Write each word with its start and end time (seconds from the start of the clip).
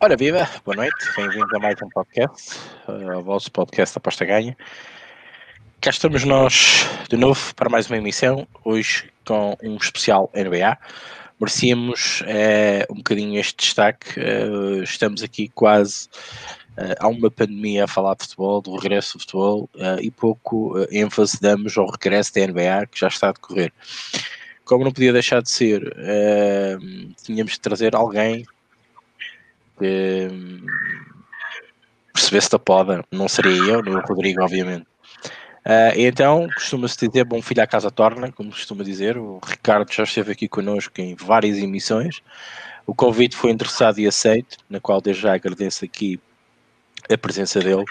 Ora 0.00 0.16
viva, 0.16 0.48
boa 0.64 0.76
noite, 0.76 0.94
bem-vindo 1.16 1.56
a 1.56 1.58
mais 1.58 1.74
um 1.82 1.88
podcast, 1.88 2.56
ao 2.86 3.20
vosso 3.20 3.50
podcast 3.50 3.98
Aposta 3.98 4.24
Ganha. 4.24 4.56
Cá 5.80 5.90
estamos 5.90 6.22
nós 6.22 6.86
de 7.10 7.16
novo 7.16 7.52
para 7.56 7.68
mais 7.68 7.90
uma 7.90 7.96
emissão, 7.96 8.46
hoje 8.64 9.10
com 9.26 9.56
um 9.60 9.76
especial 9.76 10.30
NBA. 10.32 10.78
Merecíamos 11.40 12.20
uh, 12.20 12.92
um 12.92 12.98
bocadinho 12.98 13.40
este 13.40 13.56
destaque, 13.56 14.20
uh, 14.20 14.84
estamos 14.84 15.20
aqui 15.20 15.48
quase 15.48 16.08
há 17.00 17.08
uma 17.08 17.28
pandemia 17.28 17.82
a 17.82 17.88
falar 17.88 18.14
de 18.14 18.22
futebol, 18.22 18.62
do 18.62 18.76
regresso 18.76 19.18
do 19.18 19.22
futebol, 19.22 19.68
e 20.00 20.12
pouco 20.12 20.76
ênfase 20.92 21.40
damos 21.40 21.76
ao 21.76 21.90
regresso 21.90 22.32
da 22.32 22.46
NBA 22.46 22.86
que 22.86 23.00
já 23.00 23.08
está 23.08 23.30
a 23.30 23.32
decorrer. 23.32 23.72
Como 24.64 24.84
não 24.84 24.92
podia 24.92 25.12
deixar 25.12 25.42
de 25.42 25.50
ser, 25.50 25.92
tínhamos 27.24 27.54
de 27.54 27.60
trazer 27.60 27.96
alguém 27.96 28.46
que 29.78 30.28
hum, 30.30 30.66
percebesse 32.12 32.50
da 32.50 32.58
poda, 32.58 33.04
não 33.10 33.28
seria 33.28 33.52
eu, 33.52 33.82
nem 33.82 33.94
o 33.94 34.00
Rodrigo, 34.00 34.42
obviamente. 34.42 34.86
Uh, 35.64 35.92
então, 35.96 36.48
costuma-se 36.54 37.06
dizer 37.06 37.24
bom 37.24 37.42
filho 37.42 37.62
à 37.62 37.66
casa 37.66 37.90
torna, 37.90 38.32
como 38.32 38.50
costuma 38.50 38.82
dizer. 38.82 39.18
O 39.18 39.38
Ricardo 39.44 39.92
já 39.92 40.02
esteve 40.02 40.32
aqui 40.32 40.48
connosco 40.48 41.00
em 41.00 41.14
várias 41.14 41.58
emissões. 41.58 42.22
O 42.86 42.94
convite 42.94 43.36
foi 43.36 43.50
interessado 43.50 43.98
e 43.98 44.06
aceito, 44.06 44.56
na 44.68 44.80
qual 44.80 45.00
desde 45.00 45.22
já 45.22 45.34
agradeço 45.34 45.84
aqui 45.84 46.18
a 47.12 47.18
presença 47.18 47.60
dele, 47.60 47.84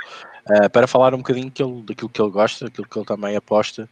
uh, 0.49 0.69
para 0.71 0.87
falar 0.87 1.13
um 1.13 1.19
bocadinho 1.19 1.51
daquilo 1.83 2.09
que 2.09 2.21
ele 2.21 2.31
gosta, 2.31 2.65
daquilo 2.65 2.87
que 2.87 2.97
ele 2.97 3.05
também 3.05 3.35
aposta 3.35 3.87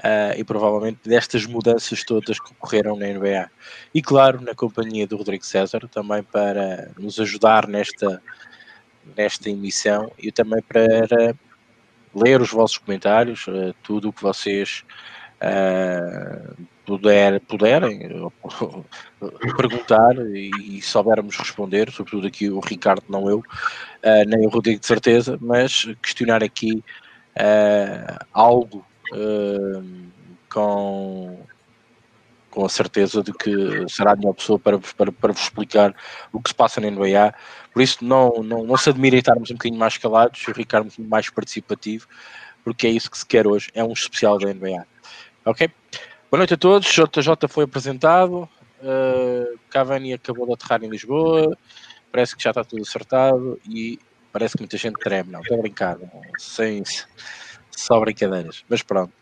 uh, 0.00 0.38
e 0.38 0.44
provavelmente 0.44 0.98
destas 1.04 1.46
mudanças 1.46 2.02
todas 2.04 2.38
que 2.38 2.52
ocorreram 2.52 2.96
na 2.96 3.06
NBA. 3.06 3.50
E 3.94 4.02
claro, 4.02 4.40
na 4.40 4.54
companhia 4.54 5.06
do 5.06 5.16
Rodrigo 5.16 5.44
César, 5.44 5.88
também 5.88 6.22
para 6.22 6.90
nos 6.98 7.18
ajudar 7.20 7.66
nesta, 7.66 8.22
nesta 9.16 9.50
emissão 9.50 10.10
e 10.18 10.32
também 10.32 10.62
para 10.62 11.34
ler 12.14 12.40
os 12.40 12.50
vossos 12.50 12.78
comentários, 12.78 13.46
uh, 13.46 13.74
tudo 13.82 14.08
o 14.08 14.12
que 14.12 14.22
vocês 14.22 14.84
uh, 15.40 16.56
puder, 16.84 17.40
puderem 17.42 18.00
perguntar 19.56 20.16
e, 20.34 20.50
e 20.78 20.82
soubermos 20.82 21.36
responder, 21.36 21.90
sobretudo 21.90 22.26
aqui 22.26 22.50
o 22.50 22.60
Ricardo, 22.60 23.04
não 23.08 23.28
eu, 23.28 23.38
uh, 23.38 24.24
nem 24.26 24.46
o 24.46 24.50
Rodrigo 24.50 24.80
de 24.80 24.86
certeza, 24.86 25.38
mas 25.40 25.84
questionar 26.02 26.42
aqui 26.42 26.82
uh, 27.36 28.24
algo 28.32 28.84
com, 30.52 31.38
com 32.50 32.64
a 32.64 32.68
certeza 32.68 33.22
de 33.22 33.32
que 33.32 33.88
será 33.88 34.12
a 34.12 34.16
melhor 34.16 34.34
pessoa 34.34 34.58
para, 34.58 34.78
para, 34.96 35.12
para 35.12 35.32
vos 35.32 35.42
explicar 35.42 35.94
o 36.32 36.40
que 36.40 36.50
se 36.50 36.54
passa 36.54 36.80
na 36.80 36.90
NBA. 36.90 37.34
Por 37.72 37.82
isso, 37.82 38.04
não, 38.04 38.42
não, 38.42 38.64
não 38.64 38.76
se 38.76 38.90
admira 38.90 39.16
estarmos 39.16 39.50
um 39.50 39.54
bocadinho 39.54 39.78
mais 39.78 39.96
calados 39.96 40.42
e 40.46 40.52
Ricardo 40.52 40.90
mais 40.98 41.30
participativo, 41.30 42.06
porque 42.64 42.86
é 42.86 42.90
isso 42.90 43.10
que 43.10 43.18
se 43.18 43.26
quer 43.26 43.46
hoje. 43.46 43.70
É 43.74 43.84
um 43.84 43.92
especial 43.92 44.38
da 44.38 44.52
NBA. 44.52 44.86
Ok? 45.44 45.70
Boa 46.30 46.38
noite 46.38 46.54
a 46.54 46.56
todos. 46.56 46.88
JJ 46.88 47.48
foi 47.48 47.64
apresentado. 47.64 48.48
Uh, 48.82 49.58
Cavani 49.68 50.14
acabou 50.14 50.46
de 50.46 50.54
aterrar 50.54 50.82
em 50.82 50.88
Lisboa. 50.88 51.56
Parece 52.10 52.36
que 52.36 52.42
já 52.42 52.50
está 52.50 52.64
tudo 52.64 52.82
acertado 52.82 53.60
e 53.68 53.98
parece 54.32 54.56
que 54.56 54.62
muita 54.62 54.76
gente 54.76 54.98
treme. 54.98 55.30
Não, 55.30 55.40
estou 55.40 55.58
a 55.58 55.60
brincar. 55.60 55.96
Sem, 56.38 56.82
só 57.80 57.98
brincadeiras. 57.98 58.64
Mas 58.68 58.82
pronto. 58.82 59.12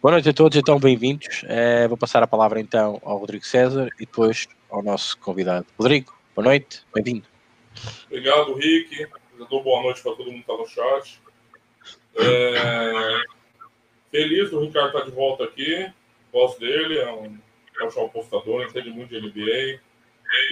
Boa 0.00 0.12
noite 0.12 0.28
a 0.28 0.32
todos, 0.32 0.56
então 0.56 0.78
bem-vindos. 0.78 1.42
Uh, 1.42 1.88
vou 1.88 1.96
passar 1.96 2.22
a 2.22 2.26
palavra 2.26 2.60
então 2.60 3.00
ao 3.02 3.18
Rodrigo 3.18 3.44
César 3.44 3.88
e 3.96 4.04
depois 4.04 4.46
ao 4.70 4.82
nosso 4.82 5.18
convidado. 5.18 5.66
Rodrigo, 5.78 6.14
boa 6.36 6.46
noite, 6.46 6.82
bem-vindo. 6.94 7.26
Obrigado, 8.06 8.54
Rick. 8.54 9.08
Já 9.38 9.44
dou 9.46 9.62
boa 9.62 9.82
noite 9.82 10.02
para 10.02 10.12
todo 10.12 10.30
mundo 10.30 10.44
que 10.44 10.52
está 10.52 10.56
no 10.56 10.68
chat. 10.68 11.20
É... 12.16 13.22
Feliz 14.10 14.50
do 14.50 14.60
Ricardo 14.60 14.88
estar 14.88 15.00
tá 15.00 15.06
de 15.06 15.10
volta 15.12 15.44
aqui. 15.44 15.90
Gosto 16.32 16.60
dele, 16.60 16.98
é 16.98 17.10
um 17.10 17.38
ótimo 17.80 18.04
apostador, 18.04 18.62
entende 18.64 18.90
muito 18.90 19.08
de 19.08 19.20
NBA 19.20 19.80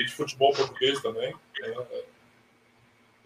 e 0.01 0.05
de 0.05 0.13
futebol 0.13 0.53
português 0.55 1.01
também. 1.03 1.35
Né? 1.61 1.75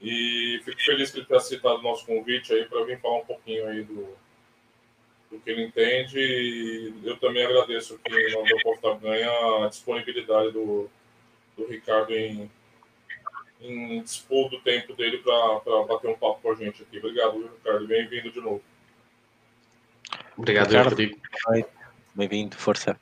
E 0.00 0.60
fico 0.64 0.82
feliz 0.82 1.10
que 1.10 1.18
ele 1.18 1.26
tenha 1.26 1.38
aceitado 1.38 1.78
o 1.78 1.82
nosso 1.82 2.06
convite 2.06 2.52
aí 2.52 2.64
para 2.64 2.84
vir 2.84 2.98
falar 3.00 3.18
um 3.18 3.24
pouquinho 3.24 3.66
aí 3.68 3.82
do, 3.82 4.16
do 5.30 5.38
que 5.38 5.50
ele 5.50 5.64
entende. 5.64 6.18
E 6.18 6.94
eu 7.04 7.16
também 7.18 7.44
agradeço 7.44 7.98
que 7.98 8.34
nós 8.34 8.48
da 8.48 8.62
Costa 8.62 8.94
ganha 8.94 9.30
a 9.64 9.68
disponibilidade 9.68 10.52
do, 10.52 10.88
do 11.56 11.66
Ricardo 11.66 12.14
em, 12.14 12.50
em 13.60 14.02
dispor 14.02 14.48
do 14.48 14.60
tempo 14.60 14.94
dele 14.94 15.18
para 15.18 15.84
bater 15.84 16.08
um 16.08 16.16
papo 16.16 16.40
com 16.40 16.52
a 16.52 16.54
gente 16.54 16.82
aqui. 16.82 16.98
Obrigado, 16.98 17.42
Ricardo. 17.42 17.86
Bem-vindo 17.86 18.30
de 18.30 18.40
novo. 18.40 18.62
Obrigado, 20.36 20.68
Ricardo. 20.68 20.88
Rodrigo. 20.90 21.20
Bem-vindo, 22.14 22.56
força. 22.56 22.98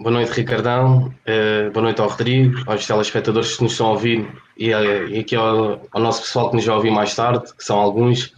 Boa 0.00 0.12
noite, 0.12 0.32
Ricardão. 0.32 1.12
Uh, 1.28 1.70
boa 1.72 1.82
noite 1.82 2.00
ao 2.00 2.08
Rodrigo, 2.08 2.62
aos 2.66 2.86
telespectadores 2.86 3.54
que 3.54 3.62
nos 3.64 3.72
estão 3.72 3.88
a 3.88 3.90
ouvir 3.90 4.26
e, 4.56 4.72
uh, 4.72 5.08
e 5.10 5.18
aqui 5.18 5.36
ao, 5.36 5.86
ao, 5.92 6.00
nosso 6.00 6.22
pessoal 6.22 6.48
que 6.48 6.56
nos 6.56 6.64
vai 6.64 6.74
ouvir 6.74 6.90
mais 6.90 7.14
tarde, 7.14 7.54
que 7.54 7.62
são 7.62 7.78
alguns. 7.78 8.32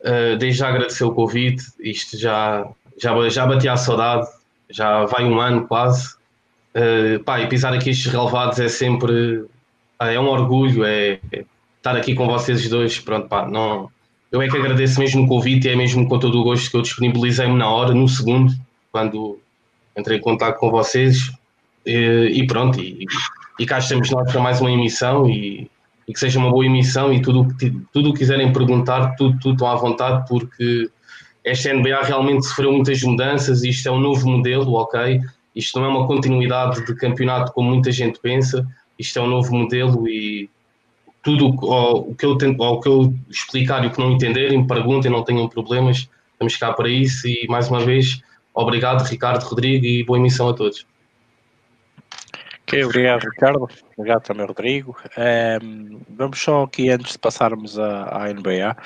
Uh, 0.00 0.36
desde 0.38 0.60
já 0.60 0.68
agradecer 0.68 1.02
o 1.02 1.10
convite, 1.10 1.64
isto 1.80 2.16
já, 2.16 2.64
já, 2.96 3.28
já 3.28 3.44
bati 3.44 3.68
à 3.68 3.76
saudade, 3.76 4.28
já 4.70 5.04
vai 5.06 5.24
um 5.24 5.40
ano 5.40 5.66
quase. 5.66 6.14
Uh, 6.72 7.18
pá, 7.24 7.40
e 7.40 7.48
pisar 7.48 7.74
aqui 7.74 7.90
estes 7.90 8.06
relevados 8.06 8.60
é 8.60 8.68
sempre 8.68 9.44
é 9.98 10.20
um 10.20 10.28
orgulho, 10.28 10.84
é, 10.84 11.18
é, 11.32 11.44
estar 11.78 11.96
aqui 11.96 12.14
com 12.14 12.28
vocês 12.28 12.68
dois. 12.68 13.00
Pronto, 13.00 13.26
pá, 13.26 13.44
não, 13.44 13.90
eu 14.30 14.40
é 14.40 14.48
que 14.48 14.56
agradeço 14.56 15.00
mesmo 15.00 15.24
o 15.24 15.26
convite 15.26 15.66
e 15.66 15.72
é 15.72 15.74
mesmo 15.74 16.08
com 16.08 16.20
todo 16.20 16.40
o 16.40 16.44
gosto 16.44 16.70
que 16.70 16.76
eu 16.76 16.82
disponibilizei-me 16.82 17.58
na 17.58 17.68
hora, 17.68 17.92
no 17.92 18.08
segundo, 18.08 18.54
quando 18.92 19.41
entrei 19.96 20.18
em 20.18 20.20
contato 20.20 20.58
com 20.58 20.70
vocês 20.70 21.30
e, 21.86 22.32
e 22.34 22.46
pronto, 22.46 22.80
e, 22.80 23.04
e, 23.58 23.66
cá 23.66 23.78
estamos 23.78 24.10
nós 24.10 24.30
para 24.30 24.40
mais 24.40 24.60
uma 24.60 24.70
emissão 24.70 25.28
e, 25.28 25.70
e 26.08 26.12
que 26.12 26.18
seja 26.18 26.38
uma 26.38 26.50
boa 26.50 26.64
emissão 26.64 27.12
e 27.12 27.20
tudo 27.20 27.42
o 27.42 27.56
que 27.56 27.70
tudo 27.92 28.14
quiserem 28.14 28.52
perguntar, 28.52 29.14
tudo, 29.16 29.38
tudo 29.38 29.52
estão 29.54 29.68
à 29.68 29.74
vontade 29.76 30.26
porque 30.28 30.90
esta 31.44 31.72
NBA 31.72 32.02
realmente 32.02 32.46
sofreu 32.46 32.72
muitas 32.72 33.02
mudanças, 33.02 33.64
isto 33.64 33.88
é 33.88 33.92
um 33.92 34.00
novo 34.00 34.28
modelo, 34.28 34.74
ok? 34.74 35.20
Isto 35.54 35.80
não 35.80 35.86
é 35.86 35.88
uma 35.88 36.06
continuidade 36.06 36.86
de 36.86 36.94
campeonato 36.94 37.52
como 37.52 37.70
muita 37.70 37.90
gente 37.90 38.18
pensa, 38.20 38.66
isto 38.98 39.18
é 39.18 39.22
um 39.22 39.26
novo 39.26 39.54
modelo 39.54 40.08
e 40.08 40.48
tudo 41.22 41.48
o, 41.48 42.14
que 42.14 42.24
eu 42.24 42.36
tento, 42.36 42.62
o 42.62 42.80
que 42.80 42.88
eu 42.88 43.14
explicar 43.28 43.84
e 43.84 43.88
o 43.88 43.90
que 43.90 43.98
não 43.98 44.12
entenderem, 44.12 44.66
perguntem, 44.66 45.10
não 45.10 45.24
tenham 45.24 45.48
problemas, 45.48 46.08
estamos 46.32 46.56
cá 46.56 46.72
para 46.72 46.88
isso 46.88 47.28
e 47.28 47.46
mais 47.48 47.68
uma 47.68 47.80
vez 47.80 48.22
Obrigado, 48.54 49.02
Ricardo, 49.04 49.42
Rodrigo, 49.44 49.86
e 49.86 50.04
boa 50.04 50.18
emissão 50.18 50.48
a 50.48 50.54
todos. 50.54 50.86
Ok, 52.72 52.84
obrigado, 52.84 53.24
Ricardo. 53.24 53.68
Obrigado 53.96 54.22
também, 54.22 54.46
Rodrigo. 54.46 54.96
Um, 55.16 55.20
ehm, 55.20 56.00
vamos 56.08 56.40
só 56.40 56.62
aqui, 56.62 56.88
antes 56.88 57.12
de 57.12 57.18
passarmos 57.18 57.78
à, 57.78 58.24
à, 58.24 58.32
NBA, 58.32 58.76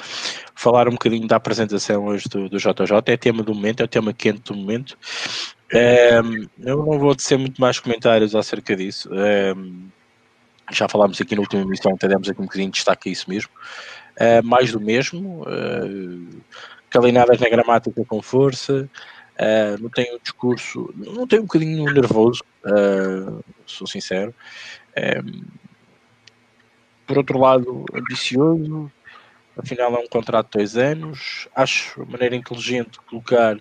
falar 0.54 0.88
um 0.88 0.92
bocadinho 0.92 1.28
da 1.28 1.36
apresentação 1.36 2.06
hoje 2.06 2.28
do, 2.28 2.48
do, 2.48 2.58
JJ. 2.58 3.02
É 3.06 3.16
tema 3.16 3.42
do 3.42 3.54
momento, 3.54 3.82
é 3.82 3.84
o 3.84 3.88
tema 3.88 4.12
quente 4.12 4.40
do 4.52 4.56
momento. 4.56 4.98
Um, 5.72 5.78
ehm, 5.78 6.48
eu 6.58 6.78
não 6.78 6.98
vou 6.98 7.14
dizer 7.14 7.36
muito 7.36 7.60
mais 7.60 7.78
comentários 7.78 8.34
acerca 8.34 8.74
disso. 8.74 9.08
Um, 9.12 9.18
ehm, 9.18 9.88
já 10.72 10.88
falámos 10.88 11.20
aqui 11.20 11.34
na 11.34 11.42
última 11.42 11.62
emissão, 11.62 11.94
até 11.94 12.08
demos 12.08 12.28
aqui 12.28 12.40
um 12.40 12.44
bocadinho 12.44 12.70
de 12.70 12.74
destaque 12.74 13.08
a 13.08 13.12
isso 13.12 13.30
mesmo. 13.30 13.50
Uh, 14.16 14.44
mais 14.44 14.72
do 14.72 14.80
mesmo. 14.80 15.42
Uh, 15.42 16.42
calinadas 16.90 17.38
na 17.38 17.48
gramática 17.48 18.04
com 18.04 18.20
força. 18.20 18.88
Uh, 19.38 19.82
não 19.82 19.90
tenho 19.90 20.18
discurso, 20.18 20.92
não 20.96 21.26
tenho 21.26 21.42
um 21.42 21.46
bocadinho 21.46 21.92
nervoso, 21.92 22.42
uh, 22.64 23.44
sou 23.66 23.86
sincero. 23.86 24.34
Um, 24.96 25.44
por 27.06 27.18
outro 27.18 27.38
lado, 27.38 27.84
ambicioso, 27.92 28.90
afinal 29.56 29.94
é 29.94 29.98
um 29.98 30.08
contrato 30.08 30.46
de 30.46 30.58
dois 30.58 30.76
anos. 30.76 31.48
Acho 31.54 32.02
a 32.02 32.06
maneira 32.06 32.34
inteligente 32.34 32.98
colocar 33.00 33.56
uh, 33.56 33.60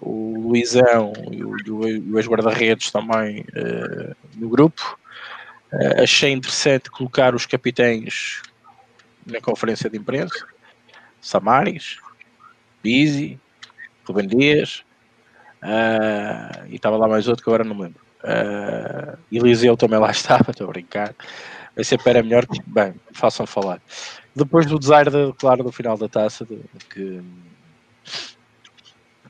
o 0.00 0.48
Luizão 0.48 1.12
e 1.30 1.44
o, 1.44 1.54
o 2.12 2.18
ex-guarda-redes 2.18 2.90
também 2.90 3.46
no 4.36 4.48
grupo. 4.48 4.98
achei 6.02 6.32
interessante 6.32 6.90
colocar 6.90 7.32
os 7.34 7.46
capitães 7.46 8.42
na 9.24 9.40
conferência 9.40 9.88
de 9.88 9.96
imprensa, 9.96 10.46
Samaris, 11.20 11.98
Bizzi, 12.82 13.40
Rubem 14.06 14.26
Dias, 14.26 14.84
uh, 15.62 16.66
e 16.68 16.76
estava 16.76 16.96
lá 16.96 17.08
mais 17.08 17.28
outro 17.28 17.42
que 17.42 17.50
agora 17.50 17.64
não 17.64 17.74
me 17.74 17.82
lembro. 17.82 18.00
Uh, 18.22 19.18
Eliseu 19.30 19.76
também 19.76 19.98
lá 19.98 20.10
estava, 20.12 20.50
estou 20.50 20.66
a 20.66 20.70
brincar. 20.70 21.14
Vai 21.74 21.84
ser 21.84 22.02
para 22.02 22.22
melhor 22.22 22.46
bem, 22.66 22.94
façam 23.12 23.46
falar. 23.46 23.80
Depois 24.34 24.66
do 24.66 24.78
desaire, 24.78 25.10
claro, 25.38 25.64
do 25.64 25.72
final 25.72 25.96
da 25.96 26.08
taça, 26.08 26.44
de, 26.44 26.60
que, 26.88 27.22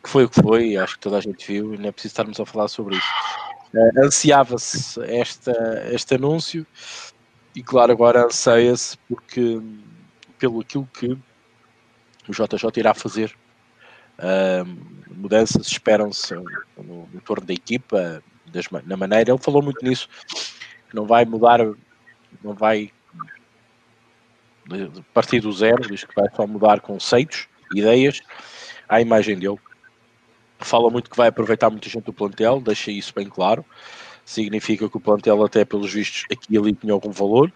que 0.03 0.09
foi 0.09 0.25
o 0.25 0.29
que 0.29 0.41
foi, 0.43 0.77
acho 0.77 0.95
que 0.95 1.01
toda 1.01 1.17
a 1.17 1.21
gente 1.21 1.47
viu, 1.47 1.75
e 1.75 1.79
não 1.79 1.89
é 1.89 1.93
preciso 1.93 2.13
estarmos 2.13 2.39
a 2.39 2.47
falar 2.47 2.69
sobre 2.69 2.97
isso. 2.97 3.07
Uh, 3.75 4.05
Ansiava-se 4.05 5.01
este 5.93 6.15
anúncio, 6.15 6.67
E 7.55 7.63
claro, 7.63 7.93
agora 7.93 8.27
anseia-se 8.27 8.99
porque 9.09 9.61
pelo 10.39 10.61
aquilo 10.61 10.89
que 10.93 11.17
o 12.29 12.33
JJ 12.33 12.71
irá 12.77 12.95
fazer. 12.95 13.35
Mudanças 15.11 15.67
esperam-se 15.67 16.35
no, 16.77 17.09
no 17.13 17.21
torno 17.25 17.47
da 17.47 17.55
equipa, 17.55 18.23
das, 18.47 18.67
na 18.85 18.97
maneira. 18.97 19.31
Ele 19.31 19.39
falou 19.39 19.63
muito 19.63 19.85
nisso, 19.85 20.09
que 20.89 20.95
não 20.95 21.07
vai 21.07 21.25
mudar, 21.25 21.61
não 22.43 22.55
vai 22.55 22.93
partir 25.13 25.41
do 25.41 25.53
zero, 25.53 25.89
diz 25.89 26.05
que 26.05 26.15
vai 26.15 26.29
só 26.35 26.47
mudar 26.47 26.81
conceitos, 26.81 27.47
ideias, 27.75 28.21
à 28.89 29.01
imagem 29.01 29.39
dele. 29.39 29.59
Fala 30.59 30.91
muito 30.91 31.11
que 31.11 31.17
vai 31.17 31.29
aproveitar 31.29 31.69
muita 31.69 31.89
gente 31.89 32.05
do 32.05 32.13
plantel, 32.13 32.61
deixa 32.61 32.91
isso 32.91 33.13
bem 33.15 33.29
claro. 33.29 33.65
Significa 34.25 34.89
que 34.89 34.97
o 34.97 35.01
plantel, 35.01 35.45
até 35.45 35.65
pelos 35.65 35.93
vistos, 35.93 36.25
aqui 36.33 36.55
e 36.55 36.59
ali 36.59 36.73
tinha 36.73 36.93
algum 36.93 37.11
valor. 37.11 37.53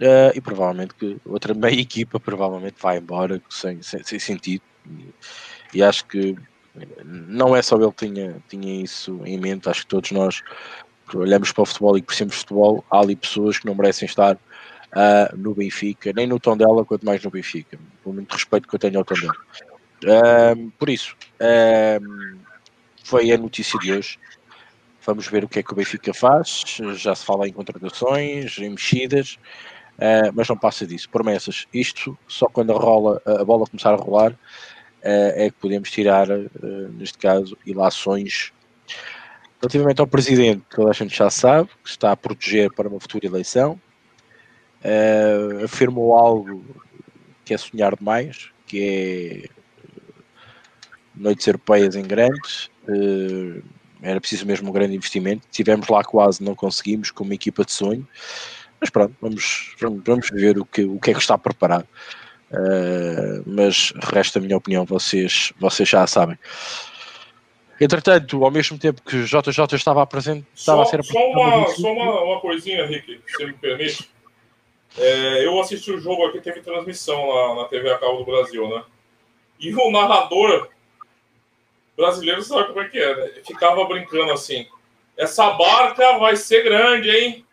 Uh, 0.00 0.34
e 0.34 0.40
provavelmente 0.40 0.92
que 0.94 1.16
outra 1.24 1.54
meia 1.54 1.80
equipa 1.80 2.18
provavelmente 2.18 2.74
vai 2.80 2.98
embora 2.98 3.40
sem, 3.48 3.80
sem, 3.80 4.02
sem 4.02 4.18
sentido. 4.18 4.62
E, 5.74 5.82
acho 5.82 6.06
que 6.06 6.36
não 7.04 7.54
é 7.54 7.62
só 7.62 7.76
ele 7.76 7.92
que 7.92 8.06
tinha, 8.06 8.36
tinha 8.48 8.82
isso 8.82 9.20
em 9.24 9.38
mente, 9.38 9.68
acho 9.68 9.82
que 9.82 9.88
todos 9.88 10.10
nós 10.10 10.42
olhamos 11.14 11.52
para 11.52 11.62
o 11.62 11.66
futebol 11.66 11.96
e 11.96 12.00
que 12.00 12.06
percebemos 12.06 12.36
futebol, 12.36 12.84
há 12.90 13.00
ali 13.00 13.14
pessoas 13.14 13.58
que 13.58 13.66
não 13.66 13.74
merecem 13.74 14.06
estar 14.06 14.34
uh, 14.34 15.36
no 15.36 15.54
Benfica, 15.54 16.12
nem 16.14 16.26
no 16.26 16.40
tom 16.40 16.56
dela, 16.56 16.84
quanto 16.84 17.04
mais 17.04 17.22
no 17.22 17.30
Benfica, 17.30 17.78
por 18.02 18.14
muito 18.14 18.32
respeito 18.32 18.68
que 18.68 18.74
eu 18.74 18.78
tenho 18.78 18.98
ao 18.98 19.04
tom 19.04 19.14
dela. 19.14 19.36
Uh, 20.04 20.70
por 20.78 20.88
isso, 20.88 21.14
uh, 21.40 22.38
foi 23.04 23.30
a 23.32 23.38
notícia 23.38 23.78
de 23.80 23.92
hoje. 23.92 24.18
Vamos 25.06 25.26
ver 25.26 25.44
o 25.44 25.48
que 25.48 25.58
é 25.58 25.62
que 25.62 25.72
o 25.72 25.76
Benfica 25.76 26.14
faz. 26.14 26.64
Já 26.94 27.14
se 27.14 27.26
fala 27.26 27.46
em 27.46 27.52
contratações, 27.52 28.58
em 28.58 28.70
mexidas, 28.70 29.38
mas 30.32 30.48
não 30.48 30.56
passa 30.56 30.86
disso. 30.86 31.10
Promessas. 31.10 31.66
Isto 31.74 32.16
só 32.26 32.46
quando 32.46 32.72
a, 32.72 32.78
rola, 32.78 33.20
a 33.26 33.44
bola 33.44 33.66
começar 33.66 33.92
a 33.92 33.96
rolar 33.96 34.34
é 35.04 35.50
que 35.50 35.56
podemos 35.60 35.90
tirar, 35.90 36.26
neste 36.96 37.18
caso, 37.18 37.56
ilações 37.66 38.52
Relativamente 39.64 40.00
ao 40.02 40.06
presidente, 40.06 40.62
toda 40.68 40.90
a 40.90 40.92
gente 40.92 41.16
já 41.16 41.30
sabe 41.30 41.70
que 41.82 41.88
está 41.88 42.12
a 42.12 42.16
proteger 42.16 42.70
para 42.74 42.86
uma 42.86 43.00
futura 43.00 43.24
eleição 43.24 43.80
uh, 44.84 45.64
afirmou 45.64 46.12
algo 46.14 46.62
que 47.46 47.54
é 47.54 47.56
sonhar 47.56 47.96
demais, 47.96 48.50
que 48.66 49.48
é 49.48 49.48
noites 51.14 51.46
europeias 51.46 51.96
em 51.96 52.02
grandes. 52.02 52.70
Era 54.02 54.20
preciso 54.20 54.44
mesmo 54.44 54.68
um 54.68 54.72
grande 54.72 54.94
investimento. 54.94 55.46
Tivemos 55.50 55.88
lá 55.88 56.04
quase, 56.04 56.42
não 56.44 56.54
conseguimos, 56.54 57.10
com 57.10 57.24
uma 57.24 57.34
equipa 57.34 57.64
de 57.64 57.72
sonho. 57.72 58.06
Mas 58.78 58.90
pronto, 58.90 59.16
vamos, 59.18 59.74
vamos 59.80 60.28
ver 60.30 60.58
o 60.58 60.64
que, 60.66 60.84
o 60.84 61.00
que 61.00 61.10
é 61.10 61.14
que 61.14 61.20
está 61.20 61.38
preparado. 61.38 61.86
Uh, 62.54 63.42
mas 63.44 63.92
resta 64.12 64.38
a 64.38 64.42
minha 64.42 64.56
opinião, 64.56 64.84
vocês, 64.84 65.52
vocês 65.58 65.88
já 65.88 66.06
sabem. 66.06 66.38
Entretanto, 67.80 68.44
ao 68.44 68.50
mesmo 68.50 68.78
tempo 68.78 69.02
que 69.02 69.16
o 69.16 69.24
JJ 69.24 69.74
estava 69.74 70.02
apresentado, 70.02 70.46
estava 70.54 70.82
a 70.82 70.86
ser 70.86 71.02
Só, 71.02 71.18
uma, 71.18 71.68
só 71.70 71.92
uma, 71.92 72.22
uma 72.22 72.40
coisinha, 72.40 72.86
Rick, 72.86 73.20
se 73.26 73.44
me 73.44 73.52
permite. 73.54 74.08
É, 74.96 75.44
eu 75.44 75.60
assisti 75.60 75.90
o 75.90 75.98
jogo 75.98 76.26
aqui, 76.26 76.40
teve 76.40 76.60
transmissão 76.60 77.28
lá 77.28 77.62
na 77.62 77.64
TV 77.64 77.90
a 77.90 77.98
cabo 77.98 78.18
do 78.18 78.24
Brasil, 78.24 78.68
né? 78.68 78.84
E 79.58 79.74
o 79.74 79.90
narrador 79.90 80.68
brasileiro 81.96 82.42
sabe 82.42 82.68
como 82.68 82.80
é 82.80 82.88
que 82.88 82.98
é, 82.98 83.16
né? 83.16 83.42
Ficava 83.44 83.84
brincando 83.86 84.32
assim. 84.32 84.68
Essa 85.16 85.50
barca 85.50 86.18
vai 86.18 86.36
ser 86.36 86.62
grande, 86.62 87.10
hein? 87.10 87.44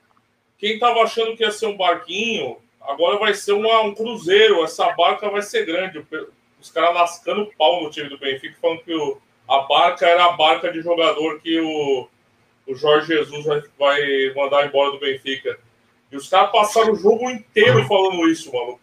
Quem 0.59 0.77
tava 0.77 1.01
achando 1.01 1.36
que 1.36 1.44
ia 1.44 1.51
ser 1.51 1.65
um 1.65 1.77
barquinho, 1.77 2.57
agora 2.83 3.18
vai 3.18 3.33
ser 3.33 3.54
uma, 3.54 3.81
um 3.81 3.94
cruzeiro. 3.94 4.63
Essa 4.63 4.92
barca 4.92 5.30
vai 5.30 5.42
ser 5.42 5.66
grande. 5.66 6.06
Os 6.60 6.69
caras 6.69 6.94
lascando 6.94 7.51
pau 7.57 7.83
no 7.83 7.89
time 7.89 8.10
do 8.10 8.18
Benfica, 8.18 8.57
falando 8.62 8.83
que 8.83 8.94
o, 8.94 9.18
a 9.48 9.60
barca 9.62 10.06
era 10.06 10.25
a 10.25 10.33
barca 10.33 10.72
de 10.72 10.81
jogador 10.81 11.39
que 11.39 11.60
o, 11.60 12.07
o 12.68 12.75
Jorge 12.75 13.07
Jesus 13.07 13.45
vai, 13.45 13.62
vai 13.78 14.33
mandar 14.36 14.66
embora 14.66 14.92
do 14.92 15.00
Benfica. 15.00 15.60
E 16.12 16.16
os 16.16 16.28
caras 16.28 16.51
passaram 16.51 16.94
o 16.94 16.95
jogo 16.95 17.30
inteiro 17.30 17.88
falando 17.88 18.28
isso, 18.30 18.54
mano. 18.54 18.80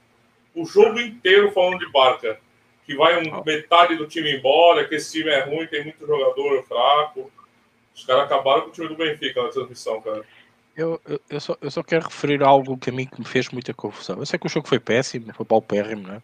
O 0.54 0.64
jogo 0.64 0.98
inteiro 0.98 1.52
falando 1.52 1.78
de 1.78 1.90
barca. 1.92 2.40
Que 2.84 2.96
vai 2.96 3.22
um, 3.22 3.44
metade 3.44 3.96
do 3.96 4.06
time 4.06 4.34
embora, 4.34 4.88
que 4.88 4.94
esse 4.94 5.12
time 5.12 5.30
é 5.30 5.40
ruim, 5.40 5.66
tem 5.66 5.84
muito 5.84 6.06
jogador 6.06 6.64
fraco. 6.64 7.30
Os 7.94 8.04
caras 8.04 8.24
acabaram 8.24 8.62
com 8.62 8.68
o 8.68 8.72
time 8.72 8.88
do 8.88 8.96
Benfica 8.96 9.42
na 9.42 9.50
transmissão, 9.50 10.00
cara. 10.00 10.24
Eu, 10.78 11.00
eu, 11.28 11.40
só, 11.40 11.56
eu 11.60 11.72
só 11.72 11.82
quero 11.82 12.04
referir 12.04 12.40
algo 12.40 12.78
que 12.78 12.90
a 12.90 12.92
mim 12.92 13.08
me 13.18 13.24
fez 13.24 13.48
muita 13.48 13.74
confusão. 13.74 14.16
Eu 14.16 14.24
sei 14.24 14.38
que 14.38 14.46
o 14.46 14.48
jogo 14.48 14.68
foi 14.68 14.78
péssimo, 14.78 15.34
foi 15.34 15.44
paupérrimo, 15.44 16.06
né? 16.06 16.22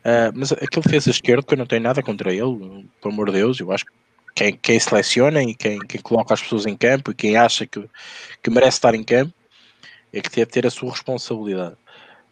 Uh, 0.00 0.34
mas 0.34 0.50
aquele 0.50 0.82
defesa 0.82 1.10
esquerdo, 1.10 1.46
que 1.46 1.54
eu 1.54 1.58
não 1.58 1.64
tenho 1.64 1.82
nada 1.82 2.02
contra 2.02 2.32
ele, 2.32 2.88
pelo 3.00 3.14
amor 3.14 3.26
de 3.26 3.34
Deus, 3.34 3.60
eu 3.60 3.70
acho 3.70 3.86
que 3.86 3.92
quem, 4.34 4.56
quem 4.56 4.80
seleciona 4.80 5.44
e 5.44 5.54
quem, 5.54 5.78
quem 5.78 6.00
coloca 6.00 6.34
as 6.34 6.42
pessoas 6.42 6.66
em 6.66 6.76
campo 6.76 7.12
e 7.12 7.14
quem 7.14 7.36
acha 7.36 7.66
que, 7.68 7.88
que 8.42 8.50
merece 8.50 8.78
estar 8.78 8.96
em 8.96 9.04
campo, 9.04 9.32
é 10.12 10.20
que 10.20 10.30
deve 10.30 10.50
ter 10.50 10.66
a 10.66 10.70
sua 10.70 10.90
responsabilidade. 10.90 11.76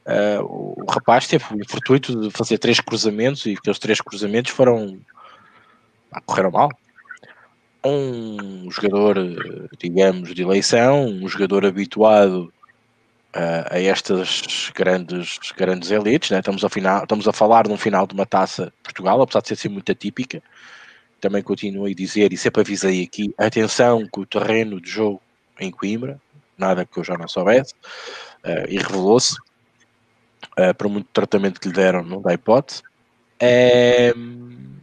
Uh, 0.04 0.82
o 0.82 0.90
rapaz 0.90 1.28
teve 1.28 1.44
o 1.44 1.68
fortuito 1.68 2.22
de 2.22 2.30
fazer 2.32 2.58
três 2.58 2.80
cruzamentos 2.80 3.46
e 3.46 3.52
aqueles 3.52 3.78
três 3.78 4.00
cruzamentos 4.00 4.50
foram 4.50 4.98
ah, 6.10 6.20
correram 6.22 6.50
mal. 6.50 6.70
Um 7.88 8.70
jogador, 8.70 9.16
digamos, 9.78 10.34
de 10.34 10.42
eleição, 10.42 11.06
um 11.06 11.28
jogador 11.28 11.64
habituado 11.64 12.52
uh, 13.36 13.66
a 13.70 13.78
estas 13.78 14.70
grandes, 14.74 15.38
grandes 15.56 15.90
elites, 15.90 16.30
né? 16.30 16.38
estamos, 16.38 16.64
a 16.64 16.68
final, 16.68 17.02
estamos 17.02 17.28
a 17.28 17.32
falar 17.32 17.66
de 17.66 17.72
um 17.72 17.76
final 17.76 18.06
de 18.06 18.14
uma 18.14 18.26
taça 18.26 18.72
Portugal, 18.82 19.20
apesar 19.22 19.40
de 19.40 19.48
ser 19.48 19.54
assim 19.54 19.68
muito 19.68 19.92
atípica. 19.92 20.42
Também 21.20 21.42
continuo 21.42 21.86
a 21.86 21.94
dizer, 21.94 22.32
e 22.32 22.36
sempre 22.36 22.62
avisei 22.62 23.02
aqui, 23.02 23.32
atenção 23.38 24.06
com 24.10 24.22
o 24.22 24.26
terreno 24.26 24.80
de 24.80 24.90
jogo 24.90 25.22
em 25.58 25.70
Coimbra, 25.70 26.20
nada 26.58 26.84
que 26.84 26.98
eu 26.98 27.04
já 27.04 27.16
não 27.16 27.28
soubesse, 27.28 27.72
uh, 28.44 28.68
e 28.68 28.78
revelou-se, 28.78 29.36
uh, 30.58 30.74
por 30.76 30.88
muito 30.88 31.08
tratamento 31.12 31.60
que 31.60 31.68
lhe 31.68 31.74
deram, 31.74 32.02
não 32.02 32.20
dá 32.20 32.32
hipótese. 32.34 32.82
Um, 34.16 34.76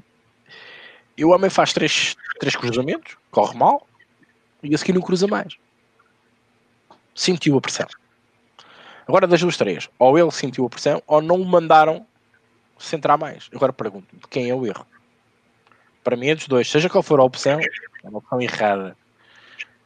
e 1.17 1.23
o 1.23 1.29
homem 1.29 1.49
faz 1.49 1.73
três, 1.73 2.15
três 2.39 2.55
cruzamentos, 2.55 3.17
corre 3.31 3.57
mal, 3.57 3.87
e 4.61 4.73
a 4.73 4.77
seguir 4.77 4.93
não 4.93 5.01
cruza 5.01 5.27
mais. 5.27 5.55
Sentiu 7.13 7.57
a 7.57 7.61
pressão. 7.61 7.87
Agora 9.07 9.27
das 9.27 9.41
duas 9.41 9.57
três, 9.57 9.89
ou 9.99 10.17
ele 10.17 10.31
sentiu 10.31 10.65
a 10.65 10.69
pressão, 10.69 11.01
ou 11.05 11.21
não 11.21 11.35
o 11.35 11.45
mandaram 11.45 12.05
centrar 12.77 13.17
mais. 13.17 13.49
Agora 13.53 13.73
pergunto 13.73 14.15
de 14.15 14.27
quem 14.27 14.49
é 14.49 14.55
o 14.55 14.65
erro? 14.65 14.85
Para 16.03 16.15
mim 16.15 16.27
é 16.29 16.35
dos 16.35 16.47
dois, 16.47 16.69
seja 16.69 16.89
qual 16.89 17.03
for 17.03 17.19
a 17.19 17.23
opção, 17.23 17.59
é 17.59 18.09
uma 18.09 18.19
opção 18.19 18.41
errada. 18.41 18.97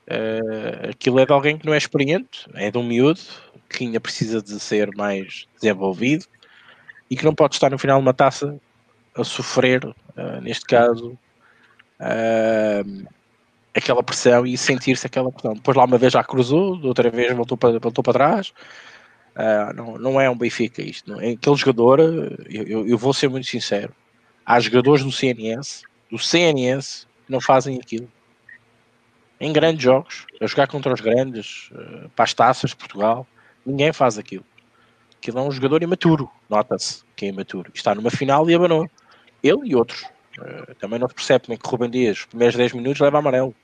Uh, 0.08 0.90
aquilo 0.92 1.20
é 1.20 1.26
de 1.26 1.34
alguém 1.34 1.58
que 1.58 1.66
não 1.66 1.74
é 1.74 1.78
experiente, 1.78 2.48
é 2.54 2.72
de 2.72 2.78
um 2.78 2.84
miúdo 2.84 3.20
que 3.70 3.84
ainda 3.84 4.00
precisa 4.00 4.42
de 4.42 4.60
ser 4.60 4.96
mais 4.96 5.46
desenvolvido 5.56 6.26
e 7.10 7.16
que 7.16 7.26
não 7.26 7.36
pode 7.36 7.56
estar 7.56 7.70
no 7.70 7.78
final 7.78 7.98
de 7.98 8.06
uma 8.06 8.14
taça 8.14 8.58
a 9.16 9.24
sofrer, 9.24 9.84
uh, 9.86 10.42
neste 10.42 10.66
caso, 10.66 11.18
uh, 12.00 13.08
aquela 13.76 14.04
pressão 14.04 14.46
e 14.46 14.58
sentir-se 14.58 15.06
aquela 15.06 15.32
pressão. 15.32 15.54
Depois 15.54 15.78
lá 15.78 15.86
uma 15.86 15.98
vez 15.98 16.14
já 16.14 16.24
cruzou, 16.24 16.80
outra 16.84 17.10
vez 17.10 17.36
voltou 17.36 17.58
para, 17.58 17.80
voltou 17.80 18.04
para 18.04 18.14
trás. 18.14 18.54
não, 19.76 19.98
não 19.98 20.22
é 20.22 20.30
um 20.30 20.38
Benfica 20.38 20.82
isto. 20.82 21.12
Não. 21.12 21.22
É 21.22 21.32
aquele 21.32 21.56
jogador, 21.56 22.00
eu, 22.50 22.88
eu 22.88 22.98
vou 22.98 23.14
ser 23.14 23.30
muito 23.30 23.48
sincero, 23.48 23.94
há 24.46 24.60
jogadores 24.60 25.04
do 25.04 25.12
CNS, 25.12 25.84
do 26.12 26.18
CNS, 26.18 27.08
que 27.26 27.32
não 27.32 27.42
fazem 27.42 27.78
aquilo 27.78 28.10
em 29.40 29.54
grandes 29.54 29.84
jogos, 29.84 30.26
a 30.42 30.48
jogar 30.48 30.68
contra 30.68 30.94
os 30.94 31.02
grandes, 31.02 31.70
uh, 31.72 32.10
para 32.16 32.26
as 32.26 32.34
taças 32.34 32.72
de 32.72 32.76
Portugal, 32.76 33.28
ninguém 33.66 33.94
faz 33.94 34.18
aquilo. 34.18 34.46
Aquilo 35.18 35.40
é 35.40 35.42
um 35.42 35.52
jogador 35.52 35.84
imaturo, 35.84 36.30
nota-se 36.50 37.04
que 37.16 37.26
é 37.26 37.30
imaturo. 37.30 37.72
Está 37.74 37.94
numa 37.94 38.10
final 38.10 38.50
e 38.50 38.56
abanou. 38.56 38.90
Ele 39.44 39.60
e 39.66 39.76
outros. 39.76 40.06
Uh, 40.38 40.76
também 40.76 41.00
não 41.00 41.08
se 41.08 41.16
percebe 41.16 41.46
nem 41.48 41.58
que 41.58 41.68
Rubem 41.68 41.90
Dias, 41.90 42.20
os 42.20 42.26
primeiros 42.26 42.56
10 42.56 42.74
minutos, 42.74 43.00
leva 43.00 43.18
amarelo. 43.18 43.56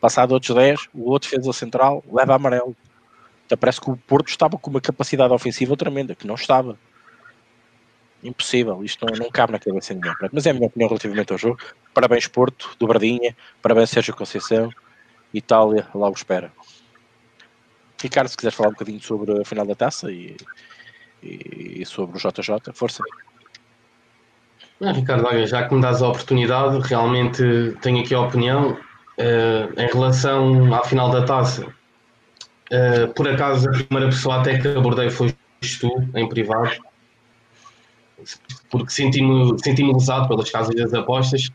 Passado 0.00 0.32
outros 0.32 0.54
10, 0.54 0.88
o 0.94 1.10
outro 1.10 1.28
fez 1.28 1.46
a 1.46 1.52
central, 1.52 2.02
leva 2.10 2.34
amarelo. 2.34 2.76
Então 3.46 3.58
parece 3.58 3.80
que 3.80 3.90
o 3.90 3.96
Porto 3.96 4.28
estava 4.28 4.56
com 4.56 4.70
uma 4.70 4.80
capacidade 4.80 5.32
ofensiva 5.32 5.76
tremenda, 5.76 6.14
que 6.14 6.26
não 6.26 6.34
estava. 6.34 6.78
Impossível, 8.22 8.84
isto 8.84 9.04
não, 9.06 9.16
não 9.16 9.30
cabe 9.30 9.52
na 9.52 9.58
cabeça 9.58 9.94
de 9.94 10.00
ninguém. 10.00 10.28
Mas 10.32 10.46
é 10.46 10.50
a 10.50 10.54
minha 10.54 10.66
opinião 10.66 10.88
relativamente 10.88 11.32
ao 11.32 11.38
jogo. 11.38 11.58
Parabéns, 11.92 12.26
Porto, 12.28 12.76
dobradinha. 12.78 13.34
Parabéns, 13.62 13.90
Sérgio 13.90 14.14
Conceição. 14.14 14.70
Itália 15.32 15.86
lá 15.94 16.08
o 16.08 16.12
espera. 16.12 16.52
Ricardo, 18.00 18.28
se 18.28 18.36
quiseres 18.36 18.56
falar 18.56 18.68
um 18.70 18.72
bocadinho 18.72 19.00
sobre 19.00 19.40
a 19.40 19.44
final 19.44 19.66
da 19.66 19.74
taça 19.74 20.10
e, 20.10 20.36
e, 21.22 21.82
e 21.82 21.86
sobre 21.86 22.16
o 22.16 22.20
JJ, 22.20 22.72
força. 22.72 23.02
Não, 24.80 24.94
Ricardo, 24.94 25.26
olha, 25.26 25.46
já 25.46 25.68
que 25.68 25.74
me 25.74 25.82
dás 25.82 26.00
a 26.00 26.08
oportunidade, 26.08 26.78
realmente 26.88 27.42
tenho 27.82 28.00
aqui 28.00 28.14
a 28.14 28.22
opinião 28.22 28.70
uh, 28.72 29.80
em 29.80 29.86
relação 29.92 30.74
à 30.74 30.82
final 30.82 31.10
da 31.10 31.22
taça. 31.22 31.66
Uh, 32.72 33.12
por 33.14 33.28
acaso, 33.28 33.68
a 33.68 33.72
primeira 33.72 34.08
pessoa 34.08 34.40
até 34.40 34.58
que 34.58 34.68
abordei 34.68 35.10
foi 35.10 35.34
tu, 35.78 36.08
em 36.14 36.26
privado, 36.26 36.70
porque 38.70 38.90
senti-me 38.90 39.54
senti 39.62 39.82
lesado 39.82 40.28
pelas 40.28 40.50
casas 40.50 40.74
das 40.74 40.94
apostas. 40.94 41.50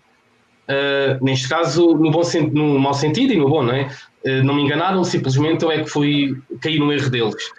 Uh, 0.70 1.24
neste 1.24 1.50
caso, 1.50 1.96
no, 1.96 2.12
bom, 2.12 2.22
no 2.52 2.80
mau 2.80 2.94
sentido 2.94 3.34
e 3.34 3.38
no 3.38 3.50
bom, 3.50 3.64
não 3.64 3.74
é? 3.74 3.90
Não 4.44 4.56
me 4.56 4.64
enganaram, 4.64 5.04
simplesmente 5.04 5.64
eu 5.64 5.72
é 5.72 5.84
que 5.84 5.90
fui 5.90 6.36
cair 6.60 6.80
no 6.80 6.92
erro 6.92 7.12
deles. 7.12 7.52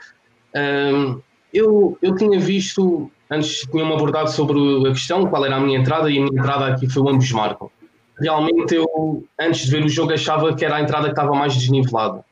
eu, 1.54 1.96
eu 2.02 2.16
tinha 2.16 2.40
visto, 2.40 3.08
antes 3.30 3.60
tinha-me 3.70 3.92
abordado 3.92 4.30
sobre 4.30 4.58
a 4.88 4.92
questão, 4.92 5.26
qual 5.26 5.44
era 5.44 5.56
a 5.56 5.60
minha 5.60 5.78
entrada, 5.78 6.10
e 6.10 6.18
a 6.18 6.22
minha 6.22 6.40
entrada 6.40 6.66
aqui 6.66 6.88
foi 6.88 7.02
o 7.02 7.08
ambos 7.08 7.30
marcam. 7.32 7.70
Realmente, 8.18 8.74
eu, 8.74 9.24
antes 9.38 9.66
de 9.66 9.70
ver 9.70 9.84
o 9.84 9.88
jogo, 9.88 10.12
achava 10.12 10.54
que 10.54 10.64
era 10.64 10.76
a 10.76 10.80
entrada 10.80 11.04
que 11.06 11.12
estava 11.12 11.34
mais 11.34 11.54
desnivelada. 11.54 12.24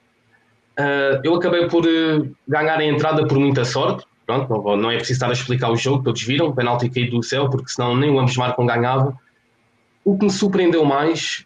Uh, 0.78 1.20
eu 1.22 1.34
acabei 1.34 1.68
por 1.68 1.84
uh, 1.84 2.36
ganhar 2.48 2.78
a 2.78 2.84
entrada 2.84 3.26
por 3.26 3.38
muita 3.38 3.64
sorte. 3.64 4.04
Pronto, 4.26 4.48
não, 4.48 4.76
não, 4.76 4.90
é 4.90 4.96
preciso 4.96 5.18
estar 5.18 5.28
a 5.28 5.32
explicar 5.32 5.70
o 5.70 5.76
jogo, 5.76 6.02
todos 6.02 6.22
viram, 6.22 6.46
o 6.46 6.54
penalti 6.54 6.88
caído 6.88 7.16
do 7.16 7.22
céu, 7.22 7.50
porque 7.50 7.68
senão 7.68 7.94
nem 7.94 8.10
o 8.10 8.18
ambos 8.18 8.36
marcam 8.36 8.64
ganhava. 8.64 9.14
O 10.02 10.16
que 10.16 10.24
me 10.24 10.30
surpreendeu 10.30 10.84
mais 10.84 11.44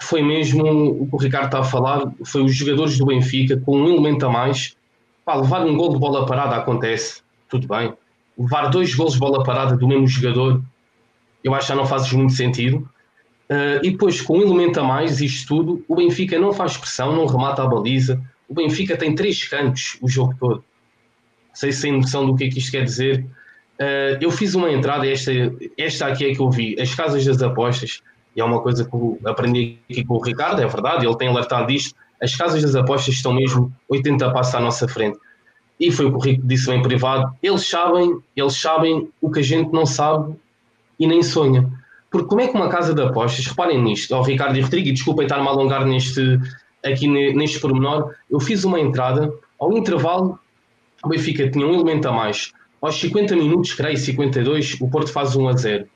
foi 0.00 0.22
mesmo 0.22 0.64
o 1.02 1.06
que 1.08 1.14
o 1.14 1.18
Ricardo 1.18 1.46
está 1.46 1.60
a 1.60 1.64
falar, 1.64 2.12
foi 2.24 2.42
os 2.42 2.54
jogadores 2.54 2.96
do 2.96 3.06
Benfica 3.06 3.56
com 3.58 3.78
um 3.78 3.88
elemento 3.88 4.24
a 4.26 4.30
mais. 4.30 4.76
Pá, 5.24 5.34
levar 5.34 5.66
um 5.66 5.76
gol 5.76 5.92
de 5.92 5.98
bola 5.98 6.24
parada 6.24 6.54
acontece, 6.54 7.22
tudo 7.48 7.66
bem. 7.66 7.92
Levar 8.38 8.68
dois 8.68 8.94
gols 8.94 9.14
de 9.14 9.18
bola 9.18 9.42
parada 9.42 9.76
do 9.76 9.88
mesmo 9.88 10.06
jogador, 10.06 10.62
eu 11.42 11.54
acho 11.54 11.66
que 11.66 11.72
já 11.72 11.76
não 11.76 11.86
faz 11.86 12.12
muito 12.12 12.32
sentido. 12.32 12.88
Uh, 13.48 13.78
e 13.82 13.90
depois, 13.90 14.20
com 14.20 14.38
um 14.38 14.42
elemento 14.42 14.80
a 14.80 14.84
mais, 14.84 15.20
isto 15.20 15.46
tudo, 15.46 15.84
o 15.86 15.94
Benfica 15.94 16.38
não 16.38 16.52
faz 16.52 16.76
pressão, 16.76 17.14
não 17.14 17.26
remata 17.26 17.62
a 17.62 17.66
baliza. 17.66 18.20
O 18.48 18.54
Benfica 18.54 18.96
tem 18.96 19.14
três 19.14 19.46
cantos 19.46 19.96
o 20.02 20.08
jogo 20.08 20.34
todo. 20.38 20.64
Sei 21.54 21.72
se 21.72 21.82
tem 21.82 21.92
noção 21.92 22.26
do 22.26 22.34
que 22.34 22.44
é 22.44 22.48
que 22.48 22.58
isto 22.58 22.72
quer 22.72 22.84
dizer. 22.84 23.24
Uh, 23.80 24.18
eu 24.20 24.30
fiz 24.30 24.54
uma 24.54 24.70
entrada, 24.70 25.06
esta, 25.06 25.30
esta 25.78 26.06
aqui 26.06 26.26
é 26.26 26.34
que 26.34 26.40
eu 26.40 26.50
vi, 26.50 26.80
as 26.80 26.94
casas 26.94 27.24
das 27.24 27.40
apostas, 27.42 28.02
e 28.34 28.40
é 28.40 28.44
uma 28.44 28.60
coisa 28.60 28.84
que 28.84 28.94
eu 28.94 29.18
aprendi 29.24 29.78
aqui 29.90 30.04
com 30.04 30.14
o 30.14 30.20
Ricardo, 30.22 30.60
é 30.60 30.66
verdade, 30.66 31.06
ele 31.06 31.16
tem 31.16 31.28
alertado 31.28 31.68
disto. 31.68 31.94
As 32.20 32.34
casas 32.34 32.62
das 32.62 32.74
apostas 32.74 33.14
estão 33.14 33.32
mesmo 33.32 33.72
80 33.88 34.30
passos 34.32 34.54
à 34.54 34.60
nossa 34.60 34.88
frente. 34.88 35.18
E 35.78 35.90
foi 35.90 36.06
o 36.06 36.10
que 36.10 36.16
o 36.16 36.20
Rico 36.20 36.46
disse 36.46 36.66
bem 36.68 36.82
privado. 36.82 37.34
Eles 37.42 37.68
sabem, 37.68 38.18
eles 38.34 38.54
sabem 38.54 39.08
o 39.20 39.30
que 39.30 39.40
a 39.40 39.42
gente 39.42 39.72
não 39.72 39.84
sabe 39.84 40.34
e 40.98 41.06
nem 41.06 41.22
sonha. 41.22 41.70
Porque 42.10 42.28
como 42.28 42.40
é 42.40 42.48
que 42.48 42.54
uma 42.54 42.68
casa 42.68 42.94
de 42.94 43.02
apostas, 43.02 43.46
reparem 43.46 43.82
nisto, 43.82 44.14
ao 44.14 44.22
Ricardo 44.22 44.56
e 44.56 44.62
Rodrigo, 44.62 44.88
e 44.88 44.92
desculpem 44.92 45.26
estar-me 45.26 45.46
a 45.46 45.50
alongar 45.50 45.84
neste, 45.84 46.40
aqui 46.84 47.06
neste 47.06 47.60
pormenor, 47.60 48.14
eu 48.30 48.40
fiz 48.40 48.64
uma 48.64 48.80
entrada, 48.80 49.32
ao 49.58 49.76
intervalo, 49.76 50.38
o 51.04 51.08
Benfica 51.08 51.50
tinha 51.50 51.66
um 51.66 51.74
elemento 51.74 52.08
a 52.08 52.12
mais. 52.12 52.52
Aos 52.80 52.98
50 53.00 53.36
minutos, 53.36 53.74
creio, 53.74 53.96
52, 53.96 54.80
o 54.80 54.88
Porto 54.88 55.12
faz 55.12 55.36
1 55.36 55.48
a 55.48 55.52
0. 55.52 55.86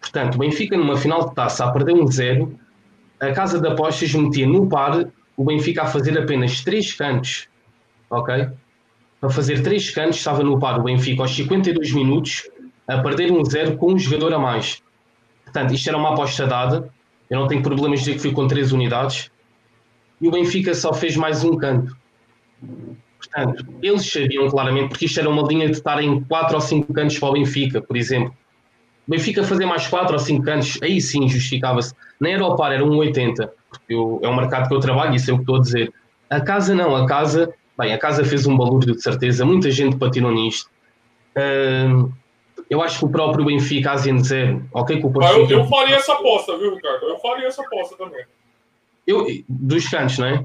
Portanto, 0.00 0.34
o 0.34 0.38
Benfica 0.38 0.76
numa 0.76 0.96
final 0.96 1.28
de 1.28 1.34
taça 1.34 1.64
a 1.64 1.70
perder 1.70 1.94
1 1.94 2.02
a 2.02 2.10
0, 2.10 2.58
a 3.20 3.32
casa 3.32 3.60
de 3.60 3.68
apostas 3.68 4.12
metia 4.14 4.46
no 4.46 4.68
par 4.68 5.06
o 5.36 5.44
Benfica 5.44 5.82
a 5.82 5.86
fazer 5.86 6.18
apenas 6.18 6.62
3 6.62 6.92
cantos, 6.94 7.48
ok? 8.10 8.48
Para 9.20 9.30
fazer 9.30 9.62
3 9.62 9.90
cantos 9.90 10.16
estava 10.16 10.42
no 10.42 10.58
par 10.58 10.80
o 10.80 10.82
Benfica 10.82 11.22
aos 11.22 11.34
52 11.34 11.92
minutos 11.92 12.48
a 12.88 12.98
perder 12.98 13.30
1 13.30 13.40
a 13.40 13.44
0 13.44 13.76
com 13.76 13.92
um 13.92 13.98
jogador 13.98 14.32
a 14.32 14.38
mais. 14.38 14.82
Portanto, 15.44 15.74
isto 15.74 15.88
era 15.88 15.98
uma 15.98 16.12
aposta 16.12 16.46
dada. 16.46 16.90
Eu 17.28 17.38
não 17.38 17.46
tenho 17.46 17.62
problemas 17.62 18.00
de 18.00 18.06
dizer 18.06 18.16
que 18.16 18.22
fui 18.22 18.32
com 18.32 18.46
três 18.46 18.72
unidades. 18.72 19.30
E 20.20 20.28
o 20.28 20.30
Benfica 20.30 20.74
só 20.74 20.92
fez 20.92 21.16
mais 21.16 21.44
um 21.44 21.56
canto. 21.56 21.96
Portanto, 23.18 23.66
eles 23.82 24.10
sabiam 24.10 24.48
claramente, 24.48 24.88
porque 24.88 25.04
isto 25.04 25.20
era 25.20 25.28
uma 25.28 25.46
linha 25.46 25.66
de 25.66 25.72
estar 25.72 26.02
em 26.02 26.22
quatro 26.24 26.56
ou 26.56 26.60
cinco 26.60 26.92
cantos 26.92 27.18
para 27.18 27.28
o 27.28 27.32
Benfica, 27.32 27.80
por 27.80 27.96
exemplo. 27.96 28.34
O 29.06 29.10
Benfica 29.10 29.44
fazer 29.44 29.66
mais 29.66 29.86
quatro 29.86 30.14
ou 30.14 30.18
cinco 30.18 30.44
cantos, 30.44 30.78
aí 30.82 31.00
sim 31.00 31.28
justificava-se. 31.28 31.94
Nem 32.20 32.34
era 32.34 32.44
ao 32.44 32.56
par, 32.56 32.72
era 32.72 32.84
um 32.84 32.96
80, 32.96 33.52
porque 33.68 33.94
eu, 33.94 34.20
é 34.22 34.28
um 34.28 34.36
mercado 34.36 34.68
que 34.68 34.74
eu 34.74 34.80
trabalho, 34.80 35.14
isso 35.14 35.30
é 35.30 35.34
o 35.34 35.36
que 35.36 35.42
estou 35.42 35.56
a 35.56 35.60
dizer. 35.60 35.92
A 36.28 36.40
casa 36.40 36.74
não, 36.74 36.94
a 36.96 37.06
casa, 37.06 37.52
bem, 37.80 37.92
a 37.92 37.98
casa 37.98 38.24
fez 38.24 38.46
um 38.46 38.56
balúrdio 38.56 38.94
de 38.94 39.02
certeza, 39.02 39.44
muita 39.44 39.70
gente 39.70 39.96
patinou 39.96 40.30
nisto. 40.30 40.70
Uh, 41.36 42.12
eu 42.68 42.82
acho 42.82 43.00
que 43.00 43.04
o 43.04 43.08
próprio 43.08 43.44
Benfica, 43.44 43.92
ASEAN 43.92 44.18
zero, 44.18 44.64
ok? 44.72 45.00
Que 45.00 45.06
o 45.06 45.10
Porto 45.10 45.50
eu, 45.50 45.50
eu 45.50 45.64
faria 45.66 45.96
essa 45.96 46.12
aposta, 46.12 46.56
viu, 46.56 46.74
Ricardo? 46.74 47.06
Eu 47.06 47.18
faria 47.18 47.46
essa 47.46 47.62
aposta 47.62 47.96
também. 47.96 48.24
Eu, 49.06 49.26
dos 49.48 49.88
cantos, 49.88 50.18
não 50.18 50.26
é? 50.26 50.44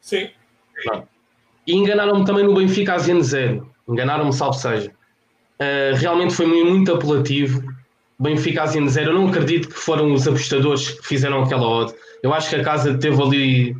Sim. 0.00 0.30
Não. 0.86 1.08
E 1.66 1.74
enganaram-me 1.74 2.24
também 2.24 2.44
no 2.44 2.54
Benfica 2.54 2.94
ASEAN 2.94 3.20
zero. 3.22 3.68
Enganaram-me, 3.88 4.32
salvo 4.32 4.58
seja. 4.58 4.90
Uh, 5.58 5.96
realmente 5.96 6.34
foi 6.34 6.46
muito 6.46 6.94
apelativo. 6.94 7.62
Benfica 8.18 8.62
ASEAN 8.62 8.86
zero. 8.88 9.10
Eu 9.10 9.14
não 9.14 9.28
acredito 9.28 9.68
que 9.68 9.74
foram 9.74 10.12
os 10.12 10.28
apostadores 10.28 10.90
que 10.90 11.06
fizeram 11.06 11.42
aquela 11.42 11.66
odd. 11.66 11.94
Eu 12.22 12.32
acho 12.32 12.50
que 12.50 12.56
a 12.56 12.62
casa 12.62 12.96
teve 12.98 13.20
ali. 13.20 13.76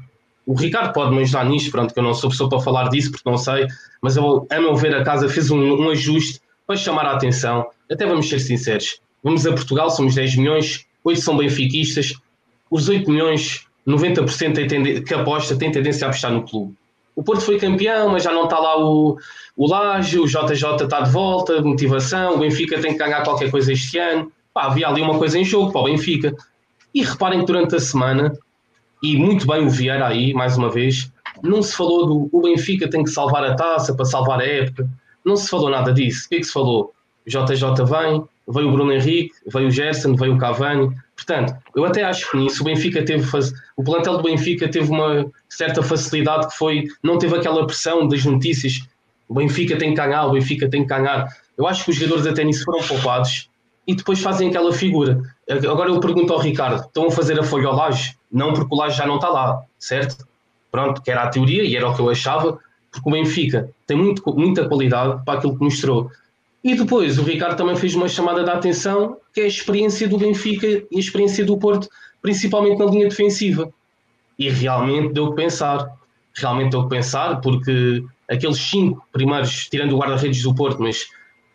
O 0.46 0.54
Ricardo 0.54 0.92
pode 0.92 1.14
me 1.14 1.22
ajudar 1.22 1.44
nisto, 1.44 1.70
pronto, 1.70 1.92
que 1.92 1.98
eu 1.98 2.04
não 2.04 2.12
sou 2.12 2.30
pessoa 2.30 2.48
para 2.48 2.60
falar 2.60 2.88
disso, 2.88 3.10
porque 3.10 3.28
não 3.28 3.36
sei, 3.36 3.66
mas 4.02 4.16
eu, 4.16 4.46
a 4.50 4.60
meu 4.60 4.76
ver, 4.76 4.94
a 4.94 5.02
casa 5.02 5.28
fez 5.28 5.50
um, 5.50 5.58
um 5.58 5.90
ajuste 5.90 6.40
para 6.66 6.76
chamar 6.76 7.06
a 7.06 7.12
atenção 7.12 7.66
até 7.90 8.06
vamos 8.06 8.28
ser 8.28 8.38
sinceros, 8.40 9.00
vamos 9.22 9.46
a 9.46 9.52
Portugal, 9.52 9.90
somos 9.90 10.14
10 10.14 10.36
milhões, 10.36 10.86
8 11.04 11.20
são 11.20 11.36
benfiquistas, 11.36 12.14
os 12.70 12.88
8 12.88 13.10
milhões, 13.10 13.66
90% 13.86 15.04
que 15.04 15.14
aposta 15.14 15.56
tem 15.56 15.70
tendência 15.70 16.06
a 16.06 16.10
apostar 16.10 16.32
no 16.32 16.42
clube. 16.42 16.74
O 17.14 17.22
Porto 17.22 17.42
foi 17.42 17.58
campeão, 17.58 18.08
mas 18.08 18.24
já 18.24 18.32
não 18.32 18.44
está 18.44 18.58
lá 18.58 18.76
o, 18.78 19.16
o 19.56 19.68
Laje, 19.68 20.18
o 20.18 20.26
JJ 20.26 20.82
está 20.82 21.02
de 21.02 21.10
volta, 21.10 21.62
motivação, 21.62 22.34
o 22.34 22.38
Benfica 22.38 22.80
tem 22.80 22.92
que 22.92 22.98
ganhar 22.98 23.22
qualquer 23.22 23.50
coisa 23.50 23.72
este 23.72 23.98
ano. 23.98 24.32
Pá, 24.52 24.64
havia 24.64 24.88
ali 24.88 25.00
uma 25.00 25.16
coisa 25.16 25.38
em 25.38 25.44
jogo 25.44 25.70
para 25.70 25.82
o 25.82 25.84
Benfica. 25.84 26.34
E 26.92 27.02
reparem 27.02 27.40
que 27.40 27.46
durante 27.46 27.76
a 27.76 27.80
semana, 27.80 28.36
e 29.04 29.18
muito 29.18 29.46
bem 29.46 29.66
o 29.66 29.68
Vieira 29.68 30.06
aí, 30.06 30.32
mais 30.32 30.56
uma 30.56 30.70
vez, 30.70 31.12
não 31.42 31.62
se 31.62 31.76
falou 31.76 32.06
do 32.06 32.28
o 32.32 32.40
Benfica 32.40 32.88
tem 32.88 33.04
que 33.04 33.10
salvar 33.10 33.44
a 33.44 33.54
taça 33.54 33.94
para 33.94 34.06
salvar 34.06 34.40
a 34.40 34.46
época. 34.46 34.88
Não 35.22 35.36
se 35.36 35.46
falou 35.46 35.68
nada 35.68 35.92
disso. 35.92 36.24
O 36.24 36.28
que 36.30 36.36
é 36.36 36.38
que 36.38 36.46
se 36.46 36.52
falou? 36.52 36.90
JJ 37.26 37.84
vem, 37.84 38.24
veio 38.48 38.68
o 38.68 38.72
Bruno 38.72 38.90
Henrique, 38.90 39.34
veio 39.46 39.68
o 39.68 39.70
Gerson, 39.70 40.14
veio 40.14 40.34
o 40.34 40.38
Cavani. 40.38 40.90
Portanto, 41.14 41.54
eu 41.76 41.84
até 41.84 42.02
acho 42.02 42.30
que 42.30 42.38
nisso 42.38 42.62
o 42.62 42.64
Benfica 42.64 43.04
teve 43.04 43.28
o 43.76 43.84
plantel 43.84 44.16
do 44.16 44.22
Benfica 44.22 44.70
teve 44.70 44.90
uma 44.90 45.30
certa 45.50 45.82
facilidade 45.82 46.48
que 46.48 46.56
foi 46.56 46.84
não 47.02 47.18
teve 47.18 47.36
aquela 47.36 47.66
pressão 47.66 48.08
das 48.08 48.24
notícias. 48.24 48.88
O 49.28 49.34
Benfica 49.34 49.76
tem 49.76 49.90
que 49.90 49.96
ganhar, 49.96 50.24
o 50.24 50.32
Benfica 50.32 50.66
tem 50.70 50.80
que 50.80 50.88
ganhar. 50.88 51.28
Eu 51.58 51.66
acho 51.66 51.84
que 51.84 51.90
os 51.90 51.96
jogadores 51.96 52.26
até 52.26 52.42
nisso 52.42 52.64
foram 52.64 52.82
poupados 52.82 53.50
e 53.86 53.94
depois 53.94 54.20
fazem 54.22 54.48
aquela 54.48 54.72
figura. 54.72 55.20
Agora 55.48 55.90
eu 55.90 56.00
pergunto 56.00 56.32
ao 56.32 56.38
Ricardo: 56.38 56.86
estão 56.86 57.08
a 57.08 57.10
fazer 57.10 57.38
a 57.38 57.42
folha 57.42 57.68
ao 57.68 57.76
Laje? 57.76 58.16
Não, 58.34 58.52
porque 58.52 58.74
o 58.74 58.76
Laje 58.76 58.98
já 58.98 59.06
não 59.06 59.14
está 59.14 59.28
lá, 59.28 59.62
certo? 59.78 60.26
Pronto, 60.72 61.00
que 61.00 61.08
era 61.08 61.22
a 61.22 61.28
teoria 61.28 61.62
e 61.62 61.76
era 61.76 61.88
o 61.88 61.94
que 61.94 62.00
eu 62.00 62.10
achava, 62.10 62.58
porque 62.90 63.08
o 63.08 63.12
Benfica 63.12 63.70
tem 63.86 63.96
muito, 63.96 64.22
muita 64.34 64.68
qualidade 64.68 65.24
para 65.24 65.38
aquilo 65.38 65.56
que 65.56 65.62
mostrou. 65.62 66.10
E 66.64 66.74
depois 66.74 67.16
o 67.16 67.22
Ricardo 67.22 67.56
também 67.56 67.76
fez 67.76 67.94
uma 67.94 68.08
chamada 68.08 68.42
de 68.42 68.50
atenção, 68.50 69.18
que 69.32 69.40
é 69.40 69.44
a 69.44 69.46
experiência 69.46 70.08
do 70.08 70.18
Benfica 70.18 70.66
e 70.66 70.96
a 70.96 70.98
experiência 70.98 71.44
do 71.44 71.56
Porto, 71.56 71.88
principalmente 72.20 72.78
na 72.78 72.86
linha 72.86 73.08
defensiva. 73.08 73.72
E 74.36 74.50
realmente 74.50 75.12
deu 75.12 75.30
que 75.30 75.36
pensar. 75.36 75.92
Realmente 76.34 76.72
deu 76.72 76.82
que 76.82 76.88
pensar, 76.88 77.40
porque 77.40 78.02
aqueles 78.28 78.58
cinco 78.58 79.06
primeiros, 79.12 79.68
tirando 79.68 79.92
o 79.92 79.98
guarda-redes 79.98 80.42
do 80.42 80.52
Porto, 80.52 80.82
mas 80.82 81.02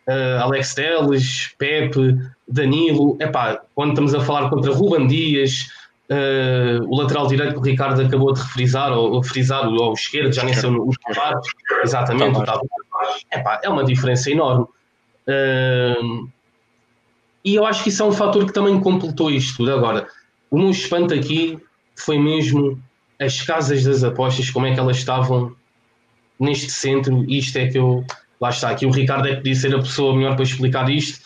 uh, 0.08 0.42
Alex 0.42 0.74
Teles, 0.74 1.54
Pepe, 1.58 2.16
Danilo, 2.48 3.18
epá, 3.20 3.60
quando 3.74 3.90
estamos 3.90 4.14
a 4.14 4.20
falar 4.20 4.48
contra 4.48 4.72
Ruban 4.72 5.06
Dias, 5.06 5.66
uh, 6.10 6.84
o 6.88 6.96
lateral 6.96 7.26
direito 7.26 7.54
que 7.54 7.58
o 7.58 7.62
Ricardo 7.62 8.02
acabou 8.02 8.32
de 8.32 8.40
refrisar, 8.40 8.92
ou, 8.92 9.12
ou 9.12 9.22
frisar, 9.22 9.68
o, 9.68 9.90
o 9.90 9.92
esquerdo, 9.92 10.32
já 10.32 10.44
nem 10.44 10.54
sei 10.54 10.68
o 10.70 10.90
Tavares, 11.06 11.46
exatamente, 11.82 12.38
o 12.38 12.44
Tavares, 12.44 12.68
epá, 13.32 13.60
é 13.62 13.68
uma 13.68 13.84
diferença 13.84 14.30
enorme. 14.30 14.66
Uh, 15.26 16.28
e 17.44 17.54
eu 17.54 17.64
acho 17.64 17.82
que 17.82 17.88
isso 17.88 18.02
é 18.02 18.06
um 18.06 18.12
fator 18.12 18.44
que 18.44 18.52
também 18.52 18.78
completou 18.80 19.30
isto 19.30 19.58
tudo. 19.58 19.72
Agora, 19.72 20.06
o 20.50 20.58
meu 20.58 20.70
espanto 20.70 21.14
aqui 21.14 21.58
foi 21.96 22.18
mesmo 22.18 22.78
as 23.18 23.40
casas 23.42 23.84
das 23.84 24.04
apostas, 24.04 24.50
como 24.50 24.66
é 24.66 24.74
que 24.74 24.80
elas 24.80 24.98
estavam 24.98 25.54
neste 26.38 26.70
centro. 26.70 27.24
Isto 27.30 27.58
é 27.58 27.68
que 27.68 27.78
eu. 27.78 28.04
Lá 28.40 28.48
está, 28.48 28.70
aqui 28.70 28.86
o 28.86 28.90
Ricardo 28.90 29.28
é 29.28 29.32
que 29.32 29.36
podia 29.36 29.54
ser 29.54 29.74
a 29.74 29.78
pessoa 29.78 30.16
melhor 30.16 30.34
para 30.34 30.44
explicar 30.44 30.88
isto. 30.90 31.20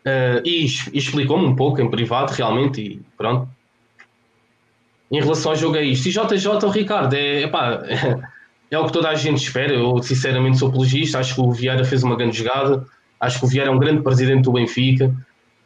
Uh, 0.00 0.40
e, 0.44 0.64
e 0.64 0.98
explicou-me 0.98 1.44
um 1.44 1.54
pouco 1.54 1.80
em 1.80 1.90
privado, 1.90 2.32
realmente, 2.32 2.80
e 2.80 3.02
pronto. 3.16 3.48
Em 5.10 5.20
relação 5.20 5.52
ao 5.52 5.56
jogo 5.56 5.76
é 5.76 5.84
isto. 5.84 6.08
E 6.08 6.12
JJ, 6.12 6.64
o 6.64 6.70
Ricardo, 6.70 7.14
é, 7.14 7.42
epá, 7.42 7.82
é 8.70 8.78
o 8.78 8.86
que 8.86 8.92
toda 8.92 9.08
a 9.08 9.14
gente 9.14 9.38
espera. 9.38 9.74
Eu, 9.74 10.02
sinceramente, 10.02 10.58
sou 10.58 10.68
apologista. 10.68 11.18
Acho 11.18 11.34
que 11.34 11.40
o 11.40 11.50
Vieira 11.50 11.84
fez 11.84 12.02
uma 12.02 12.16
grande 12.16 12.38
jogada. 12.38 12.86
Acho 13.18 13.40
que 13.40 13.44
o 13.44 13.48
Vieira 13.48 13.70
é 13.70 13.72
um 13.72 13.78
grande 13.78 14.02
presidente 14.02 14.44
do 14.44 14.52
Benfica. 14.52 15.14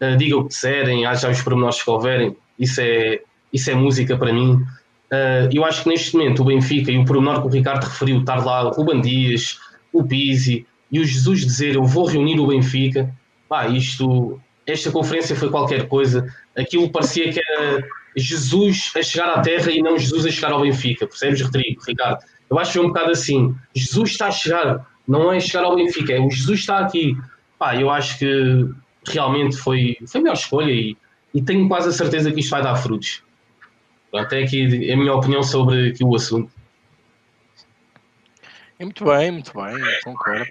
Uh, 0.01 0.17
diga 0.17 0.37
o 0.37 0.43
que 0.43 0.49
disserem, 0.49 1.07
haja 1.07 1.31
os 1.31 1.41
pormenores 1.41 1.81
que 1.81 1.89
houverem, 1.89 2.37
isso 2.59 2.81
é, 2.81 3.21
isso 3.53 3.71
é 3.71 3.75
música 3.75 4.17
para 4.17 4.33
mim. 4.33 4.55
Uh, 4.55 5.49
eu 5.53 5.65
acho 5.65 5.85
que 5.85 5.89
neste 5.89 6.17
momento 6.17 6.43
o 6.43 6.47
Benfica 6.47 6.91
e 6.91 6.99
o 6.99 7.05
pormenor 7.05 7.41
que 7.41 7.47
o 7.47 7.51
Ricardo 7.51 7.85
referiu, 7.85 8.19
estar 8.19 8.45
lá 8.45 8.65
o 8.65 8.71
Ruban 8.71 9.01
Dias, 9.01 9.61
o 9.93 10.03
Pizzi 10.03 10.67
e 10.91 10.99
o 10.99 11.05
Jesus 11.05 11.41
dizer 11.41 11.77
eu 11.77 11.85
vou 11.85 12.07
reunir 12.07 12.41
o 12.41 12.49
Benfica, 12.49 13.15
pá, 13.49 13.69
isto, 13.69 14.41
esta 14.67 14.91
conferência 14.91 15.37
foi 15.37 15.49
qualquer 15.49 15.87
coisa, 15.87 16.27
aquilo 16.57 16.91
parecia 16.91 17.33
que 17.33 17.41
era 17.41 17.85
Jesus 18.17 18.93
a 18.97 19.03
chegar 19.03 19.29
à 19.31 19.41
Terra 19.41 19.71
e 19.71 19.83
não 19.83 19.99
Jesus 19.99 20.27
a 20.27 20.31
chegar 20.31 20.53
ao 20.53 20.61
Benfica, 20.61 21.07
percebes, 21.07 21.41
Rodrigo, 21.41 21.83
Ricardo? 21.87 22.25
Eu 22.51 22.59
acho 22.59 22.73
que 22.73 22.79
foi 22.79 22.87
um 22.87 22.89
bocado 22.89 23.11
assim, 23.11 23.55
Jesus 23.75 24.11
está 24.11 24.29
a 24.29 24.31
chegar, 24.31 24.87
não 25.07 25.33
é 25.33 25.41
chegar 25.41 25.65
ao 25.65 25.77
Benfica, 25.77 26.13
é 26.13 26.21
o 26.21 26.31
Jesus 26.31 26.61
está 26.61 26.79
aqui. 26.79 27.17
Pá, 27.59 27.77
eu 27.77 27.91
acho 27.91 28.19
que 28.19 28.69
realmente 29.07 29.57
foi, 29.57 29.97
foi 30.07 30.21
a 30.21 30.23
melhor 30.23 30.35
escolha 30.35 30.71
e, 30.71 30.97
e 31.33 31.43
tenho 31.43 31.69
quase 31.69 31.89
a 31.89 31.93
certeza 31.93 32.31
que 32.33 32.41
isto 32.41 32.51
vai 32.51 32.63
dar 32.63 32.77
frutos. 32.77 33.23
Até 34.15 34.45
aqui 34.45 34.65
a 34.93 34.97
minha 34.97 35.13
opinião 35.13 35.43
sobre 35.43 35.89
aqui 35.89 36.05
o 36.05 36.15
assunto. 36.15 36.51
É 38.79 38.85
muito 38.85 39.05
bem, 39.05 39.31
muito 39.31 39.53
bem, 39.55 39.75
concordo. 40.05 40.47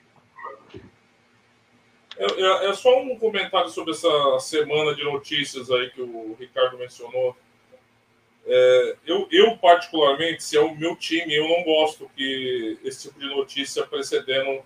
É, 2.17 2.25
é, 2.25 2.70
é, 2.70 2.74
só 2.74 3.01
um 3.01 3.17
comentário 3.17 3.70
sobre 3.70 3.91
essa 3.91 4.39
semana 4.39 4.96
de 4.96 5.03
notícias 5.03 5.70
aí 5.72 5.89
que 5.89 6.01
o 6.01 6.36
Ricardo 6.39 6.77
mencionou. 6.77 7.36
É, 8.45 8.97
eu, 9.05 9.27
eu, 9.31 9.57
particularmente, 9.57 10.43
se 10.43 10.57
é 10.57 10.59
o 10.59 10.75
meu 10.75 10.95
time, 10.95 11.33
eu 11.33 11.47
não 11.47 11.63
gosto 11.63 12.09
que 12.15 12.77
esse 12.83 13.07
tipo 13.07 13.19
de 13.19 13.27
notícia 13.27 13.85
precedendo 13.85 14.62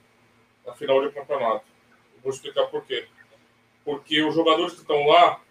a 0.68 0.74
final 0.74 1.02
de 1.02 1.14
campeonato. 1.14 1.66
Eu 2.16 2.22
vou 2.24 2.32
explicar 2.32 2.66
por 2.68 2.86
quê. 2.86 3.08
Porque 3.86 4.22
os 4.22 4.34
jogadores 4.34 4.74
que 4.74 4.82
estão 4.82 5.06
lá 5.06 5.42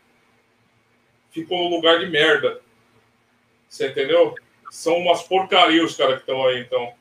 ficam 1.31 1.57
no 1.57 1.69
lugar 1.69 1.99
de 2.01 2.07
merda. 2.07 2.61
Você 3.69 3.89
entendeu? 3.89 4.35
São 4.71 4.97
umas 4.99 5.23
porcarias 5.23 5.91
os 5.91 5.97
caras 5.97 6.17
que 6.17 6.21
estão 6.21 6.45
aí, 6.47 6.61
então. 6.61 6.93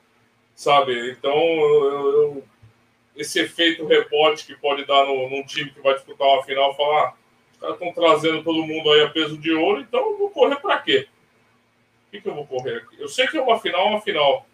Sabe? 0.56 1.12
Então, 1.12 1.36
eu, 1.36 2.12
eu, 2.12 2.44
esse 3.16 3.40
efeito 3.40 3.86
rebote 3.86 4.46
que 4.46 4.56
pode 4.56 4.86
dar 4.86 5.06
no, 5.06 5.30
num 5.30 5.44
time 5.44 5.72
que 5.72 5.82
vai 5.82 5.96
disputar 5.96 6.28
uma 6.28 6.44
final, 6.44 6.76
falar, 6.76 7.08
ah, 7.08 7.14
os 7.54 7.60
caras 7.60 7.76
estão 7.76 7.94
trazendo 7.94 8.44
todo 8.44 8.66
mundo 8.66 8.92
aí 8.92 9.02
a 9.02 9.10
peso 9.10 9.38
de 9.38 9.52
ouro, 9.54 9.82
então 9.82 10.12
eu 10.12 10.18
vou 10.18 10.30
correr 10.30 10.58
para 10.58 10.80
quê? 10.80 11.08
Que, 12.16 12.22
que, 12.22 12.30
eu 12.30 12.36
vou 12.36 12.46
correr 12.46 12.78
aqui? 12.78 12.96
Eu 13.00 13.08
sei 13.08 13.28
que 13.28 13.38
é 13.38 13.42
uma 13.42 13.60
final, 13.60 13.88
uma 13.90 14.02
final. 14.02 14.46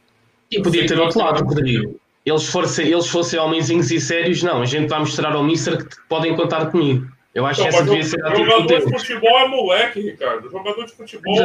E 0.50 0.62
podia 0.62 0.86
ter 0.88 1.00
outro 1.00 1.20
lado, 1.20 1.44
Rodrigo. 1.44 2.00
Eles 2.26 2.48
fossem, 2.50 2.88
eles 2.88 3.08
fossem 3.08 3.40
homenzinhos 3.40 3.92
e 3.92 4.00
sérios, 4.00 4.44
não. 4.44 4.62
A 4.62 4.66
gente 4.66 4.88
vai 4.88 5.00
mostrar 5.00 5.34
ao 5.34 5.44
Mister 5.44 5.78
que 5.88 5.96
podem 6.08 6.36
contar 6.36 6.70
comigo. 6.72 7.08
Eu 7.34 7.46
acho 7.46 7.62
então, 7.62 7.72
que 7.72 7.78
essa 7.78 7.86
devia 7.86 8.04
ser 8.04 8.26
a 8.26 8.36
Jogador 8.36 8.86
de 8.86 8.98
futebol 8.98 9.40
é 9.40 9.48
moleque, 9.48 10.02
Ricardo. 10.02 10.50
Jogador 10.50 10.86
de 10.86 10.92
futebol 10.92 11.36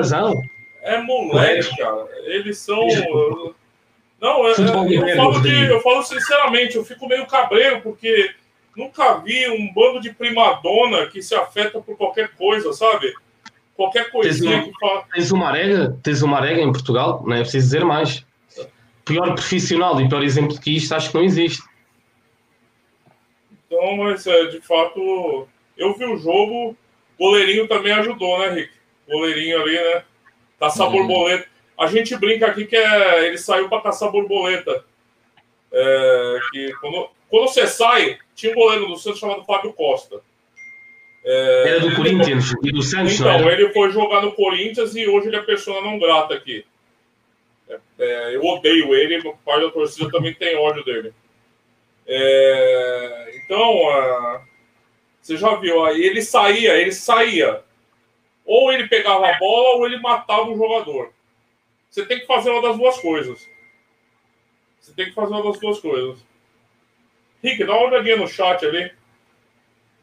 é 0.83 1.03
moleque, 1.03 1.77
cara. 1.77 2.09
Eles 2.25 2.59
são. 2.59 2.87
Não, 4.21 4.47
é, 4.49 4.53
é, 4.53 5.13
eu, 5.13 5.17
falo 5.17 5.41
de, 5.41 5.67
eu 5.67 5.81
falo 5.81 6.03
sinceramente, 6.03 6.77
eu 6.77 6.85
fico 6.85 7.07
meio 7.07 7.27
cabreiro, 7.27 7.83
porque 7.83 8.35
nunca 8.75 9.19
vi 9.19 9.49
um 9.49 9.73
bando 9.73 10.01
de 10.01 10.11
primadona 10.11 11.07
que 11.07 11.21
se 11.23 11.35
afeta 11.35 11.81
por 11.81 11.97
qualquer 11.97 12.31
coisa, 12.31 12.73
sabe? 12.73 13.13
Qualquer 13.77 14.11
coisinha 14.11 14.63
que 14.65 14.73
fala. 14.81 15.05
Tens 15.13 15.31
uma 15.31 15.49
arega, 15.49 15.99
tens 16.03 16.23
uma 16.23 16.39
arega 16.39 16.63
em 16.63 16.73
Portugal, 16.73 17.23
não 17.27 17.37
é 17.37 17.41
preciso 17.41 17.67
dizer 17.67 17.85
mais. 17.85 18.25
Pior 19.05 19.35
profissional 19.35 20.01
e 20.01 20.09
pior 20.09 20.23
exemplo 20.23 20.59
que 20.59 20.75
isto, 20.75 20.95
acho 20.95 21.11
que 21.11 21.15
não 21.15 21.23
existe. 21.23 21.63
Então, 23.67 23.97
mas 23.99 24.27
é, 24.27 24.47
de 24.47 24.61
fato, 24.61 25.47
eu 25.77 25.95
vi 25.95 26.07
o 26.07 26.17
jogo, 26.17 26.71
o 26.71 26.77
goleirinho 27.19 27.69
também 27.69 27.93
ajudou, 27.93 28.39
né, 28.41 28.51
Rick? 28.51 28.73
O 29.07 29.13
goleirinho 29.13 29.61
ali, 29.61 29.75
né? 29.75 30.03
Caçar 30.59 30.87
uhum. 30.87 30.93
borboleta. 30.93 31.47
A 31.79 31.87
gente 31.87 32.17
brinca 32.17 32.47
aqui 32.47 32.65
que 32.65 32.77
é, 32.77 33.27
ele 33.27 33.37
saiu 33.37 33.69
para 33.69 33.83
caçar 33.83 34.11
borboleta. 34.11 34.85
É, 35.71 36.39
que 36.51 36.73
quando, 36.81 37.11
quando 37.29 37.49
você 37.49 37.67
sai, 37.67 38.19
tinha 38.35 38.53
um 38.53 38.57
goleiro 38.57 38.87
do 38.87 38.97
Santos 38.97 39.21
chamado 39.21 39.45
Fábio 39.45 39.73
Costa. 39.75 40.23
É, 41.29 41.71
era 41.71 41.81
do 41.81 41.97
Corinthians 41.97 42.55
e 42.63 42.71
do 42.71 42.83
Santos, 42.83 43.19
Então, 43.19 43.51
ele 43.51 43.73
foi 43.73 43.91
jogar 43.91 44.23
no 44.23 44.31
Corinthians 44.31 44.95
e 44.95 45.09
hoje 45.09 45.27
ele 45.27 45.37
é 45.37 45.43
persona 45.43 45.81
não 45.81 45.99
grata 45.99 46.35
aqui. 46.35 46.65
É, 47.69 47.81
é, 47.99 48.37
eu 48.37 48.45
odeio 48.45 48.95
ele, 48.95 49.19
o 49.29 49.37
pai 49.39 49.61
da 49.61 49.69
torcida 49.69 50.09
também 50.09 50.33
tem 50.33 50.57
ódio 50.57 50.85
dele. 50.85 51.13
É, 52.07 53.41
então, 53.43 54.41
você 55.21 55.37
já 55.37 55.57
viu, 55.57 55.85
aí 55.85 56.01
ele 56.01 56.23
saía, 56.23 56.77
ele 56.77 56.93
saía. 56.93 57.65
Ou 58.45 58.73
ele 58.73 58.87
pegava 58.87 59.29
a 59.29 59.37
bola 59.37 59.79
ou 59.79 59.87
ele 59.87 59.99
matava 59.99 60.49
o 60.49 60.57
jogador. 60.57 61.13
Você 61.91 62.07
tem 62.07 62.21
que 62.21 62.27
fazer 62.27 62.51
uma 62.51 62.63
das 62.63 62.77
duas 62.77 62.99
coisas. 63.01 63.49
Você 64.79 64.93
tem 64.95 65.07
que 65.07 65.15
fazer 65.15 65.33
uma 65.33 65.43
das 65.43 65.59
duas 65.59 65.81
coisas. 65.81 66.25
Rick, 67.43 67.65
dá 67.65 67.75
uma 67.75 67.89
olhadinha 67.89 68.17
no 68.17 68.29
chat 68.29 68.65
ali 68.65 68.93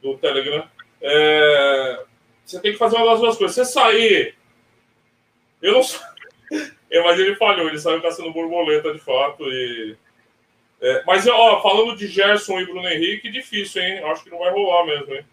do 0.01 0.17
Telegram. 0.17 0.67
É... 1.03 2.05
Você 2.45 2.59
tem 2.59 2.71
que 2.71 2.77
fazer 2.77 2.95
uma 2.95 3.11
das 3.11 3.19
duas 3.19 3.37
coisas. 3.37 3.55
Você 3.55 3.65
sair. 3.65 4.35
Eu 5.61 5.73
não 5.73 5.83
sei. 5.83 5.99
É, 6.93 7.01
mas 7.01 7.19
ele 7.19 7.35
falhou, 7.37 7.67
ele 7.67 7.79
saiu 7.79 7.99
caçando 8.03 8.31
borboleta 8.31 8.93
de 8.93 8.99
fato. 8.99 9.43
E... 9.49 9.97
É, 10.79 11.03
mas, 11.07 11.25
ó, 11.25 11.59
falando 11.59 11.95
de 11.95 12.05
Gerson 12.05 12.59
e 12.59 12.65
Bruno 12.67 12.87
Henrique, 12.87 13.31
difícil, 13.31 13.81
hein? 13.81 14.03
Acho 14.03 14.23
que 14.23 14.29
não 14.29 14.37
vai 14.37 14.51
rolar 14.51 14.85
mesmo, 14.85 15.11
hein? 15.15 15.25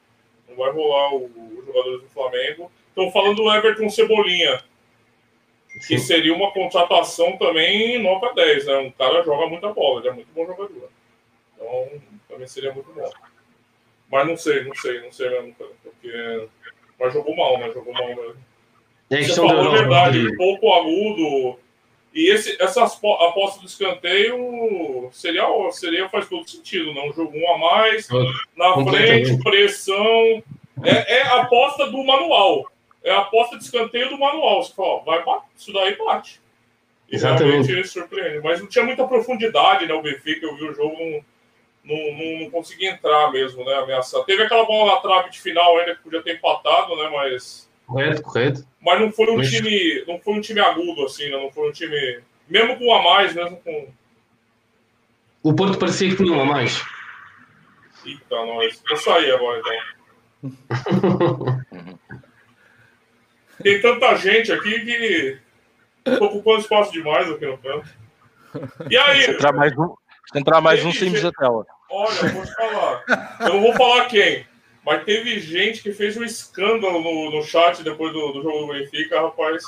Não 0.48 0.56
vai 0.56 0.70
rolar 0.72 1.14
os 1.14 1.30
jogadores 1.66 2.00
do 2.00 2.08
Flamengo. 2.08 2.72
Estão 2.88 3.12
falando 3.12 3.36
do 3.36 3.52
Everton 3.52 3.90
Cebolinha, 3.90 4.62
que 5.86 5.98
seria 5.98 6.34
uma 6.34 6.50
contratação 6.50 7.36
também 7.36 8.02
nota 8.02 8.32
10, 8.32 8.66
né? 8.66 8.78
Um 8.78 8.90
cara 8.90 9.22
joga 9.22 9.46
muita 9.46 9.68
bola, 9.68 10.00
ele 10.00 10.08
é 10.08 10.12
muito 10.12 10.32
bom 10.32 10.46
jogador. 10.46 10.88
Então, 11.54 12.02
também 12.26 12.46
seria 12.46 12.72
muito 12.72 12.90
bom. 12.90 13.10
Mas 14.10 14.26
não 14.26 14.36
sei, 14.36 14.64
não 14.64 14.74
sei, 14.74 15.00
não 15.00 15.12
sei 15.12 15.30
mesmo, 15.30 15.54
porque. 15.82 16.48
Mas 16.98 17.12
jogou 17.12 17.36
mal, 17.36 17.58
né? 17.58 17.70
Jogou 17.72 17.92
mal 17.92 18.08
mesmo. 18.08 18.36
É 19.10 19.22
Você 19.22 19.34
falou 19.34 19.68
a 19.68 19.76
verdade, 19.76 20.36
pouco 20.36 20.72
agudo. 20.72 21.58
E 22.12 22.28
esse, 22.28 22.60
essa 22.60 22.84
aposta 22.84 23.60
do 23.60 23.66
escanteio 23.66 25.08
seria, 25.12 25.44
seria 25.70 26.08
faz 26.08 26.28
todo 26.28 26.48
sentido, 26.48 26.92
não? 26.92 27.12
Jogo 27.12 27.32
um 27.36 27.54
a 27.54 27.58
mais, 27.58 28.08
na 28.56 28.84
frente, 28.84 29.40
pressão. 29.42 30.42
É, 30.82 31.18
é 31.18 31.22
a 31.22 31.42
aposta 31.42 31.88
do 31.88 32.02
manual 32.02 32.70
é 33.02 33.10
a 33.10 33.20
aposta 33.20 33.56
de 33.56 33.64
escanteio 33.64 34.10
do 34.10 34.18
manual. 34.18 34.62
Você 34.62 34.74
fala, 34.74 34.88
ó, 34.88 34.98
vai 35.00 35.24
bater, 35.24 35.48
isso 35.56 35.72
daí 35.72 35.96
bate. 35.96 36.40
E 37.10 37.16
Exatamente. 37.16 37.66
realmente 37.66 37.88
surpreende. 37.88 38.40
Mas 38.40 38.60
não 38.60 38.68
tinha 38.68 38.84
muita 38.84 39.06
profundidade, 39.06 39.86
né? 39.86 39.94
O 39.94 40.02
Benfica, 40.02 40.46
eu 40.46 40.56
vi 40.56 40.64
o 40.64 40.74
jogo, 40.74 40.96
não, 40.98 41.24
não, 41.82 41.96
não, 41.96 42.40
não 42.40 42.50
conseguia 42.50 42.90
entrar 42.90 43.32
mesmo, 43.32 43.64
né? 43.64 43.74
Ameaçar. 43.74 44.24
Teve 44.24 44.42
aquela 44.42 44.64
bola 44.64 44.94
na 44.94 45.00
trave 45.00 45.30
de 45.30 45.40
final 45.40 45.78
ainda 45.78 45.94
que 45.94 46.02
podia 46.02 46.22
ter 46.22 46.36
empatado, 46.36 46.96
né? 46.96 47.10
Mas. 47.12 47.68
Correto, 47.86 48.22
correto. 48.22 48.66
Mas 48.80 49.00
não 49.00 49.10
foi 49.10 49.30
um 49.30 49.38
Mas... 49.38 49.50
time. 49.50 50.04
Não 50.06 50.20
foi 50.20 50.34
um 50.34 50.40
time 50.40 50.60
agudo, 50.60 51.04
assim, 51.04 51.28
né? 51.28 51.36
Não 51.36 51.50
foi 51.50 51.68
um 51.68 51.72
time. 51.72 52.20
Mesmo 52.48 52.78
com 52.78 52.86
um 52.86 52.94
a 52.94 53.02
mais, 53.02 53.34
mesmo 53.34 53.56
com. 53.58 53.88
O 55.42 55.54
Porto 55.54 55.78
parecia 55.78 56.10
que 56.10 56.16
tinha 56.16 56.32
um 56.32 56.40
a 56.40 56.44
mais. 56.44 56.84
Eita, 58.04 58.36
nós. 58.44 58.82
Vou 58.86 58.96
sair 58.96 59.32
agora 59.32 59.60
então. 59.60 59.74
Tem 63.62 63.80
tanta 63.80 64.16
gente 64.16 64.52
aqui 64.52 64.80
que 64.80 65.38
tô 66.04 66.24
ocupando 66.26 66.60
espaço 66.60 66.92
demais 66.92 67.30
aqui 67.30 67.46
no 67.46 67.58
canto. 67.58 67.88
E 68.88 68.96
aí? 68.96 69.22
Se 69.22 69.30
entrar 69.32 69.52
mais 69.52 69.76
um, 69.76 69.94
entrar 70.34 70.60
mais 70.60 70.84
um 70.84 70.92
saímos 70.92 71.22
da 71.22 71.32
tela. 71.32 71.66
Olha, 71.90 72.20
eu 72.22 72.28
vou 72.28 72.44
te 72.44 72.54
falar. 72.54 73.36
Eu 73.40 73.54
não 73.54 73.60
vou 73.62 73.72
falar 73.74 74.06
quem, 74.06 74.46
mas 74.84 75.04
teve 75.04 75.40
gente 75.40 75.82
que 75.82 75.92
fez 75.92 76.16
um 76.16 76.24
escândalo 76.24 77.02
no, 77.02 77.30
no 77.30 77.42
chat 77.42 77.82
depois 77.82 78.12
do, 78.12 78.32
do 78.32 78.42
jogo 78.42 78.66
do 78.66 78.72
Benfica, 78.72 79.20
rapaz. 79.20 79.64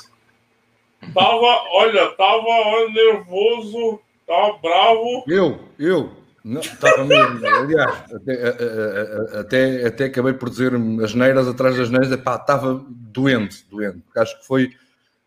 Tava, 1.13 1.63
olha, 1.71 2.11
tava 2.15 2.47
olha, 2.47 2.89
nervoso, 2.93 3.99
tava 4.25 4.57
bravo. 4.59 5.23
Eu, 5.27 5.59
eu. 5.77 6.23
Não, 6.43 6.59
estava 6.59 7.05
mesmo. 7.05 7.45
Aliás, 7.45 8.13
até, 8.13 9.39
até, 9.39 9.87
até 9.87 10.05
acabei 10.05 10.33
por 10.33 10.49
dizer 10.49 10.73
as 11.03 11.13
neiras 11.13 11.47
atrás 11.47 11.77
das 11.77 11.89
neiras. 11.89 12.15
Pá, 12.21 12.35
estava 12.35 12.83
doente, 12.89 13.65
doente. 13.69 13.99
Porque 13.99 14.19
acho 14.19 14.39
que 14.39 14.45
foi. 14.45 14.65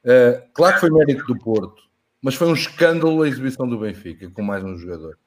Uh, 0.05 0.43
claro 0.53 0.75
que 0.75 0.81
foi 0.81 0.91
mérito 0.91 1.25
do 1.25 1.39
Porto, 1.39 1.83
mas 2.23 2.35
foi 2.35 2.49
um 2.49 2.55
escândalo 2.55 3.23
a 3.23 3.29
exibição 3.29 3.69
do 3.69 3.79
Benfica 3.79 4.31
com 4.31 4.43
mais 4.43 4.63
um 4.63 4.77
jogador. 4.77 5.19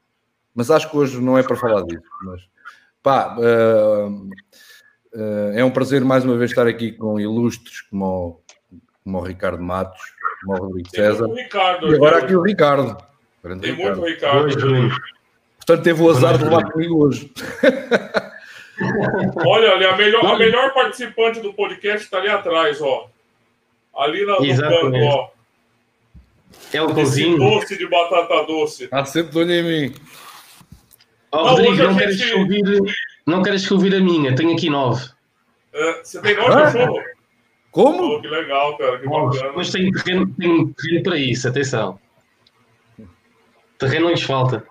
Mas 0.54 0.72
acho 0.72 0.90
que 0.90 0.98
hoje 0.98 1.22
não 1.22 1.38
é 1.38 1.44
para 1.44 1.56
falar 1.56 1.84
disso. 1.84 2.04
Mas 2.24 2.42
pá, 3.02 3.38
uh, 3.38 4.30
uh, 5.16 5.52
é 5.54 5.64
um 5.64 5.72
prazer 5.72 6.04
mais 6.04 6.26
uma 6.26 6.38
vez 6.38 6.52
estar 6.52 6.68
aqui 6.68 6.92
com 6.92 7.20
ilustres 7.20 7.82
como 7.82 8.06
o, 8.06 8.42
como 9.04 9.20
o 9.20 9.24
Ricardo 9.24 9.62
Matos, 9.62 10.02
como 10.42 10.58
o 10.58 10.66
Rodrigo 10.66 10.90
César. 10.90 11.28
Ricardo, 11.28 11.92
e 11.92 11.96
agora 11.96 12.20
aqui 12.20 12.36
o 12.36 12.42
Ricardo. 12.42 12.98
Tem 13.62 13.76
muito 13.76 14.02
Ricardo. 14.02 14.56
Portanto, 15.58 15.84
teve 15.84 16.02
o 16.02 16.10
azar 16.10 16.38
de 16.38 16.44
levar 16.44 16.72
comigo 16.72 17.06
hoje. 17.06 17.32
Olha, 19.46 19.74
ali, 19.74 19.86
a 19.86 19.96
melhor, 19.98 20.26
a 20.26 20.38
melhor 20.38 20.74
participante 20.74 21.40
do 21.42 21.54
podcast 21.54 22.06
está 22.06 22.18
ali 22.18 22.30
atrás, 22.30 22.82
ó. 22.82 23.10
Ali 23.96 24.26
no, 24.26 24.40
no 24.40 24.58
canto, 24.58 24.96
ó. 24.96 25.30
É 26.74 26.82
o 26.82 26.94
cozinho. 26.94 27.38
doce 27.38 27.78
de 27.78 27.88
batata 27.88 28.44
doce. 28.46 28.88
Há 28.92 29.06
sempre 29.06 29.32
de 29.32 29.38
olho 29.38 29.52
em 29.52 29.64
mim. 29.64 29.96
Oh, 31.32 31.38
Não, 31.38 31.44
Rodrigo, 31.50 31.82
a 31.84 31.86
não 31.88 31.96
queres, 31.98 32.24
que 32.24 32.34
ouvir, 32.34 32.96
não 33.26 33.44
queres 33.44 33.68
que 33.68 33.74
ouvir 33.74 33.96
a 33.96 34.00
minha? 34.00 34.36
Tenho 34.36 34.54
aqui 34.54 34.70
nove. 34.70 35.08
É, 35.74 36.04
você 36.04 36.20
tem 36.22 36.36
nove 36.36 36.52
Ah. 36.54 36.62
cachorro? 36.64 37.00
Como? 37.72 38.16
Oh, 38.16 38.22
que 38.22 38.28
legal, 38.28 38.78
cara. 38.78 38.98
Que 39.00 39.08
bacana. 39.08 39.52
Mas 39.56 39.70
tenho 39.70 39.92
terreno, 39.92 40.34
tenho 40.40 40.74
terreno 40.74 41.04
para 41.04 41.18
isso, 41.18 41.48
atenção. 41.48 42.00
Terreno 43.78 44.06
não 44.06 44.12
lhes 44.12 44.24
falta. 44.24 44.64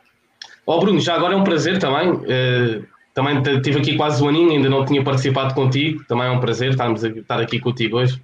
Ó 0.66 0.78
Bruno, 0.80 1.00
já 1.00 1.14
agora 1.14 1.34
é 1.34 1.36
um 1.36 1.44
prazer 1.44 1.78
também. 1.78 2.20
eh, 2.28 2.82
também 3.14 3.42
t- 3.42 3.60
tive 3.62 3.78
aqui 3.78 3.96
quase 3.96 4.22
um 4.22 4.28
aninho, 4.28 4.50
ainda 4.52 4.68
não 4.68 4.84
tinha 4.84 5.02
participado 5.02 5.54
contigo. 5.54 6.04
Também 6.04 6.26
é 6.26 6.30
um 6.30 6.40
prazer 6.40 6.70
estarmos 6.70 7.02
a- 7.04 7.08
estar 7.08 7.40
aqui 7.40 7.58
contigo 7.58 7.96
hoje. 7.98 8.20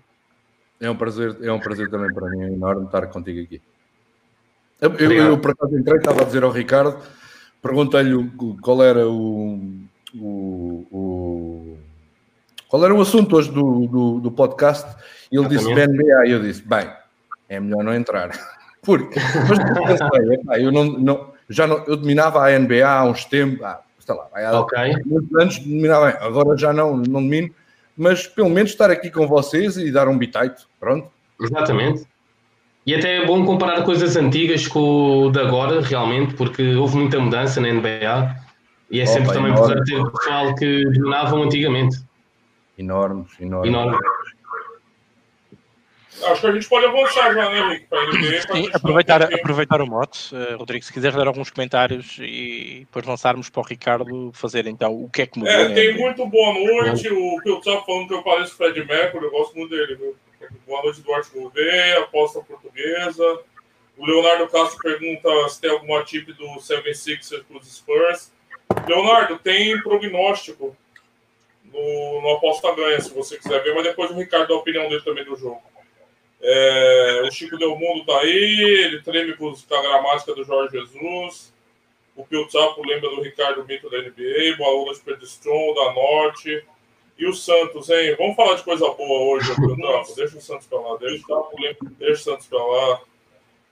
É 0.80 0.90
um 0.90 0.96
prazer, 0.96 1.36
é 1.40 1.50
um 1.52 1.58
prazer 1.60 1.88
também 1.88 2.12
para 2.12 2.28
mim, 2.30 2.42
é 2.42 2.46
enorme 2.48 2.84
estar 2.84 3.06
contigo 3.06 3.40
aqui. 3.40 3.62
Eu, 4.80 4.92
eu, 4.96 5.12
eu, 5.12 5.38
por 5.38 5.52
acaso 5.52 5.78
entrei, 5.78 5.96
estava 5.98 6.20
a 6.20 6.24
dizer 6.24 6.42
ao 6.44 6.50
Ricardo, 6.50 6.98
perguntei-lhe 7.64 8.30
qual 8.60 8.82
era 8.82 9.08
o, 9.08 9.58
o, 10.14 10.86
o- 10.92 11.78
qual 12.68 12.84
era 12.84 12.94
o 12.94 13.00
assunto 13.00 13.36
hoje 13.36 13.50
do, 13.50 13.86
do, 13.86 14.20
do 14.20 14.30
podcast 14.30 14.86
e 15.32 15.36
ele 15.38 15.48
disse. 15.48 15.72
BNBA 15.74 16.26
e 16.26 16.30
eu 16.30 16.42
disse, 16.42 16.62
bem, 16.62 16.88
é 17.48 17.58
melhor 17.58 17.82
não 17.82 17.94
entrar. 17.94 18.30
Porque, 18.82 19.18
mas 19.48 19.58
pensei, 19.58 20.34
epá, 20.34 20.58
eu 20.60 20.70
não, 20.70 20.84
não, 20.84 21.32
já 21.48 21.66
não, 21.66 21.82
eu 21.86 21.96
dominava 21.96 22.46
a 22.46 22.58
NBA 22.58 22.86
há 22.86 23.02
uns 23.04 23.24
tempos, 23.24 23.62
ah, 23.64 23.80
sei 23.98 24.14
lá, 24.14 24.28
há 24.34 24.60
Ok. 24.60 24.78
muitos 25.06 25.34
anos 25.40 25.58
dominava 25.58 26.08
agora 26.20 26.54
já 26.58 26.70
não, 26.70 26.94
não 26.98 27.22
domino, 27.22 27.48
mas 27.96 28.26
pelo 28.26 28.50
menos 28.50 28.72
estar 28.72 28.90
aqui 28.90 29.10
com 29.10 29.26
vocês 29.26 29.78
e 29.78 29.90
dar 29.90 30.06
um 30.06 30.18
bitite, 30.18 30.66
pronto. 30.78 31.10
Exatamente. 31.40 32.06
E 32.86 32.94
até 32.94 33.16
é 33.22 33.26
bom 33.26 33.44
comparar 33.46 33.82
coisas 33.82 34.14
antigas 34.16 34.68
com 34.68 35.26
o 35.26 35.30
de 35.30 35.40
agora, 35.40 35.80
realmente, 35.80 36.34
porque 36.34 36.74
houve 36.74 36.96
muita 36.96 37.18
mudança 37.18 37.60
na 37.60 37.68
NBA 37.68 38.36
e 38.90 39.00
é 39.00 39.04
Oh, 39.04 39.06
sempre 39.06 39.32
também 39.32 39.52
enorme. 39.52 39.72
importante 39.72 39.90
ter 39.90 40.12
pessoal 40.18 40.54
que 40.54 40.84
dominavam 40.84 41.42
antigamente. 41.42 41.96
Enormes, 42.78 43.28
enormes. 43.40 43.68
Enorme. 43.68 43.98
Acho 46.26 46.40
que 46.40 46.46
a 46.46 46.52
gente 46.52 46.68
pode 46.68 46.86
avançar 46.86 47.34
já, 47.34 47.50
né, 47.50 47.80
pra 47.90 47.98
Sim, 48.54 48.70
aproveitar, 48.72 49.22
um 49.22 49.34
aproveitar 49.34 49.82
o 49.82 49.86
mote, 49.86 50.34
eh, 50.34 50.54
Rodrigo, 50.54 50.84
se 50.84 50.92
quiseres 50.92 51.16
dar 51.16 51.26
alguns 51.26 51.50
comentários 51.50 52.16
e 52.20 52.80
depois 52.80 53.04
lançarmos 53.04 53.50
para 53.50 53.60
o 53.60 53.64
Ricardo 53.64 54.30
fazer 54.32 54.66
então 54.66 54.92
o 54.94 55.10
que 55.10 55.22
é 55.22 55.26
que 55.26 55.38
mudou. 55.38 55.52
É, 55.52 55.68
né? 55.68 55.74
tem 55.74 55.98
muito 55.98 56.24
boa 56.26 56.54
noite. 56.54 57.08
O 57.08 57.40
Piltzap 57.42 57.84
falando 57.84 58.08
que 58.08 58.14
eu 58.14 58.22
pareço 58.22 58.56
Fred 58.56 58.84
Mercury, 58.84 59.24
eu 59.24 59.30
gosto 59.32 59.56
muito 59.56 59.70
dele, 59.70 59.96
viu? 59.96 60.14
Boa 60.66 60.82
noite, 60.82 61.00
Duarte 61.00 61.30
Gouveia, 61.30 62.00
aposta 62.00 62.40
portuguesa. 62.40 63.40
O 63.96 64.06
Leonardo 64.06 64.48
Castro 64.48 64.78
pergunta 64.80 65.48
se 65.48 65.60
tem 65.60 65.70
alguma 65.70 66.02
tip 66.04 66.32
do 66.32 66.46
76ers 66.56 67.44
para 67.44 67.58
os 67.58 67.74
Spurs. 67.74 68.32
Leonardo, 68.86 69.38
tem 69.38 69.80
prognóstico 69.82 70.76
no, 71.64 72.22
no 72.22 72.30
Aposta 72.30 72.74
Ganha, 72.74 73.00
se 73.00 73.12
você 73.12 73.36
quiser 73.36 73.62
ver, 73.62 73.74
mas 73.74 73.84
depois 73.84 74.10
o 74.10 74.14
Ricardo 74.14 74.48
dá 74.48 74.54
a 74.54 74.58
opinião 74.58 74.88
dele 74.88 75.02
também 75.02 75.24
do 75.24 75.36
jogo. 75.36 75.62
É, 76.40 77.22
o 77.26 77.30
Chico 77.30 77.56
Del 77.56 77.76
Mundo 77.76 78.04
tá 78.04 78.18
aí, 78.20 78.84
ele 78.84 79.02
treme 79.02 79.34
com 79.34 79.48
a 79.50 79.82
gramática 79.82 80.34
do 80.34 80.44
Jorge 80.44 80.78
Jesus. 80.78 81.52
O 82.14 82.24
Pio 82.24 82.46
Tsapo 82.46 82.86
lembra 82.86 83.10
do 83.10 83.22
Ricardo 83.22 83.64
Mito 83.64 83.90
da 83.90 83.98
NBA, 83.98 84.56
Boa 84.56 84.84
noite 84.84 85.00
Pedro 85.04 85.24
Strong, 85.24 85.74
da 85.74 85.92
Norte. 85.92 86.64
E 87.16 87.26
o 87.26 87.32
Santos, 87.32 87.88
hein? 87.90 88.16
Vamos 88.18 88.34
falar 88.34 88.54
de 88.56 88.64
coisa 88.64 88.88
boa 88.90 89.34
hoje. 89.36 89.50
Deixa 90.16 90.36
o 90.36 90.40
Santos 90.40 90.66
pra 90.66 90.80
lá, 90.80 90.96
deixa, 90.98 91.24
deixa 91.98 92.20
o 92.20 92.24
Santos 92.24 92.46
pra 92.46 92.64
lá. 92.64 93.00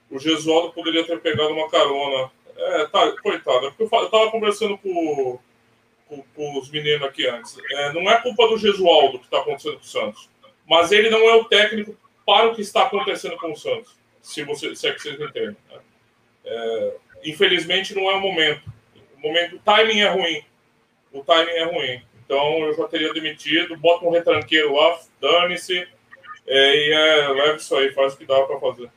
O 0.09 0.19
Gesualdo 0.19 0.71
poderia 0.71 1.05
ter 1.05 1.19
pegado 1.19 1.53
uma 1.53 1.69
carona. 1.69 2.31
É, 2.55 2.85
tá, 2.85 3.11
coitado. 3.21 3.67
é 3.67 3.71
porque 3.71 3.83
Eu 3.83 3.99
eu 3.99 4.09
tava 4.09 4.31
conversando 4.31 4.77
com, 4.77 5.39
com, 6.07 6.23
com 6.35 6.59
os 6.59 6.69
meninos 6.69 7.03
aqui 7.03 7.27
antes. 7.27 7.57
É, 7.71 7.93
não 7.93 8.09
é 8.09 8.21
culpa 8.21 8.47
do 8.47 8.57
Gesualdo 8.57 9.19
que 9.19 9.27
tá 9.27 9.39
acontecendo 9.39 9.75
com 9.75 9.81
o 9.81 9.85
Santos. 9.85 10.29
Mas 10.67 10.91
ele 10.91 11.09
não 11.09 11.19
é 11.19 11.35
o 11.35 11.45
técnico 11.45 11.97
para 12.25 12.47
o 12.47 12.55
que 12.55 12.61
está 12.61 12.83
acontecendo 12.83 13.35
com 13.37 13.51
o 13.51 13.57
Santos. 13.57 13.95
Se, 14.21 14.43
você, 14.43 14.73
se 14.75 14.87
é 14.87 14.93
que 14.93 15.01
vocês 15.01 15.19
entendem. 15.19 15.57
né? 15.69 15.79
É, 16.45 16.95
infelizmente 17.25 17.93
não 17.95 18.09
é 18.09 18.15
o 18.15 18.21
momento. 18.21 18.71
O 19.17 19.19
momento, 19.21 19.55
o 19.55 19.59
timing 19.59 19.99
é 19.99 20.09
ruim. 20.09 20.43
O 21.11 21.23
timing 21.23 21.51
é 21.51 21.63
ruim. 21.63 22.01
Então 22.33 22.65
eu 22.65 22.73
já 22.73 22.87
teria 22.87 23.13
demitido, 23.13 23.77
bota 23.77 24.05
um 24.05 24.09
retranqueiro 24.09 24.73
lá, 24.73 24.99
dane-se, 25.21 25.87
é, 26.47 26.75
e 26.75 26.91
é, 26.91 27.27
leva 27.29 27.57
isso 27.57 27.75
aí, 27.75 27.93
faz 27.93 28.13
o 28.13 28.17
que 28.17 28.25
dá 28.25 28.41
para 28.41 28.59
fazer. 28.59 28.89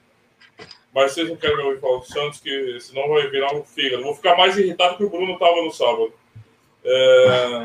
Mas 0.95 1.13
vocês 1.13 1.29
não 1.29 1.37
querem 1.37 1.59
me 1.59 1.63
ouvir 1.65 1.81
falar 1.81 1.99
do 1.99 2.07
Santos, 2.07 2.41
que 2.41 2.81
senão 2.81 3.11
vai 3.11 3.29
virar 3.29 3.55
um 3.55 3.63
fígado. 3.63 4.03
Vou 4.03 4.15
ficar 4.15 4.39
mais 4.39 4.57
irritado 4.57 4.97
que 4.97 5.05
o 5.05 5.11
Bruno 5.11 5.35
estava 5.35 5.61
no 5.61 5.71
sábado. 5.71 6.15
É... 6.83 7.65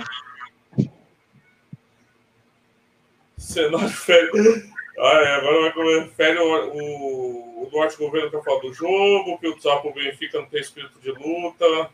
Cenário 3.37 3.87
férias. 3.95 4.69
Ah, 4.99 5.21
é, 5.21 5.35
agora 5.35 5.61
vai 5.61 5.71
comer. 5.71 6.41
O, 6.41 7.63
o 7.63 7.69
Duarte 7.71 7.97
Governo 7.97 8.29
quer 8.29 8.43
falar 8.43 8.59
do 8.59 8.73
jogo, 8.73 9.39
que 9.39 9.47
o 9.47 9.55
Tsapo 9.55 9.87
o 9.87 9.93
Benfica 9.93 10.37
não 10.37 10.47
tem 10.47 10.59
espírito 10.59 10.99
de 10.99 11.11
luta. 11.11 11.89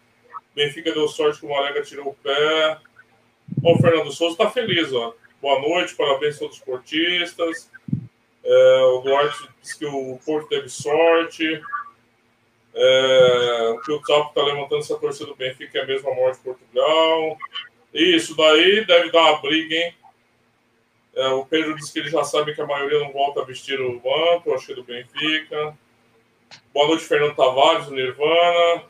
Benfica 0.55 0.91
deu 0.91 1.07
sorte 1.07 1.39
que 1.39 1.45
o 1.45 1.49
Marega 1.49 1.83
tirou 1.83 2.07
o 2.07 2.15
pé. 2.15 2.79
Ó, 3.63 3.73
o 3.73 3.77
Fernando 3.79 4.11
Souza 4.11 4.37
tá 4.37 4.49
feliz, 4.49 4.93
ó. 4.93 5.13
Boa 5.41 5.61
noite, 5.61 5.95
parabéns 5.95 6.35
a 6.35 6.39
todos 6.39 6.55
os 6.55 6.59
esportistas. 6.61 7.69
É, 8.43 8.81
o 8.83 9.01
Duarte 9.01 9.47
disse 9.61 9.77
que 9.77 9.85
o 9.85 10.19
Porto 10.25 10.47
teve 10.47 10.69
sorte. 10.69 11.61
É, 12.73 13.75
que 13.83 13.91
o 13.91 14.01
Tsapo 14.01 14.33
tá 14.33 14.43
levantando 14.43 14.79
essa 14.79 14.97
torcida 14.97 15.25
do 15.25 15.35
Benfica 15.35 15.79
é 15.79 15.81
a 15.81 16.15
morte 16.15 16.37
de 16.37 16.43
Portugal. 16.43 17.37
Isso 17.93 18.35
daí 18.35 18.85
deve 18.85 19.11
dar 19.11 19.31
uma 19.31 19.41
briga, 19.41 19.75
hein? 19.75 19.95
É, 21.15 21.27
o 21.29 21.43
Pedro 21.45 21.75
disse 21.75 21.91
que 21.91 21.99
ele 21.99 22.09
já 22.09 22.23
sabe 22.23 22.53
que 22.53 22.61
a 22.61 22.67
maioria 22.67 22.99
não 22.99 23.11
volta 23.11 23.41
a 23.41 23.43
vestir 23.43 23.81
o 23.81 23.95
manto, 23.95 24.53
acho 24.53 24.67
que 24.67 24.71
é 24.73 24.75
do 24.75 24.83
Benfica. 24.83 25.75
Boa 26.71 26.87
noite, 26.87 27.03
Fernando 27.03 27.35
Tavares, 27.35 27.89
Nirvana. 27.89 28.83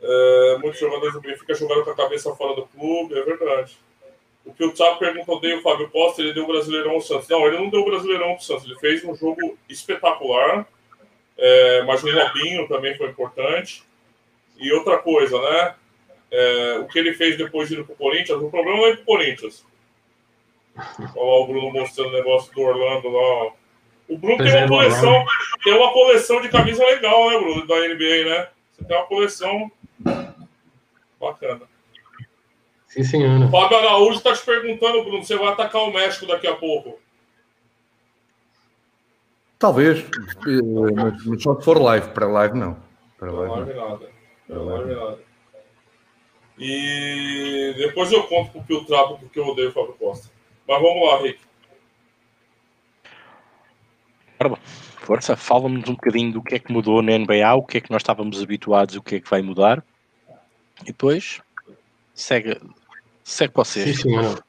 É, 0.00 0.58
muitos 0.60 0.78
jogadores 0.78 1.12
do 1.12 1.20
Benfica 1.20 1.54
jogaram 1.54 1.84
com 1.84 1.90
a 1.90 1.96
cabeça 1.96 2.34
fora 2.34 2.54
do 2.54 2.66
clube, 2.66 3.18
é 3.18 3.22
verdade. 3.22 3.78
O 4.44 4.54
que 4.54 4.64
o 4.64 4.72
Tsapo 4.72 4.98
perguntou, 4.98 5.40
dei 5.40 5.54
o 5.54 5.62
Fábio 5.62 5.90
Costa, 5.90 6.22
ele 6.22 6.32
deu 6.32 6.44
o 6.44 6.46
Brasileirão 6.46 6.92
ao 6.92 7.00
Santos. 7.00 7.28
Não, 7.28 7.46
ele 7.46 7.58
não 7.58 7.68
deu 7.68 7.80
o 7.80 7.84
Brasileirão 7.84 8.30
ao 8.30 8.40
Santos, 8.40 8.64
ele 8.64 8.78
fez 8.78 9.04
um 9.04 9.14
jogo 9.14 9.58
espetacular, 9.68 10.66
é, 11.36 11.82
mas 11.82 12.02
o 12.02 12.10
Robinho 12.10 12.66
também 12.68 12.96
foi 12.96 13.08
importante. 13.08 13.82
E 14.56 14.72
outra 14.72 14.98
coisa, 14.98 15.40
né? 15.40 15.74
É, 16.30 16.78
o 16.80 16.88
que 16.88 16.98
ele 16.98 17.14
fez 17.14 17.36
depois 17.36 17.68
de 17.68 17.74
ir 17.74 17.84
pro 17.84 17.94
Corinthians, 17.94 18.42
o 18.42 18.50
problema 18.50 18.78
não 18.78 18.86
é 18.86 18.96
pro 18.96 19.04
Corinthians. 19.04 19.64
Olha 20.76 21.12
lá 21.14 21.40
o 21.40 21.46
Bruno 21.46 21.72
mostrando 21.72 22.10
o 22.10 22.12
negócio 22.12 22.52
do 22.54 22.60
Orlando 22.60 23.08
lá. 23.08 23.52
O 24.08 24.16
Bruno 24.16 24.38
tem 24.38 24.54
uma 24.54 24.64
o 24.64 24.68
coleção, 24.68 25.24
tem 25.62 25.74
uma 25.74 25.92
coleção 25.92 26.40
de 26.40 26.48
camisa 26.48 26.84
legal, 26.84 27.30
né, 27.30 27.38
Bruno, 27.38 27.66
da 27.66 27.76
NBA, 27.76 28.24
né? 28.24 28.48
Você 28.72 28.84
tem 28.84 28.96
uma 28.96 29.06
coleção 29.06 29.70
bacana. 31.20 31.62
Sim, 32.86 33.04
senhora. 33.04 33.48
Fábio 33.48 33.76
Araújo 33.78 34.18
está 34.18 34.32
te 34.32 34.44
perguntando, 34.44 35.04
Bruno, 35.04 35.22
você 35.22 35.36
vai 35.36 35.48
atacar 35.48 35.82
o 35.82 35.92
México 35.92 36.26
daqui 36.26 36.46
a 36.46 36.56
pouco. 36.56 36.98
Talvez, 39.58 39.98
eh, 39.98 40.92
mas, 40.94 41.42
só 41.42 41.56
se 41.56 41.64
for 41.64 41.80
live, 41.82 42.08
para 42.10 42.26
live 42.26 42.56
não. 42.56 42.76
Para 43.18 43.32
Não 43.32 43.38
live 43.38 43.54
live 43.56 43.74
não. 43.74 43.88
nada. 43.90 44.10
Não 44.48 44.64
live 44.64 44.94
nada. 44.94 45.18
E 46.58 47.74
depois 47.76 48.10
eu 48.10 48.22
conto 48.24 48.52
pro 48.52 48.62
Pio 48.62 48.84
Trapo 48.84 49.18
porque 49.18 49.38
eu 49.38 49.46
odeio 49.46 49.68
o 49.68 49.72
Fábio 49.72 49.94
Costa. 49.94 50.30
Mas 50.66 50.82
vamos 50.82 51.08
lá, 51.08 51.22
Rick. 51.22 51.40
Força, 54.98 55.36
fala-nos 55.36 55.88
um 55.88 55.94
bocadinho 55.94 56.32
do 56.32 56.42
que 56.42 56.54
é 56.54 56.58
que 56.58 56.72
mudou 56.72 57.02
na 57.02 57.18
NBA, 57.18 57.54
o 57.54 57.62
que 57.62 57.78
é 57.78 57.80
que 57.80 57.90
nós 57.90 58.02
estávamos 58.02 58.42
habituados 58.42 58.94
e 58.94 58.98
o 58.98 59.02
que 59.02 59.16
é 59.16 59.20
que 59.20 59.30
vai 59.30 59.42
mudar. 59.42 59.84
E 60.82 60.86
depois 60.86 61.40
segue, 62.14 62.60
segue 63.24 63.52
para 63.52 63.64
Sim, 63.64 63.80
vocês. 63.84 64.00
senhora. 64.00 64.44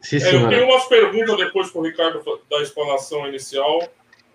Sim, 0.00 0.16
É, 0.22 0.34
eu 0.34 0.48
tenho 0.48 0.64
umas 0.66 0.84
perguntas 0.86 1.36
depois 1.36 1.70
pro 1.70 1.82
Ricardo 1.82 2.22
fa- 2.22 2.38
da 2.50 2.62
explanação 2.62 3.26
inicial, 3.26 3.88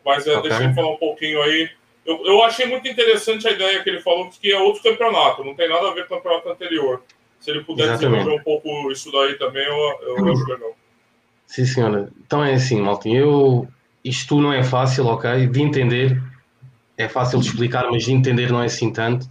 mas 0.05 0.27
é, 0.27 0.35
Ok. 0.35 0.49
deixa 0.49 0.63
ele 0.65 0.73
falar 0.73 0.91
um 0.91 0.97
pouquinho 0.97 1.41
aí. 1.41 1.69
Eu, 2.05 2.25
eu 2.25 2.43
achei 2.43 2.65
muito 2.65 2.87
interessante 2.87 3.47
a 3.47 3.51
ideia 3.51 3.81
que 3.83 3.89
ele 3.89 4.01
falou, 4.01 4.29
que 4.29 4.51
é 4.51 4.59
outro 4.59 4.81
campeonato, 4.83 5.43
não 5.43 5.55
tem 5.55 5.69
nada 5.69 5.87
a 5.89 5.93
ver 5.93 6.07
com 6.07 6.15
o 6.15 6.17
campeonato 6.17 6.49
anterior. 6.49 7.03
Se 7.39 7.51
ele 7.51 7.63
puder 7.63 7.85
Exatamente. 7.85 8.17
desenvolver 8.19 8.41
um 8.41 8.43
pouco 8.43 8.91
isso 8.91 9.11
daí 9.11 9.35
também, 9.37 9.65
eu, 9.65 9.75
eu 10.01 10.31
acho 10.31 10.45
legal. 10.45 10.75
Sim, 11.47 11.65
senhora. 11.65 12.11
Então 12.25 12.43
é 12.43 12.53
assim, 12.53 12.81
Maltinho. 12.81 13.17
Eu... 13.17 13.67
Isto 14.03 14.41
não 14.41 14.51
é 14.51 14.63
fácil, 14.63 15.05
ok? 15.05 15.45
De 15.47 15.61
entender. 15.61 16.19
É 16.97 17.07
fácil 17.07 17.39
de 17.39 17.47
explicar, 17.47 17.89
mas 17.91 18.03
de 18.03 18.11
entender 18.11 18.51
não 18.51 18.61
é 18.61 18.65
assim 18.65 18.91
tanto. 18.91 19.27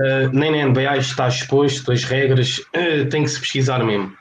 Uh, 0.00 0.32
nem 0.32 0.50
na 0.50 0.68
NBA 0.68 0.96
isto 0.96 1.10
está 1.10 1.28
exposto, 1.28 1.92
as 1.92 2.04
regras, 2.04 2.58
uh, 2.58 3.08
tem 3.10 3.24
que 3.24 3.30
se 3.30 3.38
pesquisar 3.38 3.84
mesmo. 3.84 4.12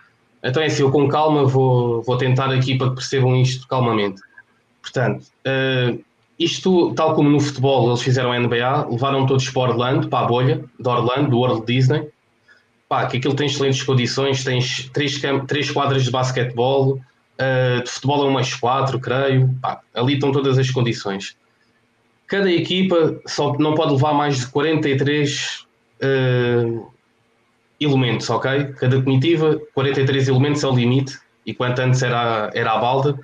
Então 0.44 0.62
é 0.62 0.66
assim, 0.66 0.82
eu 0.82 0.92
com 0.92 1.08
calma 1.08 1.46
vou, 1.46 2.02
vou 2.02 2.18
tentar 2.18 2.52
aqui 2.52 2.78
para 2.78 2.90
que 2.90 2.96
percebam 2.96 3.36
isto 3.36 3.66
calmamente. 3.68 4.22
Portanto, 4.82 5.26
uh, 5.48 6.04
isto, 6.38 6.94
tal 6.94 7.16
como 7.16 7.30
no 7.30 7.40
futebol 7.40 7.88
eles 7.88 8.02
fizeram 8.02 8.32
a 8.32 8.40
NBA, 8.40 8.90
levaram 8.90 9.26
todos 9.26 9.50
para 9.50 9.72
Orlando, 9.72 10.10
para 10.10 10.26
a 10.26 10.28
bolha 10.28 10.66
de 10.78 10.90
Orlando, 10.90 11.30
do 11.30 11.38
World 11.38 11.66
Disney. 11.66 12.10
Pá, 12.90 13.06
que 13.06 13.18
aquilo 13.18 13.36
tem 13.36 13.48
excelentes 13.48 13.82
condições, 13.84 14.44
tens 14.44 14.90
três, 14.92 15.22
três 15.48 15.72
quadras 15.72 16.04
de 16.04 16.12
basquetebol, 16.12 17.00
de 17.86 17.90
futebol 17.90 18.26
é 18.26 18.30
umas 18.30 18.54
quatro, 18.54 19.00
creio. 19.00 19.50
Pá, 19.62 19.80
ali 19.94 20.16
estão 20.16 20.34
todas 20.34 20.58
as 20.58 20.70
condições. 20.70 21.38
Cada 22.32 22.50
equipa 22.50 23.22
só 23.28 23.58
não 23.58 23.76
pode 23.76 23.92
levar 23.92 24.14
mais 24.14 24.40
de 24.40 24.48
43 24.48 25.68
uh, 26.02 26.90
elementos, 27.78 28.30
ok? 28.30 28.68
Cada 28.80 29.02
comitiva, 29.02 29.62
43 29.74 30.30
elementos 30.30 30.64
é 30.64 30.68
o 30.68 30.74
limite, 30.74 31.20
e 31.46 31.54
quanto 31.54 31.80
antes 31.80 32.02
era, 32.02 32.50
era 32.54 32.72
a 32.72 32.78
balda. 32.78 33.20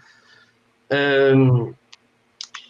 Um, 0.91 1.73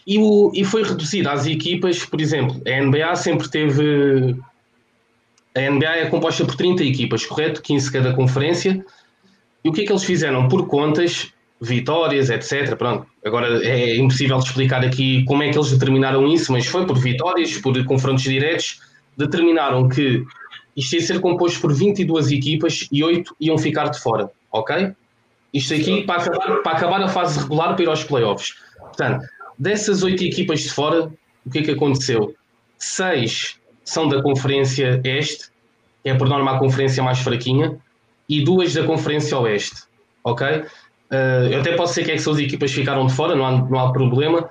e, 0.05 0.19
o, 0.19 0.51
e 0.53 0.63
foi 0.63 0.83
reduzido 0.83 1.27
às 1.27 1.47
equipas, 1.47 2.05
por 2.05 2.21
exemplo, 2.21 2.61
a 2.67 2.81
NBA 2.83 3.15
sempre 3.15 3.49
teve. 3.49 4.39
A 5.55 5.71
NBA 5.71 5.89
é 5.89 6.05
composta 6.05 6.45
por 6.45 6.55
30 6.55 6.83
equipas, 6.83 7.25
correto? 7.25 7.63
15 7.63 7.91
cada 7.91 8.13
conferência. 8.13 8.85
E 9.63 9.69
o 9.69 9.73
que 9.73 9.81
é 9.81 9.85
que 9.87 9.91
eles 9.91 10.03
fizeram? 10.03 10.47
Por 10.47 10.67
contas, 10.67 11.33
vitórias, 11.59 12.29
etc. 12.29 12.75
Pronto, 12.75 13.07
agora 13.25 13.65
é 13.65 13.95
impossível 13.97 14.37
explicar 14.37 14.83
aqui 14.83 15.23
como 15.25 15.43
é 15.43 15.49
que 15.49 15.57
eles 15.57 15.71
determinaram 15.71 16.27
isso, 16.27 16.51
mas 16.51 16.65
foi 16.65 16.85
por 16.85 16.97
vitórias, 16.97 17.57
por 17.57 17.83
confrontos 17.85 18.23
diretos. 18.23 18.79
Determinaram 19.17 19.89
que 19.89 20.23
isto 20.75 20.93
ia 20.93 21.01
ser 21.01 21.19
composto 21.19 21.59
por 21.59 21.73
22 21.73 22.31
equipas 22.31 22.87
e 22.91 23.03
8 23.03 23.35
iam 23.41 23.57
ficar 23.57 23.89
de 23.89 23.99
fora, 23.99 24.29
ok? 24.51 24.91
Isto 25.53 25.73
aqui 25.73 26.03
para 26.03 26.21
acabar, 26.21 26.57
para 26.57 26.71
acabar 26.77 27.01
a 27.01 27.07
fase 27.07 27.39
regular 27.39 27.73
para 27.73 27.83
ir 27.83 27.89
aos 27.89 28.03
playoffs. 28.03 28.55
Portanto, 28.79 29.25
dessas 29.57 30.03
8 30.03 30.23
equipas 30.23 30.61
de 30.61 30.69
fora, 30.69 31.11
o 31.45 31.49
que 31.49 31.59
é 31.59 31.63
que 31.63 31.71
aconteceu? 31.71 32.35
6 32.77 33.57
são 33.83 34.07
da 34.07 34.21
Conferência 34.21 35.01
Este, 35.03 35.45
que 36.03 36.09
é 36.09 36.13
por 36.13 36.29
norma 36.29 36.51
a 36.51 36.59
conferência 36.59 37.01
mais 37.01 37.19
fraquinha, 37.19 37.77
e 38.29 38.43
duas 38.43 38.73
da 38.73 38.85
Conferência 38.85 39.37
Oeste, 39.39 39.83
ok? 40.23 40.65
Uh, 41.11 41.47
eu 41.51 41.61
até 41.61 41.75
posso 41.75 41.93
dizer 41.93 42.05
que 42.05 42.11
é 42.11 42.15
que 42.15 42.21
são 42.21 42.33
as 42.33 42.39
equipas 42.39 42.71
ficaram 42.71 43.07
de 43.07 43.13
fora, 43.13 43.35
não 43.35 43.45
há, 43.45 43.51
não 43.51 43.79
há 43.79 43.93
problema. 43.93 44.49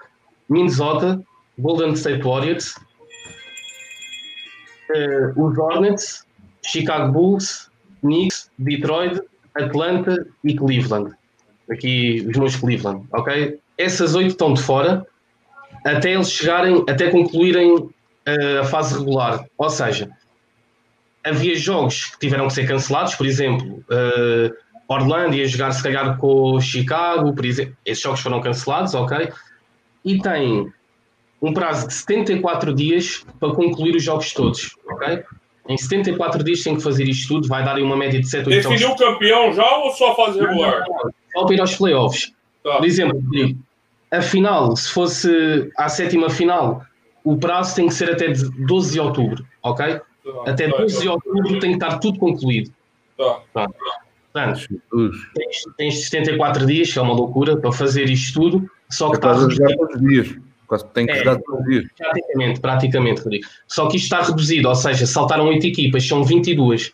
Minnesota, 0.49 1.21
Golden 1.59 1.93
State 1.93 2.23
Warriors, 2.23 2.75
uh, 4.91 5.45
os 5.45 5.59
Hornets, 5.59 6.27
Chicago 6.65 7.13
Bulls, 7.13 7.71
Knicks, 8.01 8.51
Detroit, 8.59 9.21
Atlanta 9.55 10.27
e 10.45 10.55
Cleveland. 10.55 11.13
Aqui 11.71 12.25
os 12.29 12.37
meus 12.37 12.57
Cleveland, 12.57 13.07
ok? 13.13 13.59
Essas 13.77 14.15
oito 14.15 14.31
estão 14.31 14.55
de 14.55 14.63
fora 14.63 15.07
até 15.85 16.13
eles 16.15 16.31
chegarem, 16.31 16.85
até 16.89 17.11
concluírem 17.11 17.75
uh, 17.75 18.61
a 18.61 18.65
fase 18.65 18.99
regular. 18.99 19.45
Ou 19.57 19.71
seja, 19.71 20.11
havia 21.25 21.55
jogos 21.57 22.07
que 22.07 22.19
tiveram 22.21 22.49
que 22.49 22.55
ser 22.55 22.67
cancelados, 22.67 23.15
por 23.15 23.27
exemplo, 23.27 23.85
uh, 23.91 24.55
Orlando 24.89 25.35
ia 25.35 25.47
jogar 25.47 25.73
se 25.73 25.83
calhar 25.83 26.17
com 26.19 26.61
Chicago, 26.61 27.35
por 27.35 27.45
exemplo, 27.45 27.77
esses 27.85 28.03
jogos 28.03 28.21
foram 28.21 28.41
cancelados, 28.41 28.95
ok? 28.95 29.29
E 30.05 30.21
tem 30.21 30.73
um 31.43 31.53
prazo 31.53 31.89
de 31.89 31.95
74 31.95 32.75
dias 32.75 33.25
para 33.41 33.53
concluir 33.53 33.97
os 33.97 34.03
jogos 34.03 34.33
todos, 34.33 34.77
ok? 34.89 35.23
Em 35.69 35.77
74 35.77 36.45
dias 36.45 36.63
tem 36.63 36.77
que 36.77 36.83
fazer 36.83 37.05
isto 37.05 37.29
tudo, 37.29 37.49
vai 37.49 37.65
dar 37.65 37.77
aí 37.77 37.83
uma 37.83 37.97
média 37.97 38.21
de 38.21 38.29
7 38.29 38.49
8 38.49 38.69
Definiu 38.69 38.91
o 38.91 38.97
campeão 38.97 39.53
já 39.53 39.77
ou 39.79 39.91
só 39.91 40.13
a 40.13 40.15
fase 40.15 40.41
regular? 40.41 40.85
Só 41.33 41.45
para 41.45 41.55
ir 41.55 41.61
aos 41.61 41.75
playoffs. 41.75 42.33
Tá. 42.63 42.77
Por 42.77 42.87
exemplo, 42.87 43.21
a 44.11 44.23
final, 44.23 44.77
se 44.77 44.93
fosse 44.93 45.71
a 45.77 45.89
sétima 45.89 46.31
final, 46.31 46.85
o 47.25 47.37
prazo 47.37 47.75
tem 47.75 47.89
que 47.89 47.95
ser 47.95 48.11
até 48.11 48.29
12 48.29 48.93
de 48.93 49.01
outubro, 49.01 49.45
ok? 49.63 49.97
Tá. 49.97 50.03
Até 50.47 50.69
12 50.69 50.95
tá, 50.95 51.01
de 51.03 51.09
outubro 51.09 51.59
tem 51.59 51.77
que 51.77 51.85
estar 51.85 51.99
tudo 51.99 52.19
concluído. 52.21 52.71
Tá. 53.19 53.41
tá. 53.53 53.67
Portanto, 54.37 54.69
tens, 55.35 55.63
tens 55.79 56.05
74 56.05 56.67
dias, 56.67 56.93
que 56.93 56.99
é 56.99 57.03
uma 57.03 57.15
loucura, 57.15 57.57
para 57.57 57.73
fazer 57.73 58.11
isto 58.11 58.39
tudo, 58.39 58.71
só 58.91 59.09
que 59.09 59.17
está 59.17 59.31
a 59.31 59.49
jogar 59.49 59.75
todos 59.77 59.95
os 59.95 60.01
dias. 60.03 60.37
Quase 60.67 60.87
tem 60.89 61.07
que 61.07 61.13
é, 61.13 61.19
jogar 61.19 61.39
todos 61.41 61.61
os 61.61 61.67
dias. 61.67 61.85
Praticamente, 61.97 62.61
praticamente, 62.61 63.21
Rodrigo. 63.23 63.47
Só 63.67 63.89
que 63.89 63.97
isto 63.97 64.05
está 64.05 64.23
reduzido, 64.23 64.69
ou 64.69 64.75
seja, 64.75 65.07
saltaram 65.07 65.47
8 65.47 65.67
equipas, 65.67 66.07
são 66.07 66.23
22. 66.23 66.93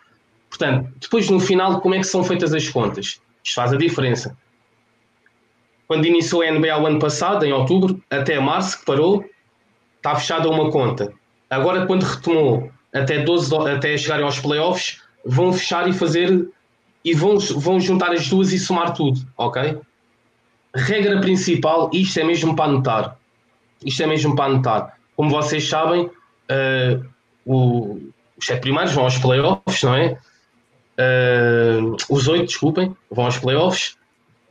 Portanto, 0.48 0.88
depois 1.00 1.28
no 1.28 1.40
final, 1.40 1.80
como 1.80 1.94
é 1.94 1.98
que 1.98 2.04
são 2.04 2.22
feitas 2.22 2.54
as 2.54 2.68
contas? 2.68 3.20
Isto 3.42 3.54
faz 3.56 3.72
a 3.72 3.76
diferença. 3.76 4.36
Quando 5.88 6.06
iniciou 6.06 6.42
a 6.42 6.50
NBA 6.50 6.78
o 6.78 6.86
ano 6.86 6.98
passado, 7.00 7.44
em 7.44 7.52
outubro, 7.52 8.00
até 8.08 8.38
março, 8.38 8.78
que 8.78 8.84
parou, 8.84 9.24
está 9.96 10.14
fechada 10.14 10.48
uma 10.48 10.70
conta. 10.70 11.12
Agora, 11.50 11.86
quando 11.86 12.04
retomou 12.04 12.70
até, 12.94 13.18
12, 13.18 13.54
até 13.68 13.96
chegarem 13.96 14.24
aos 14.24 14.38
playoffs, 14.38 15.00
vão 15.24 15.52
fechar 15.52 15.88
e 15.88 15.92
fazer 15.92 16.48
e 17.04 17.14
vão, 17.14 17.38
vão 17.38 17.80
juntar 17.80 18.12
as 18.12 18.28
duas 18.28 18.52
e 18.52 18.58
somar 18.58 18.94
tudo, 18.94 19.20
ok? 19.36 19.78
Regra 20.74 21.20
principal, 21.20 21.90
isto 21.92 22.18
é 22.20 22.24
mesmo 22.24 22.54
para 22.54 22.66
anotar. 22.66 23.18
Isto 23.84 24.02
é 24.04 24.06
mesmo 24.06 24.34
para 24.36 24.46
anotar. 24.46 24.98
Como 25.16 25.30
vocês 25.30 25.68
sabem, 25.68 26.06
uh, 26.06 27.04
o, 27.44 28.00
os 28.36 28.46
sete 28.46 28.60
primeiros 28.60 28.92
vão 28.92 29.04
aos 29.04 29.18
playoffs, 29.18 29.82
não 29.82 29.94
é? 29.94 30.18
Uh, 30.98 31.96
os 32.08 32.28
oito, 32.28 32.46
desculpem, 32.46 32.96
vão 33.10 33.24
aos 33.24 33.38
playoffs. 33.38 33.96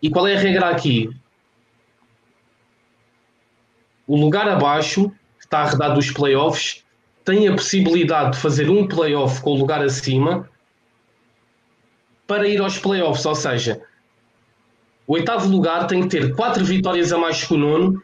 E 0.01 0.09
qual 0.09 0.27
é 0.27 0.35
a 0.35 0.39
regra 0.39 0.69
aqui? 0.69 1.09
O 4.05 4.17
lugar 4.17 4.47
abaixo, 4.47 5.09
que 5.39 5.45
está 5.45 5.59
arredado 5.59 5.95
dos 5.95 6.11
playoffs, 6.11 6.83
tem 7.23 7.47
a 7.47 7.53
possibilidade 7.53 8.33
de 8.33 8.39
fazer 8.39 8.69
um 8.69 8.87
playoff 8.87 9.41
com 9.41 9.51
o 9.51 9.57
lugar 9.57 9.81
acima 9.81 10.49
para 12.31 12.47
ir 12.47 12.61
aos 12.61 12.79
playoffs, 12.79 13.25
ou 13.25 13.35
seja, 13.35 13.81
o 15.05 15.15
oitavo 15.15 15.49
lugar 15.49 15.85
tem 15.85 16.03
que 16.03 16.07
ter 16.07 16.33
quatro 16.33 16.63
vitórias 16.63 17.11
a 17.11 17.17
mais 17.17 17.43
que 17.43 17.53
o 17.53 17.57
nono 17.57 18.01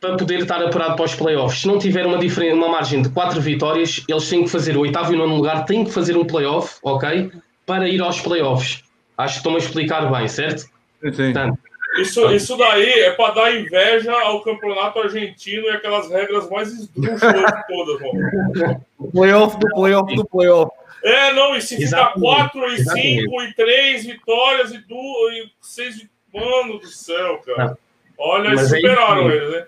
para 0.00 0.16
poder 0.16 0.38
estar 0.38 0.64
apurado 0.64 0.96
para 0.96 1.04
os 1.04 1.14
playoffs. 1.14 1.60
Se 1.60 1.66
não 1.66 1.78
tiver 1.78 2.06
uma, 2.06 2.16
uma 2.16 2.68
margem 2.70 3.02
de 3.02 3.10
quatro 3.10 3.38
vitórias, 3.38 4.02
eles 4.08 4.26
têm 4.26 4.44
que 4.44 4.48
fazer 4.48 4.74
o 4.74 4.80
oitavo 4.80 5.12
e 5.12 5.16
o 5.16 5.18
nono 5.18 5.36
lugar, 5.36 5.66
têm 5.66 5.84
que 5.84 5.90
fazer 5.90 6.16
um 6.16 6.24
playoff, 6.24 6.78
ok? 6.82 7.30
Para 7.66 7.86
ir 7.90 8.00
aos 8.00 8.22
playoffs. 8.22 8.82
Acho 9.18 9.34
que 9.34 9.38
estou-me 9.40 9.58
a 9.58 9.60
explicar 9.60 10.10
bem, 10.10 10.26
certo? 10.26 10.60
Sim. 10.60 10.70
Portanto, 11.12 11.58
isso, 11.98 12.24
isso 12.32 12.56
daí 12.56 12.88
é 12.88 13.10
para 13.10 13.34
dar 13.34 13.54
inveja 13.54 14.12
ao 14.12 14.40
campeonato 14.40 14.98
argentino 14.98 15.66
e 15.66 15.70
aquelas 15.72 16.08
regras 16.08 16.48
mais 16.48 16.72
esdrúxulas 16.72 17.52
de 17.52 17.66
todas, 17.68 18.00
mano. 18.00 18.86
playoff 19.12 19.58
do 19.58 19.68
playoff 19.74 20.14
do 20.14 20.24
playoff. 20.24 20.80
É, 21.02 21.32
não, 21.32 21.56
e 21.56 21.62
se 21.62 21.76
ficar 21.76 22.12
4 22.12 22.72
e 22.72 22.84
5 22.84 23.42
e 23.42 23.54
3 23.54 24.06
vitórias 24.06 24.72
e 24.72 24.78
2 24.78 25.36
e 25.36 25.52
6 25.60 26.10
Mano 26.32 26.78
do 26.78 26.86
céu, 26.86 27.38
cara. 27.38 27.76
Olha, 28.16 28.50
Mas 28.50 28.68
superaram 28.68 29.30
é 29.30 29.36
eles, 29.36 29.50
né? 29.50 29.66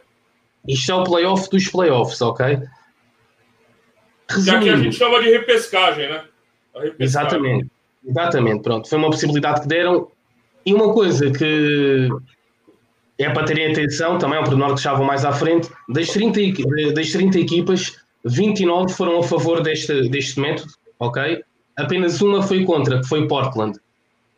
Isto 0.68 0.92
é 0.92 0.94
o 0.94 1.04
playoff 1.04 1.50
dos 1.50 1.68
playoffs, 1.68 2.20
ok? 2.20 2.60
Resumindo, 4.30 4.62
que 4.62 4.70
a 4.70 4.76
gente 4.76 4.96
chama 4.96 5.20
de 5.20 5.30
repescagem, 5.30 6.08
né? 6.08 6.24
Repescagem. 6.74 6.96
Exatamente. 7.00 7.70
Exatamente, 8.06 8.62
pronto. 8.62 8.88
Foi 8.88 8.98
uma 8.98 9.10
possibilidade 9.10 9.62
que 9.62 9.68
deram. 9.68 10.08
E 10.64 10.72
uma 10.72 10.92
coisa 10.92 11.30
que 11.32 12.08
é 13.18 13.30
para 13.30 13.44
terem 13.44 13.72
atenção, 13.72 14.18
também 14.18 14.38
é 14.38 14.40
um 14.40 14.44
pormenor 14.44 14.76
que 14.76 14.82
vão 14.82 15.04
mais 15.04 15.24
à 15.24 15.32
frente, 15.32 15.68
das 15.88 16.08
30, 16.10 16.40
das 16.94 17.10
30 17.10 17.38
equipas, 17.40 17.96
29 18.24 18.92
foram 18.92 19.18
a 19.18 19.22
favor 19.22 19.60
deste, 19.62 20.08
deste 20.08 20.40
método, 20.40 20.72
ok? 21.02 21.42
Apenas 21.76 22.20
uma 22.22 22.42
foi 22.42 22.64
contra, 22.64 23.00
que 23.00 23.08
foi 23.08 23.26
Portland. 23.26 23.78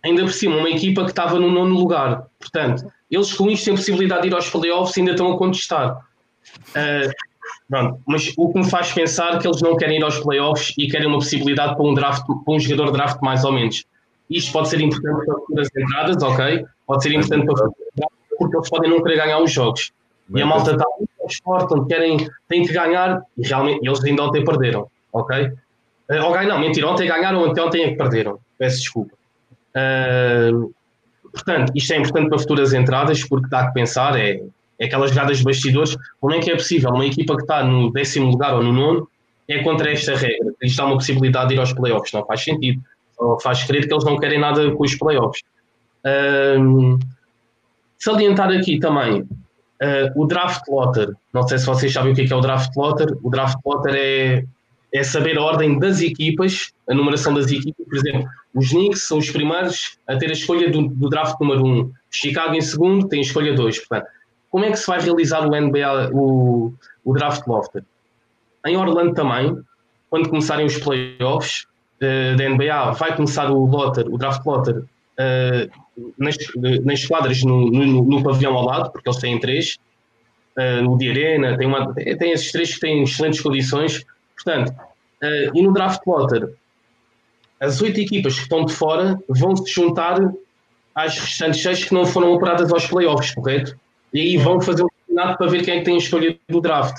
Ainda 0.03 0.23
por 0.23 0.33
cima, 0.33 0.57
uma 0.57 0.71
equipa 0.71 1.05
que 1.05 1.11
estava 1.11 1.39
no 1.39 1.51
nono 1.51 1.75
lugar. 1.75 2.27
Portanto, 2.39 2.91
eles 3.11 3.33
com 3.33 3.51
isto 3.51 3.67
têm 3.67 3.75
possibilidade 3.75 4.23
de 4.23 4.29
ir 4.29 4.35
aos 4.35 4.51
playoffs 4.51 4.97
e 4.97 5.01
ainda 5.01 5.13
estão 5.13 5.33
a 5.33 5.39
contestar. 5.39 5.99
Uh, 6.71 7.11
pronto, 7.69 8.01
mas 8.07 8.33
o 8.37 8.53
que 8.53 8.59
me 8.59 8.69
faz 8.69 8.93
pensar 8.93 9.39
que 9.39 9.47
eles 9.47 9.61
não 9.61 9.77
querem 9.77 9.99
ir 9.99 10.05
aos 10.05 10.19
playoffs 10.19 10.75
e 10.79 10.89
querem 10.89 11.07
uma 11.07 11.19
possibilidade 11.19 11.75
para 11.77 11.85
um, 11.85 11.95
draft, 11.95 12.25
para 12.27 12.55
um 12.55 12.59
jogador 12.59 12.93
draft 12.93 13.21
mais 13.23 13.45
ou 13.45 13.53
menos. 13.53 13.85
Isto 14.31 14.53
pode 14.53 14.69
ser 14.69 14.81
importante 14.81 15.27
para 15.27 15.35
futuras 15.35 15.69
entradas, 15.77 16.23
ok? 16.23 16.65
Pode 16.87 17.03
ser 17.03 17.13
importante 17.13 17.47
para 17.47 17.69
porque 18.39 18.57
eles 18.57 18.69
podem 18.69 18.91
não 18.91 19.03
querer 19.03 19.17
ganhar 19.17 19.39
os 19.41 19.53
jogos. 19.53 19.93
E 20.35 20.43
a 20.43 20.47
malta 20.47 20.73
está 20.73 20.85
muito 20.99 21.11
Portland, 21.43 21.87
querem, 21.87 22.29
têm 22.49 22.65
que 22.65 22.73
ganhar 22.73 23.23
e 23.37 23.47
realmente 23.47 23.87
eles 23.87 24.03
ainda 24.05 24.25
ontem 24.25 24.45
perderam, 24.45 24.89
ok? 25.13 25.53
Uh, 26.11 26.23
ok, 26.23 26.47
não, 26.47 26.59
mentira, 26.59 26.89
ontem 26.89 27.07
ganharam, 27.07 27.43
ontem, 27.43 27.61
ontem 27.61 27.83
é 27.85 27.91
que 27.91 27.97
perderam. 27.97 28.39
Peço 28.59 28.79
desculpa. 28.81 29.15
Uh, 29.77 30.73
portanto, 31.33 31.73
isto 31.75 31.93
é 31.93 31.97
importante 31.97 32.29
para 32.29 32.39
futuras 32.39 32.73
entradas, 32.73 33.25
porque 33.25 33.49
dá 33.49 33.67
que 33.67 33.75
pensar, 33.75 34.19
é, 34.19 34.43
é 34.79 34.85
aquelas 34.87 35.11
jogadas 35.11 35.39
de 35.39 35.45
bastidores, 35.45 35.97
como 36.21 36.35
é 36.35 36.41
que 36.41 36.51
é 36.51 36.55
possível 36.55 36.91
uma 36.91 37.07
equipa 37.07 37.37
que 37.37 37.43
está 37.43 37.65
no 37.65 37.93
décimo 37.93 38.31
lugar 38.31 38.55
ou 38.55 38.63
no 38.63 38.73
nono 38.73 39.09
é 39.47 39.63
contra 39.63 39.93
esta 39.93 40.17
regra, 40.17 40.55
isto 40.63 40.81
há 40.81 40.87
uma 40.87 40.95
possibilidade 40.95 41.49
de 41.49 41.55
ir 41.55 41.59
aos 41.59 41.73
playoffs, 41.75 42.11
não 42.13 42.25
faz 42.25 42.43
sentido, 42.43 42.81
só 43.15 43.39
faz 43.41 43.63
crer 43.65 43.87
que 43.87 43.93
eles 43.93 44.05
não 44.05 44.19
querem 44.19 44.41
nada 44.41 44.71
com 44.71 44.83
os 44.83 44.95
playoffs. 44.95 45.43
Um, 46.59 46.99
salientar 47.99 48.51
aqui 48.51 48.79
também 48.79 49.27
Uh, 49.83 50.09
o 50.15 50.27
draft 50.27 50.63
lotter, 50.69 51.15
não 51.33 51.47
sei 51.47 51.59
se 51.59 51.67
vocês 51.67 51.93
sabem 51.93 52.13
o 52.13 52.15
que 52.15 52.23
é, 52.23 52.27
que 52.27 52.33
é 52.33 52.37
o 52.37 52.41
draft 52.41 52.75
lotter. 52.77 53.09
O 53.23 53.29
draft 53.29 53.59
lotter 53.65 53.95
é, 53.95 54.45
é 54.95 55.03
saber 55.03 55.37
a 55.37 55.43
ordem 55.43 55.77
das 55.77 56.01
equipas, 56.01 56.73
a 56.89 56.95
numeração 56.95 57.35
das 57.35 57.51
equipas. 57.51 57.85
Por 57.85 57.97
exemplo, 57.97 58.29
os 58.55 58.71
Knicks 58.71 59.03
são 59.03 59.19
os 59.19 59.29
primeiros 59.29 59.99
a 60.07 60.17
ter 60.17 60.31
a 60.31 60.33
escolha 60.33 60.71
do, 60.71 60.87
do 60.87 61.09
draft 61.09 61.39
número 61.41 61.65
1. 61.65 61.69
Um. 61.69 61.93
Chicago 62.09 62.55
em 62.55 62.61
segundo 62.61 63.09
tem 63.09 63.19
a 63.19 63.23
escolha 63.23 63.55
2. 63.55 63.79
Portanto, 63.81 64.07
como 64.51 64.65
é 64.65 64.71
que 64.71 64.77
se 64.77 64.87
vai 64.87 65.01
realizar 65.01 65.45
o 65.45 65.51
NBA, 65.51 66.11
o, 66.13 66.73
o 67.05 67.13
draft 67.13 67.45
lotter? 67.49 67.83
Em 68.65 68.77
Orlando 68.77 69.13
também, 69.15 69.59
quando 70.09 70.29
começarem 70.29 70.65
os 70.65 70.79
playoffs 70.79 71.67
uh, 72.01 72.37
da 72.37 72.49
NBA, 72.49 72.93
vai 72.93 73.17
começar 73.17 73.51
o 73.51 73.67
lotter, 73.67 74.07
o 74.09 74.17
draft 74.17 74.47
lotter, 74.47 74.77
uh, 74.79 76.13
nas, 76.17 76.37
nas 76.85 77.05
quadras 77.05 77.43
no, 77.43 77.69
no, 77.69 78.05
no, 78.05 78.23
pavilhão 78.23 78.55
ao 78.55 78.65
lado, 78.65 78.93
porque 78.93 79.09
eles 79.09 79.21
têm 79.21 79.41
três, 79.41 79.77
uh, 80.57 80.83
no 80.85 80.97
de 80.97 81.11
arena, 81.11 81.59
tem, 81.59 81.67
uma, 81.67 81.93
tem 81.93 82.31
esses 82.31 82.53
três 82.53 82.75
que 82.75 82.81
têm 82.81 83.03
excelentes 83.03 83.41
condições. 83.41 84.05
Portanto, 84.35 84.73
e 85.55 85.63
no 85.63 85.73
draft 85.73 86.01
lotter, 86.07 86.55
as 87.61 87.81
oito 87.81 88.01
equipas 88.01 88.35
que 88.35 88.43
estão 88.43 88.65
de 88.65 88.75
fora 88.75 89.19
vão 89.29 89.57
se 89.57 89.73
juntar 89.73 90.19
às 90.95 91.19
restantes 91.19 91.63
seis 91.63 91.85
que 91.85 91.95
não 91.95 92.05
foram 92.05 92.33
operadas 92.33 92.73
aos 92.73 92.87
playoffs, 92.87 93.35
correto? 93.35 93.79
E 94.13 94.21
aí 94.21 94.37
vão 94.37 94.61
fazer 94.61 94.83
um 94.83 94.89
campeonato 94.89 95.39
para 95.39 95.47
ver 95.47 95.65
quem 95.65 95.75
é 95.75 95.79
que 95.79 95.85
tem 95.85 95.95
a 95.95 95.99
escolha 95.99 96.39
do 96.49 96.61
draft. 96.61 96.97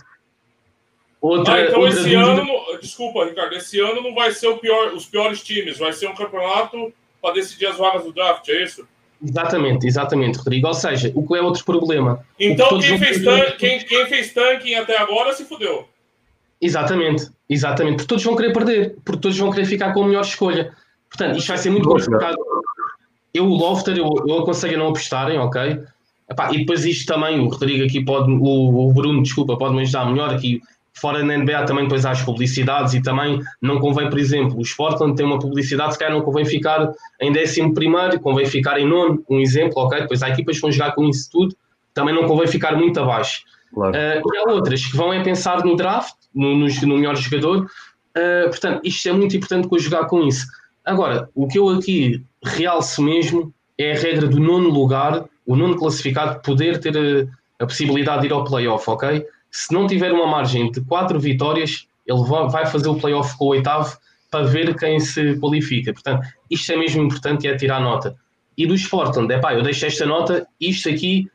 Outra, 1.21 1.53
ah, 1.53 1.61
então 1.61 1.79
outra 1.79 1.99
esse 1.99 2.09
dúvida... 2.09 2.41
ano, 2.41 2.79
desculpa, 2.81 3.25
Ricardo, 3.25 3.55
esse 3.55 3.79
ano 3.79 4.01
não 4.01 4.13
vai 4.13 4.31
ser 4.31 4.53
pior, 4.57 4.93
os 4.93 5.05
piores 5.05 5.41
times, 5.41 5.77
vai 5.77 5.93
ser 5.93 6.07
um 6.07 6.15
campeonato 6.15 6.93
para 7.21 7.33
decidir 7.33 7.67
as 7.67 7.77
vagas 7.77 8.03
do 8.03 8.13
draft, 8.13 8.47
é 8.49 8.63
isso? 8.63 8.87
Exatamente, 9.23 9.87
exatamente, 9.87 10.37
Rodrigo. 10.37 10.67
Ou 10.67 10.73
seja, 10.73 11.11
o 11.15 11.25
que 11.25 11.35
é 11.35 11.41
outro 11.41 11.63
problema? 11.63 12.23
Então 12.39 12.79
quem 12.79 12.99
fez, 12.99 13.23
tank, 13.23 13.57
quem, 13.57 13.79
quem 13.79 14.05
fez 14.07 14.33
tanking 14.33 14.75
até 14.75 14.97
agora 14.97 15.33
se 15.33 15.45
fudeu. 15.45 15.87
Exatamente, 16.61 17.29
exatamente, 17.49 17.97
porque 17.97 18.07
todos 18.07 18.23
vão 18.23 18.35
querer 18.35 18.53
perder, 18.53 18.95
porque 19.03 19.21
todos 19.21 19.37
vão 19.37 19.51
querer 19.51 19.65
ficar 19.65 19.93
com 19.93 20.03
a 20.03 20.07
melhor 20.07 20.21
escolha. 20.21 20.71
Portanto, 21.09 21.37
isto 21.37 21.47
vai 21.47 21.57
ser 21.57 21.69
muito 21.69 21.87
complicado. 21.87 22.37
Eu, 23.33 23.45
o 23.45 23.55
Lofter, 23.55 23.97
eu, 23.97 24.09
eu 24.27 24.39
aconselho 24.39 24.75
a 24.75 24.79
não 24.79 24.89
apostarem, 24.89 25.37
ok? 25.37 25.79
Epá, 26.29 26.51
e 26.51 26.59
depois 26.59 26.85
isto 26.85 27.05
também, 27.13 27.39
o 27.39 27.49
Rodrigo 27.49 27.83
aqui 27.83 28.03
pode, 28.03 28.31
o, 28.31 28.89
o 28.89 28.93
Bruno, 28.93 29.21
desculpa, 29.21 29.57
pode 29.57 29.75
me 29.75 29.81
ajudar 29.81 30.05
melhor 30.05 30.33
aqui 30.33 30.61
fora 30.95 31.23
na 31.23 31.37
NBA 31.37 31.65
também 31.65 31.83
depois 31.83 32.05
há 32.05 32.11
as 32.11 32.21
publicidades 32.21 32.93
e 32.93 33.01
também 33.01 33.41
não 33.61 33.79
convém, 33.79 34.09
por 34.09 34.17
exemplo, 34.17 34.57
o 34.57 34.61
Sportland 34.61 35.15
tem 35.15 35.25
uma 35.25 35.37
publicidade, 35.37 35.93
se 35.93 35.99
calhar 35.99 36.15
não 36.15 36.23
convém 36.23 36.45
ficar 36.45 36.89
em 37.21 37.31
décimo 37.31 37.73
primeiro, 37.73 38.19
convém 38.19 38.45
ficar 38.45 38.79
em 38.79 38.87
nono, 38.87 39.23
um 39.29 39.39
exemplo, 39.39 39.83
ok? 39.83 40.01
Depois 40.01 40.23
há 40.23 40.29
equipas 40.29 40.55
que 40.55 40.61
vão 40.61 40.71
jogar 40.71 40.95
com 40.95 41.07
isso 41.09 41.29
tudo, 41.29 41.55
também 41.93 42.15
não 42.15 42.25
convém 42.27 42.47
ficar 42.47 42.75
muito 42.77 42.99
abaixo. 42.99 43.43
Claro. 43.73 43.93
Uh, 43.93 44.33
e 44.33 44.37
há 44.37 44.53
outras 44.53 44.85
que 44.85 44.95
vão 44.95 45.13
é 45.13 45.21
pensar 45.21 45.65
no 45.65 45.75
draft, 45.75 46.15
no, 46.35 46.55
no, 46.55 46.67
no 46.67 46.95
melhor 46.97 47.15
jogador, 47.15 47.65
uh, 47.65 48.49
portanto, 48.49 48.81
isto 48.83 49.07
é 49.07 49.13
muito 49.13 49.37
importante 49.37 49.67
com 49.67 49.79
jogar 49.79 50.05
com 50.05 50.27
isso. 50.27 50.45
Agora, 50.83 51.29
o 51.33 51.47
que 51.47 51.57
eu 51.57 51.69
aqui 51.69 52.23
realço 52.43 53.01
mesmo 53.01 53.53
é 53.77 53.93
a 53.93 53.99
regra 53.99 54.27
do 54.27 54.39
nono 54.39 54.69
lugar, 54.69 55.25
o 55.45 55.55
nono 55.55 55.77
classificado, 55.77 56.41
poder 56.41 56.79
ter 56.79 56.95
a, 56.97 57.63
a 57.63 57.65
possibilidade 57.65 58.21
de 58.21 58.27
ir 58.27 58.33
ao 58.33 58.43
playoff, 58.43 58.89
ok? 58.89 59.25
se 59.55 59.73
não 59.73 59.87
tiver 59.87 60.11
uma 60.11 60.27
margem 60.27 60.69
de 60.69 60.81
quatro 60.81 61.17
vitórias, 61.17 61.87
ele 62.05 62.21
vai 62.25 62.65
fazer 62.65 62.89
o 62.89 62.95
playoff 62.95 63.37
com 63.37 63.45
o 63.45 63.47
oitavo 63.49 63.97
para 64.29 64.45
ver 64.45 64.77
quem 64.77 64.99
se 64.99 65.37
qualifica. 65.39 65.93
Portanto, 65.93 66.27
isto 66.51 66.69
é 66.73 66.75
mesmo 66.75 67.01
importante 67.01 67.45
e 67.45 67.47
é 67.47 67.55
tirar 67.55 67.79
nota. 67.79 68.17
E 68.57 68.67
do 68.67 68.75
Sportland, 68.75 69.33
é 69.33 69.39
pá, 69.39 69.53
eu 69.53 69.61
deixo 69.61 69.85
esta 69.85 70.05
nota, 70.05 70.45
isto 70.59 70.89
aqui 70.89 71.31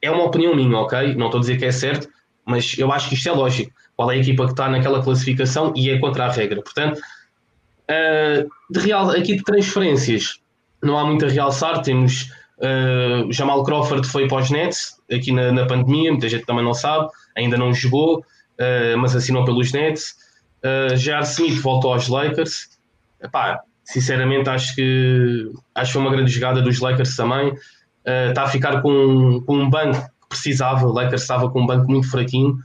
é 0.00 0.10
uma 0.10 0.24
opinião 0.24 0.56
minha, 0.56 0.78
ok? 0.78 1.14
Não 1.14 1.26
estou 1.26 1.38
a 1.38 1.40
dizer 1.42 1.58
que 1.58 1.66
é 1.66 1.70
certo, 1.70 2.08
mas 2.42 2.78
eu 2.78 2.90
acho 2.90 3.10
que 3.10 3.16
isto 3.16 3.28
é 3.28 3.32
lógico. 3.32 3.70
Qual 3.98 4.12
é 4.12 4.14
a 4.14 4.18
equipa 4.18 4.44
que 4.44 4.52
está 4.52 4.68
naquela 4.68 5.02
classificação 5.02 5.72
e 5.74 5.90
é 5.90 5.98
contra 5.98 6.26
a 6.26 6.30
regra. 6.30 6.62
Portanto, 6.62 7.00
uh, 7.90 8.48
de 8.70 8.78
real, 8.78 9.10
aqui 9.10 9.34
de 9.34 9.42
transferências, 9.42 10.38
não 10.80 10.96
há 10.96 11.04
muito 11.04 11.26
a 11.26 11.28
realçar. 11.28 11.82
Temos 11.82 12.30
uh, 12.58 13.32
Jamal 13.32 13.64
Crawford 13.64 14.06
foi 14.06 14.28
para 14.28 14.38
os 14.38 14.50
Nets, 14.50 14.96
aqui 15.10 15.32
na, 15.32 15.50
na 15.50 15.66
pandemia, 15.66 16.12
muita 16.12 16.28
gente 16.28 16.46
também 16.46 16.62
não 16.64 16.74
sabe 16.74 17.08
ainda 17.36 17.56
não 17.56 17.74
jogou, 17.74 18.18
uh, 18.20 18.98
mas 18.98 19.16
assinou 19.16 19.44
pelos 19.44 19.72
Nets. 19.72 20.14
Uh, 20.62 20.94
J.R. 20.94 21.24
Smith 21.24 21.60
voltou 21.60 21.92
aos 21.92 22.06
Lakers. 22.06 22.78
Epá, 23.20 23.60
sinceramente, 23.82 24.48
acho 24.48 24.76
que 24.76 25.50
acho 25.74 25.86
que 25.86 25.92
foi 25.92 26.02
uma 26.02 26.12
grande 26.12 26.30
jogada 26.30 26.62
dos 26.62 26.78
Lakers 26.78 27.16
também. 27.16 27.52
Está 28.28 28.44
a 28.44 28.48
ficar 28.48 28.80
com, 28.80 29.42
com 29.44 29.56
um 29.56 29.68
banco 29.68 30.00
que 30.00 30.28
precisava. 30.28 30.86
O 30.86 30.92
Lakers 30.92 31.22
estava 31.22 31.50
com 31.50 31.62
um 31.62 31.66
banco 31.66 31.90
muito 31.90 32.08
fraquinho. 32.08 32.56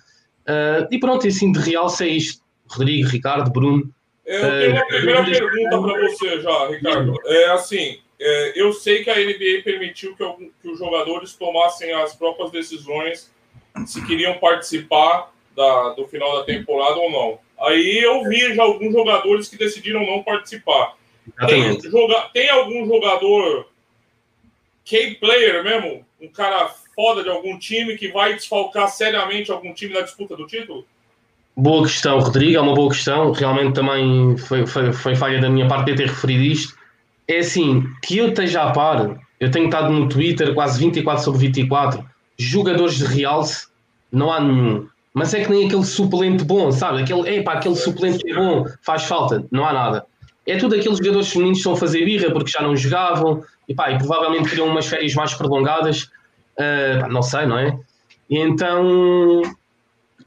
Uh, 0.47 0.87
e 0.91 0.99
pronto, 0.99 1.25
e 1.25 1.29
assim 1.29 1.51
de 1.51 1.59
real 1.59 1.87
é 2.01 2.07
isto. 2.07 2.43
Rodrigo, 2.67 3.09
Ricardo, 3.09 3.51
Bruno. 3.51 3.93
Eu 4.25 4.41
tenho 4.41 4.71
uma 4.71 4.87
primeira 4.87 5.23
pergunta 5.23 5.81
para 5.81 6.01
você 6.01 6.41
já, 6.41 6.67
Ricardo. 6.67 7.15
É 7.25 7.45
assim, 7.51 7.99
é, 8.19 8.53
eu 8.55 8.71
sei 8.71 9.03
que 9.03 9.09
a 9.09 9.15
NBA 9.15 9.63
permitiu 9.63 10.15
que, 10.15 10.23
algum, 10.23 10.49
que 10.61 10.69
os 10.69 10.79
jogadores 10.79 11.33
tomassem 11.35 11.91
as 11.91 12.15
próprias 12.15 12.51
decisões 12.51 13.31
se 13.85 14.05
queriam 14.05 14.37
participar 14.37 15.33
da, 15.55 15.89
do 15.89 16.07
final 16.07 16.37
da 16.37 16.45
temporada 16.45 16.95
ou 16.95 17.11
não. 17.11 17.39
Aí 17.59 17.99
eu 17.99 18.23
vi 18.23 18.53
já 18.55 18.63
alguns 18.63 18.93
jogadores 18.93 19.49
que 19.49 19.57
decidiram 19.57 20.05
não 20.05 20.23
participar. 20.23 20.95
Tem, 21.47 21.79
joga, 21.81 22.29
tem 22.33 22.49
algum 22.49 22.85
jogador 22.85 23.67
key 24.85 25.15
player 25.15 25.63
mesmo, 25.63 26.05
um 26.21 26.27
cara 26.27 26.73
foda 26.95 27.23
de 27.23 27.29
algum 27.29 27.57
time 27.57 27.95
que 27.95 28.11
vai 28.11 28.33
desfalcar 28.33 28.87
seriamente 28.87 29.51
algum 29.51 29.73
time 29.73 29.93
na 29.93 30.01
disputa 30.01 30.35
do 30.35 30.47
título? 30.47 30.85
Boa 31.55 31.83
questão, 31.83 32.19
Rodrigo, 32.19 32.57
é 32.57 32.61
uma 32.61 32.73
boa 32.73 32.89
questão. 32.89 33.31
Realmente 33.31 33.73
também 33.73 34.35
foi, 34.37 34.65
foi, 34.65 34.91
foi 34.91 35.15
falha 35.15 35.39
da 35.39 35.49
minha 35.49 35.67
parte 35.67 35.91
de 35.91 35.97
ter 35.97 36.07
referido 36.07 36.43
isto. 36.43 36.75
É 37.27 37.39
assim, 37.39 37.83
que 38.01 38.17
eu 38.17 38.29
esteja 38.29 38.63
a 38.63 38.71
par, 38.71 39.19
eu 39.39 39.51
tenho 39.51 39.65
estado 39.65 39.91
no 39.91 40.09
Twitter 40.09 40.53
quase 40.53 40.79
24 40.79 41.23
sobre 41.23 41.39
24, 41.41 42.03
jogadores 42.37 42.97
de 42.97 43.05
realce, 43.05 43.67
não 44.11 44.31
há 44.31 44.39
nenhum. 44.39 44.87
Mas 45.13 45.33
é 45.33 45.43
que 45.43 45.51
nem 45.51 45.67
aquele 45.67 45.85
suplente 45.85 46.43
bom, 46.43 46.71
sabe? 46.71 47.03
Aquele, 47.03 47.37
epá, 47.37 47.53
aquele 47.53 47.75
suplente 47.75 48.33
bom, 48.33 48.65
faz 48.81 49.03
falta, 49.03 49.45
não 49.51 49.65
há 49.65 49.71
nada. 49.71 50.05
É 50.45 50.57
tudo 50.57 50.75
aqueles 50.75 50.97
jogadores 50.97 51.29
femininos 51.29 51.57
que 51.57 51.59
estão 51.59 51.73
a 51.73 51.77
fazer 51.77 52.03
birra 52.03 52.31
porque 52.31 52.49
já 52.49 52.61
não 52.61 52.75
jogavam 52.75 53.43
e, 53.69 53.75
pá, 53.75 53.91
e 53.91 53.97
provavelmente 53.97 54.49
queriam 54.49 54.67
umas 54.67 54.87
férias 54.87 55.13
mais 55.13 55.33
prolongadas, 55.35 56.09
uh, 56.59 57.07
não 57.09 57.21
sei, 57.21 57.45
não 57.45 57.57
é? 57.57 57.77
E 58.29 58.37
então 58.39 59.41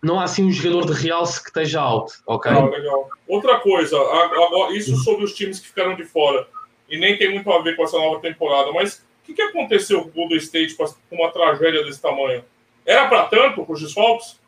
não 0.03 0.21
há 0.21 0.25
assim 0.25 0.45
um 0.45 0.53
jogador 0.53 0.93
de 0.93 1.03
realce 1.03 1.43
que 1.43 1.49
esteja 1.49 1.81
alto, 1.81 2.13
ok? 2.27 2.53
Ah, 2.53 2.65
legal. 2.65 3.09
Outra 3.27 3.59
coisa, 3.59 3.97
agora, 3.97 4.73
isso 4.77 4.97
sobre 4.97 5.25
os 5.25 5.35
times 5.35 5.59
que 5.59 5.69
ficaram 5.69 5.97
de 5.97 6.05
fora, 6.05 6.47
e 6.89 6.99
nem 6.99 7.19
tem 7.19 7.33
muito 7.33 7.51
a 7.51 7.61
ver 7.63 7.77
com 7.77 7.83
essa 7.83 7.99
nova 7.99 8.21
temporada, 8.21 8.71
mas 8.73 9.05
o 9.23 9.27
que, 9.27 9.35
que 9.35 9.43
aconteceu 9.43 10.03
com 10.03 10.09
o 10.09 10.13
Golden 10.13 10.39
State 10.39 10.77
com 10.77 10.87
uma 11.11 11.31
tragédia 11.33 11.83
desse 11.85 12.01
tamanho? 12.01 12.45
Era 12.85 13.09
para 13.09 13.25
tanto 13.25 13.65
com 13.65 13.73
os 13.73 13.81
desfalques? 13.81 14.39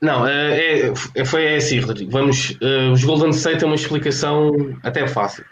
Não, 0.00 0.26
é, 0.26 0.92
é, 1.14 1.24
foi 1.24 1.44
é 1.44 1.56
assim, 1.56 1.80
Rodrigo. 1.80 2.10
Vamos, 2.10 2.50
uh, 2.50 2.92
os 2.92 3.04
Golden 3.04 3.30
State 3.30 3.60
têm 3.60 3.68
uma 3.68 3.74
explicação 3.74 4.50
até 4.82 5.06
fácil. 5.06 5.44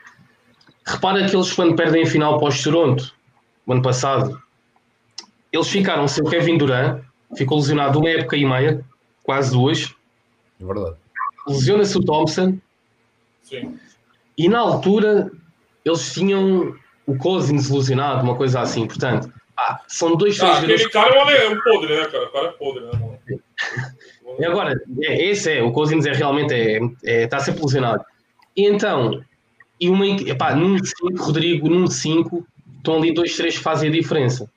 Repara 0.87 1.26
que 1.26 1.37
eles, 1.37 1.52
quando 1.52 1.76
perdem 1.76 2.02
a 2.02 2.07
final 2.07 2.38
pós 2.38 2.62
Toronto, 2.62 3.14
o 3.66 3.72
ano 3.72 3.83
passado, 3.83 4.42
eles 5.52 5.68
ficaram 5.68 6.06
sem 6.06 6.24
o 6.24 6.28
Kevin 6.28 6.58
Durant, 6.58 7.02
ficou 7.37 7.58
lesionado 7.58 7.98
uma 7.98 8.08
época 8.08 8.37
e 8.37 8.44
meia, 8.44 8.85
quase 9.23 9.52
duas. 9.52 9.94
É 10.60 10.64
verdade. 10.64 10.96
Lesiona-se 11.46 11.96
o 11.96 12.04
Thompson. 12.04 12.58
Sim. 13.42 13.79
E 14.37 14.48
na 14.48 14.58
altura, 14.58 15.31
eles 15.85 16.12
tinham 16.12 16.75
o 17.06 17.16
Cousins 17.16 17.70
lesionado, 17.70 18.23
uma 18.23 18.37
coisa 18.37 18.60
assim. 18.60 18.87
Portanto, 18.87 19.33
ah, 19.56 19.81
são 19.88 20.14
dois, 20.14 20.37
três 20.38 20.52
ah, 20.52 20.58
Aquele 20.58 20.88
cara 20.90 21.33
é 21.33 21.48
um 21.48 21.60
podre, 21.60 21.96
né, 21.96 22.06
cara? 22.06 22.25
O 22.25 22.33
cara 22.33 22.46
é 22.48 22.52
podre, 22.52 22.85
né, 22.85 22.92
mano? 22.92 23.18
E 24.38 24.44
agora, 24.44 24.81
é, 25.02 25.31
esse 25.31 25.50
é, 25.50 25.62
o 25.62 25.73
Cousins 25.73 26.06
é 26.06 26.12
realmente, 26.12 26.54
é, 26.54 26.79
é, 27.04 27.25
está 27.25 27.40
sempre 27.40 27.62
lesionado. 27.62 28.04
E 28.56 28.66
então, 28.66 29.23
e 29.81 29.88
uma, 29.88 30.06
epá, 30.06 30.54
num 30.54 30.79
5, 30.79 31.16
Rodrigo, 31.16 31.68
num 31.68 31.87
5, 31.87 32.46
estão 32.77 32.98
ali 32.98 33.12
dois, 33.12 33.37
três 33.37 33.56
que 33.56 33.62
fazem 33.62 33.88
a 33.88 33.92
diferença. 33.92 34.48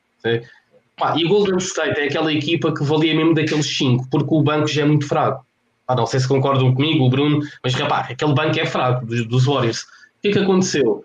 Epá, 1.02 1.16
e 1.18 1.26
o 1.26 1.30
Golden 1.30 1.58
State 1.58 2.00
é 2.00 2.06
aquela 2.06 2.32
equipa 2.32 2.72
que 2.72 2.84
valia 2.84 3.16
mesmo 3.16 3.34
daqueles 3.34 3.66
5, 3.76 4.08
porque 4.10 4.28
o 4.30 4.44
banco 4.44 4.68
já 4.68 4.84
é 4.84 4.86
muito 4.86 5.08
fraco. 5.08 5.44
Não 5.90 6.06
sei 6.06 6.20
se 6.22 6.28
concordam 6.28 6.74
comigo, 6.74 7.04
o 7.04 7.10
Bruno, 7.10 7.42
mas 7.62 7.74
rapaz, 7.74 8.12
aquele 8.12 8.34
banco 8.34 8.58
é 8.58 8.66
fraco 8.66 9.06
dos, 9.06 9.26
dos 9.26 9.46
Warriors. 9.46 9.82
O 9.82 10.22
que 10.22 10.30
é 10.30 10.32
que 10.32 10.40
aconteceu? 10.40 11.04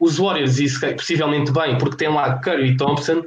Os 0.00 0.16
Warriors, 0.16 0.58
isso 0.58 0.80
possivelmente 0.80 1.52
bem, 1.52 1.76
porque 1.76 1.96
tem 1.96 2.08
lá 2.08 2.38
Curry 2.38 2.70
e 2.70 2.76
Thompson, 2.76 3.24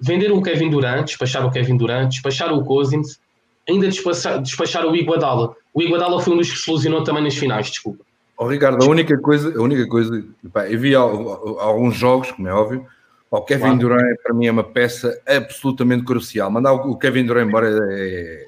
venderam 0.00 0.36
o 0.36 0.42
Kevin 0.42 0.70
Durant, 0.70 1.04
despacharam 1.04 1.48
o 1.48 1.50
Kevin 1.52 1.76
Durant, 1.76 2.08
despacharam 2.08 2.58
o 2.58 2.64
Cousins, 2.64 3.20
ainda 3.68 3.86
despacharam, 3.86 4.42
despacharam 4.42 4.90
o 4.90 4.96
Iguodala. 4.96 5.54
O 5.72 5.80
Iguodala 5.80 6.20
foi 6.20 6.34
um 6.34 6.38
dos 6.38 6.50
que 6.50 6.58
se 6.58 6.68
ilusionou 6.68 7.04
também 7.04 7.22
nas 7.22 7.36
finais, 7.36 7.68
desculpa. 7.68 8.04
Oh, 8.36 8.46
Ricardo, 8.46 8.82
a 8.82 8.88
única 8.88 9.16
coisa, 9.18 9.56
a 9.56 9.62
única 9.62 9.86
coisa, 9.86 10.24
pá, 10.52 10.68
eu 10.68 10.78
vi 10.78 10.94
alguns 10.94 11.96
jogos, 11.96 12.32
como 12.32 12.48
é 12.48 12.52
óbvio, 12.52 12.84
O 13.30 13.42
Kevin 13.42 13.60
claro. 13.62 13.78
Durant 13.78 14.16
para 14.22 14.34
mim 14.34 14.46
é 14.46 14.50
uma 14.50 14.64
peça 14.64 15.20
absolutamente 15.26 16.04
crucial. 16.04 16.50
Mandar 16.50 16.72
o 16.72 16.96
Kevin 16.96 17.26
Durant 17.26 17.48
embora 17.48 17.68
é. 17.90 18.46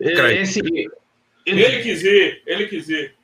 é 0.00 0.40
assim, 0.40 0.60
ele 1.44 1.82
quis 1.82 2.02
ir, 2.02 2.42
ele 2.46 2.66
quis 2.66 2.88
ir. 2.88 3.14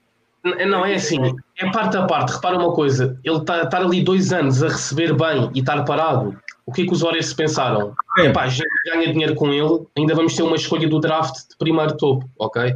Não, 0.43 0.86
é 0.86 0.95
assim, 0.95 1.18
é 1.59 1.70
parte 1.70 1.97
a 1.97 2.07
parte. 2.07 2.32
Repara 2.32 2.57
uma 2.57 2.72
coisa: 2.72 3.18
ele 3.22 3.36
está 3.36 3.66
tá 3.66 3.78
ali 3.78 4.03
dois 4.03 4.32
anos 4.32 4.62
a 4.62 4.68
receber 4.68 5.14
bem 5.14 5.51
e 5.55 5.61
estar 5.61 5.84
parado. 5.84 6.36
O 6.64 6.72
que 6.72 6.82
é 6.82 6.86
que 6.86 6.93
os 6.93 7.01
Warriors 7.01 7.32
pensaram? 7.34 7.95
É. 8.18 8.26
Epá, 8.26 8.49
já 8.49 8.64
ganha 8.86 9.12
dinheiro 9.12 9.34
com 9.34 9.53
ele, 9.53 9.86
ainda 9.97 10.14
vamos 10.14 10.34
ter 10.36 10.43
uma 10.43 10.57
escolha 10.57 10.88
do 10.88 11.01
draft 11.01 11.34
de 11.51 11.57
primeiro 11.59 11.97
topo, 11.97 12.28
ok? 12.38 12.74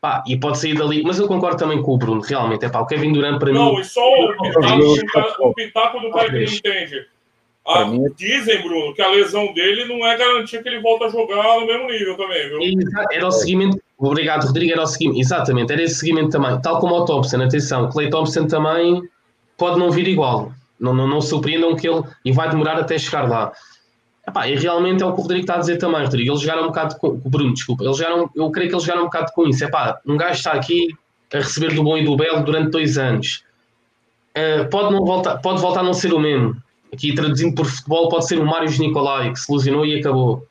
Pá, 0.00 0.22
e 0.26 0.38
pode 0.38 0.58
sair 0.58 0.74
dali, 0.74 1.02
mas 1.02 1.18
eu 1.18 1.28
concordo 1.28 1.56
também 1.56 1.82
com 1.82 1.92
o 1.92 1.98
Bruno, 1.98 2.20
realmente. 2.20 2.64
É 2.64 2.68
pá, 2.68 2.80
o 2.80 2.86
Kevin 2.86 3.12
Durant 3.12 3.38
para 3.38 3.52
não, 3.52 3.66
mim. 3.66 3.72
Não, 3.74 3.80
e 3.80 3.84
só 3.84 4.00
o 4.00 4.94
pitaco, 4.94 5.48
o 5.48 5.54
pitaco 5.54 6.00
do 6.00 6.10
cara 6.10 6.26
que 6.26 6.34
não 6.34 6.42
entende. 6.42 7.06
Ah, 7.66 7.82
é 7.82 8.08
dizem, 8.16 8.60
Bruno, 8.60 8.92
que 8.92 9.00
a 9.00 9.08
lesão 9.08 9.52
dele 9.54 9.84
não 9.84 10.04
é 10.04 10.16
garantia 10.16 10.60
que 10.60 10.68
ele 10.68 10.80
volta 10.80 11.06
a 11.06 11.08
jogar 11.08 11.60
no 11.60 11.66
mesmo 11.66 11.86
nível 11.88 12.16
também, 12.16 12.48
viu? 12.48 12.58
Era 13.12 13.26
o 13.26 13.30
seguimento, 13.30 13.80
obrigado, 13.96 14.46
Rodrigo, 14.46 14.72
era 14.72 14.82
o 14.82 14.86
seguimento, 14.86 15.20
exatamente, 15.20 15.72
era 15.72 15.82
esse 15.82 15.94
seguimento 15.94 16.30
também, 16.30 16.60
tal 16.60 16.80
como 16.80 16.96
o 16.96 17.04
Thompson, 17.04 17.40
atenção, 17.40 17.88
Clay 17.88 18.10
Thompson 18.10 18.48
também 18.48 19.00
pode 19.56 19.78
não 19.78 19.92
vir 19.92 20.08
igual, 20.08 20.52
não, 20.78 20.92
não, 20.92 21.06
não 21.06 21.20
surpreendam 21.20 21.76
que 21.76 21.88
ele, 21.88 22.02
e 22.24 22.32
vai 22.32 22.50
demorar 22.50 22.78
até 22.78 22.98
chegar 22.98 23.28
lá. 23.28 23.52
Epá, 24.26 24.48
e 24.48 24.56
realmente 24.56 25.02
é 25.02 25.06
o 25.06 25.12
que 25.12 25.20
o 25.20 25.22
Rodrigo 25.22 25.42
está 25.42 25.54
a 25.54 25.58
dizer 25.58 25.78
também, 25.78 26.02
Rodrigo, 26.02 26.32
eles 26.32 26.40
jogaram 26.40 26.64
um 26.64 26.68
bocado 26.68 26.96
com, 26.96 27.08
o 27.08 27.30
Bruno, 27.30 27.54
desculpa, 27.54 27.84
eles 27.84 27.96
jogaram, 27.96 28.28
eu 28.34 28.50
creio 28.50 28.70
que 28.70 28.74
eles 28.74 28.84
jogaram 28.84 29.02
um 29.02 29.06
bocado 29.06 29.32
com 29.32 29.46
isso, 29.46 29.64
epá, 29.64 30.00
um 30.04 30.16
gajo 30.16 30.38
está 30.38 30.52
aqui 30.52 30.88
a 31.32 31.38
receber 31.38 31.74
do 31.74 31.84
bom 31.84 31.96
e 31.96 32.04
do 32.04 32.16
belo 32.16 32.42
durante 32.42 32.70
dois 32.70 32.98
anos, 32.98 33.44
uh, 34.36 34.68
pode, 34.68 34.92
não 34.92 35.04
voltar, 35.04 35.38
pode 35.38 35.60
voltar 35.60 35.80
a 35.80 35.84
não 35.84 35.94
ser 35.94 36.12
o 36.12 36.18
mesmo, 36.18 36.56
aqui 36.92 37.14
traduzindo 37.14 37.54
por 37.54 37.66
futebol, 37.66 38.08
pode 38.08 38.26
ser 38.26 38.38
o 38.38 38.46
Mário 38.46 38.70
Nicolai, 38.78 39.32
que 39.32 39.40
se 39.40 39.52
lesionou 39.52 39.86
e 39.86 39.98
acabou. 39.98 40.46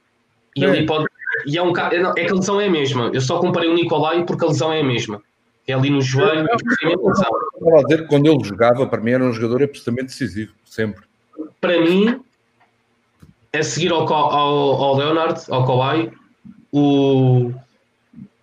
E 0.55 0.65
é. 0.65 0.67
ali 0.67 0.85
pode. 0.85 1.05
E 1.45 1.57
é, 1.57 1.63
um, 1.63 1.75
é, 1.77 2.21
é 2.21 2.25
que 2.25 2.31
a 2.31 2.35
lesão 2.35 2.59
é 2.59 2.67
a 2.67 2.69
mesma. 2.69 3.09
Eu 3.13 3.21
só 3.21 3.39
comparei 3.39 3.69
o 3.69 3.73
Nicolai 3.73 4.25
porque 4.25 4.43
a 4.43 4.47
lesão 4.47 4.71
é 4.71 4.81
a 4.81 4.83
mesma. 4.83 5.21
É 5.67 5.73
ali 5.73 5.89
no 5.89 6.01
joelho. 6.01 6.47
Eu, 6.81 7.11
estava 7.11 7.79
a 7.79 7.83
dizer 7.83 8.01
que 8.01 8.07
quando 8.07 8.27
ele 8.27 8.43
jogava, 8.43 8.85
para 8.85 8.99
mim 8.99 9.11
era 9.11 9.23
um 9.23 9.31
jogador 9.31 9.63
absolutamente 9.63 10.07
decisivo, 10.07 10.51
sempre. 10.65 11.05
Para 11.61 11.79
mim, 11.79 12.21
a 13.53 13.63
seguir 13.63 13.91
ao, 13.91 14.11
ao, 14.11 14.83
ao 14.83 14.95
Leonard, 14.97 15.41
ao 15.49 15.65
Kawhi, 15.65 16.11
o, 16.71 17.51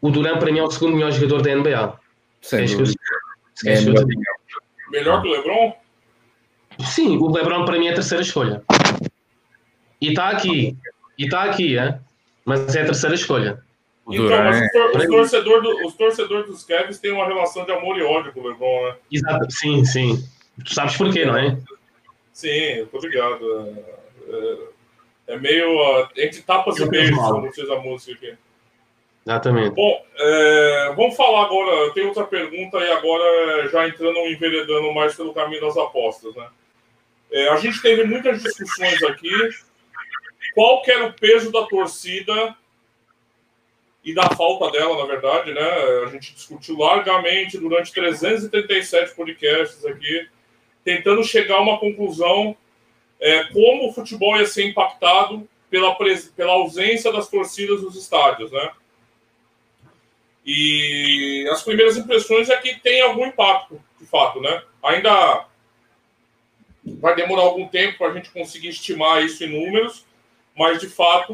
o 0.00 0.10
Duran 0.10 0.38
para 0.38 0.50
mim 0.52 0.60
é 0.60 0.62
o 0.62 0.70
segundo 0.70 0.94
melhor 0.94 1.12
jogador 1.12 1.42
da 1.42 1.54
NBA. 1.54 1.98
Sem 2.40 2.64
é 3.66 3.80
melhor. 3.80 4.04
melhor 4.90 5.22
que 5.22 5.28
o 5.28 5.32
LeBron? 5.32 5.87
Sim, 6.80 7.16
o 7.16 7.30
LeBron 7.30 7.64
para 7.64 7.78
mim 7.78 7.86
é 7.88 7.90
a 7.90 7.94
terceira 7.94 8.22
escolha. 8.22 8.62
E 10.00 10.08
está 10.08 10.28
aqui. 10.28 10.76
E 11.18 11.24
está 11.24 11.44
aqui, 11.44 11.76
é? 11.76 11.98
mas 12.48 12.74
é 12.74 12.80
a 12.80 12.86
terceira 12.86 13.14
escolha. 13.14 13.62
Então, 14.10 14.42
mas 14.42 14.62
os, 14.62 14.72
tor 14.72 14.96
os, 14.96 15.06
torcedores 15.06 15.62
do, 15.62 15.86
os 15.86 15.94
torcedores 15.94 16.46
dos 16.46 16.64
Cavs 16.64 16.98
têm 16.98 17.12
uma 17.12 17.26
relação 17.26 17.66
de 17.66 17.72
amor 17.72 17.98
e 17.98 18.02
ódio 18.02 18.32
com 18.32 18.40
o 18.40 18.48
LeBron, 18.48 18.86
né? 18.86 18.96
Exato, 19.12 19.50
sim, 19.50 19.84
sim. 19.84 20.24
Tu 20.64 20.72
sabes 20.72 20.96
porquê, 20.96 21.26
não 21.26 21.36
é? 21.36 21.58
Sim, 22.32 22.48
eu 22.48 22.86
tô 22.86 23.00
ligado. 23.00 23.76
É, 25.26 25.34
é 25.34 25.38
meio. 25.38 25.76
Uh, 25.76 26.08
entre 26.16 26.40
tapas 26.40 26.78
e 26.78 26.88
beijos, 26.88 27.18
como 27.18 27.50
diz 27.50 27.68
a 27.68 27.76
música 27.80 28.12
aqui. 28.14 28.34
Exatamente. 29.26 29.74
Bom, 29.74 30.02
é, 30.16 30.94
vamos 30.96 31.16
falar 31.16 31.44
agora. 31.44 31.70
Eu 31.70 31.92
tenho 31.92 32.08
outra 32.08 32.24
pergunta 32.24 32.78
e 32.78 32.90
agora 32.92 33.68
já 33.68 33.86
entrando 33.86 34.16
enveredando 34.20 34.90
mais 34.94 35.14
pelo 35.14 35.34
caminho 35.34 35.60
das 35.60 35.76
apostas, 35.76 36.34
né? 36.34 36.46
É, 37.30 37.48
a 37.48 37.56
gente 37.56 37.80
teve 37.82 38.04
muitas 38.04 38.42
discussões 38.42 39.02
aqui. 39.02 39.30
Qual 40.54 40.82
que 40.82 40.90
era 40.90 41.06
o 41.06 41.12
peso 41.12 41.52
da 41.52 41.66
torcida 41.66 42.56
e 44.02 44.14
da 44.14 44.28
falta 44.30 44.70
dela, 44.70 44.96
na 44.98 45.06
verdade, 45.06 45.52
né? 45.52 45.70
A 46.04 46.06
gente 46.06 46.34
discutiu 46.34 46.78
largamente 46.78 47.58
durante 47.58 47.92
337 47.92 49.14
podcasts 49.14 49.84
aqui, 49.84 50.28
tentando 50.82 51.22
chegar 51.22 51.56
a 51.56 51.62
uma 51.62 51.78
conclusão 51.78 52.56
é, 53.20 53.44
como 53.52 53.88
o 53.88 53.92
futebol 53.92 54.36
ia 54.38 54.46
ser 54.46 54.64
impactado 54.64 55.46
pela, 55.68 55.94
pela 56.34 56.52
ausência 56.52 57.12
das 57.12 57.28
torcidas 57.28 57.82
nos 57.82 57.96
estádios, 57.96 58.50
né? 58.50 58.70
E 60.46 61.46
as 61.52 61.62
primeiras 61.62 61.98
impressões 61.98 62.48
é 62.48 62.56
que 62.56 62.80
tem 62.80 63.02
algum 63.02 63.26
impacto, 63.26 63.78
de 64.00 64.06
fato, 64.06 64.40
né? 64.40 64.62
Ainda 64.82 65.46
vai 67.00 67.14
demorar 67.14 67.42
algum 67.42 67.66
tempo 67.68 67.98
para 67.98 68.08
a 68.08 68.14
gente 68.14 68.30
conseguir 68.30 68.68
estimar 68.68 69.24
isso 69.24 69.42
em 69.44 69.48
números, 69.48 70.04
mas 70.56 70.80
de 70.80 70.88
fato 70.88 71.32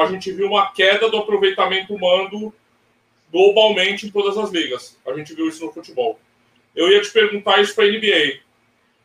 a 0.00 0.06
gente 0.06 0.30
viu 0.32 0.48
uma 0.48 0.70
queda 0.72 1.08
do 1.08 1.18
aproveitamento 1.18 1.94
humano 1.94 2.52
globalmente 3.32 4.06
em 4.06 4.10
todas 4.10 4.36
as 4.36 4.50
ligas. 4.50 4.98
A 5.06 5.12
gente 5.14 5.34
viu 5.34 5.48
isso 5.48 5.64
no 5.64 5.72
futebol. 5.72 6.20
Eu 6.74 6.90
ia 6.90 7.00
te 7.00 7.10
perguntar 7.10 7.60
isso 7.60 7.74
para 7.74 7.84
a 7.84 7.88
NBA. 7.88 8.40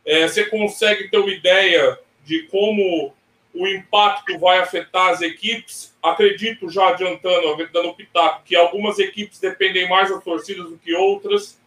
É, 0.04 0.28
você 0.28 0.44
consegue 0.46 1.08
ter 1.08 1.18
uma 1.18 1.30
ideia 1.30 1.98
de 2.24 2.42
como 2.44 3.14
o 3.54 3.66
impacto 3.66 4.38
vai 4.38 4.58
afetar 4.58 5.08
as 5.08 5.22
equipes? 5.22 5.96
Acredito, 6.02 6.70
já 6.70 6.88
adiantando, 6.88 7.68
dando 7.72 7.94
pitaco, 7.94 8.42
que 8.44 8.54
algumas 8.54 8.98
equipes 8.98 9.40
dependem 9.40 9.88
mais 9.88 10.10
das 10.10 10.22
torcidas 10.22 10.68
do 10.68 10.78
que 10.78 10.94
outras, 10.94 11.58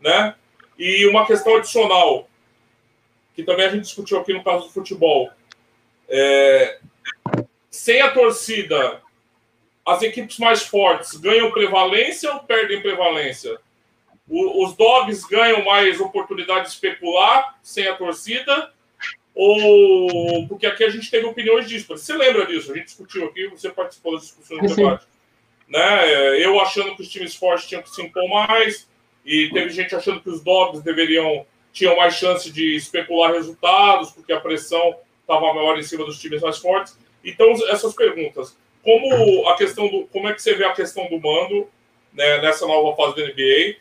né? 0.00 0.34
E 0.78 1.06
uma 1.06 1.26
questão 1.26 1.56
adicional, 1.56 2.28
que 3.38 3.44
também 3.44 3.66
a 3.66 3.70
gente 3.70 3.82
discutiu 3.82 4.18
aqui 4.18 4.32
no 4.32 4.42
caso 4.42 4.64
do 4.64 4.72
futebol. 4.72 5.30
É, 6.08 6.80
sem 7.70 8.00
a 8.00 8.10
torcida, 8.10 9.00
as 9.86 10.02
equipes 10.02 10.38
mais 10.38 10.64
fortes 10.64 11.14
ganham 11.14 11.52
prevalência 11.52 12.32
ou 12.32 12.40
perdem 12.40 12.82
prevalência? 12.82 13.56
O, 14.28 14.64
os 14.64 14.74
dogs 14.74 15.24
ganham 15.26 15.64
mais 15.64 16.00
oportunidade 16.00 16.64
de 16.64 16.70
especular 16.70 17.56
sem 17.62 17.86
a 17.86 17.94
torcida? 17.94 18.72
Ou 19.32 20.48
porque 20.48 20.66
aqui 20.66 20.82
a 20.82 20.90
gente 20.90 21.08
teve 21.08 21.24
opiniões 21.24 21.68
disso. 21.68 21.86
Você 21.86 22.16
lembra 22.16 22.44
disso? 22.44 22.72
A 22.72 22.74
gente 22.74 22.86
discutiu 22.86 23.26
aqui, 23.26 23.46
você 23.46 23.70
participou 23.70 24.14
das 24.14 24.22
discussões 24.22 24.68
do 24.68 24.74
debate. 24.74 25.06
Né? 25.68 26.44
Eu 26.44 26.60
achando 26.60 26.96
que 26.96 27.02
os 27.02 27.08
times 27.08 27.36
fortes 27.36 27.68
tinham 27.68 27.82
que 27.82 27.90
se 27.90 28.02
impor 28.02 28.28
mais, 28.28 28.88
e 29.24 29.48
teve 29.52 29.70
gente 29.70 29.94
achando 29.94 30.20
que 30.20 30.28
os 30.28 30.42
dogs 30.42 30.82
deveriam 30.82 31.46
tinham 31.72 31.96
mais 31.96 32.14
chance 32.14 32.50
de 32.50 32.76
especular 32.76 33.32
resultados, 33.32 34.10
porque 34.10 34.32
a 34.32 34.40
pressão 34.40 34.96
estava 35.20 35.52
maior 35.52 35.78
em 35.78 35.82
cima 35.82 36.04
dos 36.04 36.18
times 36.18 36.40
mais 36.40 36.58
fortes. 36.58 36.98
Então, 37.24 37.52
essas 37.68 37.94
perguntas. 37.94 38.56
Como 38.82 39.48
a 39.48 39.56
questão 39.56 39.88
do. 39.88 40.06
Como 40.06 40.28
é 40.28 40.32
que 40.32 40.42
você 40.42 40.54
vê 40.54 40.64
a 40.64 40.72
questão 40.72 41.08
do 41.08 41.20
mando 41.20 41.68
né, 42.12 42.40
nessa 42.40 42.66
nova 42.66 42.96
fase 42.96 43.16
da 43.16 43.22
NBA? 43.22 43.76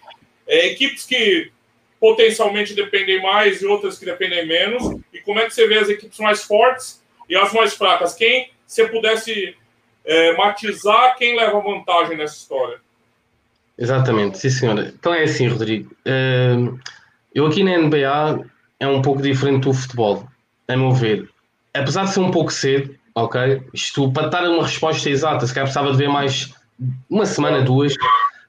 É, 0.48 0.68
equipes 0.68 1.06
que 1.06 1.52
potencialmente 2.00 2.74
dependem 2.74 3.22
mais 3.22 3.62
e 3.62 3.66
outras 3.66 3.98
que 3.98 4.06
dependem 4.06 4.46
menos. 4.46 5.00
E 5.14 5.20
como 5.20 5.40
é 5.40 5.46
que 5.46 5.54
você 5.54 5.68
vê 5.68 5.78
as 5.78 5.90
equipes 5.90 6.20
mais 6.20 6.44
fortes 6.44 7.04
e 7.30 7.36
as 7.36 7.54
mais 7.54 7.74
fracas? 7.74 8.16
Quem, 8.16 8.52
se 8.66 8.86
pudesse 8.88 9.56
é, 10.04 10.34
matizar, 10.36 11.16
quem 11.18 11.36
leva 11.36 11.60
vantagem 11.60 12.18
nessa 12.18 12.36
história? 12.36 12.80
Exatamente, 13.78 14.40
sim 14.40 14.50
senhora. 14.50 14.94
Então 14.98 15.14
é 15.14 15.24
assim, 15.24 15.48
Rodrigo. 15.48 15.96
Uh, 16.00 16.80
eu 17.34 17.46
aqui 17.46 17.64
na 17.64 17.78
NBA 17.78 18.46
é 18.80 18.88
um 18.88 19.02
pouco 19.02 19.22
diferente 19.22 19.64
do 19.64 19.74
futebol, 19.74 20.28
a 20.68 20.78
meu 20.78 20.92
ver. 20.92 21.30
Apesar 21.74 22.06
de 22.06 22.12
ser 22.12 22.20
um 22.20 22.32
pouco 22.32 22.52
cedo, 22.52 22.96
ok? 23.16 23.62
Isto 23.74 24.12
para 24.12 24.28
dar 24.28 24.50
uma 24.50 24.64
resposta 24.64 25.10
exata, 25.10 25.46
se 25.46 25.54
calhar 25.54 25.66
precisava 25.66 25.92
de 25.92 25.98
ver 25.98 26.10
mais 26.10 26.54
uma 27.10 27.26
semana, 27.26 27.62
duas, 27.62 27.94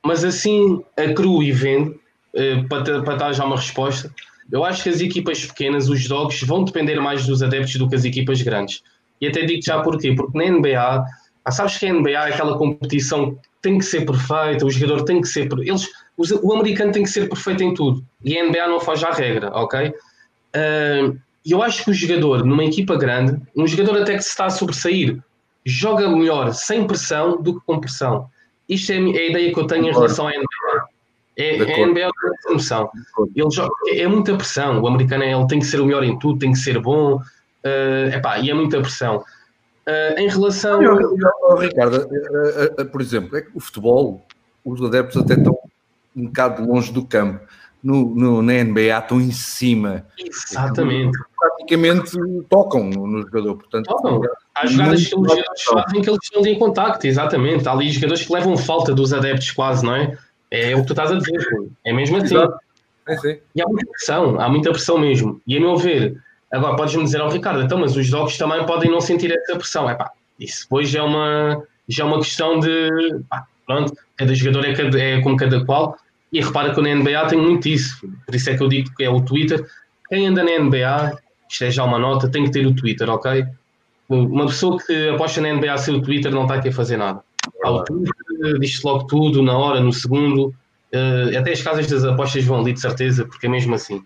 mas 0.05 0.25
assim 0.25 0.83
a 0.97 1.13
cru 1.13 1.43
e 1.43 1.53
vendo, 1.53 1.99
uh, 2.35 2.69
para, 2.69 3.03
para 3.03 3.17
dar 3.17 3.33
já 3.33 3.45
uma 3.45 3.57
resposta, 3.57 4.13
eu 4.51 4.65
acho 4.65 4.83
que 4.83 4.89
as 4.89 5.01
equipas 5.01 5.45
pequenas, 5.45 5.89
os 5.89 6.07
dogs, 6.09 6.45
vão 6.47 6.65
depender 6.65 7.01
mais 7.01 7.27
dos 7.27 7.43
adeptos 7.43 7.77
do 7.77 7.89
que 7.89 7.95
as 7.95 8.05
equipas 8.05 8.41
grandes. 8.41 8.83
E 9.21 9.27
até 9.27 9.45
digo 9.45 9.63
já 9.63 9.81
porquê, 9.81 10.15
porque 10.15 10.39
na 10.39 10.51
NBA, 10.51 11.05
sabes 11.51 11.77
que 11.79 11.87
a 11.87 11.93
NBA 11.93 12.11
é 12.11 12.17
aquela 12.17 12.57
competição 12.57 13.35
que 13.35 13.41
tem 13.61 13.79
que 13.79 13.85
ser 13.85 14.07
perfeita, 14.07 14.65
o 14.65 14.71
jogador 14.71 15.05
tem 15.05 15.21
que 15.21 15.29
ser. 15.29 15.49
Eles 15.53 15.89
o 16.43 16.53
americano 16.53 16.93
tem 16.93 17.05
que 17.05 17.11
ser 17.11 17.29
perfeito 17.29 17.63
em 17.63 17.73
tudo 17.73 18.05
e 18.25 18.37
a 18.37 18.45
NBA 18.45 18.67
não 18.67 18.81
foge 18.81 19.07
à 19.07 19.13
regra, 19.13 19.51
ok? 19.55 19.89
Uh, 19.89 21.19
eu 21.47 21.63
acho 21.63 21.85
que 21.85 21.91
o 21.91 21.95
jogador, 21.95 22.45
numa 22.45 22.65
equipa 22.65 22.97
grande, 22.97 23.41
um 23.57 23.67
jogador 23.67 24.03
até 24.03 24.17
que 24.17 24.23
se 24.23 24.31
está 24.31 24.47
a 24.47 24.51
sobressair, 24.51 25.19
joga 25.65 26.09
melhor 26.09 26.53
sem 26.53 26.87
pressão 26.87 27.41
do 27.41 27.59
que 27.59 27.67
com 27.67 27.81
pressão. 27.81 28.29
Isto 28.69 28.93
é 28.93 28.97
a 28.97 29.31
ideia 29.31 29.53
que 29.53 29.59
eu 29.59 29.67
tenho 29.67 29.89
em 29.89 29.93
relação 29.93 30.27
à 30.27 30.31
NBA. 30.31 30.89
É, 31.37 31.57
é 31.57 31.85
a 31.85 31.87
NBA 31.87 31.95
tem 31.95 32.31
essa 32.35 32.53
noção. 32.53 32.91
Ele 33.35 33.51
joga, 33.51 33.71
é, 33.87 34.01
é 34.01 34.09
muita 34.09 34.37
pressão. 34.37 34.81
O 34.81 34.89
americano 34.89 35.25
ele 35.25 35.47
tem 35.47 35.61
que 35.61 35.67
ser 35.67 35.81
o 35.81 35.87
melhor 35.87 36.03
em 36.05 36.19
tudo, 36.19 36.39
tem 36.39 36.53
que 36.53 36.59
ser 36.59 36.81
bom. 36.81 37.17
Uh, 37.17 38.15
epá, 38.15 38.39
e 38.39 38.51
é 38.51 38.55
muita 38.55 38.81
pressão. 38.81 39.19
Uh, 39.87 40.19
em 40.19 40.29
relação. 40.29 40.83
Eu, 40.83 41.01
eu, 41.01 41.17
eu, 41.19 41.57
Ricardo, 41.57 42.09
por 42.91 43.01
exemplo, 43.01 43.37
é 43.37 43.43
que 43.43 43.51
o 43.55 43.61
futebol, 43.61 44.27
os 44.65 44.83
adeptos 44.83 45.17
até 45.17 45.35
estão 45.35 45.58
um 46.19 46.27
bocado 46.27 46.67
longe 46.67 46.93
do 46.93 47.05
campo. 47.05 47.41
no, 47.83 48.15
no, 48.15 48.43
na 48.43 48.65
NBA 48.65 48.99
estão 48.99 49.21
em 49.21 49.31
cima. 49.31 50.05
Exatamente. 50.19 51.17
Praticamente 51.39 52.13
tocam 52.49 52.85
no 52.85 53.23
jogador. 53.23 53.57
Portanto, 53.57 53.87
tocam. 53.87 54.21
Há 54.55 54.67
jogadas 54.67 55.07
que 55.07 55.17
os 55.17 55.29
jogadores 55.29 55.63
fazem 55.63 56.03
que 56.03 56.11
eles 56.11 56.19
estão 56.23 56.45
em 56.45 56.59
contacto, 56.59 57.07
exatamente. 57.07 57.69
Há 57.69 57.73
ali 57.73 57.91
jogadores 57.91 58.27
que 58.27 58.33
levam 58.33 58.57
falta 58.57 58.93
dos 58.95 59.13
adeptos 59.13 59.53
quase, 59.53 59.85
não 59.85 59.95
é? 59.95 60.19
É 60.51 60.75
o 60.75 60.81
que 60.81 60.87
tu 60.87 60.93
estás 60.93 61.13
a 61.13 61.15
dizer, 61.15 61.47
é 61.85 61.93
mesmo 61.93 62.17
assim. 62.17 62.37
É. 62.37 63.41
E 63.55 63.63
há 63.63 63.67
muita 63.67 63.91
pressão, 63.91 64.41
há 64.41 64.49
muita 64.49 64.71
pressão 64.71 64.99
mesmo. 64.99 65.41
E 65.47 65.57
a 65.57 65.61
meu 65.61 65.77
ver, 65.77 66.17
agora 66.51 66.77
podes-me 66.77 67.05
dizer 67.05 67.21
ao 67.21 67.31
Ricardo, 67.31 67.63
então, 67.63 67.79
mas 67.79 67.97
os 67.97 68.07
jogos 68.07 68.37
também 68.37 68.65
podem 68.67 68.91
não 68.91 69.01
sentir 69.01 69.31
essa 69.31 69.57
pressão. 69.57 69.89
É 69.89 69.95
pá, 69.95 70.11
isso 70.39 70.63
depois 70.63 70.89
já 70.89 71.01
é 71.01 71.03
uma, 71.03 71.63
já 71.87 72.05
é 72.05 72.07
uma 72.07 72.19
questão 72.19 72.59
de 72.59 72.89
pá, 73.29 73.47
pronto, 73.67 73.93
cada 74.17 74.35
jogador 74.35 74.65
é, 74.67 74.75
cada, 74.75 75.01
é 75.01 75.21
como 75.21 75.37
cada 75.37 75.65
qual. 75.65 75.97
E 76.33 76.41
repara 76.41 76.75
que 76.75 76.81
na 76.81 76.95
NBA 76.95 77.27
tem 77.29 77.39
muito 77.39 77.69
isso. 77.69 78.07
Por 78.27 78.35
isso 78.35 78.51
é 78.51 78.57
que 78.57 78.63
eu 78.63 78.69
digo 78.69 78.95
que 78.95 79.05
é 79.05 79.11
o 79.11 79.23
Twitter. 79.23 79.67
Quem 80.09 80.27
anda 80.27 80.45
na 80.45 80.59
NBA, 80.59 81.19
isto 81.49 81.65
é 81.65 81.71
já 81.71 81.85
uma 81.85 81.99
nota, 81.99 82.29
tem 82.29 82.45
que 82.45 82.51
ter 82.51 82.67
o 82.67 82.75
Twitter, 82.75 83.09
ok? 83.09 83.47
Uma 84.09 84.47
pessoa 84.47 84.79
que 84.79 85.09
aposta 85.11 85.41
na 85.41 85.53
NBA 85.53 85.77
sem 85.79 85.95
o 85.95 86.03
Twitter 86.03 86.33
não 86.33 86.43
está 86.43 86.55
aqui 86.55 86.69
a 86.69 86.73
fazer 86.73 86.97
nada. 86.97 87.21
Há 87.63 87.71
o 87.71 87.85
Twitter, 87.85 88.59
diz 88.59 88.83
logo 88.83 89.05
tudo, 89.05 89.43
na 89.43 89.57
hora, 89.57 89.81
no 89.81 89.93
segundo. 89.93 90.55
Uh, 90.93 91.39
até 91.39 91.53
as 91.53 91.61
casas 91.61 91.87
das 91.87 92.05
apostas 92.05 92.45
vão 92.45 92.61
ali, 92.61 92.73
de 92.73 92.81
certeza, 92.81 93.27
porque 93.27 93.47
é 93.47 93.51
mesmo 93.51 93.75
assim. 93.75 94.03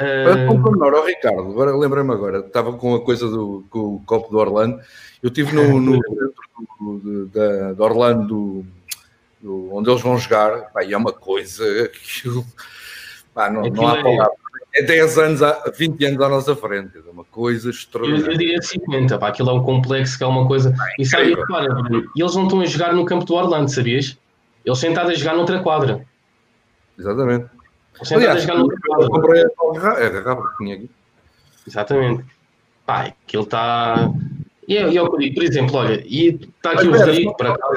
Uh... 0.00 0.78
Para 0.78 1.06
Ricardo, 1.06 1.40
agora 1.40 1.76
lembrei-me 1.76 2.12
agora, 2.12 2.38
estava 2.38 2.72
com 2.72 2.94
a 2.94 3.00
coisa 3.00 3.28
do 3.28 3.64
com 3.68 3.96
o 3.96 4.02
copo 4.06 4.30
do 4.30 4.38
Orlando. 4.38 4.80
Eu 5.22 5.28
estive 5.28 5.54
no, 5.54 5.80
no 5.80 5.98
centro 6.00 7.00
de, 7.02 7.74
de, 7.74 7.82
Orlando, 7.82 8.26
do, 8.26 8.66
onde 9.44 9.90
eles 9.90 10.02
vão 10.02 10.16
jogar, 10.18 10.72
pá, 10.72 10.84
e 10.84 10.92
é 10.92 10.96
uma 10.96 11.12
coisa 11.12 11.88
que 11.88 12.28
pá, 13.34 13.50
não, 13.50 13.62
não 13.62 13.88
há 13.88 13.98
é- 13.98 14.02
palavras. 14.02 14.48
É 14.74 14.82
10 14.82 15.18
anos, 15.18 15.40
20 15.76 16.04
anos 16.04 16.20
à 16.20 16.28
nossa 16.28 16.54
frente, 16.54 16.98
é 16.98 17.10
uma 17.10 17.24
coisa 17.24 17.70
extraordinária. 17.70 18.26
Eu, 18.26 18.32
eu 18.32 18.38
diria 18.38 18.60
50, 18.60 19.18
pá, 19.18 19.28
aquilo 19.28 19.50
é 19.50 19.52
um 19.52 19.62
complexo 19.62 20.18
que 20.18 20.22
é 20.22 20.26
uma 20.26 20.46
coisa. 20.46 20.74
e 20.98 21.06
sabe, 21.06 21.34
repara, 21.34 21.66
e 22.14 22.20
eles 22.20 22.34
não 22.34 22.44
estão 22.44 22.60
a 22.60 22.66
jogar 22.66 22.92
no 22.92 23.04
campo 23.04 23.24
do 23.24 23.34
Orlando, 23.34 23.70
sabias? 23.70 24.16
Eles 24.64 24.78
sentados 24.78 25.10
a 25.10 25.14
jogar 25.14 25.34
noutra 25.34 25.60
quadra. 25.62 26.04
Exatamente. 26.98 27.46
Eles 27.96 28.08
sentados 28.08 28.36
a 28.36 28.46
jogar 28.46 28.58
noutra 28.58 28.78
quadra. 28.86 29.08
comprei 29.08 29.42
a 29.42 30.08
garrafa 30.10 30.48
que 30.50 30.56
tinha 30.58 30.74
aqui. 30.76 30.90
Exatamente. 31.66 32.24
Pá, 32.84 33.02
aquilo 33.02 33.44
está. 33.44 34.12
E 34.68 34.76
é, 34.76 34.94
é 34.94 35.02
o 35.02 35.08
que 35.08 35.16
eu 35.16 35.18
digo, 35.18 35.34
por 35.36 35.44
exemplo, 35.44 35.76
olha, 35.76 36.04
e 36.06 36.28
está 36.28 36.72
aqui 36.72 36.88
mas, 36.88 37.00
o 37.00 37.04
Rodrigo 37.06 37.36
para 37.38 37.56
cá. 37.56 37.68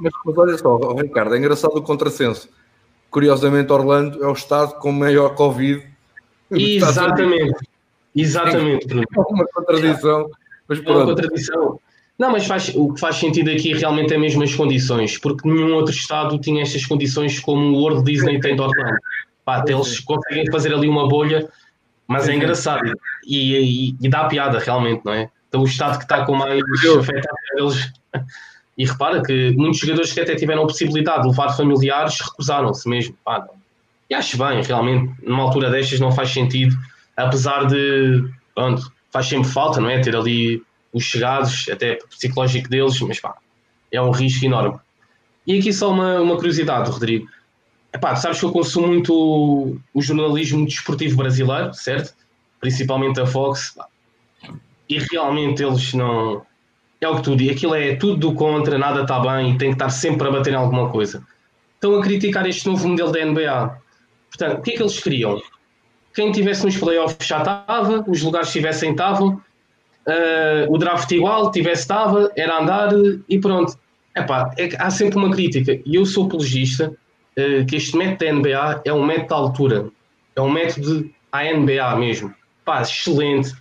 Mas, 0.00 0.12
mas 0.26 0.38
olha 0.38 0.58
só, 0.58 0.94
Ricardo, 0.94 1.34
é 1.36 1.38
engraçado 1.38 1.76
o 1.76 1.82
contrassenso. 1.82 2.48
Curiosamente, 3.08 3.72
Orlando 3.72 4.22
é 4.22 4.26
o 4.26 4.32
estado 4.32 4.74
com 4.80 4.90
maior 4.90 5.36
Covid. 5.36 5.80
Exatamente. 6.50 7.54
Exatamente. 8.14 8.86
É 8.92 9.20
uma 9.20 9.46
contradição. 9.46 10.28
Mas 10.66 10.84
é 10.84 10.90
uma 10.90 11.04
contradição. 11.04 11.78
Não, 12.18 12.32
mas 12.32 12.44
faz, 12.46 12.72
o 12.74 12.92
que 12.92 13.00
faz 13.00 13.16
sentido 13.16 13.48
aqui 13.48 13.72
realmente 13.72 14.12
é 14.12 14.18
mesmo 14.18 14.42
as 14.42 14.54
condições, 14.54 15.16
porque 15.16 15.48
nenhum 15.48 15.72
outro 15.74 15.94
estado 15.94 16.38
tinha 16.38 16.62
estas 16.62 16.84
condições 16.84 17.38
como 17.38 17.76
o 17.76 17.80
World 17.80 18.04
Disney 18.04 18.40
tem 18.40 18.56
de 18.56 18.60
Orlando. 18.60 18.98
Pá, 19.44 19.58
até 19.58 19.72
eles 19.72 20.00
conseguem 20.00 20.50
fazer 20.50 20.74
ali 20.74 20.88
uma 20.88 21.08
bolha, 21.08 21.48
mas 22.08 22.28
é 22.28 22.34
engraçado 22.34 22.92
e, 23.24 23.92
e, 23.92 23.96
e 24.02 24.08
dá 24.08 24.24
piada 24.24 24.58
realmente, 24.58 25.02
não 25.04 25.14
é? 25.14 25.30
Então, 25.50 25.62
o 25.62 25.64
estado 25.64 25.98
que 25.98 26.04
está 26.04 26.24
com 26.24 26.36
mais 26.36 26.62
afetado 26.62 27.36
eles. 27.58 27.92
E 28.78 28.86
repara 28.86 29.20
que 29.22 29.50
muitos 29.58 29.80
jogadores 29.80 30.12
que 30.12 30.20
até 30.20 30.34
tiveram 30.36 30.62
a 30.62 30.66
possibilidade 30.66 31.22
de 31.22 31.28
levar 31.28 31.50
familiares 31.50 32.18
recusaram-se 32.20 32.88
mesmo. 32.88 33.14
Pá, 33.22 33.46
e 34.08 34.14
acho 34.14 34.38
bem, 34.38 34.62
realmente, 34.62 35.12
numa 35.22 35.42
altura 35.42 35.70
destas 35.70 36.00
não 36.00 36.12
faz 36.12 36.30
sentido, 36.30 36.78
apesar 37.16 37.66
de. 37.66 38.24
Pronto, 38.54 38.90
faz 39.12 39.26
sempre 39.26 39.50
falta, 39.50 39.80
não 39.80 39.90
é? 39.90 40.00
Ter 40.00 40.16
ali 40.16 40.62
os 40.92 41.02
chegados, 41.02 41.68
até 41.68 41.96
psicológico 42.08 42.68
deles, 42.68 43.00
mas 43.00 43.20
pá, 43.20 43.36
é 43.92 44.00
um 44.00 44.12
risco 44.12 44.44
enorme. 44.44 44.78
E 45.46 45.58
aqui 45.58 45.72
só 45.72 45.90
uma, 45.90 46.20
uma 46.20 46.36
curiosidade, 46.36 46.90
Rodrigo. 46.90 47.28
Epá, 47.92 48.14
sabes 48.14 48.38
que 48.38 48.44
eu 48.44 48.52
consumo 48.52 48.86
muito 48.86 49.12
o, 49.12 49.78
o 49.92 50.00
jornalismo 50.00 50.64
desportivo 50.64 51.16
brasileiro, 51.16 51.74
certo? 51.74 52.14
Principalmente 52.60 53.20
a 53.20 53.26
Fox. 53.26 53.76
E 54.90 54.98
realmente 54.98 55.62
eles 55.62 55.94
não. 55.94 56.42
É 57.00 57.08
o 57.08 57.16
que 57.16 57.22
tu 57.22 57.36
dizes, 57.36 57.56
aquilo 57.56 57.74
é 57.76 57.94
tudo 57.94 58.16
do 58.16 58.34
contra, 58.34 58.76
nada 58.76 59.02
está 59.02 59.20
bem, 59.20 59.56
tem 59.56 59.70
que 59.70 59.76
estar 59.76 59.88
sempre 59.88 60.28
a 60.28 60.30
bater 60.32 60.52
em 60.52 60.56
alguma 60.56 60.90
coisa. 60.90 61.24
Estão 61.76 61.98
a 61.98 62.02
criticar 62.02 62.46
este 62.46 62.66
novo 62.66 62.88
modelo 62.88 63.10
da 63.10 63.24
NBA. 63.24 63.80
Portanto, 64.28 64.58
o 64.58 64.62
que 64.62 64.72
é 64.72 64.76
que 64.76 64.82
eles 64.82 65.00
queriam? 65.00 65.40
Quem 66.12 66.30
tivesse 66.32 66.64
nos 66.66 66.76
playoffs 66.76 67.26
já 67.26 67.38
estava, 67.38 68.04
os 68.06 68.20
lugares 68.22 68.48
estivessem 68.48 68.90
estavam, 68.90 69.40
uh, 70.06 70.74
o 70.74 70.76
draft 70.76 71.10
igual, 71.12 71.50
tivesse 71.50 71.82
estava, 71.82 72.30
era 72.36 72.60
andar 72.60 72.90
e 73.28 73.38
pronto. 73.38 73.78
Epá, 74.14 74.52
é, 74.58 74.68
há 74.78 74.90
sempre 74.90 75.16
uma 75.16 75.30
crítica. 75.30 75.80
E 75.86 75.94
eu 75.94 76.04
sou 76.04 76.26
apologista 76.26 76.92
uh, 77.38 77.64
que 77.64 77.76
este 77.76 77.96
método 77.96 78.26
da 78.26 78.32
NBA 78.32 78.82
é 78.84 78.92
um 78.92 79.06
método 79.06 79.28
de 79.28 79.34
altura, 79.34 79.90
é 80.36 80.40
um 80.40 80.50
método 80.50 81.08
a 81.32 81.44
NBA 81.44 81.96
mesmo. 81.96 82.34
Pá, 82.62 82.82
excelente 82.82 83.54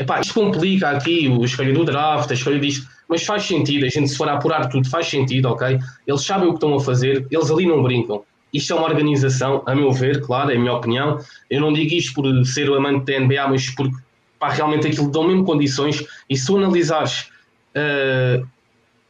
Epá, 0.00 0.18
isto 0.18 0.32
complica 0.32 0.88
aqui 0.88 1.30
a 1.30 1.44
escolha 1.44 1.74
do 1.74 1.84
draft, 1.84 2.30
a 2.30 2.32
escolha 2.32 2.58
disto, 2.58 2.88
mas 3.06 3.22
faz 3.22 3.42
sentido, 3.42 3.84
a 3.84 3.88
gente 3.90 4.08
se 4.08 4.16
for 4.16 4.30
apurar 4.30 4.66
tudo, 4.70 4.88
faz 4.88 5.06
sentido, 5.06 5.50
ok? 5.50 5.78
Eles 6.06 6.22
sabem 6.22 6.48
o 6.48 6.52
que 6.52 6.56
estão 6.56 6.74
a 6.74 6.80
fazer, 6.80 7.26
eles 7.30 7.50
ali 7.50 7.66
não 7.66 7.82
brincam. 7.82 8.24
Isto 8.50 8.72
é 8.72 8.76
uma 8.76 8.86
organização, 8.86 9.62
a 9.66 9.74
meu 9.74 9.92
ver, 9.92 10.22
claro, 10.22 10.50
é 10.50 10.56
a 10.56 10.58
minha 10.58 10.72
opinião. 10.72 11.18
Eu 11.50 11.60
não 11.60 11.70
digo 11.70 11.94
isto 11.94 12.14
por 12.14 12.46
ser 12.46 12.70
o 12.70 12.76
amante 12.76 13.12
da 13.12 13.20
NBA, 13.20 13.48
mas 13.48 13.68
porque 13.68 13.94
pá, 14.38 14.48
realmente 14.48 14.86
aquilo 14.86 15.10
dão 15.10 15.24
mesmo 15.24 15.44
condições. 15.44 16.02
E 16.30 16.34
se 16.34 16.50
analisares 16.50 17.28
uh, 17.76 18.46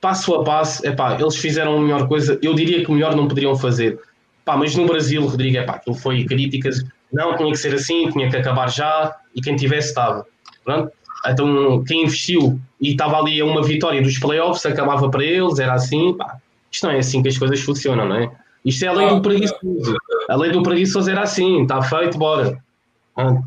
passo 0.00 0.34
a 0.34 0.42
passo, 0.42 0.84
epá, 0.84 1.16
eles 1.20 1.36
fizeram 1.36 1.78
a 1.78 1.80
melhor 1.80 2.08
coisa, 2.08 2.36
eu 2.42 2.52
diria 2.52 2.84
que 2.84 2.90
melhor 2.90 3.14
não 3.14 3.28
poderiam 3.28 3.54
fazer. 3.54 3.96
Pá, 4.44 4.56
mas 4.56 4.74
no 4.74 4.86
Brasil, 4.86 5.24
Rodrigo, 5.24 5.56
epá, 5.56 5.74
aquilo 5.74 5.94
foi 5.94 6.24
críticas, 6.24 6.84
não, 7.12 7.36
tinha 7.36 7.52
que 7.52 7.58
ser 7.58 7.74
assim, 7.74 8.08
tinha 8.10 8.28
que 8.28 8.36
acabar 8.36 8.68
já, 8.68 9.16
e 9.34 9.40
quem 9.40 9.54
tivesse 9.54 9.90
estava. 9.90 10.26
Pronto. 10.64 10.92
Então, 11.26 11.84
quem 11.84 12.04
investiu 12.04 12.58
e 12.80 12.92
estava 12.92 13.18
ali 13.18 13.40
a 13.40 13.44
uma 13.44 13.62
vitória 13.62 14.00
dos 14.00 14.18
playoffs, 14.18 14.64
acabava 14.64 15.10
para 15.10 15.24
eles, 15.24 15.58
era 15.58 15.74
assim. 15.74 16.14
Pá. 16.14 16.38
Isto 16.70 16.86
não 16.86 16.92
é 16.94 16.98
assim 16.98 17.22
que 17.22 17.28
as 17.28 17.36
coisas 17.36 17.60
funcionam, 17.60 18.08
não 18.08 18.16
é? 18.16 18.30
Isto 18.64 18.84
é 18.84 18.88
a 18.88 18.92
lei 18.92 19.08
do 19.08 19.20
preguiçoso. 19.20 19.96
A 20.28 20.36
lei 20.36 20.50
do 20.50 20.62
preguiçoso 20.62 21.10
era 21.10 21.22
assim, 21.22 21.62
está 21.62 21.82
feito, 21.82 22.18
bora. 22.18 22.62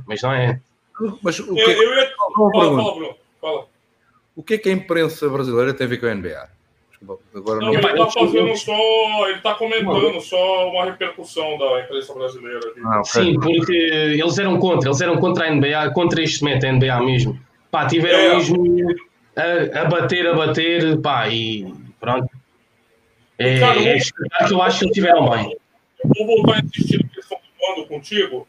mas 0.07 0.21
não 0.21 0.31
é. 0.31 0.59
Mas 1.21 1.39
o 1.39 1.53
que, 1.53 1.61
eu, 1.61 1.69
eu 1.69 1.95
ia... 1.95 2.11
fala, 2.15 2.51
fala, 2.51 2.95
Bruno. 2.95 3.15
Fala. 3.41 3.65
O 4.35 4.43
que 4.43 4.55
é 4.55 4.57
que 4.57 4.69
a 4.69 4.73
imprensa 4.73 5.29
brasileira 5.29 5.73
tem 5.73 5.85
a 5.85 5.89
ver 5.89 5.97
com 5.97 6.07
a 6.07 6.13
NBA? 6.13 6.49
Agora 7.35 7.59
não, 7.59 7.73
não 7.73 7.73
ele 7.73 7.87
está 7.87 8.09
fazendo 8.11 8.55
só, 8.55 9.27
ele 9.27 9.37
está 9.37 9.55
comentando 9.55 10.21
só 10.21 10.69
uma 10.69 10.85
repercussão 10.85 11.57
da 11.57 11.81
imprensa 11.81 12.13
brasileira. 12.13 12.73
Ah, 12.85 13.01
okay. 13.01 13.23
Sim, 13.23 13.39
porque 13.39 13.73
eles 13.73 14.37
eram 14.37 14.57
contra, 14.59 14.89
eles 14.89 15.01
eram 15.01 15.17
contra 15.17 15.47
a 15.47 15.51
NBA, 15.51 15.91
contra 15.93 16.21
este 16.21 16.43
método, 16.43 16.67
a 16.67 16.71
NBA 16.73 17.01
mesmo. 17.03 17.39
Pá, 17.69 17.87
tiveram 17.87 18.19
é. 18.19 18.35
mesmo 18.35 18.95
a, 19.35 19.81
a, 19.81 19.85
bater, 19.85 20.27
a 20.27 20.33
bater, 20.33 21.01
pá, 21.01 21.27
e 21.27 21.73
pronto. 21.99 22.29
É, 23.37 23.59
Cara, 23.59 23.79
é, 23.81 23.97
é 23.97 24.47
que 24.47 24.53
eu 24.53 24.61
acho 24.61 24.79
que 24.79 24.85
eles 24.85 24.95
tiveram 24.95 25.29
bem. 25.29 25.57
Eu 26.03 26.09
vou 26.15 26.37
voltar 26.37 26.57
a 26.57 26.59
insistir 26.59 27.03
na 27.03 27.09
questão 27.09 27.37
do 27.37 27.43
quando 27.57 27.87
contigo, 27.87 28.47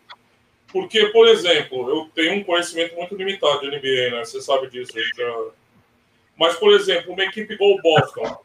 porque, 0.72 1.06
por 1.06 1.26
exemplo, 1.28 1.88
eu 1.88 2.10
tenho 2.14 2.34
um 2.34 2.44
conhecimento 2.44 2.94
muito 2.96 3.14
limitado 3.16 3.60
de 3.60 3.68
NBA, 3.68 4.16
né? 4.16 4.24
Você 4.24 4.40
sabe 4.40 4.68
disso, 4.68 4.92
já... 5.16 5.44
Mas, 6.36 6.56
por 6.56 6.72
exemplo, 6.72 7.12
uma 7.12 7.24
equipe 7.24 7.54
igual 7.54 7.72
o 7.72 7.82
Boston, 7.82 8.43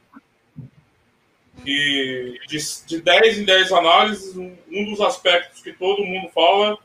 que 1.59 2.39
de, 2.47 2.57
de 2.85 3.01
10 3.01 3.39
em 3.39 3.45
10 3.45 3.71
análises, 3.71 4.35
um, 4.35 4.55
um 4.71 4.85
dos 4.85 5.01
aspectos 5.01 5.61
que 5.61 5.73
todo 5.73 6.05
mundo 6.05 6.29
fala 6.29 6.77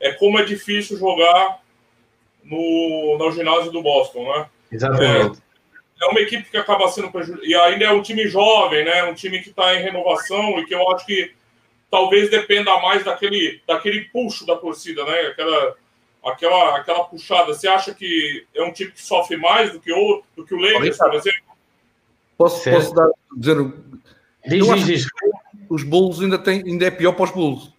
é 0.00 0.12
como 0.12 0.38
é 0.38 0.44
difícil 0.44 0.98
jogar 0.98 1.60
no, 2.42 3.16
no 3.18 3.32
ginásio 3.32 3.70
do 3.70 3.82
Boston, 3.82 4.24
né? 4.24 4.46
Exatamente. 4.72 5.40
É, 6.00 6.04
é 6.04 6.08
uma 6.08 6.20
equipe 6.20 6.50
que 6.50 6.56
acaba 6.56 6.88
sendo 6.88 7.10
prejudicada. 7.10 7.46
E 7.46 7.54
ainda 7.54 7.84
é 7.84 7.92
um 7.92 8.02
time 8.02 8.26
jovem, 8.26 8.84
né? 8.84 9.04
Um 9.04 9.14
time 9.14 9.40
que 9.40 9.50
está 9.50 9.74
em 9.74 9.82
renovação 9.82 10.58
e 10.58 10.64
que 10.64 10.74
eu 10.74 10.90
acho 10.90 11.04
que 11.04 11.32
talvez 11.90 12.30
dependa 12.30 12.80
mais 12.80 13.04
daquele, 13.04 13.60
daquele 13.66 14.02
puxo 14.06 14.46
da 14.46 14.56
torcida, 14.56 15.04
né? 15.04 15.20
Aquela, 15.26 15.76
aquela, 16.24 16.76
aquela 16.76 17.04
puxada. 17.04 17.52
Você 17.52 17.68
acha 17.68 17.92
que 17.94 18.46
é 18.54 18.62
um 18.62 18.72
time 18.72 18.90
que 18.90 19.02
sofre 19.02 19.36
mais 19.36 19.72
do 19.72 19.80
que 19.80 19.92
o, 19.92 20.22
do 20.34 20.44
que 20.46 20.54
o 20.54 20.58
Lakers, 20.58 20.96
por 20.96 21.14
exemplo? 21.14 21.50
Posso, 22.38 22.70
posso 22.70 22.94
dar, 22.94 23.10
dizer 23.36 23.56
Diz, 24.46 24.66
diz, 24.66 24.86
diz. 24.86 25.06
Os 25.68 25.82
Bulls 25.84 26.20
ainda, 26.20 26.38
tem, 26.38 26.62
ainda 26.64 26.86
é 26.86 26.90
pior 26.90 27.12
para 27.12 27.24
os 27.24 27.30
Bulls 27.30 27.72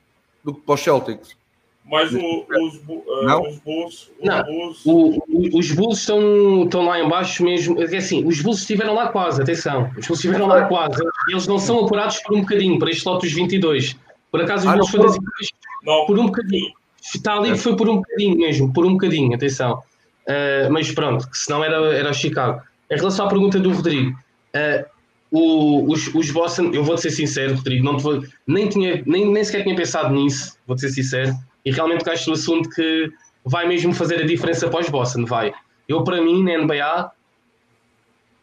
do 0.44 0.54
que 0.54 0.62
para 0.62 0.76
os 0.76 0.82
Celtics. 0.82 1.36
Mas 1.84 2.14
o, 2.14 2.46
os, 2.48 2.76
uh, 2.88 3.26
não? 3.26 3.42
os 3.42 3.60
Bulls. 3.60 4.12
Os, 4.20 4.26
não, 4.26 4.44
Bulls... 4.44 4.82
O, 4.86 5.58
os 5.58 5.72
Bulls 5.72 6.00
estão, 6.00 6.64
estão 6.64 6.86
lá 6.86 7.00
embaixo 7.00 7.44
mesmo. 7.44 7.82
É 7.82 7.98
assim, 7.98 8.26
os 8.26 8.42
Bulls 8.42 8.60
estiveram 8.60 8.94
lá 8.94 9.10
quase, 9.10 9.42
atenção. 9.42 9.92
Os 9.98 10.08
Bulls 10.08 10.20
estiveram 10.20 10.48
lá 10.48 10.66
quase. 10.66 11.04
Eles 11.30 11.48
não 11.48 11.60
são 11.60 11.84
apurados 11.84 12.20
por 12.20 12.38
um 12.38 12.42
bocadinho, 12.42 12.80
para 12.80 12.90
este 12.92 13.06
lote 13.06 13.28
dos 13.28 13.36
22. 13.36 13.98
Por 14.32 14.42
acaso, 14.42 14.68
os 14.68 14.74
ah, 14.74 14.78
Bulls 14.78 14.90
foram 14.90 15.06
das 15.06 15.16
equipas 15.16 15.48
Não, 15.84 16.06
Por 16.06 16.20
um 16.20 16.26
bocadinho. 16.28 16.72
Está 17.02 17.34
ali, 17.34 17.58
foi 17.58 17.76
por 17.76 17.90
um 17.90 17.98
bocadinho 17.98 18.38
mesmo, 18.38 18.72
por 18.72 18.86
um 18.86 18.94
bocadinho, 18.94 19.34
atenção. 19.36 19.82
Uh, 20.28 20.72
mas 20.72 20.92
pronto, 20.92 21.30
que 21.30 21.38
senão 21.38 21.64
era, 21.64 21.76
era 21.94 22.14
Chicago. 22.14 22.62
Em 22.90 22.96
relação 22.96 23.26
à 23.26 23.30
pergunta 23.30 23.60
do 23.60 23.74
Rodrigo, 23.74 24.12
uh, 24.12 24.86
o, 25.32 25.90
os, 25.92 26.14
os 26.14 26.30
Boston, 26.30 26.72
eu 26.74 26.84
vou-te 26.84 27.02
ser 27.04 27.12
sincero, 27.12 27.56
Rodrigo, 27.56 27.86
não 27.86 27.96
te 27.98 28.04
vou, 28.04 28.24
nem, 28.46 28.68
tinha, 28.68 29.02
nem, 29.06 29.26
nem 29.32 29.44
sequer 29.44 29.64
tinha 29.64 29.76
pensado 29.76 30.14
nisso, 30.14 30.58
vou-te 30.68 30.82
ser 30.82 30.90
sincero, 30.90 31.34
e 31.64 31.72
realmente 31.72 32.08
acho 32.10 32.30
o 32.30 32.34
assunto 32.34 32.70
que 32.70 33.10
vai 33.46 33.68
mesmo 33.68 33.94
fazer 33.94 34.16
a 34.22 34.26
diferença 34.26 34.70
para 34.70 34.82
os 34.82 34.90
Boston, 34.90 35.26
vai. 35.26 35.54
Eu, 35.88 36.04
para 36.04 36.22
mim, 36.22 36.44
na 36.44 36.58
NBA, 36.58 37.12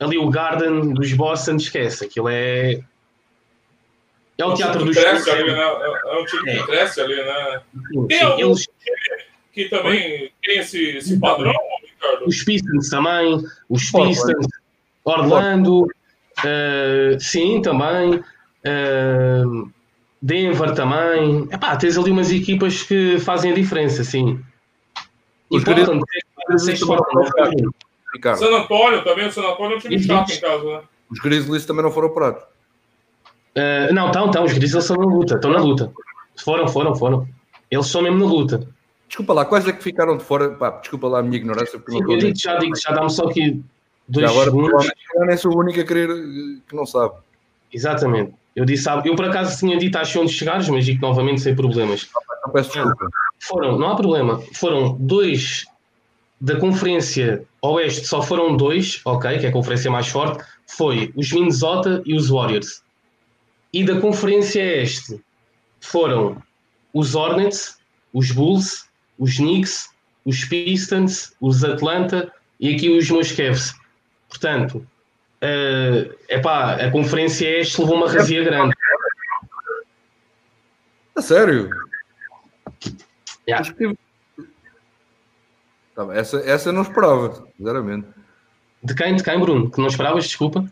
ali 0.01 0.19
o 0.19 0.31
Garden 0.31 0.93
dos 0.95 1.13
Boston, 1.13 1.57
esquece, 1.57 2.05
aquilo 2.07 2.29
é. 2.29 2.81
É 4.39 4.45
o 4.45 4.53
um 4.53 4.55
teatro 4.55 4.85
dos 4.85 4.97
que 4.97 5.03
cresce 5.03 5.31
ali, 5.31 5.53
né? 5.53 5.61
É 5.61 6.19
um 6.21 6.25
time 6.25 6.43
que 6.45 6.51
É. 6.51 6.63
cresce 6.67 7.01
ali, 7.01 7.17
né? 7.17 7.61
Tem 8.09 8.19
Sim, 8.19 8.25
algum 8.25 8.47
eles- 8.47 8.69
que 9.53 9.69
também 9.69 10.31
tem 10.45 10.59
esse, 10.59 10.81
esse 10.97 11.19
padrão, 11.19 11.53
Ricardo? 11.83 12.25
os 12.27 12.45
Pistons 12.45 12.89
também, 12.89 13.45
os. 13.69 13.91
Pistons, 13.91 14.47
Orlando, 15.05 15.89
eh, 16.45 17.17
sim, 17.19 17.61
também, 17.63 18.23
eh, 18.65 19.43
Denver 20.21 20.75
também. 20.75 21.49
Epá, 21.51 21.77
tens 21.77 21.97
ali 21.97 22.11
umas 22.11 22.31
equipas 22.31 22.83
que 22.83 23.19
fazem 23.19 23.53
a 23.53 23.55
diferença, 23.55 24.05
sim. 24.05 24.41
E 25.51 25.57
Os 25.57 25.65
Portland, 25.65 26.03
Grizzlies 26.49 26.63
seis 26.65 26.81
também 26.81 26.97
Portland, 26.97 27.25
não 27.25 27.31
foram 27.31 27.63
não 27.63 27.73
Ricardo, 28.15 28.39
San 28.39 28.57
Antônio 28.57 29.05
também, 29.05 29.27
o 29.27 29.33
San 29.33 29.43
Antônio 29.43 29.75
é 29.75 29.77
um 29.77 29.81
time 29.81 30.03
chato 30.03 30.27
Beach. 30.27 30.39
em 30.39 30.41
casa, 30.41 30.65
né? 30.65 30.81
os 31.11 31.19
Grizzlies 31.21 31.67
também 31.67 31.83
não 31.83 31.91
foram 31.91 32.09
operados. 32.09 32.43
Eh, 33.55 33.93
não, 33.93 34.07
estão, 34.07 34.27
estão, 34.27 34.45
os 34.45 34.53
Grizzlies 34.53 34.85
estão 34.85 34.97
na 34.97 35.07
luta, 35.07 35.35
estão 35.35 35.51
na 35.51 35.59
luta. 35.59 35.93
Foram, 36.37 36.69
foram, 36.69 36.95
foram. 36.95 37.29
Eles 37.71 37.87
estão 37.87 38.03
mesmo 38.03 38.19
na 38.19 38.27
luta. 38.27 38.69
Desculpa 39.09 39.33
lá, 39.33 39.45
quais 39.45 39.67
é 39.67 39.73
que 39.73 39.83
ficaram 39.83 40.17
de 40.17 40.25
fora? 40.25 40.51
Pá, 40.51 40.71
desculpa 40.71 41.09
lá 41.09 41.21
a 41.21 41.23
minha 41.23 41.37
ignorância, 41.37 41.79
porque 41.79 41.93
Sim, 41.93 42.01
não 42.03 42.13
eu 42.13 42.19
digo 42.19 42.39
já, 42.39 42.59
digo 42.59 42.77
já, 42.77 42.93
dá-me 42.93 43.11
só 43.11 43.25
aqui 43.25 43.63
dois 44.09 44.31
agora, 44.31 44.51
segundos. 44.51 45.41
sou 45.41 45.55
o 45.55 45.59
único 45.59 45.81
a 45.81 45.85
querer 45.85 46.11
eh, 46.11 46.61
que 46.69 46.75
não 46.75 46.87
sabe. 46.87 47.15
Exatamente. 47.73 48.33
Eu 48.57 48.65
disse, 48.65 48.85
sabe, 48.85 49.09
eu 49.09 49.15
por 49.15 49.27
acaso 49.27 49.59
tinha 49.59 49.79
dito 49.79 49.97
às 49.97 50.15
onde 50.17 50.33
chegares, 50.33 50.69
mas 50.69 50.85
digo 50.85 51.01
novamente 51.01 51.41
sem 51.41 51.55
problemas. 51.55 52.09
Não 52.45 52.53
peço 52.53 52.73
desculpa. 52.73 53.09
Foram, 53.41 53.79
não 53.79 53.91
há 53.91 53.97
problema, 53.97 54.43
foram 54.55 54.97
dois 54.99 55.67
da 56.41 56.57
Conferência 56.57 57.45
Oeste, 57.63 58.07
só 58.07 58.23
foram 58.23 58.57
dois, 58.57 59.01
ok, 59.05 59.39
que 59.39 59.47
é 59.47 59.49
a 59.49 59.53
conferência 59.53 59.91
mais 59.91 60.09
forte, 60.09 60.45
foi 60.67 61.13
os 61.17 61.33
Minnesota 61.33 62.03
e 62.05 62.15
os 62.15 62.29
Warriors. 62.29 62.83
E 63.73 63.85
da 63.85 64.01
Conferência 64.01 64.61
Este 64.61 65.21
foram 65.81 66.41
os 66.93 67.15
Hornets, 67.15 67.79
os 68.13 68.31
Bulls, 68.31 68.89
os 69.19 69.37
Knicks, 69.37 69.91
os 70.25 70.45
Pistons, 70.45 71.33
os 71.41 71.65
Atlanta 71.65 72.33
e 72.61 72.75
aqui 72.75 72.89
os 72.91 73.11
meus 73.11 73.33
Cavs. 73.33 73.75
Portanto, 74.29 74.87
é 75.41 76.11
epá, 76.29 76.75
a 76.75 76.91
Conferência 76.91 77.49
Este 77.61 77.81
levou 77.81 77.97
uma 77.97 78.11
razia 78.11 78.43
grande. 78.45 78.75
A 81.17 81.23
sério? 81.23 81.71
Yeah. 83.49 83.75
Tá 85.95 86.07
essa, 86.13 86.39
essa 86.39 86.69
eu 86.69 86.73
não 86.73 86.83
esperava, 86.83 87.45
sinceramente. 87.57 88.07
De 88.83 88.95
quem, 88.95 89.17
de 89.17 89.25
quem, 89.25 89.41
Bruno? 89.41 89.71
Que 89.71 89.81
não 89.81 89.89
esperavas, 89.89 90.25
desculpa. 90.25 90.65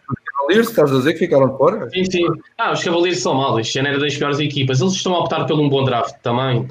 Cavaliers, 0.47 0.69
estás 0.69 0.93
a 0.93 0.99
dizer 0.99 1.15
que 1.15 1.21
ficaram 1.21 1.57
fora? 1.57 1.91
Sim, 1.91 2.05
sim. 2.05 2.27
Ah, 2.57 2.73
os 2.73 2.85
Cavaleiros 2.85 3.21
são 3.21 3.35
mal. 3.35 3.59
Este 3.59 3.79
ano 3.79 3.89
era 3.89 3.99
das 3.99 4.17
piores 4.17 4.39
equipas. 4.39 4.81
Eles 4.81 4.93
estão 4.93 5.15
a 5.15 5.21
optar 5.21 5.45
por 5.47 5.59
um 5.59 5.69
bom 5.69 5.85
draft 5.85 6.15
também. 6.23 6.69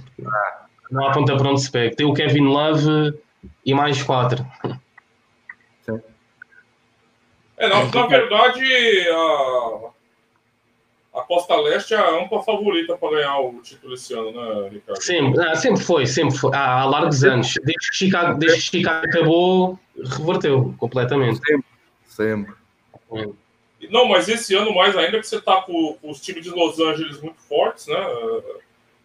Não 0.89 1.05
há 1.05 1.11
ponta 1.11 1.35
para 1.35 1.49
onde 1.49 1.61
se 1.61 1.71
pega. 1.71 1.95
Tem 1.95 2.05
o 2.05 2.13
Kevin 2.13 2.45
Love 2.45 3.13
e 3.65 3.73
mais 3.73 4.01
quatro. 4.01 4.45
É, 7.57 7.69
na, 7.69 7.85
na 7.85 8.07
verdade, 8.07 8.63
a, 9.09 9.79
a 11.19 11.21
Costa 11.21 11.55
Leste 11.55 11.93
é 11.93 11.97
a 11.97 12.21
ampla 12.21 12.43
favorita 12.43 12.97
para 12.97 13.11
ganhar 13.11 13.39
o 13.39 13.61
título 13.61 13.93
esse 13.93 14.13
ano, 14.13 14.31
né, 14.31 14.69
Ricardo? 14.69 15.01
Sempre, 15.01 15.41
ah, 15.41 15.55
sempre 15.55 15.81
foi, 15.81 16.05
sempre 16.05 16.37
foi. 16.37 16.51
Ah, 16.53 16.81
há 16.81 16.85
largos 16.85 17.23
anos. 17.23 17.53
Desde 17.63 17.89
que 17.89 17.95
Chicago, 17.95 18.37
desde 18.37 18.57
que 18.57 18.77
Chicago 18.77 19.05
acabou, 19.05 19.79
reverteu 19.97 20.75
completamente. 20.77 21.39
Sempre. 22.07 22.53
Não, 23.89 24.07
mas 24.07 24.27
esse 24.27 24.55
ano 24.55 24.73
mais 24.73 24.97
ainda 24.97 25.19
que 25.19 25.27
você 25.27 25.39
tá 25.39 25.61
com, 25.61 25.97
com 26.01 26.09
os 26.09 26.19
times 26.19 26.43
de 26.43 26.49
Los 26.49 26.79
Angeles 26.79 27.21
muito 27.21 27.39
fortes, 27.47 27.87
né? 27.87 27.97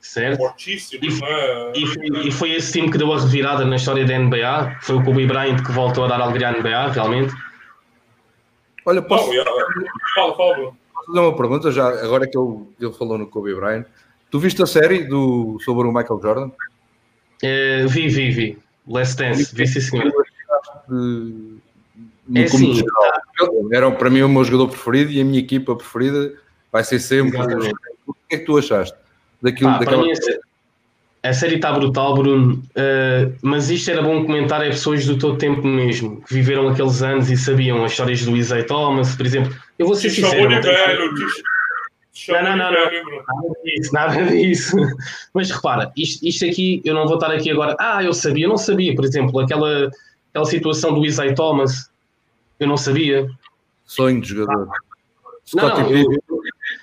Certo? 0.01 0.39
Fortíssimos, 0.39 1.21
né? 1.21 1.73
E 1.75 1.87
foi, 1.87 2.27
e 2.27 2.31
foi 2.31 2.51
esse 2.53 2.73
time 2.73 2.91
que 2.91 2.97
deu 2.97 3.13
a 3.13 3.21
revirada 3.21 3.65
na 3.65 3.77
história 3.77 4.05
da 4.05 4.19
NBA. 4.19 4.79
Foi 4.81 4.97
o 4.97 5.05
Kobe 5.05 5.27
Bryant 5.27 5.63
que 5.63 5.71
voltou 5.71 6.05
a 6.05 6.09
dar 6.09 6.21
alegria 6.21 6.49
à 6.49 6.53
NBA, 6.53 6.89
realmente. 6.93 7.33
Olha, 8.91 9.03
posso 9.03 9.33
Não, 9.33 9.45
fala, 10.15 10.37
fala, 10.37 10.55
Bruno. 10.55 10.77
fazer 11.07 11.19
uma 11.21 11.37
pergunta 11.37 11.71
já, 11.71 11.89
agora 11.89 12.27
que 12.29 12.37
ele, 12.37 12.59
ele 12.81 12.93
falou 12.93 13.17
no 13.17 13.27
Kobe 13.29 13.55
Bryant. 13.55 13.85
Tu 14.31 14.39
viste 14.41 14.61
a 14.63 14.67
série 14.67 15.05
do, 15.05 15.59
sobre 15.65 15.87
o 15.87 15.93
Michael 15.93 16.21
Jordan? 16.21 16.51
Eh, 17.43 17.87
vi, 17.87 18.09
vi, 18.09 18.31
vi. 18.31 18.59
Last 18.89 19.17
Dance, 19.17 19.55
vi 19.55 19.67
sim, 19.69 19.81
senhor. 19.81 20.11
De- 20.89 21.61
no 22.29 22.39
É 22.41 22.49
como 22.49 22.73
assim, 22.73 22.75
geral. 22.75 23.69
Era 23.73 23.91
para 23.93 24.11
mim 24.11 24.23
o 24.23 24.29
meu 24.29 24.43
jogador 24.45 24.69
preferido 24.69 25.13
e 25.13 25.21
a 25.21 25.25
minha 25.25 25.39
equipa 25.39 25.77
preferida 25.77 26.35
vai 26.73 26.83
ser 26.83 26.99
sempre. 26.99 27.39
Exatamente. 27.39 27.75
O 28.07 28.13
que 28.13 28.35
é 28.35 28.39
que 28.39 28.45
tu 28.45 28.59
achaste 28.59 28.97
daquilo? 29.41 29.71
Para 29.71 29.85
daquela... 29.85 30.03
mim, 30.03 30.13
a 31.23 31.27
sé- 31.27 31.29
a 31.29 31.33
série 31.33 31.57
está 31.57 31.73
brutal, 31.73 32.15
Bruno. 32.15 32.63
eh, 32.75 33.31
mas 33.43 33.71
isto 33.71 33.91
era 33.91 34.03
bom 34.03 34.25
comentar 34.25 34.61
a 34.63 34.67
pessoas 34.67 35.05
do 35.07 35.19
todo 35.19 35.37
tempo 35.39 35.67
mesmo, 35.67 36.23
que 36.23 36.35
viveram 36.35 36.69
aqueles 36.69 37.03
anos 37.03 37.31
e 37.31 37.37
sabiam 37.37 37.85
as 37.85 37.93
histórias 37.93 38.25
do 38.25 38.37
Isaiah 38.37 38.67
Thomas, 38.67 39.15
por 39.15 39.27
exemplo. 39.27 39.55
Eu 39.79 39.87
vou 39.87 39.95
ser 39.97 40.09
Te 40.11 40.17
sincero. 40.17 40.33
chamou 40.35 40.49
de 40.49 40.55
não 40.57 40.61
tenho- 40.63 40.87
velho, 40.87 41.15
te, 42.13 42.33
Não, 42.33 42.43
não, 42.43 42.57
não, 42.57 42.71
velho? 42.73 43.05
Nada 43.27 43.55
disso, 43.65 43.93
nada 43.95 44.25
disso. 44.27 44.77
Mas 45.35 45.51
repara, 45.51 45.91
isto, 45.97 46.27
isto 46.27 46.45
aqui, 46.45 46.83
eu 46.85 46.95
não 46.95 47.07
vou 47.07 47.15
estar 47.15 47.31
aqui 47.31 47.51
agora. 47.51 47.75
Ah, 47.79 48.03
eu 48.03 48.13
sabia, 48.13 48.45
eu 48.45 48.49
não 48.51 48.59
sabia. 48.59 48.95
Por 48.95 49.05
exemplo, 49.05 49.39
aquela, 49.41 49.91
aquela 50.31 50.45
situação 50.45 50.93
do 50.95 51.05
Isaiah 51.07 51.35
Thomas, 51.35 51.91
eu 52.59 52.67
não 52.69 52.77
sabia. 52.77 53.27
Sonho 53.87 54.21
de 54.21 54.29
jogador. 54.29 54.69
Não, 55.55 55.69
não, 55.69 55.91
eu- 55.91 56.23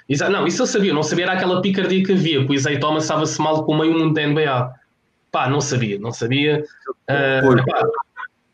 Exa- 0.10 0.30
não, 0.30 0.48
isso 0.48 0.62
eu 0.62 0.68
sabia, 0.68 0.94
não 0.94 1.04
sabia, 1.04 1.26
era 1.26 1.34
aquela 1.34 1.62
picardia 1.62 2.04
que 2.04 2.14
havia, 2.14 2.46
que 2.46 2.52
o 2.52 2.54
Isaiah 2.54 2.80
Thomas 2.80 3.04
estava-se 3.04 3.40
mal 3.42 3.66
com 3.66 3.74
o 3.74 3.78
meio 3.80 3.94
mundo 3.94 4.14
da 4.14 4.22
NBA. 4.26 4.72
Pá, 5.32 5.50
não 5.50 5.60
sabia, 5.60 6.00
não 6.00 6.12
sabia. 6.12 6.64
Ah, 7.08 7.42
Pois. 7.44 7.64
pá, 7.66 7.84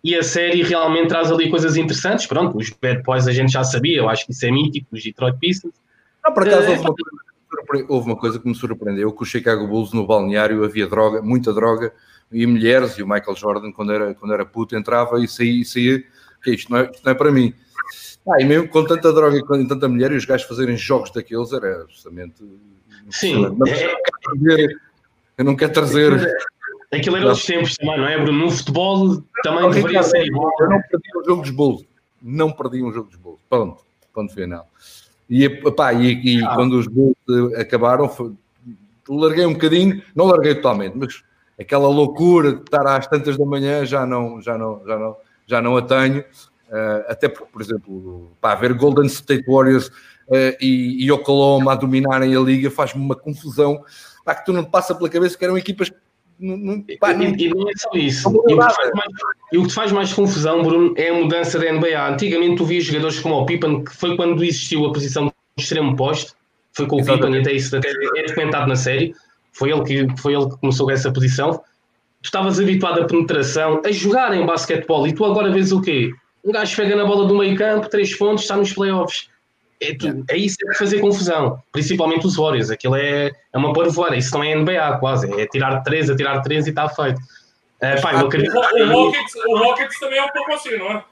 e 0.04 0.16
a 0.16 0.24
série 0.24 0.64
realmente 0.64 1.08
traz 1.08 1.32
ali 1.32 1.50
coisas 1.50 1.78
interessantes. 1.78 2.26
Pronto, 2.26 2.58
os 2.58 2.70
Bad 2.72 3.04
Boys 3.04 3.28
a 3.28 3.32
gente 3.32 3.52
já 3.54 3.64
sabia, 3.64 4.00
eu 4.00 4.10
acho 4.10 4.26
que 4.26 4.32
isso 4.34 4.46
é 4.46 4.52
mítico, 4.52 4.88
os 4.92 5.04
Detroit 5.04 5.38
Pistons. 5.40 5.74
Não, 6.26 6.34
por 6.34 6.44
acaso 6.48 6.70
houve 6.70 6.82
uma, 6.82 6.94
coisa 6.94 7.10
que 7.10 7.16
me 7.16 7.58
surpre- 7.58 7.86
houve 7.88 8.08
uma 8.10 8.16
coisa 8.18 8.40
que 8.40 8.48
me 8.48 8.56
surpreendeu, 8.56 9.12
que 9.14 9.22
o 9.24 9.26
Chicago 9.26 9.68
Bulls 9.68 9.94
no 9.94 10.06
balneário 10.06 10.64
havia 10.64 10.88
droga, 10.88 11.22
muita 11.22 11.54
droga, 11.54 11.94
e 12.32 12.46
mulheres, 12.48 12.98
e 12.98 13.04
o 13.04 13.08
Michael 13.08 13.36
Jordan, 13.36 13.72
quando 13.72 13.94
era, 13.94 14.14
quando 14.16 14.34
era 14.34 14.44
puto, 14.46 14.76
entrava 14.76 15.24
e 15.24 15.28
saía, 15.28 15.62
e 15.62 15.66
saía 15.66 16.04
isto 16.48 16.70
não, 16.72 16.80
é, 16.80 16.90
isto 16.92 17.02
não 17.06 17.12
é 17.12 17.16
para 17.16 17.32
mim. 17.32 17.54
Ah, 18.28 18.42
e 18.42 18.46
mesmo 18.46 18.68
com 18.70 18.86
tanta 18.86 19.12
droga 19.12 19.38
e 19.38 19.44
com 19.44 19.66
tanta 19.68 19.88
mulher, 19.88 20.12
e 20.12 20.16
os 20.16 20.26
gajos 20.26 20.48
fazerem 20.48 20.78
jogos 20.78 21.12
daqueles, 21.12 21.52
era 21.52 21.86
justamente... 21.90 22.44
Sim, 23.10 23.54
Mas 23.58 23.70
é- 23.72 23.86
eu 23.86 23.94
não 23.96 23.96
quero 24.06 24.22
trazer- 24.24 24.82
eu 25.38 25.46
não 25.46 25.56
quero 25.56 25.74
trazer... 25.74 26.36
Aquilo 26.94 27.18
era 27.18 27.26
outros 27.26 27.46
tempos 27.46 27.76
também, 27.76 27.98
não 27.98 28.08
é, 28.08 28.22
Bruno? 28.24 28.46
No 28.46 28.52
futebol 28.52 29.22
também 29.44 29.62
Não, 29.64 29.70
deveria 29.72 30.02
Ricardo, 30.02 30.06
ser. 30.12 30.28
Eu 30.28 30.70
não 30.70 30.82
perdi 30.82 31.10
um 31.18 31.24
jogo 31.26 31.42
dos 31.42 31.50
Bulls. 31.52 31.86
Não 32.22 32.52
perdi 32.52 32.84
um 32.84 32.94
jogo 32.94 33.08
dos 33.10 33.18
Bulls. 33.18 33.40
Ponto. 33.50 33.84
Ponto 34.14 34.32
final. 34.34 34.68
E, 35.28 35.44
epá, 35.46 35.92
e, 35.92 36.38
e 36.38 36.44
Ah. 36.44 36.54
quando 36.56 36.74
os 36.78 36.86
Bulls 36.88 37.16
eh, 37.56 37.62
acabaram, 37.62 38.08
foi- 38.08 38.34
larguei 39.10 39.44
um 39.46 39.54
bocadinho, 39.54 40.04
não 40.16 40.26
larguei 40.26 40.54
totalmente, 40.54 40.96
mas 40.96 41.24
aquela 41.60 41.88
loucura 41.90 42.54
de 42.54 42.62
estar 42.62 42.86
às 42.86 43.08
tantas 43.08 43.38
da 43.38 43.46
manhã 43.46 43.84
já 43.86 44.06
não, 44.06 44.40
já 44.40 44.56
não, 44.56 44.82
já 44.86 44.98
não, 45.00 45.18
já 45.48 45.62
não 45.64 45.76
a 45.78 45.82
tenho. 45.82 46.24
Eh, 46.72 47.06
até 47.10 47.28
porque, 47.28 47.52
por 47.52 47.62
exemplo, 47.62 48.32
pá, 48.42 48.56
ver 48.56 48.74
Golden 48.74 49.06
State 49.06 49.44
Warriors 49.48 49.92
eh, 50.32 50.58
e, 50.62 51.06
e 51.06 51.12
Oklahoma 51.12 51.74
a 51.74 51.76
dominarem 51.76 52.36
a 52.36 52.40
liga 52.40 52.72
faz-me 52.72 53.02
uma 53.02 53.16
confusão 53.16 53.84
pá, 54.26 54.34
que 54.34 54.46
tu 54.46 54.54
não 54.54 54.64
te 54.64 54.72
passa 54.72 54.96
pela 54.96 55.10
cabeça 55.10 55.38
que 55.38 55.44
eram 55.44 55.58
equipas 55.58 55.92
não, 56.40 56.58
não, 56.58 56.86
pá, 57.00 57.14
não- 57.14 57.26
E, 57.26 57.50
não 57.50 57.70
é 57.70 57.74
só 57.78 57.90
isso. 57.94 58.30
E 58.30 58.54
o, 58.54 58.58
que 58.58 58.68
te 58.68 58.76
faz 58.76 58.92
mais, 58.94 59.10
e 59.52 59.58
o 59.58 59.62
que 59.62 59.68
te 59.68 59.74
faz 59.74 59.92
mais 59.92 60.14
confusão, 60.14 60.64
Bruno, 60.64 60.94
é 60.98 61.10
a 61.10 61.14
mudança 61.14 61.60
da 61.60 61.72
NBA. 61.72 62.10
Antigamente 62.10 62.58
tu 62.58 62.66
vias 62.66 62.84
jogadores 62.86 63.20
como 63.20 63.36
o 63.36 63.46
Pippen, 63.46 63.84
que 63.84 63.96
foi 63.96 64.16
quando 64.16 64.44
existiu 64.44 64.86
a 64.86 64.92
posição 64.92 65.26
de 65.28 65.34
extremo 65.64 65.96
poste, 65.96 66.34
foi 66.74 66.88
com 66.88 66.98
o. 67.02 67.06
Pippen, 67.06 67.36
e 67.36 67.40
até 67.40 67.54
isso 67.54 67.78
até 67.78 67.90
é 67.90 68.26
documentado 68.26 68.68
na 68.68 68.76
série. 68.76 69.14
Foi 69.52 69.72
ele, 69.72 69.84
que, 69.84 70.22
foi 70.22 70.34
ele 70.34 70.50
que 70.50 70.58
começou 70.58 70.88
com 70.88 70.92
essa 70.92 71.14
posição. 71.14 71.54
Tu 72.22 72.26
estavas 72.26 72.60
habituado 72.60 73.02
à 73.04 73.06
penetração, 73.06 73.82
a 73.86 73.92
jogar 73.92 74.34
em 74.34 74.46
basquetebol, 74.46 75.06
e 75.08 75.14
tu 75.14 75.24
agora 75.24 75.52
vês 75.52 75.72
o 75.72 75.80
quê? 75.82 76.12
Um 76.44 76.52
gajo 76.52 76.76
pega 76.76 76.96
na 76.96 77.06
bola 77.06 77.26
do 77.26 77.38
meio 77.38 77.58
campo, 77.58 77.90
três 77.90 78.16
pontos, 78.16 78.44
está 78.44 78.58
nos 78.58 78.74
playoffs. 78.74 79.30
É, 79.82 79.94
tu, 79.96 80.24
é 80.30 80.38
isso 80.38 80.58
que 80.58 80.74
fazer 80.76 81.00
confusão, 81.00 81.62
principalmente 81.72 82.26
os 82.26 82.36
Warriors. 82.36 82.70
Aquilo 82.70 82.96
é, 82.96 83.32
é 83.52 83.58
uma 83.58 83.74
barvoeira, 83.74 84.16
isso 84.16 84.34
não 84.34 84.44
é 84.44 84.56
NBA 84.56 84.98
quase, 85.00 85.30
é 85.40 85.46
tirar 85.48 85.82
3, 85.82 86.10
a 86.10 86.16
tirar 86.16 86.42
3 86.42 86.68
e 86.68 86.70
está 86.70 86.88
feito. 86.88 87.20
Uh, 87.20 88.02
pá, 88.02 88.14
eu 88.14 88.28
acredito... 88.28 88.56
o, 88.56 88.86
Rockets, 88.88 89.36
o 89.36 89.58
Rockets 89.58 90.00
também 90.00 90.20
é 90.20 90.24
um 90.24 90.30
pouco 90.30 90.54
assim, 90.54 90.78
não 90.78 90.92
é? 90.92 91.04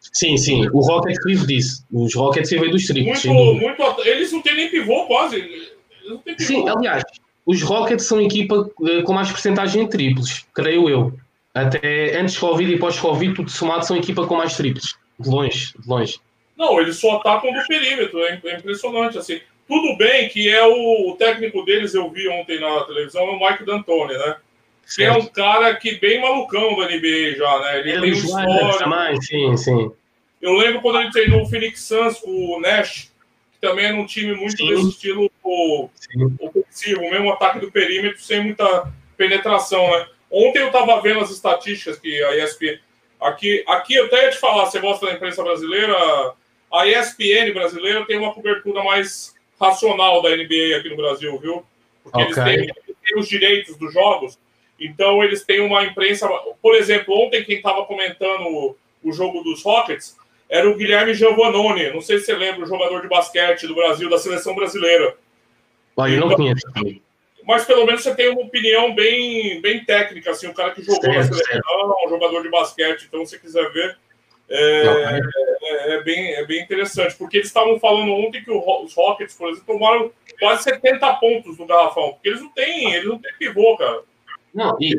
Sim, 0.00 0.36
sim, 0.36 0.66
o 0.72 0.80
Rockets 0.80 1.18
vive 1.24 1.46
disso. 1.46 1.84
Os 1.92 2.14
Rockets 2.14 2.50
vivem 2.50 2.70
dos 2.70 2.88
muito, 2.88 4.00
eles 4.04 4.32
não 4.32 4.40
têm 4.40 4.56
nem 4.56 4.70
pivô 4.70 5.06
quase. 5.06 5.40
Pivô. 6.24 6.38
Sim, 6.38 6.68
aliás, 6.68 7.02
os 7.44 7.62
Rockets 7.62 8.06
são 8.06 8.20
equipa 8.20 8.70
eh, 8.86 9.02
com 9.02 9.12
mais 9.12 9.30
porcentagem 9.30 9.84
de 9.84 9.90
triplos, 9.90 10.46
creio 10.54 10.88
eu. 10.88 11.12
Até 11.52 12.16
antes 12.16 12.34
de 12.34 12.40
Covid 12.40 12.72
e 12.72 12.78
pós-Covid, 12.78 13.34
tudo 13.34 13.50
somado, 13.50 13.84
são 13.84 13.96
equipa 13.96 14.26
com 14.26 14.36
mais 14.36 14.56
triplos. 14.56 14.96
De 15.18 15.28
longe, 15.28 15.72
de 15.78 15.88
longe. 15.88 16.20
Não, 16.56 16.80
eles 16.80 16.96
só 16.96 17.16
atacam 17.16 17.52
do 17.52 17.66
perímetro, 17.66 18.18
é, 18.20 18.40
é 18.44 18.56
impressionante. 18.56 19.18
Assim. 19.18 19.40
Tudo 19.66 19.96
bem 19.96 20.28
que 20.28 20.48
é 20.48 20.66
o, 20.66 21.10
o, 21.10 21.16
técnico 21.16 21.64
deles, 21.64 21.94
eu 21.94 22.10
vi 22.10 22.28
ontem 22.28 22.60
na 22.60 22.84
televisão, 22.84 23.22
é 23.22 23.30
o 23.30 23.38
Mike 23.38 23.64
D'Antoni, 23.64 24.14
né? 24.14 24.36
Que 24.94 25.04
é 25.04 25.12
um 25.12 25.26
cara 25.26 25.74
que 25.76 25.94
bem 26.00 26.20
malucão 26.20 26.76
da 26.76 26.86
NBA 26.86 27.36
já, 27.36 27.58
né? 27.60 27.78
Ele, 27.78 27.90
ele 27.92 28.00
tem 28.00 28.10
um 28.10 28.14
histórico. 28.14 28.78
Também, 28.78 29.22
sim, 29.22 29.56
sim. 29.56 29.92
Eu 30.42 30.54
lembro 30.54 30.80
quando 30.80 31.00
ele 31.00 31.10
treinou 31.10 31.42
o 31.42 31.46
Phoenix 31.46 31.82
Suns 31.82 32.18
com 32.18 32.30
o 32.30 32.60
Nash, 32.60 33.12
que 33.52 33.60
também 33.60 33.86
era 33.86 33.96
um 33.96 34.06
time 34.06 34.34
muito 34.34 34.56
sim. 34.56 34.68
desse 34.68 34.88
estilo 34.88 35.30
ofensivo, 36.40 37.02
mesmo 37.02 37.30
ataque 37.30 37.60
do 37.60 37.70
perímetro, 37.70 38.20
sem 38.20 38.42
muita 38.42 38.92
penetração, 39.16 39.88
né? 39.90 40.06
Ontem 40.30 40.60
eu 40.60 40.66
estava 40.68 41.00
vendo 41.00 41.20
as 41.20 41.30
estatísticas 41.30 41.98
que 41.98 42.22
a 42.22 42.44
ESPN. 42.44 42.78
Aqui, 43.20 43.64
aqui 43.66 43.94
eu 43.94 44.06
até 44.06 44.24
ia 44.24 44.30
te 44.30 44.38
falar, 44.38 44.66
você 44.66 44.78
gosta 44.78 45.06
da 45.06 45.12
imprensa 45.12 45.42
brasileira? 45.42 45.94
A 46.72 46.86
ESPN 46.86 47.52
brasileira 47.52 48.06
tem 48.06 48.18
uma 48.18 48.32
cobertura 48.32 48.82
mais 48.84 49.34
racional 49.60 50.22
da 50.22 50.30
NBA 50.30 50.76
aqui 50.78 50.88
no 50.88 50.96
Brasil, 50.96 51.36
viu? 51.38 51.64
Porque 52.02 52.22
okay. 52.22 52.54
eles, 52.54 52.72
têm, 52.74 52.94
têm 53.04 53.18
os 53.18 53.28
direitos 53.28 53.76
dos 53.76 53.92
jogos, 53.92 54.38
então 54.78 55.22
eles 55.22 55.44
têm 55.44 55.60
uma 55.60 55.84
imprensa. 55.84 56.28
Por 56.62 56.74
exemplo, 56.76 57.14
ontem 57.14 57.44
quem 57.44 57.56
estava 57.56 57.84
comentando 57.84 58.76
o, 59.02 59.12
jogo 59.12 59.42
dos 59.42 59.62
Rockets 59.62 60.16
era 60.48 60.68
o 60.68 60.76
Guilherme 60.76 61.12
Giovannone. 61.12 61.90
Não 61.92 62.00
sei 62.00 62.18
se 62.18 62.26
você 62.26 62.34
lembra, 62.34 62.64
o 62.64 62.68
jogador 62.68 63.02
de 63.02 63.08
basquete 63.08 63.66
do 63.66 63.74
Brasil, 63.74 64.08
da 64.08 64.18
seleção 64.18 64.54
brasileira. 64.54 65.16
Eu 65.98 66.06
então, 66.06 66.28
não 66.28 66.36
conheço 66.36 66.66
mas 67.50 67.64
pelo 67.64 67.84
menos 67.84 68.04
você 68.04 68.14
tem 68.14 68.30
uma 68.30 68.42
opinião 68.42 68.94
bem, 68.94 69.60
bem 69.60 69.84
técnica, 69.84 70.30
assim, 70.30 70.46
um 70.46 70.54
cara 70.54 70.70
que 70.70 70.84
jogou 70.84 71.12
na 71.12 71.24
seleção, 71.24 71.96
um 72.06 72.08
jogador 72.08 72.44
de 72.44 72.48
basquete, 72.48 73.06
então 73.08 73.26
se 73.26 73.40
quiser 73.40 73.72
ver, 73.72 73.98
é, 74.48 75.20
é, 75.64 75.94
é, 75.94 76.02
bem, 76.04 76.32
é 76.34 76.46
bem 76.46 76.62
interessante, 76.62 77.16
porque 77.16 77.38
eles 77.38 77.48
estavam 77.48 77.76
falando 77.80 78.12
ontem 78.12 78.40
que 78.44 78.52
os 78.52 78.94
Rockets, 78.94 79.34
por 79.34 79.50
exemplo, 79.50 79.66
tomaram 79.66 80.12
quase 80.38 80.62
70 80.62 81.12
pontos 81.14 81.58
no 81.58 81.66
garrafão, 81.66 82.12
porque 82.12 82.28
eles 82.28 82.40
não 82.40 82.50
têm, 82.50 82.94
eles 82.94 83.08
não 83.08 83.18
têm 83.18 83.32
pivô, 83.36 83.76
cara. 83.76 83.98
Não, 84.54 84.76
e, 84.80 84.94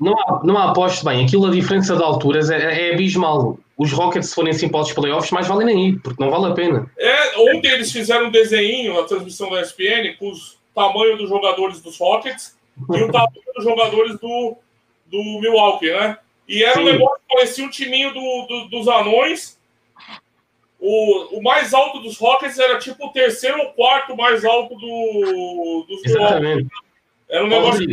não, 0.00 0.14
não 0.42 0.56
aposto 0.56 1.04
bem, 1.04 1.26
aquilo 1.26 1.48
a 1.48 1.50
diferença 1.50 1.94
de 1.94 2.02
alturas 2.02 2.48
é, 2.48 2.88
é 2.88 2.94
abismal. 2.94 3.58
Os 3.76 3.92
Rockets, 3.92 4.30
se 4.30 4.34
forem 4.34 4.52
assim 4.52 4.70
para 4.70 4.80
os 4.80 4.92
playoffs, 4.94 5.30
mais 5.30 5.46
valem 5.46 5.66
nem 5.66 5.88
ir, 5.88 6.00
porque 6.00 6.22
não 6.22 6.30
vale 6.30 6.46
a 6.46 6.54
pena. 6.54 6.90
É, 6.96 7.36
ontem 7.36 7.72
eles 7.72 7.92
fizeram 7.92 8.28
um 8.28 8.30
desenho 8.30 8.94
na 8.94 9.02
transmissão 9.02 9.50
da 9.50 9.60
ESPN 9.60 10.16
com 10.18 10.30
os 10.30 10.61
tamanho 10.74 11.16
dos 11.18 11.28
jogadores 11.28 11.80
dos 11.80 11.98
Rockets 11.98 12.56
e 12.78 13.02
o 13.02 13.12
tamanho 13.12 13.42
dos 13.54 13.64
jogadores 13.64 14.18
do, 14.18 14.56
do 15.06 15.40
Milwaukee, 15.40 15.90
né? 15.90 16.18
E 16.48 16.62
era 16.62 16.74
Sim. 16.74 16.80
um 16.80 16.84
negócio 16.84 17.16
que 17.16 17.34
parecia 17.34 17.64
um 17.64 17.70
timinho 17.70 18.12
do, 18.12 18.46
do, 18.46 18.68
dos 18.68 18.88
anões. 18.88 19.58
O, 20.80 21.38
o 21.38 21.42
mais 21.42 21.72
alto 21.72 22.00
dos 22.00 22.18
Rockets 22.18 22.58
era 22.58 22.78
tipo 22.78 23.06
o 23.06 23.12
terceiro 23.12 23.58
ou 23.58 23.72
quarto 23.72 24.16
mais 24.16 24.44
alto 24.44 24.74
do, 24.74 25.86
dos 25.88 26.02
Milwaukee. 26.02 26.66
Era 27.28 27.44
um 27.44 27.48
negócio 27.48 27.86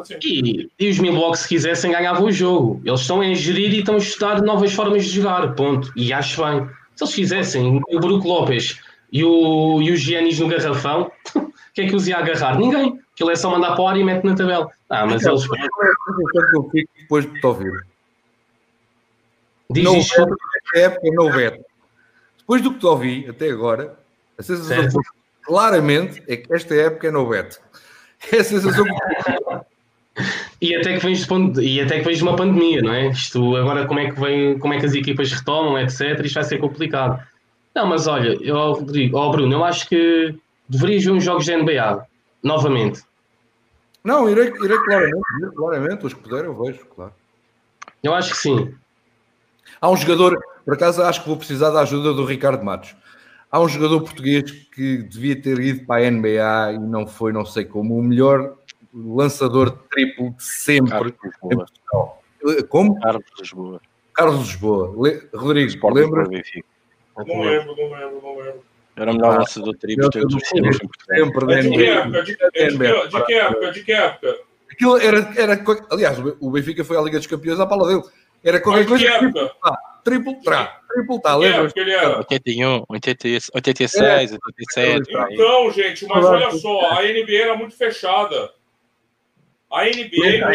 assim. 0.00 0.18
E, 0.24 0.68
e 0.78 0.88
os 0.88 0.98
Milwaukee, 0.98 1.38
se 1.38 1.48
quisessem, 1.48 1.92
ganhavam 1.92 2.24
o 2.24 2.32
jogo. 2.32 2.80
Eles 2.84 3.00
estão 3.02 3.20
a 3.20 3.34
gerir 3.34 3.72
e 3.72 3.78
estão 3.80 3.94
a 3.94 3.98
estudar 3.98 4.42
novas 4.42 4.72
formas 4.72 5.04
de 5.04 5.10
jogar, 5.10 5.54
ponto. 5.54 5.92
E 5.94 6.12
acho 6.12 6.44
bem. 6.44 6.68
Se 6.96 7.04
eles 7.04 7.14
fizessem 7.14 7.80
o 7.88 8.00
Brook 8.00 8.26
Lopes 8.26 8.80
e 9.12 9.24
o, 9.24 9.82
e 9.82 9.90
o 9.90 9.96
Giannis 9.96 10.38
no 10.38 10.48
garrafão, 10.48 11.10
que 11.74 11.82
é 11.82 11.88
que 11.88 11.96
os 11.96 12.06
ia 12.06 12.18
agarrar? 12.18 12.58
Ninguém. 12.58 13.00
Aquilo 13.12 13.30
é 13.30 13.36
só 13.36 13.50
mandar 13.50 13.74
para 13.74 13.84
a 13.84 13.90
área 13.90 14.00
e 14.00 14.04
mete 14.04 14.24
na 14.24 14.34
tabela. 14.34 14.70
Ah, 14.88 15.06
mas 15.06 15.24
eles. 15.24 15.42
Fico 15.42 16.88
depois 16.98 17.26
de 17.26 17.40
te 17.40 17.46
ouvir. 17.46 17.86
Diz 19.70 19.84
não 19.84 19.96
isso. 19.96 20.14
época 20.74 21.08
não 21.12 21.30
veto. 21.30 21.64
Depois 22.38 22.62
do 22.62 22.72
que 22.72 22.80
te 22.80 22.86
ouvi 22.86 23.26
até 23.28 23.50
agora, 23.50 23.96
a 24.36 24.42
sensação 24.42 25.02
que, 25.02 25.08
claramente 25.42 26.22
é 26.26 26.36
que 26.36 26.52
esta 26.52 26.74
época 26.74 27.06
é 27.06 27.10
no 27.10 27.28
veto. 27.28 27.60
É 28.32 28.38
a 28.38 28.44
sensação 28.44 28.84
que... 28.84 28.90
E 30.60 30.74
até 30.74 30.98
que 30.98 31.06
vens 31.06 31.26
de, 31.26 31.62
e 31.62 31.80
até 31.80 32.00
que 32.00 32.04
vens 32.04 32.18
de 32.18 32.22
uma 32.22 32.36
pandemia, 32.36 32.82
não 32.82 32.92
é? 32.92 33.08
Isto 33.08 33.56
agora 33.56 33.86
como 33.86 34.00
é 34.00 34.10
que 34.10 34.20
vem, 34.20 34.58
como 34.58 34.74
é 34.74 34.78
que 34.78 34.84
as 34.84 34.92
equipas 34.92 35.32
retomam, 35.32 35.78
etc. 35.78 36.20
Isto 36.22 36.34
vai 36.34 36.44
ser 36.44 36.58
complicado. 36.58 37.22
Não, 37.74 37.86
mas 37.86 38.06
olha, 38.06 38.36
eu, 38.42 38.72
Rodrigo, 38.72 39.18
oh 39.18 39.30
Bruno, 39.30 39.52
eu 39.52 39.64
acho 39.64 39.88
que 39.88 40.34
deverias 40.68 41.04
ver 41.04 41.12
uns 41.12 41.24
jogos 41.24 41.44
de 41.44 41.56
NBA 41.56 42.06
novamente. 42.42 43.02
Não, 44.02 44.28
irei, 44.28 44.52
irei 44.62 44.78
claramente, 44.78 45.22
irei 45.38 45.50
claramente, 45.54 46.06
os 46.06 46.14
que 46.14 46.20
puderem 46.20 46.46
eu 46.46 46.62
vejo, 46.62 46.84
claro. 46.86 47.12
Eu 48.02 48.14
acho 48.14 48.30
que 48.32 48.38
sim. 48.38 48.74
Há 49.80 49.90
um 49.90 49.96
jogador, 49.96 50.38
por 50.64 50.74
acaso 50.74 51.02
acho 51.02 51.22
que 51.22 51.28
vou 51.28 51.36
precisar 51.36 51.70
da 51.70 51.80
ajuda 51.80 52.12
do 52.14 52.24
Ricardo 52.24 52.64
Matos. 52.64 52.96
Há 53.50 53.60
um 53.60 53.68
jogador 53.68 54.00
português 54.00 54.50
que 54.50 54.98
devia 55.02 55.40
ter 55.40 55.58
ido 55.58 55.84
para 55.84 56.06
a 56.06 56.10
NBA 56.10 56.72
e 56.74 56.78
não 56.78 57.06
foi, 57.06 57.32
não 57.32 57.44
sei 57.44 57.64
como, 57.64 57.98
o 57.98 58.02
melhor 58.02 58.56
lançador 58.94 59.70
de 59.70 59.78
triplo 59.90 60.30
de 60.30 60.42
sempre. 60.42 61.14
Como? 62.68 62.98
Carlos 63.00 63.24
Lisboa. 63.38 63.80
Carlos 64.14 64.38
Lisboa. 64.38 64.94
Le... 64.96 65.28
Rodrigo, 65.34 65.92
lembra? 65.92 66.28
Não 67.16 67.40
lembro, 67.40 67.76
não 67.76 67.90
lembro, 67.90 68.20
não 68.22 68.36
lembro. 68.38 68.64
Era 68.96 69.10
o 69.10 69.14
melhor 69.14 69.38
lançador 69.38 69.72
de 69.74 69.80
triplos 69.80 70.10
de 70.10 70.20
todos 70.20 70.34
os 70.34 70.42
tempos. 70.48 70.78
De 70.78 71.70
que 71.70 71.84
época? 71.84 72.22
De 72.22 72.36
que 72.36 73.34
época? 73.34 73.72
De 73.72 73.84
que 73.84 73.92
época? 73.92 74.38
Aquilo 74.70 74.98
era, 74.98 75.32
era. 75.36 75.64
Aliás, 75.90 76.18
o 76.40 76.50
Benfica 76.50 76.84
foi 76.84 76.96
à 76.96 77.00
Liga 77.02 77.18
dos 77.18 77.26
Campeões 77.26 77.60
à 77.60 77.66
pala 77.66 77.88
dele. 77.88 78.02
Era 78.42 78.60
qualquer 78.60 78.86
coisa. 78.86 79.04
Que 79.04 79.10
época? 79.10 79.52
Triplo 80.02 80.34
trá, 80.42 80.80
triplo 80.88 81.20
tá, 81.20 81.36
lembra? 81.36 81.70
81, 82.18 82.84
86, 82.88 83.50
87. 83.54 85.10
Então, 85.30 85.70
gente, 85.72 86.06
mas 86.06 86.24
olha 86.24 86.50
só, 86.52 86.92
a 86.92 87.02
NBA 87.02 87.36
era 87.36 87.54
muito 87.54 87.76
fechada. 87.76 88.50
A 89.72 89.84
NBA, 89.84 90.26
era, 90.26 90.48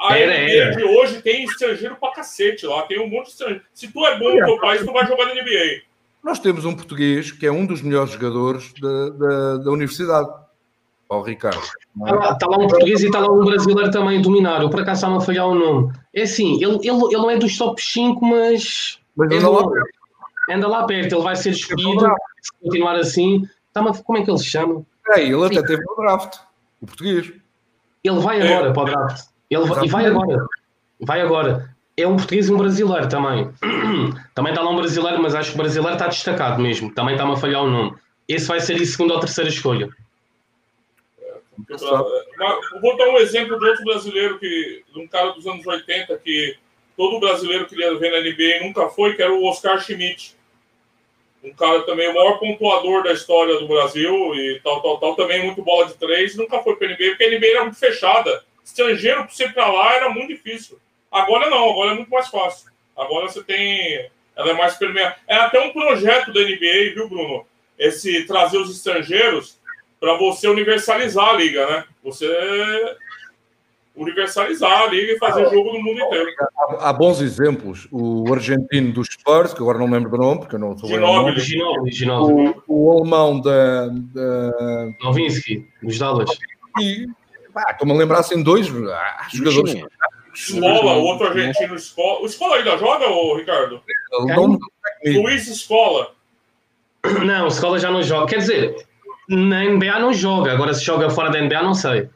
a 0.00 0.18
era, 0.18 0.44
NBA 0.44 0.52
era. 0.52 0.76
de 0.76 0.84
hoje 0.84 1.22
tem 1.22 1.44
estrangeiro 1.44 1.96
pra 1.96 2.12
cacete 2.12 2.66
lá, 2.66 2.82
tem 2.82 3.00
um 3.00 3.08
monte 3.08 3.26
de 3.26 3.32
estrangeiro. 3.32 3.64
Se 3.72 3.90
tu 3.90 4.06
é 4.06 4.18
bom 4.18 4.34
no 4.34 4.44
teu 4.44 4.60
país, 4.60 4.84
tu 4.84 4.92
vai 4.92 5.06
jogar 5.06 5.26
na 5.26 5.34
NBA. 5.34 5.82
Nós 6.22 6.38
temos 6.38 6.64
um 6.64 6.74
português 6.74 7.32
que 7.32 7.46
é 7.46 7.50
um 7.50 7.64
dos 7.64 7.80
melhores 7.80 8.12
jogadores 8.12 8.72
da, 8.80 9.08
da, 9.08 9.56
da 9.56 9.70
universidade. 9.70 10.28
Ó, 11.08 11.18
oh, 11.18 11.22
Ricardo. 11.22 11.58
Está 11.58 12.14
lá, 12.14 12.34
tá 12.34 12.46
lá, 12.46 12.58
um 12.58 12.68
português 12.68 13.02
e 13.02 13.06
está 13.06 13.18
lá 13.18 13.30
um 13.30 13.44
brasileiro 13.44 13.90
também 13.90 14.18
a 14.18 14.22
dominar. 14.22 14.62
Eu 14.62 14.70
por 14.70 14.80
acaso 14.80 14.98
estava 14.98 15.16
a 15.16 15.20
falhar 15.20 15.46
o 15.46 15.54
nome. 15.54 15.92
É 16.14 16.22
assim, 16.22 16.62
ele, 16.62 16.76
ele, 16.76 17.04
ele 17.06 17.16
não 17.16 17.30
é 17.30 17.36
dos 17.36 17.56
top 17.58 17.82
5, 17.82 18.24
mas. 18.24 19.00
Mas 19.16 19.32
anda 19.34 19.48
lá 19.48 19.68
perto. 19.68 19.90
Anda 20.50 20.68
lá 20.68 20.84
perto, 20.84 21.14
ele 21.14 21.22
vai 21.22 21.36
ser 21.36 21.50
escolhido. 21.50 22.06
Se 22.40 22.50
continuar 22.62 22.96
assim. 22.96 23.42
Tá, 23.72 23.82
como 23.82 24.18
é 24.18 24.24
que 24.24 24.30
ele 24.30 24.38
se 24.38 24.46
chama? 24.46 24.84
É, 25.08 25.22
ele 25.22 25.44
até 25.44 25.62
teve 25.62 25.82
no 25.84 25.96
draft. 25.96 26.38
O 26.80 26.86
português. 26.86 27.32
Ele 28.04 28.20
vai 28.20 28.40
agora 28.40 28.70
é. 28.70 28.72
para 28.72 28.82
o 28.82 28.84
draft. 28.84 29.26
Ele 29.50 29.64
vai, 29.64 29.84
e 29.84 29.88
vai 29.88 30.06
agora. 30.06 30.46
Vai 31.00 31.20
agora 31.20 31.72
é 31.96 32.06
um 32.06 32.16
português 32.16 32.48
e 32.48 32.52
um 32.52 32.56
brasileiro 32.56 33.08
também. 33.08 33.50
também 34.34 34.52
está 34.52 34.62
lá 34.62 34.70
um 34.70 34.76
brasileiro, 34.76 35.22
mas 35.22 35.34
acho 35.34 35.50
que 35.50 35.54
o 35.56 35.58
brasileiro 35.58 35.94
está 35.94 36.08
destacado 36.08 36.60
mesmo. 36.60 36.92
Também 36.92 37.14
está-me 37.14 37.32
a 37.32 37.36
falhar 37.36 37.62
o 37.62 37.70
nome. 37.70 37.94
Esse 38.28 38.46
vai 38.46 38.60
ser 38.60 38.80
a 38.80 38.84
segunda 38.84 39.14
ou 39.14 39.20
terceira 39.20 39.50
escolha. 39.50 39.88
vou 42.80 42.96
dar 42.96 43.08
um 43.08 43.18
exemplo 43.18 43.58
de 43.58 43.66
outro 43.66 43.84
brasileiro, 43.84 44.38
que, 44.38 44.84
de 44.92 45.00
um 45.00 45.06
cara 45.06 45.32
dos 45.32 45.46
anos 45.46 45.66
80, 45.66 46.16
que 46.18 46.56
todo 46.96 47.20
brasileiro 47.20 47.66
queria 47.66 47.96
ver 47.98 48.10
na 48.10 48.20
NBA 48.20 48.60
e 48.60 48.66
nunca 48.66 48.88
foi, 48.88 49.14
que 49.14 49.22
era 49.22 49.32
o 49.32 49.44
Oscar 49.44 49.80
Schmidt. 49.80 50.34
Um 51.42 51.52
cara 51.52 51.82
também, 51.82 52.08
o 52.08 52.14
maior 52.14 52.38
pontuador 52.38 53.02
da 53.02 53.12
história 53.12 53.58
do 53.58 53.66
Brasil 53.66 54.34
e 54.34 54.60
tal, 54.62 54.80
tal, 54.80 54.98
tal. 54.98 55.16
Também 55.16 55.44
muito 55.44 55.62
bola 55.62 55.86
de 55.86 55.94
três, 55.94 56.36
nunca 56.36 56.62
foi 56.62 56.76
para 56.76 56.88
NBA, 56.88 57.10
porque 57.10 57.24
a 57.24 57.30
NBA 57.30 57.46
era 57.46 57.62
muito 57.62 57.78
fechada. 57.78 58.44
Estrangeiro, 58.64 59.24
para 59.24 59.28
você 59.28 59.44
ir 59.44 59.52
para 59.52 59.66
lá, 59.66 59.94
era 59.94 60.08
muito 60.08 60.28
difícil. 60.28 60.78
Agora 61.10 61.50
não, 61.50 61.70
agora 61.70 61.90
é 61.90 61.94
muito 61.94 62.10
mais 62.10 62.28
fácil. 62.28 62.70
Agora 62.96 63.28
você 63.28 63.42
tem. 63.42 64.08
Ela 64.36 64.50
é 64.50 64.54
mais 64.54 64.76
permeável. 64.76 65.16
É 65.26 65.34
até 65.34 65.60
um 65.60 65.72
projeto 65.72 66.32
da 66.32 66.40
NBA, 66.40 66.94
viu, 66.94 67.08
Bruno? 67.08 67.46
Esse 67.78 68.24
trazer 68.24 68.58
os 68.58 68.74
estrangeiros 68.74 69.58
para 70.00 70.14
você 70.14 70.48
universalizar 70.48 71.28
a 71.28 71.32
liga, 71.34 71.66
né? 71.66 71.84
Você. 72.02 72.26
Universalizar 73.94 74.82
a 74.82 74.86
liga 74.86 75.12
e 75.12 75.18
fazer 75.18 75.44
jogo 75.50 75.72
no 75.72 75.82
mundo 75.82 76.00
inteiro. 76.00 76.30
Há, 76.56 76.88
há 76.88 76.92
bons 76.92 77.20
exemplos. 77.20 77.86
O 77.90 78.32
argentino 78.32 78.92
dos 78.92 79.08
Spurs, 79.08 79.52
que 79.52 79.60
agora 79.60 79.78
não 79.78 79.90
lembro 79.90 80.10
do 80.10 80.16
nome, 80.16 80.40
porque 80.40 80.56
eu 80.56 80.60
não 80.60 80.76
sou 80.76 80.88
bem 80.88 80.98
o 80.98 81.02
nome. 81.02 82.54
O, 82.66 82.88
o 82.88 82.98
alemão 82.98 83.40
da. 83.40 83.88
da... 83.88 84.88
Novinsky, 85.02 85.66
dos 85.82 85.98
Dallas. 85.98 86.30
E, 86.80 87.06
pá, 87.52 87.70
Estou-me 87.70 87.92
a 87.92 87.96
lembrar 87.96 88.20
assim 88.20 88.42
dois 88.42 88.68
ah, 88.68 89.26
jogadores. 89.32 89.84
Escola, 90.34 90.94
o 90.94 91.04
outro 91.04 91.26
argentino 91.28 91.74
Escola. 91.74 92.22
O 92.22 92.26
Escola 92.26 92.56
ainda 92.56 92.78
joga, 92.78 93.08
ô, 93.08 93.36
Ricardo? 93.36 93.82
O 94.20 94.26
nome 94.26 94.58
Luiz 95.04 95.46
Escola. 95.46 96.12
Não, 97.24 97.44
o 97.44 97.48
Escola 97.48 97.78
já 97.78 97.90
não 97.90 98.02
joga. 98.02 98.26
Quer 98.26 98.38
dizer, 98.38 98.86
na 99.28 99.64
NBA 99.64 99.98
não 99.98 100.12
joga. 100.12 100.52
Agora 100.52 100.72
se 100.72 100.84
joga 100.84 101.10
fora 101.10 101.30
da 101.30 101.40
NBA, 101.40 101.62
não 101.62 101.74
sei. 101.74 102.08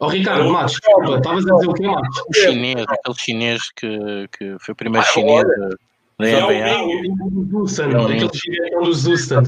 Ó 0.00 0.06
Ricardo, 0.08 0.48
Matos, 0.50 0.72
desculpa, 0.74 1.16
estavas 1.16 1.46
a 1.46 1.54
dizer 1.54 1.68
o 1.68 1.74
quê, 1.74 1.86
Matos? 1.86 2.18
O 2.28 2.34
chinês, 2.34 2.84
aquele 2.88 3.14
chinês 3.16 3.70
que, 3.72 4.28
que 4.38 4.56
foi 4.60 4.72
o 4.72 4.76
primeiro 4.76 5.04
Ah, 5.06 5.10
chinês 5.10 5.44
da 5.44 6.46
o 6.46 6.50
NBA. 6.52 7.02
Do 7.30 7.66
Zustan, 7.66 7.88
aquele 7.90 8.30
gigantão 8.32 8.82
do 8.82 8.94
Zustan. 8.94 9.42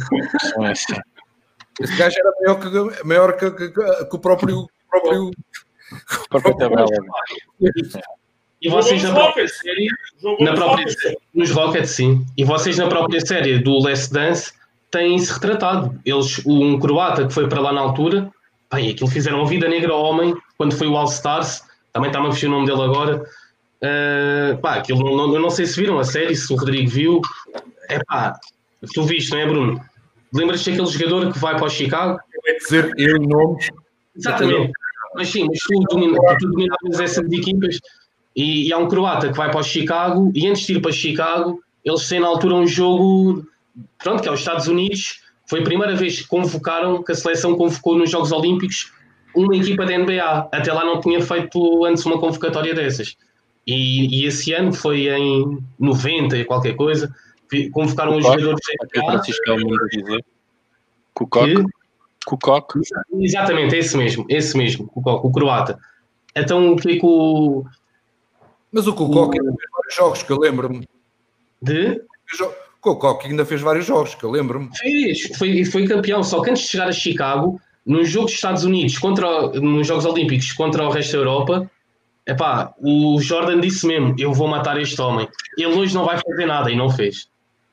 Não 0.56 0.66
é 0.66 0.72
assim. 0.72 0.94
Esse 1.80 1.96
gajo 1.96 2.16
era 2.18 2.32
maior 2.40 2.60
que, 2.60 3.04
maior 3.04 3.32
que, 3.36 3.50
que- 3.52 3.70
que 3.70 4.16
o 4.16 4.18
próprio. 4.18 4.66
próprio 4.90 5.30
Própria 6.28 6.56
tabela. 6.56 6.86
E 8.62 8.68
vocês 8.68 9.02
na 9.02 9.12
própria 9.14 9.44
Rockets. 9.44 9.58
série, 9.60 9.88
na 10.44 10.50
nos 10.50 10.58
própria 10.60 10.86
nos 11.34 11.50
Rockets, 11.50 11.90
sim. 11.90 12.26
E 12.36 12.44
vocês 12.44 12.76
na 12.76 12.88
própria 12.88 13.20
série 13.20 13.58
do 13.58 13.78
Last 13.82 14.12
Dance 14.12 14.52
têm-se 14.90 15.32
retratado. 15.32 15.98
Eles, 16.04 16.44
um 16.46 16.78
croata 16.78 17.26
que 17.26 17.32
foi 17.32 17.48
para 17.48 17.60
lá 17.60 17.72
na 17.72 17.80
altura, 17.80 18.30
bem, 18.72 18.90
aquilo 18.90 19.10
fizeram 19.10 19.42
a 19.42 19.46
vida 19.46 19.68
negra 19.68 19.92
ao 19.92 20.02
homem 20.02 20.34
quando 20.56 20.76
foi 20.76 20.86
o 20.86 20.96
All 20.96 21.06
Stars, 21.06 21.62
também 21.92 22.10
está-me 22.10 22.28
a 22.28 22.32
fugir 22.32 22.46
o 22.46 22.50
nome 22.50 22.66
dele 22.66 22.82
agora. 22.82 23.24
Ah, 23.82 24.58
pá, 24.60 24.74
aquilo 24.76 25.02
não, 25.02 25.16
não, 25.16 25.34
eu 25.34 25.40
não 25.40 25.50
sei 25.50 25.66
se 25.66 25.80
viram 25.80 25.98
a 25.98 26.04
série, 26.04 26.36
se 26.36 26.52
o 26.52 26.56
Rodrigo 26.56 26.90
viu. 26.90 27.20
É 27.88 27.98
pá, 28.04 28.38
tu 28.94 29.02
viste, 29.04 29.30
não 29.32 29.38
é, 29.38 29.46
Bruno? 29.46 29.80
Lembras-te 30.32 30.70
daquele 30.70 30.88
jogador 30.88 31.32
que 31.32 31.38
vai 31.38 31.56
para 31.56 31.66
o 31.66 31.70
Chicago? 31.70 32.18
dizer 32.58 32.92
eu 32.96 33.18
nomes. 33.18 33.68
Exatamente. 34.16 34.72
Mas 35.14 35.28
sim, 35.28 35.46
mas 35.46 35.58
tu, 35.60 35.80
domina, 35.90 36.18
tu 36.38 36.48
dominavas 36.48 37.00
essas 37.00 37.32
equipas 37.32 37.80
e, 38.36 38.68
e 38.68 38.72
há 38.72 38.78
um 38.78 38.88
croata 38.88 39.28
que 39.28 39.36
vai 39.36 39.50
para 39.50 39.60
o 39.60 39.64
Chicago 39.64 40.30
e 40.34 40.46
antes 40.46 40.66
de 40.66 40.74
ir 40.74 40.80
para 40.80 40.92
Chicago, 40.92 41.60
eles 41.84 42.08
têm 42.08 42.20
na 42.20 42.28
altura 42.28 42.54
um 42.54 42.66
jogo, 42.66 43.44
pronto, 43.98 44.22
que 44.22 44.28
é 44.28 44.32
os 44.32 44.38
Estados 44.38 44.68
Unidos. 44.68 45.22
Foi 45.50 45.62
a 45.62 45.64
primeira 45.64 45.96
vez 45.96 46.20
que 46.20 46.28
convocaram, 46.28 47.02
que 47.02 47.10
a 47.10 47.14
seleção 47.14 47.56
convocou 47.56 47.98
nos 47.98 48.08
Jogos 48.08 48.30
Olímpicos 48.30 48.92
uma 49.34 49.56
equipa 49.56 49.84
da 49.84 49.98
NBA. 49.98 50.48
Até 50.52 50.72
lá 50.72 50.84
não 50.84 51.00
tinha 51.00 51.20
feito 51.20 51.84
antes 51.84 52.06
uma 52.06 52.20
convocatória 52.20 52.72
dessas. 52.72 53.16
E, 53.66 54.20
e 54.20 54.26
esse 54.26 54.52
ano 54.52 54.72
foi 54.72 55.08
em 55.08 55.58
90 55.76 56.38
e 56.38 56.44
qualquer 56.44 56.76
coisa, 56.76 57.12
convocaram 57.72 58.16
os 58.16 58.22
jogadores 58.22 58.60
da 58.64 59.00
NBA. 59.00 59.10
Francisco 59.10 59.42
é 59.48 59.52
o 59.52 59.58
mundo 59.58 59.88
dizer. 59.88 60.24
Kukoc. 61.14 61.64
Kukoc. 62.24 62.74
Exatamente, 63.20 63.74
esse 63.74 63.96
mesmo, 63.96 64.24
esse 64.28 64.56
mesmo, 64.56 64.88
o, 64.94 65.00
o 65.00 65.32
croata. 65.32 65.80
Então 66.36 66.74
o 66.74 66.76
que 66.76 66.92
é 66.92 66.94
que 66.94 67.04
o. 67.04 67.64
Mas 68.70 68.86
o 68.86 68.94
Kukoc 68.94 69.36
ainda 69.36 69.52
fez 69.52 69.70
vários 69.72 69.94
jogos, 69.96 70.22
que 70.22 70.30
eu 70.30 70.38
lembro-me. 70.38 70.88
De? 71.60 72.00
O 72.82 72.94
Kukoc 72.94 73.26
ainda 73.26 73.44
fez 73.44 73.60
vários 73.60 73.84
jogos, 73.84 74.14
que 74.14 74.24
eu 74.24 74.30
lembro-me. 74.30 74.70
Fez, 74.76 75.36
foi, 75.36 75.64
foi 75.66 75.86
campeão. 75.86 76.22
Só 76.22 76.40
que 76.40 76.50
antes 76.50 76.62
de 76.62 76.70
chegar 76.70 76.88
a 76.88 76.92
Chicago, 76.92 77.60
nos 77.84 78.08
Jogos 78.08 78.30
dos 78.30 78.36
Estados 78.36 78.64
Unidos, 78.64 78.96
contra, 78.96 79.48
nos 79.60 79.86
Jogos 79.86 80.06
Olímpicos 80.06 80.52
contra 80.52 80.86
o 80.86 80.90
resto 80.90 81.12
da 81.12 81.18
Europa, 81.18 81.70
epá, 82.26 82.72
o 82.78 83.20
Jordan 83.20 83.60
disse 83.60 83.86
mesmo: 83.86 84.14
Eu 84.18 84.32
vou 84.32 84.48
matar 84.48 84.80
este 84.80 85.00
homem. 85.00 85.28
Ele 85.58 85.74
hoje 85.74 85.94
não 85.94 86.06
vai 86.06 86.18
fazer 86.18 86.46
nada 86.46 86.70
e 86.70 86.76
não 86.76 86.88
fez. 86.88 87.28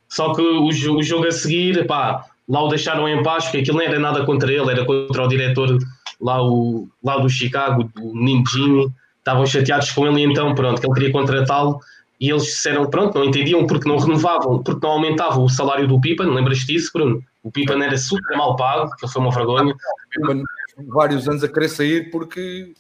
Só 0.10 0.34
que 0.34 0.42
o, 0.42 0.66
o 0.66 1.04
jogo 1.04 1.26
a 1.26 1.32
seguir, 1.32 1.78
epá, 1.78 2.26
lá 2.48 2.64
o 2.64 2.68
deixaram 2.68 3.08
em 3.08 3.24
paz, 3.24 3.46
porque 3.46 3.60
aquilo 3.60 3.78
não 3.78 3.86
era 3.86 4.00
nada 4.00 4.26
contra 4.26 4.52
ele, 4.52 4.72
era 4.72 4.86
contra 4.86 5.24
o 5.24 5.28
diretor 5.28 5.78
lá, 6.20 6.44
o, 6.44 6.88
lá 7.04 7.18
do 7.18 7.30
Chicago, 7.30 7.90
o 8.02 8.14
menino 8.14 8.44
Jimmy. 8.50 8.88
Estavam 9.20 9.46
chateados 9.46 9.92
com 9.92 10.08
ele 10.08 10.24
então, 10.24 10.56
pronto, 10.56 10.80
que 10.80 10.88
ele 10.88 10.94
queria 10.94 11.12
contratá-lo. 11.12 11.82
E 12.20 12.30
eles 12.32 12.44
disseram, 12.46 12.90
pronto, 12.90 13.18
não 13.18 13.26
entendiam 13.26 13.66
porque 13.68 13.88
não 13.88 13.98
renovavam, 13.98 14.64
porque 14.64 14.86
não 14.86 14.94
aumentavam 14.94 15.44
o 15.44 15.50
salário 15.50 15.88
do 15.88 16.02
Pippen, 16.02 16.28
lembras 16.34 16.60
disso, 16.60 16.90
Bruno? 16.94 17.24
O 17.44 17.52
Pippen 17.52 17.82
era 17.84 17.96
super 17.98 18.36
mal 18.36 18.56
pago, 18.56 18.90
que 18.96 19.08
foi 19.08 19.22
uma 19.22 19.32
vergonha. 19.32 19.76
Pippen, 20.12 20.44
vários 20.88 21.28
anos 21.30 21.44
a 21.44 21.48
querer 21.48 21.70
sair 21.70 22.10
porque 22.12 22.74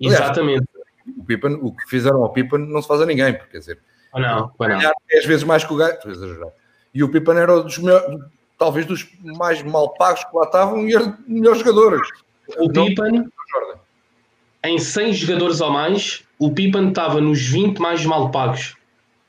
Aliás, 0.00 0.20
Exatamente. 0.20 0.66
o, 1.16 1.24
Pippen, 1.24 1.54
o 1.62 1.72
que 1.74 1.88
fizeram 1.88 2.22
ao 2.22 2.30
Pippen 2.32 2.58
não 2.68 2.82
se 2.82 2.88
faz 2.88 3.00
a 3.00 3.06
ninguém, 3.06 3.32
porque 3.32 3.52
quer 3.52 3.58
dizer, 3.60 3.78
Ou 4.12 4.20
não, 4.20 4.52
ou 4.58 4.68
não. 4.68 4.76
ganhar 4.76 4.92
10 5.10 5.24
vezes 5.24 5.44
mais 5.44 5.64
que 5.64 5.72
o 5.72 5.76
gajo. 5.76 5.96
E 6.94 7.02
o 7.02 7.08
Pippen 7.10 7.34
era 7.36 7.62
dos 7.62 7.78
melhores, 7.78 8.06
talvez 8.58 8.84
dos 8.84 9.08
mais 9.22 9.62
mal 9.62 9.94
pagos 9.94 10.22
que 10.24 10.36
lá 10.36 10.44
estavam 10.44 10.86
e 10.86 10.94
era 10.94 11.06
dos 11.06 11.26
melhores 11.26 11.58
jogadores. 11.60 12.08
O 12.58 12.68
Não- 12.68 12.86
Jordan. 12.88 13.24
Em 14.68 14.78
100 14.78 15.12
jogadores 15.14 15.60
ou 15.60 15.70
mais, 15.70 16.24
o 16.38 16.52
Pippen 16.52 16.88
estava 16.88 17.20
nos 17.20 17.40
20 17.40 17.78
mais 17.78 18.04
mal 18.04 18.30
pagos. 18.30 18.76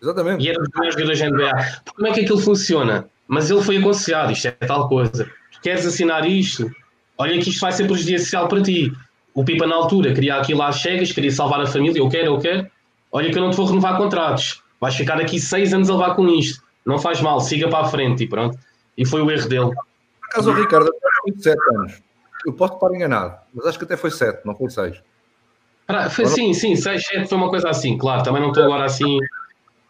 Exatamente. 0.02 0.44
E 0.44 0.50
era 0.50 0.60
dos 0.60 0.70
melhores 0.76 0.94
jogadores 0.94 1.20
da 1.20 1.30
NBA. 1.30 1.82
Como 1.96 2.08
é 2.08 2.12
que 2.14 2.20
aquilo 2.22 2.40
funciona? 2.40 3.10
Mas 3.28 3.50
ele 3.50 3.62
foi 3.62 3.78
aconselhado, 3.78 4.32
isto 4.32 4.48
é 4.48 4.52
tal 4.52 4.88
coisa. 4.88 5.30
Queres 5.62 5.86
assinar 5.86 6.28
isto? 6.28 6.72
Olha 7.18 7.40
que 7.42 7.50
isto 7.50 7.60
vai 7.60 7.72
ser 7.72 7.88
prejudicial 7.88 8.48
para 8.48 8.62
ti. 8.62 8.92
O 9.34 9.44
Pipa 9.44 9.68
na 9.68 9.76
altura 9.76 10.14
queria 10.14 10.36
aquilo 10.38 10.62
às 10.62 10.78
cegas, 10.78 11.12
queria 11.12 11.32
salvar 11.32 11.62
a 11.62 11.68
família, 11.68 12.00
eu 12.00 12.10
quero, 12.10 12.28
eu 12.28 12.40
quero. 12.40 12.68
Olha 13.12 13.32
que 13.32 13.38
eu 13.38 13.42
não 13.42 13.52
te 13.52 13.58
vou 13.58 13.66
renovar 13.66 13.98
contratos. 13.98 14.62
Vais 14.80 14.96
ficar 14.96 15.20
aqui 15.20 15.40
seis 15.40 15.74
anos 15.74 15.90
a 15.90 15.94
levar 15.94 16.16
com 16.16 16.28
isto. 16.28 16.64
Não 16.86 16.98
faz 16.98 17.22
mal, 17.22 17.40
siga 17.42 17.68
para 17.68 17.86
a 17.86 17.90
frente 17.90 18.24
e 18.24 18.28
pronto. 18.28 18.58
E 18.98 19.06
foi 19.06 19.22
o 19.22 19.30
erro 19.30 19.50
dele. 19.50 19.72
Por 19.72 20.26
acaso, 20.32 20.52
o 20.52 20.54
Ricardo 20.54 20.90
tem 20.92 21.34
27 21.34 21.58
anos. 21.76 22.02
Eu 22.46 22.54
posso 22.54 22.76
estar 22.76 22.94
enganado, 22.94 23.38
mas 23.54 23.66
acho 23.66 23.78
que 23.78 23.86
até 23.86 23.98
foi 23.98 24.12
7, 24.12 24.46
não 24.46 24.56
foi 24.56 24.70
6. 24.70 25.02
Pra- 25.88 26.10
Foi, 26.10 26.26
sim, 26.28 26.54
sim, 26.54 26.76
6, 26.76 27.08
7 27.08 27.28
foi 27.30 27.38
uma 27.38 27.50
coisa 27.50 27.70
assim, 27.70 27.98
claro. 27.98 28.22
Também 28.22 28.42
não 28.42 28.50
estou 28.50 28.64
agora 28.66 28.84
assim. 28.86 29.18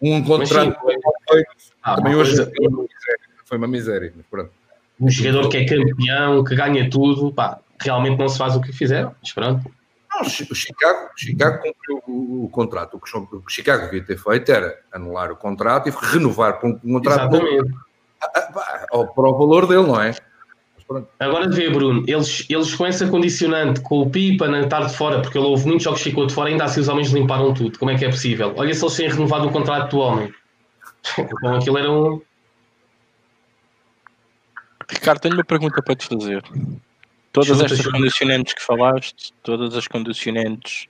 Um 0.01 0.19
Mas 0.19 0.47
sim, 0.49 0.55
contrato 0.55 0.79
foi, 1.27 1.43
ah, 1.81 1.95
também 1.95 2.15
hoje 2.15 2.35
coisa- 2.45 2.51
foi 3.45 3.57
uma 3.57 3.67
miséria. 3.67 4.13
Mas 4.15 4.25
pronto. 4.29 4.51
um 5.01 5.09
jogador 5.09 5.49
que 5.49 5.57
é 5.57 5.65
campeão, 5.65 6.43
que 6.43 6.55
ganha 6.55 6.87
tudo, 6.89 7.33
pá, 7.33 7.59
realmente 7.79 8.17
não 8.19 8.29
se 8.29 8.37
faz 8.37 8.55
o 8.55 8.61
que 8.61 8.71
fizeram, 8.71 9.13
mas 9.21 9.31
pronto. 9.33 9.71
Não, 10.13 10.21
o 10.21 10.25
Chi- 10.29 10.47
o 10.49 10.55
Chicago, 10.55 11.09
o 11.15 11.19
Chicago 11.19 11.57
cumpriu 11.63 12.03
o, 12.07 12.45
o 12.45 12.49
contrato. 12.49 12.95
O 12.95 12.99
que, 12.99 13.17
o 13.17 13.41
que 13.41 13.51
Chicago 13.51 13.85
devia 13.85 14.03
ter 14.03 14.17
feito 14.17 14.51
era 14.51 14.79
anular 14.91 15.31
o 15.31 15.35
contrato 15.35 15.89
e 15.89 15.91
renovar 15.91 16.59
para 16.59 16.69
um 16.69 16.77
contrato 16.79 17.35
ao- 18.91 19.07
para 19.07 19.29
o 19.29 19.37
valor 19.37 19.67
dele, 19.67 19.83
não 19.87 19.99
é? 20.01 20.11
Pronto. 20.87 21.07
Agora 21.19 21.49
vê, 21.49 21.69
Bruno, 21.69 22.03
eles, 22.07 22.45
eles 22.49 22.73
com 22.73 22.85
essa 22.85 23.07
condicionante, 23.07 23.81
com 23.81 24.01
o 24.01 24.09
Pipa 24.09 24.47
na 24.47 24.61
estar 24.61 24.85
de 24.85 24.95
fora, 24.95 25.21
porque 25.21 25.37
ele 25.37 25.45
houve 25.45 25.65
muitos 25.65 25.83
jogos 25.83 26.01
que 26.01 26.09
ficou 26.09 26.25
de 26.25 26.33
fora, 26.33 26.49
ainda 26.49 26.63
assim 26.63 26.79
os 26.79 26.87
homens 26.87 27.09
limparam 27.11 27.53
tudo. 27.53 27.77
Como 27.77 27.91
é 27.91 27.97
que 27.97 28.05
é 28.05 28.09
possível? 28.09 28.53
Olha 28.55 28.73
se 28.73 28.83
eles 28.83 28.95
têm 28.95 29.09
renovado 29.09 29.47
o 29.47 29.51
contrato 29.51 29.91
do 29.91 29.99
homem. 29.99 30.33
Então 31.17 31.55
aquilo 31.55 31.77
era 31.77 31.89
um. 31.89 32.21
Ricardo, 34.89 35.21
tenho 35.21 35.35
uma 35.35 35.43
pergunta 35.43 35.81
para 35.81 35.95
te 35.95 36.05
fazer. 36.05 36.43
Todas 37.31 37.49
Chuta, 37.49 37.65
estas 37.65 37.77
chuta. 37.77 37.91
condicionantes 37.91 38.53
que 38.53 38.63
falaste, 38.63 39.33
todas 39.43 39.75
as 39.75 39.87
condicionantes 39.87 40.87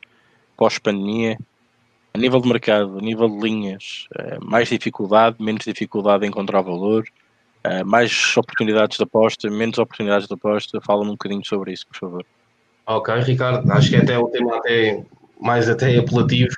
pós-pandemia, 0.56 1.38
a 2.14 2.18
nível 2.18 2.40
de 2.40 2.48
mercado, 2.48 2.98
a 2.98 3.02
nível 3.02 3.30
de 3.30 3.38
linhas, 3.40 4.08
eh, 4.18 4.40
mais 4.42 4.70
dificuldade, 4.70 5.36
menos 5.40 5.66
dificuldade 5.66 6.26
em 6.26 6.30
encontrar 6.30 6.62
valor, 6.62 7.06
eh, 7.68 7.84
mais 7.84 8.36
oportunidades 8.38 8.98
de 8.98 9.04
aposta, 9.04 9.50
menos 9.50 9.78
oportunidades 9.78 10.28
de 10.28 10.34
aposta. 10.34 10.80
Fala-me 10.82 11.10
um 11.10 11.14
bocadinho 11.14 11.46
sobre 11.46 11.74
isso, 11.74 11.86
por 11.88 11.98
favor. 11.98 12.26
Ok, 12.86 13.14
Ricardo, 13.20 13.70
acho 13.72 13.90
que 13.90 13.96
é 13.98 14.00
até 14.00 14.18
o 14.18 14.28
tema 14.30 14.58
até 14.58 15.04
mais 15.40 15.70
até 15.70 15.98
apelativo. 15.98 16.56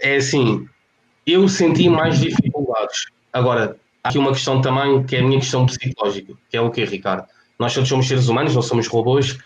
É 0.00 0.16
assim, 0.16 0.68
eu 1.26 1.48
senti 1.48 1.88
mais 1.88 2.20
dificuldades. 2.20 3.06
Agora, 3.32 3.76
há 4.02 4.08
aqui 4.08 4.18
uma 4.18 4.32
questão 4.32 4.60
também 4.60 5.02
que 5.04 5.16
é 5.16 5.20
a 5.20 5.22
minha 5.22 5.40
questão 5.40 5.66
psicológica, 5.66 6.34
que 6.48 6.56
é 6.56 6.60
o 6.60 6.70
quê, 6.70 6.84
Ricardo? 6.84 7.26
Nós 7.58 7.74
todos 7.74 7.88
somos 7.88 8.06
seres 8.06 8.28
humanos, 8.28 8.54
não 8.54 8.62
somos 8.62 8.86
robôs. 8.86 9.38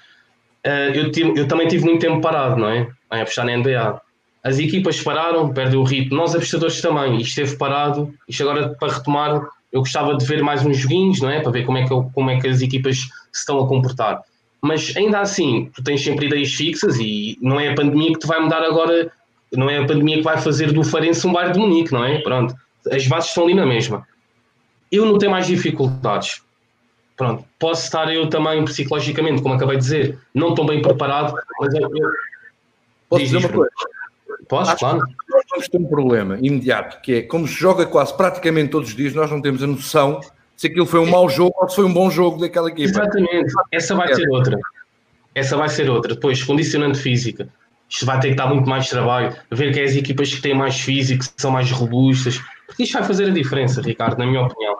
Eh, 0.62 0.92
eu, 0.94 1.34
eu 1.34 1.48
também 1.48 1.68
tive 1.68 1.84
muito 1.84 2.00
tempo 2.00 2.20
parado, 2.20 2.56
não 2.56 2.68
é? 2.68 2.88
Em 3.12 3.20
apostar 3.20 3.46
na 3.46 3.56
NBA. 3.56 4.00
As 4.42 4.58
equipas 4.58 5.00
pararam, 5.00 5.52
perdem 5.52 5.78
o 5.78 5.84
ritmo. 5.84 6.16
Nós, 6.16 6.34
apostadores, 6.34 6.80
também. 6.80 7.16
Isto 7.16 7.28
esteve 7.28 7.56
parado. 7.56 8.14
Isto 8.28 8.42
agora, 8.42 8.74
para 8.78 8.92
retomar, 8.92 9.48
eu 9.72 9.80
gostava 9.80 10.16
de 10.16 10.24
ver 10.24 10.42
mais 10.42 10.64
uns 10.64 10.76
joguinhos, 10.78 11.20
não 11.20 11.30
é? 11.30 11.40
Para 11.40 11.52
ver 11.52 11.64
como 11.66 11.78
é 11.78 11.82
que, 11.82 11.88
como 12.14 12.30
é 12.30 12.40
que 12.40 12.48
as 12.48 12.60
equipas 12.62 12.96
se 12.98 13.08
estão 13.40 13.58
a 13.62 13.68
comportar. 13.68 14.22
Mas 14.60 14.96
ainda 14.96 15.20
assim, 15.20 15.70
tu 15.74 15.82
tens 15.82 16.02
sempre 16.02 16.26
ideias 16.26 16.52
fixas 16.52 16.96
e 16.98 17.38
não 17.40 17.60
é 17.60 17.68
a 17.68 17.74
pandemia 17.74 18.12
que 18.12 18.18
te 18.18 18.26
vai 18.26 18.40
mudar 18.40 18.62
agora, 18.62 19.10
não 19.52 19.68
é 19.70 19.78
a 19.78 19.86
pandemia 19.86 20.16
que 20.16 20.22
vai 20.22 20.38
fazer 20.38 20.72
do 20.72 20.82
Farense 20.82 21.26
um 21.26 21.32
bairro 21.32 21.52
de 21.52 21.58
Munique, 21.58 21.92
não 21.92 22.04
é? 22.04 22.18
Pronto, 22.20 22.54
as 22.90 23.06
bases 23.06 23.28
estão 23.28 23.44
ali 23.44 23.54
na 23.54 23.66
mesma. 23.66 24.06
Eu 24.90 25.04
não 25.06 25.18
tenho 25.18 25.30
mais 25.32 25.46
dificuldades. 25.46 26.42
Pronto, 27.16 27.44
posso 27.58 27.84
estar 27.84 28.12
eu 28.12 28.28
também 28.28 28.64
psicologicamente, 28.64 29.42
como 29.42 29.54
acabei 29.54 29.76
de 29.76 29.82
dizer, 29.82 30.18
não 30.34 30.54
tão 30.54 30.64
bem 30.64 30.80
preparado, 30.80 31.34
mas 31.60 31.74
eu, 31.74 31.82
eu- 31.82 32.10
Posso 33.08 33.22
Diz, 33.22 33.30
dizer 33.30 33.46
uma 33.46 33.54
coisa? 33.54 33.70
Podes, 34.48 34.68
Acho 34.68 34.78
claro. 34.78 34.98
Vamos 35.58 35.68
ter 35.68 35.78
um 35.78 35.86
problema 35.86 36.38
imediato, 36.40 37.00
que 37.00 37.14
é 37.14 37.22
como 37.22 37.46
se 37.48 37.54
joga 37.54 37.84
quase 37.84 38.16
praticamente 38.16 38.70
todos 38.70 38.90
os 38.90 38.96
dias, 38.96 39.12
nós 39.12 39.28
não 39.28 39.42
temos 39.42 39.60
a 39.60 39.66
noção 39.66 40.20
se 40.56 40.68
aquilo 40.68 40.86
foi 40.86 41.00
um 41.00 41.10
mau 41.10 41.28
jogo 41.28 41.54
ou 41.56 41.68
se 41.68 41.74
foi 41.74 41.84
um 41.84 41.92
bom 41.92 42.08
jogo 42.10 42.40
daquela 42.40 42.68
equipa. 42.68 42.88
Exatamente. 42.88 43.52
Essa 43.72 43.94
vai 43.94 44.14
ser 44.14 44.28
outra. 44.28 44.58
Essa 45.34 45.56
vai 45.56 45.68
ser 45.68 45.90
outra. 45.90 46.14
Depois, 46.14 46.42
condicionante 46.42 46.98
física. 46.98 47.48
Isto 47.88 48.06
vai 48.06 48.20
ter 48.20 48.30
que 48.30 48.34
dar 48.34 48.46
muito 48.46 48.68
mais 48.68 48.88
trabalho. 48.88 49.36
Ver 49.50 49.72
que 49.72 49.80
é 49.80 49.84
as 49.84 49.94
equipas 49.94 50.34
que 50.34 50.40
têm 50.40 50.54
mais 50.54 50.78
físico, 50.80 51.24
que 51.24 51.42
são 51.42 51.50
mais 51.50 51.70
robustas. 51.70 52.40
Porque 52.66 52.82
isto 52.82 52.92
vai 52.92 53.04
fazer 53.04 53.26
a 53.26 53.30
diferença, 53.30 53.80
Ricardo, 53.80 54.18
na 54.18 54.26
minha 54.26 54.42
opinião. 54.42 54.76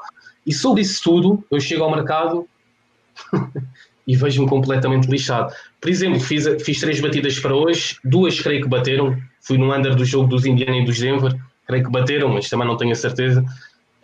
E 0.46 0.52
sobre 0.52 0.82
isso 0.82 1.02
tudo, 1.02 1.44
eu 1.50 1.60
chego 1.60 1.84
ao 1.84 1.90
mercado 1.90 2.48
e 4.06 4.16
vejo-me 4.16 4.48
completamente 4.48 5.08
lixado. 5.08 5.52
Por 5.80 5.90
exemplo, 5.90 6.20
fiz, 6.20 6.44
fiz 6.64 6.80
três 6.80 7.00
batidas 7.00 7.38
para 7.38 7.54
hoje, 7.54 7.96
duas 8.04 8.40
creio 8.40 8.62
que 8.62 8.68
bateram. 8.68 9.16
Fui 9.40 9.56
no 9.56 9.72
under 9.72 9.94
do 9.94 10.04
jogo 10.04 10.28
dos 10.28 10.44
Indiana 10.44 10.78
e 10.78 10.84
dos 10.84 10.98
Denver, 10.98 11.34
creio 11.66 11.84
que 11.84 11.90
bateram, 11.90 12.28
mas 12.28 12.48
também 12.48 12.66
não 12.66 12.76
tenho 12.76 12.92
a 12.92 12.96
certeza. 12.96 13.44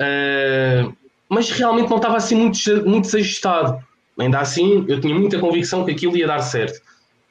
Uh, 0.00 0.94
mas 1.28 1.50
realmente 1.50 1.90
não 1.90 1.96
estava 1.96 2.16
assim 2.16 2.36
muito, 2.36 2.58
muito 2.88 3.04
desajustado. 3.04 3.82
Ainda 4.18 4.38
assim, 4.38 4.84
eu 4.88 5.00
tinha 5.00 5.14
muita 5.14 5.38
convicção 5.38 5.84
que 5.84 5.90
aquilo 5.90 6.16
ia 6.16 6.26
dar 6.26 6.40
certo. 6.40 6.76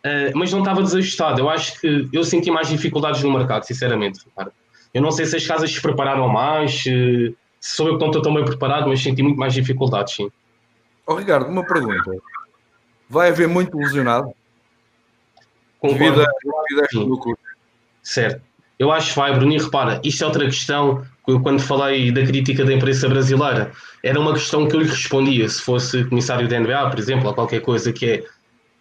Uh, 0.05 0.35
mas 0.35 0.51
não 0.51 0.59
estava 0.59 0.83
desajustado. 0.83 1.39
Eu 1.39 1.49
acho 1.49 1.79
que 1.79 2.09
eu 2.11 2.23
senti 2.23 2.51
mais 2.51 2.67
dificuldades 2.67 3.23
no 3.23 3.31
mercado, 3.31 3.63
sinceramente. 3.63 4.19
Eu 4.93 5.01
não 5.01 5.11
sei 5.11 5.25
se 5.25 5.37
as 5.37 5.47
casas 5.47 5.71
se 5.71 5.81
prepararam 5.81 6.27
mais, 6.27 6.83
se 6.83 7.35
sou 7.61 7.87
eu 7.87 7.93
que 7.93 8.01
não 8.01 8.07
estou 8.07 8.21
tão 8.21 8.33
bem 8.33 8.43
preparado, 8.43 8.89
mas 8.89 9.01
senti 9.01 9.23
muito 9.23 9.37
mais 9.37 9.53
dificuldades, 9.53 10.15
sim. 10.15 10.29
Oh, 11.07 11.15
Ricardo, 11.15 11.49
uma 11.49 11.65
pergunta. 11.65 12.11
Vai 13.09 13.29
haver 13.29 13.47
muito 13.47 13.77
lesionado? 13.77 14.33
Concordo. 15.79 15.99
Devido 15.99 16.21
a. 16.21 16.27
Certo. 18.01 18.41
Eu 18.79 18.91
acho 18.91 19.09
que 19.09 19.15
vai, 19.15 19.33
Bruno, 19.33 19.53
e 19.53 19.57
repara, 19.57 20.01
isto 20.03 20.23
é 20.23 20.27
outra 20.27 20.45
questão, 20.45 21.05
eu, 21.27 21.39
quando 21.41 21.61
falei 21.61 22.11
da 22.11 22.25
crítica 22.25 22.65
da 22.65 22.73
imprensa 22.73 23.07
brasileira, 23.07 23.71
era 24.03 24.19
uma 24.19 24.33
questão 24.33 24.67
que 24.67 24.75
eu 24.75 24.81
lhe 24.81 24.89
respondia, 24.89 25.47
se 25.47 25.61
fosse 25.61 26.03
comissário 26.05 26.47
da 26.47 26.59
NBA, 26.59 26.89
por 26.89 26.99
exemplo, 26.99 27.27
ou 27.27 27.33
qualquer 27.33 27.61
coisa, 27.61 27.93
que 27.93 28.05
é, 28.05 28.23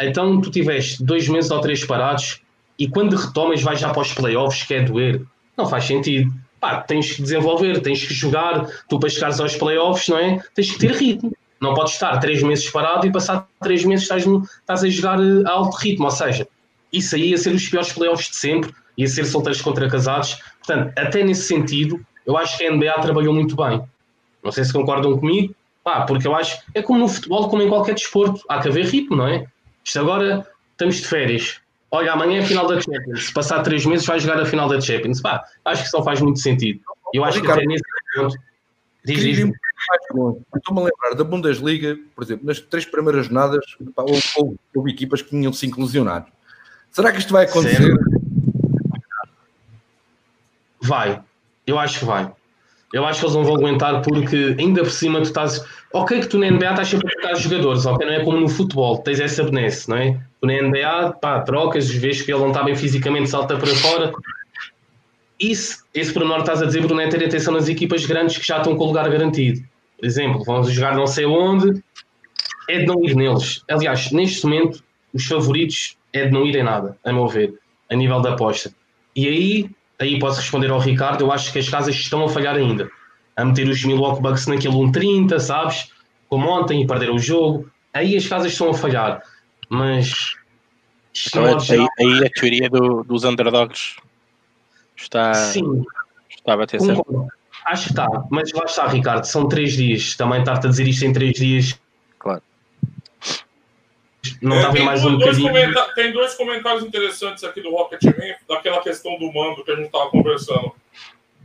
então 0.01 0.41
tu 0.41 0.51
tiveste 0.51 1.05
dois 1.05 1.29
meses 1.29 1.51
ou 1.51 1.61
três 1.61 1.85
parados, 1.85 2.41
e 2.79 2.89
quando 2.89 3.14
retomas 3.14 3.62
vais 3.62 3.79
já 3.79 3.91
para 3.91 4.03
os 4.03 4.12
playoffs, 4.12 4.64
que 4.64 4.75
é 4.75 4.83
doer. 4.83 5.23
Não 5.57 5.66
faz 5.66 5.85
sentido. 5.85 6.33
Pá, 6.59 6.81
tens 6.81 7.12
que 7.12 7.23
desenvolver, 7.23 7.81
tens 7.81 8.05
que 8.05 8.14
jogar, 8.14 8.66
tu 8.89 8.99
para 8.99 9.09
chegares 9.09 9.39
aos 9.39 9.55
playoffs, 9.57 10.09
não 10.09 10.18
é? 10.18 10.43
Tens 10.55 10.70
que 10.73 10.79
ter 10.79 10.93
ritmo. 10.93 11.33
Não 11.62 11.74
podes 11.74 11.92
estar 11.92 12.18
três 12.18 12.42
meses 12.42 12.68
parado 12.68 13.06
e 13.06 13.12
passar 13.12 13.48
três 13.62 13.84
meses 13.84 14.02
estás, 14.02 14.26
no, 14.26 14.42
estás 14.42 14.82
a 14.82 14.88
jogar 14.88 15.18
a 15.46 15.50
alto 15.50 15.76
ritmo, 15.76 16.06
ou 16.06 16.10
seja, 16.10 16.48
isso 16.92 17.14
aí 17.14 17.30
ia 17.30 17.38
ser 17.38 17.54
os 17.54 17.68
piores 17.68 17.92
playoffs 17.92 18.30
de 18.30 18.36
sempre, 18.36 18.74
ia 18.98 19.06
ser 19.06 19.24
solteiros 19.24 19.62
contra 19.62 19.88
casados. 19.88 20.42
Portanto, 20.58 20.92
até 20.98 21.22
nesse 21.22 21.44
sentido, 21.44 22.04
eu 22.26 22.36
acho 22.36 22.58
que 22.58 22.66
a 22.66 22.72
NBA 22.72 22.92
trabalhou 23.00 23.32
muito 23.32 23.54
bem. 23.54 23.80
Não 24.42 24.50
sei 24.50 24.64
se 24.64 24.72
concordam 24.72 25.16
comigo, 25.16 25.54
pá, 25.84 26.02
porque 26.02 26.26
eu 26.26 26.34
acho 26.34 26.60
é 26.74 26.82
como 26.82 26.98
no 26.98 27.08
futebol, 27.08 27.48
como 27.48 27.62
em 27.62 27.68
qualquer 27.68 27.94
desporto, 27.94 28.42
há 28.48 28.60
que 28.60 28.68
haver 28.68 28.86
ritmo, 28.86 29.16
não 29.16 29.28
é? 29.28 29.46
Isto 29.84 30.00
agora 30.00 30.44
estamos 30.72 30.96
de 30.96 31.06
férias. 31.06 31.60
Olha, 31.92 32.12
amanhã 32.12 32.40
é 32.40 32.42
a 32.42 32.46
final 32.46 32.66
da 32.66 32.80
Champions. 32.80 33.26
Se 33.26 33.32
passar 33.32 33.62
três 33.62 33.86
meses, 33.86 34.04
vai 34.04 34.18
jogar 34.18 34.40
a 34.40 34.46
final 34.46 34.68
da 34.68 34.80
Champions. 34.80 35.20
Pá, 35.20 35.44
acho 35.64 35.82
que 35.82 35.86
isso 35.86 35.96
não 35.96 36.04
faz 36.04 36.20
muito 36.20 36.40
sentido. 36.40 36.80
Eu 37.14 37.24
acho 37.24 37.40
que 37.40 37.48
até 37.48 37.64
nesse 37.64 37.84
ponto. 38.16 38.36
Diz, 39.05 39.44
um. 39.44 39.53
Estou-me 40.57 40.80
a 40.80 40.84
lembrar 40.84 41.14
da 41.16 41.24
Bundesliga, 41.24 41.98
por 42.14 42.22
exemplo, 42.22 42.46
nas 42.46 42.61
três 42.61 42.84
primeiras 42.84 43.26
jornadas, 43.26 43.64
pá, 43.96 44.03
houve, 44.03 44.22
houve- 44.36 44.57
houve 44.74 44.90
equipas 44.92 45.22
que 45.22 45.30
tinham 45.30 45.53
cinco 45.53 45.80
lesionados. 45.80 46.30
Será 46.90 47.11
que 47.11 47.18
isto 47.18 47.32
vai 47.32 47.46
acontecer? 47.46 47.92
Vai. 50.82 51.20
Eu 51.66 51.78
acho 51.78 52.00
que 52.00 52.05
vai. 52.05 52.30
Eu 52.92 53.07
acho 53.07 53.20
que 53.20 53.24
eles 53.26 53.34
não 53.36 53.44
vão 53.44 53.55
aguentar 53.55 54.03
porque 54.03 54.55
ainda 54.59 54.82
por 54.82 54.90
cima 54.90 55.18
tu 55.20 55.24
estás. 55.24 55.64
Ok, 55.92 56.20
que 56.20 56.26
tu 56.26 56.38
na 56.38 56.50
NBA 56.50 56.70
estás 56.70 56.88
sempre 56.88 57.09
a 57.09 57.20
trocar 57.20 57.34
jogadores, 57.36 57.86
ok? 57.86 58.07
Não 58.07 58.14
é 58.14 58.22
como 58.24 58.38
no 58.40 58.48
futebol, 58.48 58.98
tens 58.98 59.18
essa 59.20 59.42
benesse, 59.44 59.88
não 59.88 59.96
é? 59.96 60.20
Tu 60.40 60.46
na 60.46 60.53
NBA, 60.61 61.12
pá, 61.20 61.40
trocas, 61.40 61.88
vês 61.90 62.20
que 62.20 62.30
ele 62.30 62.40
não 62.40 62.48
está 62.48 62.62
bem 62.62 62.76
fisicamente, 62.76 63.30
salta 63.30 63.57
para 63.57 63.74
fora. 63.76 64.12
Isso, 65.43 65.84
esse 65.93 66.12
pormenor 66.12 66.36
que 66.36 66.43
estás 66.43 66.62
a 66.62 66.66
dizer, 66.66 66.82
Bruno, 66.82 67.01
é 67.01 67.09
ter 67.09 67.24
atenção 67.24 67.53
nas 67.53 67.68
equipas 67.68 68.07
grandes 68.07 68.38
que 68.38 68.47
já 68.47 68.59
estão 68.59 68.76
com 68.76 68.84
o 68.84 68.86
lugar 68.86 69.09
garantido. 69.11 69.61
Por 69.99 70.07
exemplo, 70.07 70.45
vão 70.45 70.62
jogar 70.64 70.95
não 70.95 71.07
sei 71.07 71.24
onde, 71.26 71.82
é 72.68 72.78
de 72.80 72.86
não 72.86 73.03
ir 73.05 73.16
neles. 73.16 73.62
Aliás, 73.70 74.12
neste 74.12 74.45
momento, 74.45 74.82
os 75.12 75.24
favoritos 75.26 75.97
é 76.12 76.26
de 76.26 76.30
não 76.30 76.47
ir 76.47 76.55
em 76.57 76.62
nada, 76.62 76.97
a 77.05 77.12
meu 77.12 77.26
ver, 77.26 77.55
a 77.90 77.97
nível 77.97 78.20
da 78.20 78.34
aposta. 78.34 78.72
E 79.16 79.26
aí, 79.26 79.70
aí 79.99 80.18
posso 80.18 80.40
responder 80.40 80.70
ao 80.70 80.78
Ricardo, 80.78 81.22
eu 81.24 81.32
acho 81.32 81.53
que 81.53 81.59
as 81.59 81.68
casas 81.68 81.95
estão 81.95 82.24
a 82.24 82.28
falhar 82.28 82.55
ainda. 82.55 82.88
A 83.36 83.45
meter 83.45 83.66
os 83.68 83.82
Milwaukee 83.84 84.22
Bucks 84.22 84.47
naquele 84.47 84.74
1.30, 84.74 85.38
sabes? 85.40 85.88
Como 86.28 86.49
ontem 86.49 86.82
e 86.82 86.86
perderam 86.86 87.14
o 87.14 87.18
jogo. 87.18 87.68
Aí 87.93 88.16
as 88.16 88.26
casas 88.28 88.53
estão 88.53 88.70
a 88.70 88.74
falhar. 88.74 89.22
Mas. 89.68 90.34
Então, 91.26 91.45
aí, 91.74 91.86
aí 91.99 92.26
a 92.26 92.30
teoria 92.30 92.68
do- 92.70 93.03
dos 93.05 93.24
underdogs 93.24 93.97
está, 95.03 95.34
Sim, 95.34 95.84
está 96.30 96.55
a 96.55 96.57
bater 96.57 96.80
certo. 96.80 97.28
Acho 97.64 97.84
que 97.84 97.90
está. 97.90 98.09
Mas 98.30 98.53
lá 98.53 98.64
está, 98.64 98.86
Ricardo, 98.88 99.24
são 99.24 99.48
três 99.48 99.72
dias. 99.74 100.16
Também 100.16 100.40
estar-te 100.40 100.66
a 100.66 100.70
dizer 100.70 100.86
isto 100.88 101.05
em 101.05 101.12
três 101.12 101.34
dias. 101.34 101.78
Claro. 102.18 102.42
Não 104.40 104.57
É, 104.57 104.59
está 104.59 104.68
a 104.68 104.72
ver 104.72 104.78
tem, 104.78 104.86
mais 104.86 105.03
dois, 105.03 105.14
um 105.14 105.18
bocadinho. 105.18 105.74
tem 105.94 106.12
dois 106.12 106.34
comentários 106.34 106.84
interessantes 106.84 107.44
aqui 107.44 107.61
do 107.61 107.70
Rocketman, 107.70 108.34
daquela 108.48 108.82
questão 108.82 109.18
do 109.18 109.32
mando 109.32 109.64
que 109.64 109.70
a 109.70 109.76
gente 109.76 109.86
estava 109.86 110.11
conversando. 110.11 110.72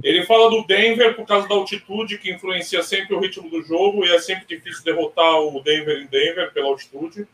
Ele 0.04 0.24
fala 0.26 0.50
do 0.50 0.64
Denver 0.66 1.16
por 1.16 1.26
causa 1.26 1.48
da 1.48 1.56
altitude, 1.56 2.20
que 2.20 2.32
influencia 2.32 2.84
sempre 2.84 3.16
o 3.16 3.20
ritmo 3.20 3.50
do 3.50 3.64
jogo, 3.64 4.06
e 4.06 4.12
é 4.12 4.20
sempre 4.20 4.46
difícil 4.48 4.84
derrotar 4.84 5.40
o 5.40 5.62
Denver 5.64 5.98
em 5.98 6.06
Denver 6.06 6.54
pela 6.54 6.68
altitude. 6.68 7.28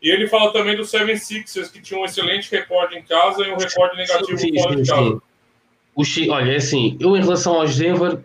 E 0.00 0.10
ele 0.10 0.26
fala 0.26 0.52
também 0.52 0.74
do 0.74 0.84
Seven 0.84 1.16
Sixers, 1.16 1.68
que 1.68 1.80
tinha 1.80 2.00
um 2.00 2.04
excelente 2.04 2.50
recorde 2.50 2.96
em 2.96 3.02
casa 3.02 3.46
e 3.46 3.52
um 3.52 3.56
recorde 3.56 3.96
negativo 3.96 4.38
Sim, 4.38 4.58
fora 4.58 4.76
sim, 4.76 4.82
de 4.82 4.88
casa. 4.88 5.22
O 5.94 6.02
Olha, 6.30 6.52
é 6.52 6.56
assim, 6.56 6.96
eu 7.00 7.16
em 7.16 7.20
relação 7.20 7.54
aos 7.54 7.76
Denver, 7.76 8.18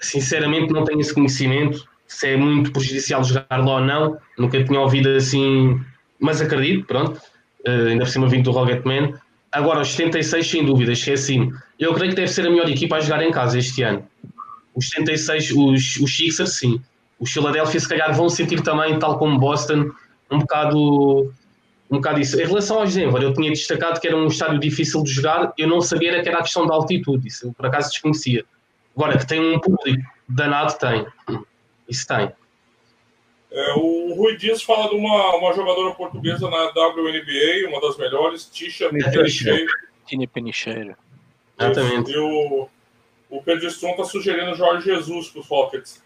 sinceramente 0.00 0.72
não 0.72 0.84
tenho 0.84 1.00
esse 1.00 1.14
conhecimento 1.14 1.86
se 2.06 2.28
é 2.28 2.36
muito 2.36 2.72
prejudicial 2.72 3.22
jogar 3.24 3.46
lá 3.50 3.76
ou 3.76 3.80
não. 3.80 4.18
Nunca 4.38 4.62
tinha 4.62 4.80
ouvido 4.80 5.08
assim, 5.10 5.80
mas 6.20 6.40
acredito, 6.40 6.86
pronto. 6.86 7.20
Eh, 7.64 7.88
ainda 7.90 8.04
por 8.04 8.10
cima 8.10 8.28
vindo 8.28 8.44
do 8.44 8.52
Rocketman. 8.52 9.14
Agora, 9.50 9.80
os 9.80 9.88
76, 9.88 10.46
sem 10.46 10.64
dúvida, 10.64 10.92
esqueci-me. 10.92 11.52
Eu 11.78 11.94
creio 11.94 12.10
que 12.10 12.16
deve 12.16 12.28
ser 12.28 12.46
a 12.46 12.50
melhor 12.50 12.68
equipa 12.68 12.96
a 12.96 13.00
jogar 13.00 13.22
em 13.22 13.30
casa 13.30 13.58
este 13.58 13.82
ano. 13.82 14.04
Os 14.74 14.88
76, 14.90 15.50
os, 15.50 15.96
os 15.96 16.16
Sixers, 16.16 16.52
sim. 16.52 16.80
Os 17.18 17.32
Philadelphia, 17.32 17.80
se 17.80 17.88
calhar, 17.88 18.14
vão 18.14 18.28
sentir 18.28 18.60
também, 18.62 18.98
tal 18.98 19.18
como 19.18 19.38
Boston, 19.38 19.90
um 20.30 20.38
bocado 20.38 21.32
um 21.90 21.96
bocado 21.96 22.20
isso. 22.20 22.40
Em 22.40 22.44
relação 22.44 22.80
aos 22.80 22.94
Denver, 22.94 23.22
eu 23.22 23.32
tinha 23.32 23.50
destacado 23.50 24.00
que 24.00 24.08
era 24.08 24.16
um 24.16 24.26
estádio 24.26 24.58
difícil 24.58 25.02
de 25.02 25.10
jogar, 25.10 25.52
eu 25.56 25.68
não 25.68 25.80
sabia 25.80 26.12
era 26.12 26.22
que 26.22 26.28
era 26.28 26.38
a 26.38 26.42
questão 26.42 26.66
da 26.66 26.74
altitude, 26.74 27.28
isso 27.28 27.48
eu 27.48 27.52
por 27.52 27.66
acaso 27.66 27.90
desconhecia. 27.90 28.44
Agora, 28.96 29.18
que 29.18 29.26
tem 29.26 29.40
um 29.40 29.60
público 29.60 30.02
danado, 30.28 30.76
tem. 30.78 31.06
Isso 31.88 32.06
tem. 32.06 32.32
É, 33.52 33.74
o 33.76 34.14
Rui 34.14 34.36
Dias 34.36 34.62
fala 34.62 34.88
de 34.88 34.96
uma, 34.96 35.36
uma 35.36 35.52
jogadora 35.52 35.94
portuguesa 35.94 36.50
na 36.50 36.64
WNBA, 36.66 37.68
uma 37.68 37.80
das 37.80 37.96
melhores, 37.96 38.46
Tisha 38.46 38.88
Penicheiro. 38.90 39.66
Tini 40.06 40.26
Penicheiro. 40.26 40.96
Exatamente. 41.58 42.10
E 42.10 42.16
o, 42.16 42.68
o 43.30 43.42
Pedro 43.42 43.66
Strum 43.68 43.90
está 43.90 44.04
sugerindo 44.04 44.54
Jorge 44.54 44.86
Jesus 44.86 45.28
para 45.28 45.40
os 45.40 45.46
Rockets. 45.46 46.04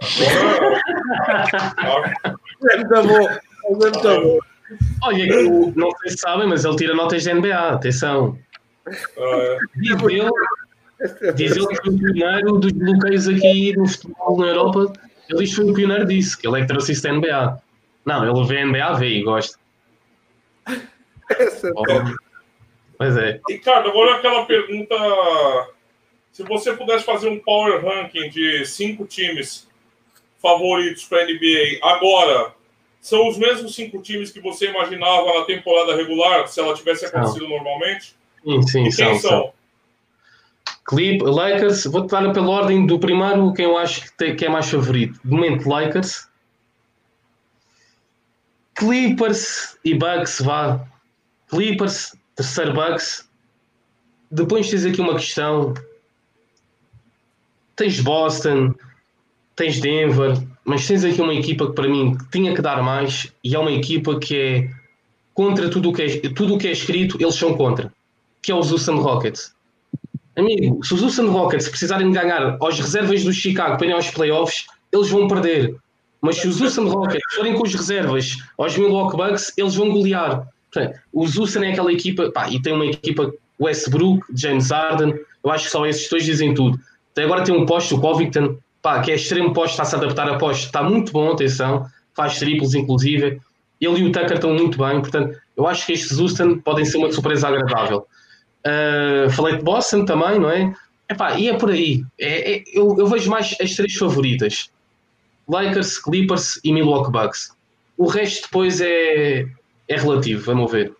Agora, 1.76 2.14
Muito 2.24 2.88
bom. 2.88 3.28
Muito 3.70 4.02
bom. 4.02 4.51
Olha, 5.02 5.22
eu 5.32 5.72
não 5.76 5.90
sei 5.98 6.10
se 6.10 6.18
sabem, 6.18 6.48
mas 6.48 6.64
ele 6.64 6.76
tira 6.76 6.94
notas 6.94 7.24
da 7.24 7.34
NBA, 7.34 7.70
atenção. 7.70 8.38
é, 8.86 9.58
Diz 9.76 10.02
ele, 10.02 10.30
diz 11.34 11.56
ele 11.56 11.66
que 11.66 11.76
foi 11.76 11.94
o 11.94 11.98
pioneiro 11.98 12.58
dos 12.58 12.72
bloqueios 12.72 13.28
aqui 13.28 13.76
no 13.76 13.88
futebol 13.88 14.38
na 14.38 14.46
Europa. 14.48 14.92
Ele 15.28 15.38
diz 15.40 15.50
que 15.50 15.56
foi 15.56 15.70
o 15.70 15.74
pioneiro 15.74 16.06
disso, 16.06 16.38
que 16.38 16.46
ele 16.46 16.58
é 16.58 16.60
que 16.62 16.68
trouxe 16.68 16.92
isso 16.92 17.02
da 17.02 17.12
NBA. 17.12 17.62
Não, 18.04 18.24
ele 18.24 18.46
vê 18.46 18.58
a 18.58 18.66
NBA, 18.66 18.92
vê 18.94 19.08
e 19.08 19.22
gosta. 19.22 19.58
Essa 21.30 21.68
é 21.68 21.72
Oh. 21.74 21.84
Pois 22.98 23.16
é. 23.16 23.40
Ricardo, 23.48 23.88
agora 23.88 24.16
aquela 24.16 24.46
pergunta. 24.46 24.94
Se 26.30 26.42
você 26.44 26.72
pudesse 26.72 27.04
fazer 27.04 27.28
um 27.28 27.38
power 27.38 27.84
ranking 27.84 28.30
de 28.30 28.64
cinco 28.64 29.04
times 29.06 29.68
favoritos 30.40 31.04
para 31.04 31.22
a 31.22 31.24
NBA 31.24 31.78
agora, 31.82 32.54
são 33.02 33.28
os 33.28 33.36
mesmos 33.36 33.74
cinco 33.74 34.00
times 34.00 34.30
que 34.30 34.40
você 34.40 34.70
imaginava 34.70 35.40
na 35.40 35.44
temporada 35.44 35.94
regular, 35.94 36.46
se 36.48 36.58
ela 36.60 36.72
tivesse 36.72 37.04
acontecido 37.04 37.46
normalmente? 37.48 38.14
Sim, 38.44 38.62
sim, 38.62 38.78
E 38.80 38.82
quem 38.84 38.92
são, 38.92 39.18
são. 39.18 39.30
são? 39.30 39.52
Clip, 40.86 41.22
Lakers, 41.22 41.84
vou-te 41.84 42.10
dar 42.10 42.32
pela 42.32 42.48
ordem 42.48 42.86
do 42.86 42.98
primeiro, 42.98 43.52
quem 43.52 43.64
eu 43.66 43.76
acho 43.76 44.02
que, 44.02 44.12
tem- 44.16 44.34
que 44.36 44.44
é 44.46 44.48
mais 44.48 44.70
favorito. 44.70 45.20
De 45.24 45.30
momento, 45.30 45.68
Lakers. 45.68 46.28
Clippers 48.74 49.76
e 49.84 49.94
Bucks, 49.94 50.40
vá. 50.40 50.84
Clippers, 51.48 52.16
terceiro 52.34 52.72
Bucks. 52.72 53.28
Depois 54.30 54.70
tens 54.70 54.84
aqui 54.86 55.00
uma 55.00 55.14
questão. 55.14 55.74
Tens 57.76 58.00
Boston, 58.00 58.74
tens 59.56 59.80
Denver, 59.80 60.36
mas 60.64 60.86
tens 60.86 61.04
aqui 61.04 61.20
uma 61.20 61.34
equipa 61.34 61.66
que 61.66 61.72
para 61.72 61.88
mim 61.88 62.16
tinha 62.30 62.54
que 62.54 62.62
dar 62.62 62.82
mais 62.82 63.32
e 63.42 63.54
é 63.54 63.58
uma 63.58 63.72
equipa 63.72 64.18
que 64.18 64.36
é 64.36 64.70
contra 65.34 65.68
tudo 65.68 65.90
o 65.90 65.92
que 65.92 66.02
é, 66.02 66.18
tudo 66.30 66.54
o 66.54 66.58
que 66.58 66.68
é 66.68 66.72
escrito, 66.72 67.16
eles 67.20 67.34
são 67.34 67.54
contra, 67.54 67.92
que 68.40 68.52
é 68.52 68.54
os 68.54 68.70
Houston 68.70 68.96
Rockets. 68.96 69.54
Amigo, 70.36 70.82
se 70.84 70.94
os 70.94 71.02
Houston 71.02 71.30
Rockets 71.30 71.68
precisarem 71.68 72.10
de 72.10 72.18
ganhar 72.18 72.56
aos 72.60 72.78
reservas 72.78 73.24
do 73.24 73.32
Chicago 73.32 73.76
para 73.76 73.86
ir 73.86 73.92
aos 73.92 74.10
playoffs, 74.10 74.66
eles 74.90 75.10
vão 75.10 75.28
perder. 75.28 75.76
Mas 76.20 76.36
se 76.36 76.48
os 76.48 76.60
Houston 76.60 76.88
Rockets 76.88 77.34
forem 77.34 77.54
com 77.54 77.66
as 77.66 77.74
reservas 77.74 78.36
aos 78.56 78.76
Milwaukee 78.78 79.16
Bucks, 79.16 79.52
eles 79.56 79.74
vão 79.74 79.90
golear. 79.90 80.46
Portanto, 80.72 80.98
os 81.12 81.36
Houston 81.36 81.64
é 81.64 81.72
aquela 81.72 81.92
equipa, 81.92 82.30
pá, 82.30 82.48
e 82.48 82.62
tem 82.62 82.72
uma 82.72 82.86
equipa 82.86 83.32
Westbrook, 83.60 84.24
James 84.34 84.70
Harden, 84.70 85.14
eu 85.44 85.50
acho 85.50 85.64
que 85.64 85.70
só 85.70 85.84
esses 85.84 86.08
dois 86.08 86.24
dizem 86.24 86.54
tudo. 86.54 86.78
Até 87.10 87.24
agora 87.24 87.44
tem 87.44 87.54
um 87.54 87.66
posto, 87.66 87.96
o 87.96 88.00
Covington, 88.00 88.56
pá, 88.82 89.00
que 89.00 89.12
é 89.12 89.14
extremo 89.14 89.54
posto, 89.54 89.72
está 89.72 89.84
a 89.84 89.86
se 89.86 89.94
adaptar 89.94 90.28
a 90.28 90.36
posto, 90.36 90.66
está 90.66 90.82
muito 90.82 91.12
bom, 91.12 91.30
atenção, 91.30 91.86
faz 92.14 92.38
triplos 92.38 92.74
inclusive. 92.74 93.40
Ele 93.80 94.00
e 94.00 94.04
o 94.04 94.12
Tucker 94.12 94.34
estão 94.34 94.52
muito 94.54 94.78
bem, 94.78 95.00
portanto, 95.00 95.40
eu 95.56 95.66
acho 95.66 95.86
que 95.86 95.92
estes 95.92 96.18
Houston 96.18 96.58
podem 96.58 96.84
ser 96.84 96.98
uma 96.98 97.10
surpresa 97.10 97.48
agradável. 97.48 98.06
Uh, 98.66 99.30
falei 99.30 99.56
de 99.56 99.62
Boston 99.62 100.04
também, 100.04 100.38
não 100.38 100.50
é? 100.50 100.74
Epá, 101.10 101.38
e 101.38 101.48
é 101.48 101.56
por 101.56 101.70
aí. 101.70 102.04
É, 102.18 102.54
é, 102.54 102.64
eu, 102.72 102.96
eu, 102.98 103.06
vejo 103.06 103.28
mais 103.28 103.56
as 103.60 103.74
três 103.74 103.94
favoritas: 103.94 104.70
Lakers, 105.48 105.98
Clippers 105.98 106.60
e 106.62 106.72
Milwaukee 106.72 107.10
Bucks. 107.10 107.56
O 107.98 108.06
resto 108.06 108.42
depois 108.42 108.80
é, 108.80 109.46
é 109.88 109.96
relativo, 109.96 110.44
vamos 110.44 110.70
ver. 110.70 110.94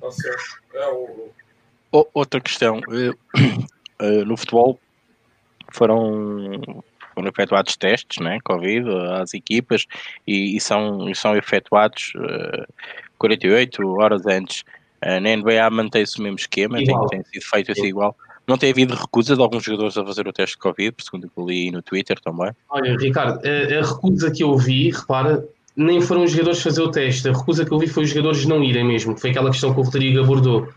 Tá. 0.00 0.08
É. 0.74 0.86
Outra 2.14 2.40
questão: 2.40 2.78
uh, 2.78 4.24
no 4.24 4.36
futebol 4.36 4.80
foram, 5.76 6.82
foram 7.14 7.28
efetuados 7.28 7.76
testes, 7.76 8.24
né, 8.24 8.38
Covid, 8.42 8.88
às 9.20 9.34
equipas 9.34 9.86
e, 10.26 10.56
e 10.56 10.60
são, 10.60 11.08
e 11.08 11.14
são 11.14 11.36
efetuados 11.36 12.12
uh, 12.16 12.66
48 13.18 13.86
horas 13.88 14.26
antes. 14.26 14.64
Uh, 15.04 15.20
na 15.20 15.36
NBA 15.36 15.70
mantém-se 15.70 16.18
o 16.18 16.22
mesmo 16.22 16.38
esquema, 16.38 16.78
tem, 16.78 17.06
tem, 17.08 17.24
sido 17.24 17.42
feito 17.42 17.72
assim 17.72 17.86
igual. 17.86 18.16
Não 18.46 18.56
tem 18.56 18.70
havido 18.70 18.94
recusa 18.94 19.34
de 19.34 19.42
alguns 19.42 19.64
jogadores 19.64 19.98
a 19.98 20.04
fazer 20.04 20.26
o 20.26 20.32
teste 20.32 20.56
de 20.56 20.62
Covid, 20.62 20.94
segundo 21.00 21.30
eu 21.36 21.46
li 21.46 21.70
no 21.70 21.82
Twitter 21.82 22.18
também. 22.20 22.52
Olha, 22.70 22.96
Ricardo, 22.96 23.40
a, 23.44 23.78
a 23.78 23.82
recusa 23.82 24.30
que 24.30 24.42
eu 24.42 24.56
vi, 24.56 24.90
repara, 24.90 25.44
nem 25.76 26.00
foram 26.00 26.24
os 26.24 26.30
jogadores 26.30 26.62
fazer 26.62 26.80
o 26.80 26.90
teste. 26.90 27.28
A 27.28 27.32
recusa 27.32 27.64
que 27.64 27.72
eu 27.72 27.78
vi 27.78 27.88
foi 27.88 28.04
os 28.04 28.10
jogadores 28.10 28.46
não 28.46 28.62
irem 28.62 28.84
mesmo. 28.84 29.16
Foi 29.18 29.30
aquela 29.30 29.50
questão 29.50 29.74
que 29.74 29.80
o 29.80 29.82
Rodrigo 29.82 30.20
abordou. 30.20 30.68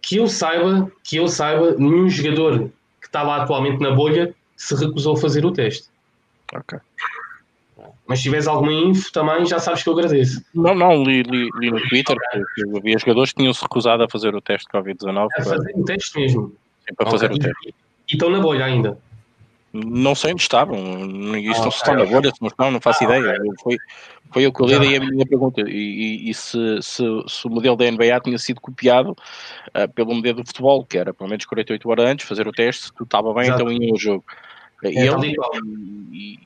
Que 0.00 0.16
eu 0.16 0.28
saiba, 0.28 0.90
que 1.02 1.16
eu 1.16 1.26
saiba, 1.26 1.74
nenhum 1.76 2.08
jogador 2.08 2.70
que 3.00 3.08
está 3.08 3.22
lá 3.22 3.42
atualmente 3.42 3.80
na 3.80 3.90
bolha 3.90 4.34
se 4.56 4.74
recusou 4.74 5.14
a 5.14 5.20
fazer 5.20 5.44
o 5.44 5.52
teste. 5.52 5.88
Ok. 6.54 6.78
Mas 8.06 8.18
se 8.18 8.24
tiveres 8.24 8.46
alguma 8.46 8.72
info 8.72 9.12
também, 9.12 9.44
já 9.46 9.58
sabes 9.58 9.82
que 9.82 9.88
eu 9.88 9.92
agradeço. 9.92 10.42
Não, 10.54 10.74
não, 10.74 11.02
li, 11.02 11.22
li, 11.22 11.50
li 11.58 11.70
no 11.70 11.80
Twitter 11.88 12.16
que 12.54 12.62
havia 12.76 12.98
jogadores 12.98 13.32
que 13.32 13.38
tinham-se 13.38 13.60
recusado 13.62 14.02
a 14.04 14.08
fazer 14.08 14.34
o 14.34 14.40
teste 14.40 14.66
de 14.66 14.78
Covid-19. 14.78 15.28
A 15.38 15.42
fazer 15.42 15.72
o 15.74 15.84
teste 15.84 16.18
mesmo. 16.18 16.52
Sim, 16.86 16.94
para 16.94 17.08
okay. 17.08 17.18
fazer 17.18 17.32
o 17.32 17.38
teste. 17.38 17.68
E, 17.68 17.68
e 17.68 18.12
estão 18.12 18.30
na 18.30 18.40
bolha 18.40 18.64
ainda. 18.64 18.98
Não 19.84 20.14
sei 20.14 20.32
onde 20.32 20.42
estavam. 20.42 20.76
Isto 21.36 21.60
ah, 21.60 21.64
não 21.64 21.70
se 21.70 21.76
está 21.78 21.94
na 21.94 22.04
bolha, 22.04 22.30
se 22.30 22.40
não 22.40 22.48
estão, 22.48 22.70
não 22.70 22.80
faço 22.80 23.04
ah, 23.04 23.06
ideia. 23.06 23.34
Okay. 23.34 23.52
Foi, 23.62 23.76
foi 24.32 24.46
o 24.46 24.52
que 24.52 24.62
eu 24.62 24.66
li 24.66 24.78
daí 24.78 24.96
a 24.96 25.00
minha 25.00 25.26
pergunta. 25.26 25.62
E, 25.62 26.30
e, 26.30 26.34
se, 26.34 26.58
se, 26.82 27.02
se, 27.26 27.46
o 27.46 27.50
modelo 27.50 27.76
da 27.76 27.90
NBA 27.90 28.20
tinha 28.20 28.38
sido 28.38 28.60
copiado 28.60 29.10
uh, 29.10 29.92
pelo 29.94 30.14
modelo 30.14 30.42
do 30.42 30.46
futebol, 30.46 30.84
que 30.84 30.98
era 30.98 31.14
pelo 31.14 31.28
menos 31.28 31.44
48 31.44 31.88
horas 31.88 32.06
antes, 32.06 32.28
fazer 32.28 32.46
o 32.46 32.52
teste, 32.52 32.92
tudo 32.92 33.04
estava 33.04 33.32
bem, 33.34 33.44
Exato. 33.44 33.62
então 33.62 33.72
ia 33.72 33.92
o 33.92 33.98
jogo. 33.98 34.24
É, 34.84 34.90
e, 34.90 34.98
ele, 34.98 35.34
e, 36.12 36.38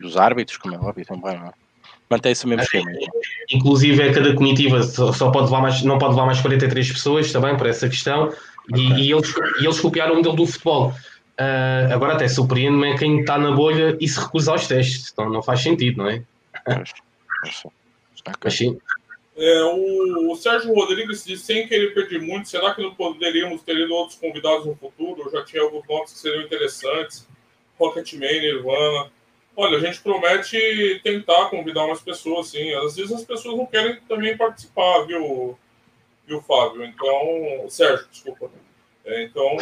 e, 0.00 0.04
os 0.06 0.16
árbitros, 0.16 0.56
como 0.56 0.74
é 0.74 0.78
óbvio, 0.78 1.04
também, 1.04 1.34
é? 1.34 1.52
Mantém-se 2.08 2.44
o 2.44 2.48
mesmo 2.48 2.62
esquema. 2.62 2.90
Inclusive, 3.50 4.00
é 4.00 4.12
cada 4.12 4.32
comitiva 4.34 4.82
só, 4.82 5.12
só, 5.12 5.30
pode 5.30 5.46
levar 5.46 5.60
mais, 5.60 5.82
não 5.82 5.98
pode 5.98 6.14
levar 6.14 6.26
mais 6.26 6.40
43 6.40 6.92
pessoas 6.92 7.32
também, 7.32 7.56
por 7.56 7.66
essa 7.66 7.88
questão, 7.88 8.32
okay. 8.70 8.84
e, 8.84 9.08
e, 9.08 9.12
eles, 9.12 9.34
e 9.60 9.64
eles 9.64 9.80
copiaram 9.80 10.12
o 10.12 10.16
modelo 10.16 10.36
do 10.36 10.46
futebol. 10.46 10.94
Uh, 11.38 11.92
agora 11.92 12.14
até 12.14 12.26
surpreende-me 12.28 12.96
quem 12.98 13.20
está 13.20 13.36
na 13.36 13.52
bolha 13.52 13.96
e 14.00 14.08
se 14.08 14.18
recusa 14.18 14.52
aos 14.52 14.66
testes, 14.66 15.10
então 15.12 15.28
não 15.28 15.42
faz 15.42 15.62
sentido, 15.62 15.98
não 15.98 16.08
é? 16.08 16.22
Mas 18.42 18.54
sim. 18.54 18.78
É, 19.36 19.62
o, 19.64 20.32
o, 20.32 20.36
Sérgio 20.36 20.72
Rodrigues 20.72 21.24
disse, 21.24 21.44
sem 21.44 21.68
querer 21.68 21.92
perder 21.92 22.22
muito, 22.22 22.48
será 22.48 22.74
que 22.74 22.80
não 22.80 22.94
poderíamos 22.94 23.60
ter 23.62 23.86
outros 23.90 24.18
convidados 24.18 24.64
no 24.64 24.74
futuro? 24.74 25.24
Eu 25.26 25.30
já 25.30 25.44
tinha 25.44 25.62
alguns 25.62 25.86
nomes 25.86 26.12
que 26.12 26.18
seriam 26.18 26.42
interessantes. 26.42 27.28
Rocketman, 27.78 28.40
Nirvana. 28.40 29.12
Olha, 29.54 29.76
a 29.76 29.80
gente 29.80 30.00
promete 30.00 31.00
tentar 31.02 31.50
convidar 31.50 31.84
umas 31.84 32.00
pessoas, 32.00 32.48
sim. 32.48 32.72
Às 32.74 32.96
vezes 32.96 33.12
as 33.12 33.24
pessoas 33.24 33.58
não 33.58 33.66
querem 33.66 34.00
também 34.08 34.36
participar, 34.36 35.04
viu, 35.06 35.58
viu 36.26 36.40
Fábio? 36.40 36.82
Então, 36.84 37.68
Sérgio, 37.68 38.06
desculpa. 38.10 38.50
É, 39.06 39.22
então, 39.22 39.56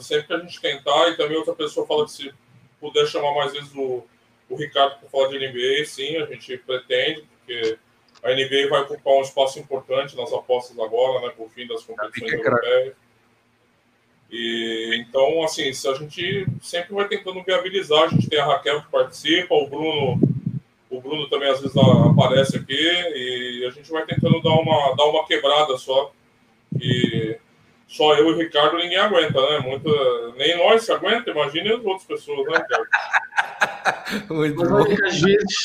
sempre 0.00 0.26
que 0.26 0.32
a 0.32 0.38
gente 0.38 0.60
tentar, 0.60 1.10
e 1.10 1.16
também 1.18 1.36
outra 1.36 1.54
pessoa 1.54 1.86
fala 1.86 2.06
que 2.06 2.12
se 2.12 2.32
puder 2.80 3.06
chamar 3.06 3.34
mais 3.34 3.52
vezes 3.52 3.70
o, 3.74 4.02
o 4.48 4.56
Ricardo 4.56 4.98
para 4.98 5.08
falar 5.10 5.28
de 5.28 5.38
NBA, 5.38 5.84
sim, 5.84 6.16
a 6.16 6.24
gente 6.24 6.56
pretende, 6.56 7.22
porque 7.38 7.78
a 8.22 8.30
NBA 8.30 8.70
vai 8.70 8.80
ocupar 8.80 9.14
um 9.14 9.20
espaço 9.20 9.58
importante 9.58 10.16
nas 10.16 10.32
apostas 10.32 10.78
agora, 10.78 11.26
né, 11.26 11.32
por 11.36 11.50
fim 11.50 11.66
das 11.66 11.84
competições 11.84 12.32
europeias. 12.32 12.94
E, 14.30 14.96
então, 14.98 15.44
assim, 15.44 15.68
a 15.68 15.94
gente 15.94 16.46
sempre 16.62 16.94
vai 16.94 17.06
tentando 17.06 17.42
viabilizar, 17.42 18.04
a 18.04 18.08
gente 18.08 18.30
tem 18.30 18.40
a 18.40 18.46
Raquel 18.46 18.82
que 18.82 18.90
participa, 18.90 19.54
o 19.54 19.68
Bruno, 19.68 20.18
o 20.88 21.00
Bruno 21.02 21.28
também 21.28 21.50
às 21.50 21.60
vezes 21.60 21.76
aparece 21.76 22.56
aqui, 22.56 22.74
e 22.74 23.66
a 23.68 23.70
gente 23.70 23.90
vai 23.90 24.06
tentando 24.06 24.40
dar 24.40 24.54
uma, 24.54 24.94
dar 24.96 25.04
uma 25.04 25.26
quebrada 25.26 25.76
só. 25.76 26.12
E 26.80 27.38
só 27.86 28.14
eu 28.14 28.30
e 28.30 28.32
o 28.32 28.36
Ricardo 28.36 28.76
ninguém 28.76 28.98
aguenta, 28.98 29.40
né? 29.40 29.58
Muita, 29.60 29.90
nem 30.36 30.56
nós 30.56 30.82
se 30.82 30.92
aguenta, 30.92 31.30
imagine 31.30 31.72
as 31.72 31.84
outras 31.84 32.04
pessoas, 32.04 32.46
né, 32.46 32.58
Ricardo? 32.58 32.86
Muito 34.30 34.56
Mas 34.56 34.72
olha 34.72 34.96
que, 34.96 35.04
às 35.04 35.20
vezes, 35.20 35.64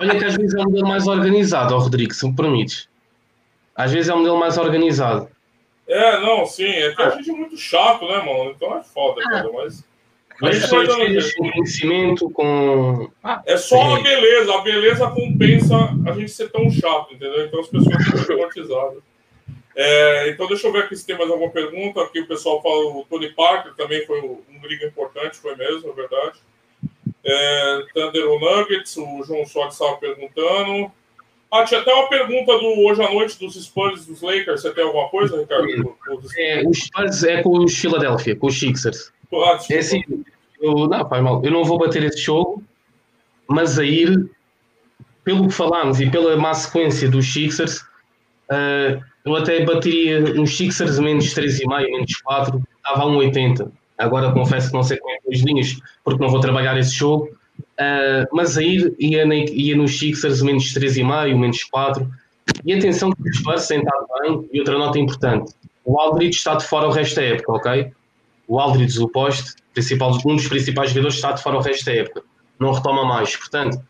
olha 0.00 0.18
que 0.18 0.24
às 0.24 0.36
vezes 0.36 0.54
é 0.54 0.60
um 0.60 0.64
modelo 0.64 0.88
mais 0.88 1.06
organizado, 1.06 1.74
ó, 1.74 1.78
Rodrigo, 1.78 2.12
se 2.12 2.26
me 2.26 2.36
permites. 2.36 2.88
Às 3.74 3.92
vezes 3.92 4.10
é 4.10 4.14
um 4.14 4.18
modelo 4.18 4.38
mais 4.38 4.58
organizado. 4.58 5.28
É, 5.88 6.20
não, 6.20 6.46
sim, 6.46 6.68
é 6.68 6.92
que 6.92 7.02
a 7.02 7.10
gente 7.10 7.30
é 7.30 7.32
muito 7.32 7.56
chato, 7.56 8.06
né, 8.06 8.18
mano? 8.18 8.50
Então 8.54 8.76
é 8.76 8.82
foda, 8.82 9.22
ah. 9.24 9.30
cara, 9.30 9.50
mas. 9.52 9.84
A 10.42 10.50
gente 10.50 10.68
vai 10.68 10.86
dando 10.86 11.34
com 11.36 11.50
conhecimento, 11.50 12.30
com. 12.30 13.10
é 13.46 13.56
só 13.56 13.96
a 13.96 14.00
beleza, 14.00 14.54
a 14.54 14.60
beleza 14.62 15.10
compensa 15.10 15.76
a 16.06 16.12
gente 16.12 16.30
ser 16.30 16.50
tão 16.50 16.68
chato, 16.70 17.14
entendeu? 17.14 17.46
Então 17.46 17.60
as 17.60 17.68
pessoas 17.68 18.04
ficam 18.04 18.24
traumatizadas. 18.24 19.11
É, 19.74 20.28
então, 20.30 20.46
deixa 20.46 20.66
eu 20.66 20.72
ver 20.72 20.84
aqui 20.84 20.96
se 20.96 21.06
tem 21.06 21.16
mais 21.16 21.30
alguma 21.30 21.50
pergunta. 21.50 22.02
Aqui 22.02 22.20
o 22.20 22.26
pessoal 22.26 22.62
fala 22.62 22.76
o 22.76 23.06
Tony 23.08 23.30
Parker 23.30 23.74
também 23.74 24.04
foi 24.06 24.20
um 24.20 24.60
briga 24.60 24.86
importante, 24.86 25.38
foi 25.38 25.56
mesmo, 25.56 25.90
é 25.90 25.92
verdade. 25.92 26.38
É, 27.24 27.84
Thunder 27.94 28.26
Nuggets, 28.26 28.96
o 28.96 29.22
João 29.24 29.46
Soares 29.46 29.74
estava 29.74 29.96
perguntando. 29.96 30.90
Ah, 31.50 31.64
tinha 31.64 31.80
até 31.80 31.92
uma 31.92 32.08
pergunta 32.08 32.58
do 32.58 32.80
hoje 32.80 33.02
à 33.02 33.12
noite 33.12 33.38
dos 33.38 33.62
Spurs 33.62 34.06
dos 34.06 34.22
Lakers. 34.22 34.62
Você 34.62 34.72
tem 34.72 34.84
alguma 34.84 35.08
coisa, 35.08 35.38
Ricardo? 35.38 35.96
É, 36.36 36.66
os 36.66 36.78
Spurs 36.78 37.24
é 37.24 37.42
com 37.42 37.58
os 37.58 37.76
Philadelphia, 37.76 38.34
com 38.34 38.46
os 38.46 38.58
Sixers. 38.58 39.12
Ah, 39.32 39.58
é 39.70 39.78
assim, 39.78 40.02
eu, 40.60 40.88
não, 40.88 41.08
pai, 41.08 41.20
mal, 41.20 41.44
eu 41.44 41.50
não 41.50 41.64
vou 41.64 41.78
bater 41.78 42.02
esse 42.04 42.18
jogo, 42.18 42.62
mas 43.46 43.78
a 43.78 43.84
ir, 43.84 44.30
pelo 45.24 45.48
que 45.48 45.54
falámos 45.54 46.00
e 46.00 46.10
pela 46.10 46.36
má 46.36 46.54
sequência 46.54 47.08
dos 47.08 47.32
Sixers, 47.32 47.80
uh, 48.50 49.02
eu 49.24 49.36
até 49.36 49.64
bateria 49.64 50.20
uns 50.40 50.56
Sixers 50.56 50.98
menos 50.98 51.34
3,5, 51.34 51.68
menos 51.68 52.14
4, 52.22 52.62
estava 52.76 53.02
a 53.02 53.06
1,80. 53.06 53.70
Agora 53.98 54.32
confesso 54.32 54.68
que 54.68 54.74
não 54.74 54.82
sei 54.82 54.98
quantas 54.98 55.40
linhas, 55.40 55.78
porque 56.04 56.22
não 56.22 56.30
vou 56.30 56.40
trabalhar 56.40 56.76
esse 56.78 56.94
jogo. 56.94 57.28
Uh, 57.58 58.26
mas 58.32 58.58
aí 58.58 58.94
ia, 58.98 59.24
ia 59.24 59.76
nos 59.76 59.98
Sixers 59.98 60.42
menos 60.42 60.64
3,5, 60.74 61.38
menos 61.38 61.62
4. 61.64 62.10
E 62.64 62.74
atenção 62.74 63.12
que 63.12 63.22
o 63.22 63.32
Spurs 63.32 63.62
sentado 63.62 64.06
bem. 64.20 64.48
E 64.52 64.58
outra 64.58 64.76
nota 64.76 64.98
importante: 64.98 65.52
o 65.84 66.00
Aldridge 66.00 66.36
está 66.36 66.56
de 66.56 66.64
fora 66.64 66.88
o 66.88 66.90
resto 66.90 67.16
da 67.16 67.22
época, 67.22 67.52
ok? 67.52 67.92
O 68.48 68.58
Aldridge, 68.58 69.00
o 69.00 69.08
poste, 69.08 69.54
principal, 69.72 70.18
um 70.26 70.36
dos 70.36 70.48
principais 70.48 70.90
jogadores, 70.90 71.14
está 71.16 71.32
de 71.32 71.42
fora 71.42 71.58
o 71.58 71.60
resto 71.60 71.84
da 71.84 71.94
época. 71.94 72.22
Não 72.58 72.72
retoma 72.72 73.04
mais. 73.04 73.36
Portanto, 73.36 73.80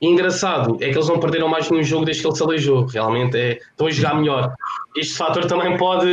engraçado 0.00 0.76
é 0.80 0.90
que 0.90 0.96
eles 0.96 1.08
não 1.08 1.18
perderam 1.18 1.48
mais 1.48 1.70
nenhum 1.70 1.82
jogo 1.82 2.04
desde 2.04 2.22
que 2.22 2.28
ele 2.28 2.36
se 2.36 2.42
aleijou. 2.42 2.86
Realmente 2.86 3.36
é, 3.36 3.58
estão 3.58 3.86
a 3.86 3.90
jogar 3.90 4.14
melhor. 4.14 4.54
Este 4.96 5.14
fator 5.14 5.46
também 5.46 5.76
pode 5.76 6.08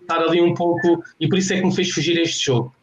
estar 0.00 0.20
ali 0.20 0.40
um 0.40 0.54
pouco, 0.54 1.02
e 1.18 1.28
por 1.28 1.38
isso 1.38 1.52
é 1.52 1.60
que 1.60 1.66
me 1.66 1.74
fez 1.74 1.90
fugir 1.90 2.18
este 2.18 2.46
jogo. 2.46 2.74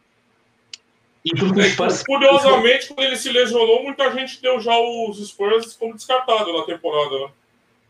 E 1.24 1.30
porque 1.38 1.60
é, 1.60 1.70
Spurs... 1.70 2.02
Curiosamente, 2.02 2.88
quando 2.88 3.06
ele 3.06 3.16
se 3.16 3.30
lesionou, 3.30 3.84
muita 3.84 4.10
gente 4.12 4.42
deu 4.42 4.60
já 4.60 4.76
os 4.76 5.24
Spurs 5.28 5.74
como 5.74 5.94
descartado 5.94 6.52
na 6.52 6.64
temporada. 6.64 7.18
Né? 7.18 7.28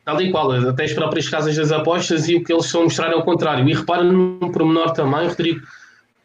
tal 0.04 0.20
e 0.20 0.30
qual, 0.30 0.50
até 0.50 0.84
as 0.84 0.92
próprias 0.92 1.28
casas 1.28 1.56
das 1.56 1.70
apostas 1.70 2.28
e 2.28 2.36
o 2.36 2.44
que 2.44 2.52
eles 2.52 2.66
estão 2.66 2.82
a 2.82 2.84
mostrar 2.84 3.12
é 3.12 3.14
o 3.14 3.22
contrário. 3.22 3.68
E 3.68 3.74
repara 3.74 4.02
num 4.02 4.50
pormenor 4.50 4.92
também, 4.92 5.28
Rodrigo, 5.28 5.64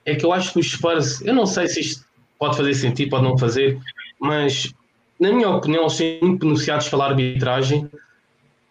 é 0.05 0.15
que 0.15 0.25
eu 0.25 0.33
acho 0.33 0.53
que 0.53 0.59
os 0.59 0.71
Spurs, 0.71 1.21
eu 1.21 1.33
não 1.33 1.45
sei 1.45 1.67
se 1.67 1.81
isto 1.81 2.05
pode 2.39 2.57
fazer 2.57 2.73
sentido, 2.73 3.09
pode 3.09 3.23
não 3.23 3.37
fazer, 3.37 3.79
mas 4.19 4.73
na 5.19 5.31
minha 5.31 5.49
opinião, 5.49 5.83
eles 5.83 5.93
são 5.93 6.05
muito 6.21 6.45
beneficiados 6.45 6.89
pela 6.89 7.05
arbitragem 7.05 7.89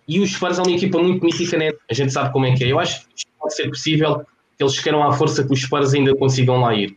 e 0.09 0.20
os 0.20 0.32
Spurs 0.32 0.59
é 0.59 0.62
uma 0.62 0.70
equipa 0.70 0.98
muito 0.98 1.24
mítica, 1.24 1.59
né? 1.59 1.73
a 1.90 1.94
gente 1.94 2.12
sabe 2.12 2.32
como 2.32 2.47
é 2.47 2.55
que 2.55 2.64
é. 2.64 2.73
Eu 2.73 2.78
acho 2.78 3.06
que 3.09 3.27
pode 3.39 3.55
ser 3.55 3.68
possível 3.68 4.24
que 4.56 4.62
eles 4.62 4.81
queiram 4.81 5.02
à 5.02 5.12
força 5.12 5.44
que 5.44 5.52
os 5.52 5.60
Spurs 5.60 5.94
ainda 5.94 6.14
consigam 6.14 6.60
lá 6.60 6.74
ir. 6.74 6.97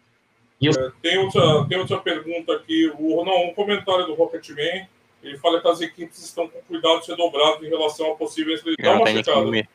Eu... 0.62 0.72
É, 0.72 0.92
tem, 1.02 1.18
outra, 1.18 1.66
tem 1.68 1.80
outra 1.80 1.98
pergunta 2.00 2.54
aqui, 2.54 2.92
o, 2.98 3.24
não, 3.24 3.50
um 3.50 3.54
comentário 3.54 4.06
do 4.06 4.14
Rocketman, 4.14 4.88
ele 5.24 5.38
fala 5.38 5.60
que 5.62 5.68
as 5.68 5.82
equipes 5.82 6.24
estão 6.24 6.48
com 6.48 6.60
cuidado 6.62 7.02
redobrado 7.08 7.66
em 7.66 7.70
relação 7.70 8.12
a 8.12 8.16
possíveis... 8.16 8.62
Eu 8.66 8.96
não, 8.96 9.04
tenho 9.04 9.24
nenhuma, 9.26 9.68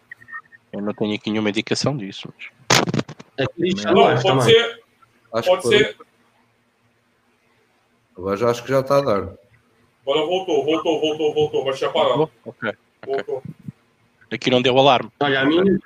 eu 0.73 0.83
não 0.83 0.95
tenho 0.95 1.15
aqui 1.15 1.31
nenhuma 1.31 1.51
indicação 1.51 1.97
disso. 1.97 2.33
Mas... 2.37 3.85
É, 3.85 3.93
não, 3.93 4.05
pode 4.05 4.23
também. 4.23 4.45
ser... 4.45 4.83
Acho 5.33 5.49
pode 5.49 5.69
ser... 5.69 5.97
Agora 8.17 8.37
já 8.37 8.51
acho 8.51 8.63
que 8.63 8.69
já 8.69 8.81
está 8.81 8.99
a 8.99 9.01
dar. 9.01 9.44
Agora 10.07 10.27
voltou, 10.27 10.65
voltou, 10.65 11.01
voltou, 11.01 11.35
voltou, 11.35 11.65
mas 11.65 11.79
tinha 11.79 11.91
parado. 11.91 12.31
Ok. 12.45 12.73
Voltou. 13.07 13.43
Aqui 14.31 14.51
não 14.51 14.61
deu 14.61 14.79
alarme. 14.79 15.11
Olha, 15.21 15.41
a 15.41 15.45
mim, 15.47 15.79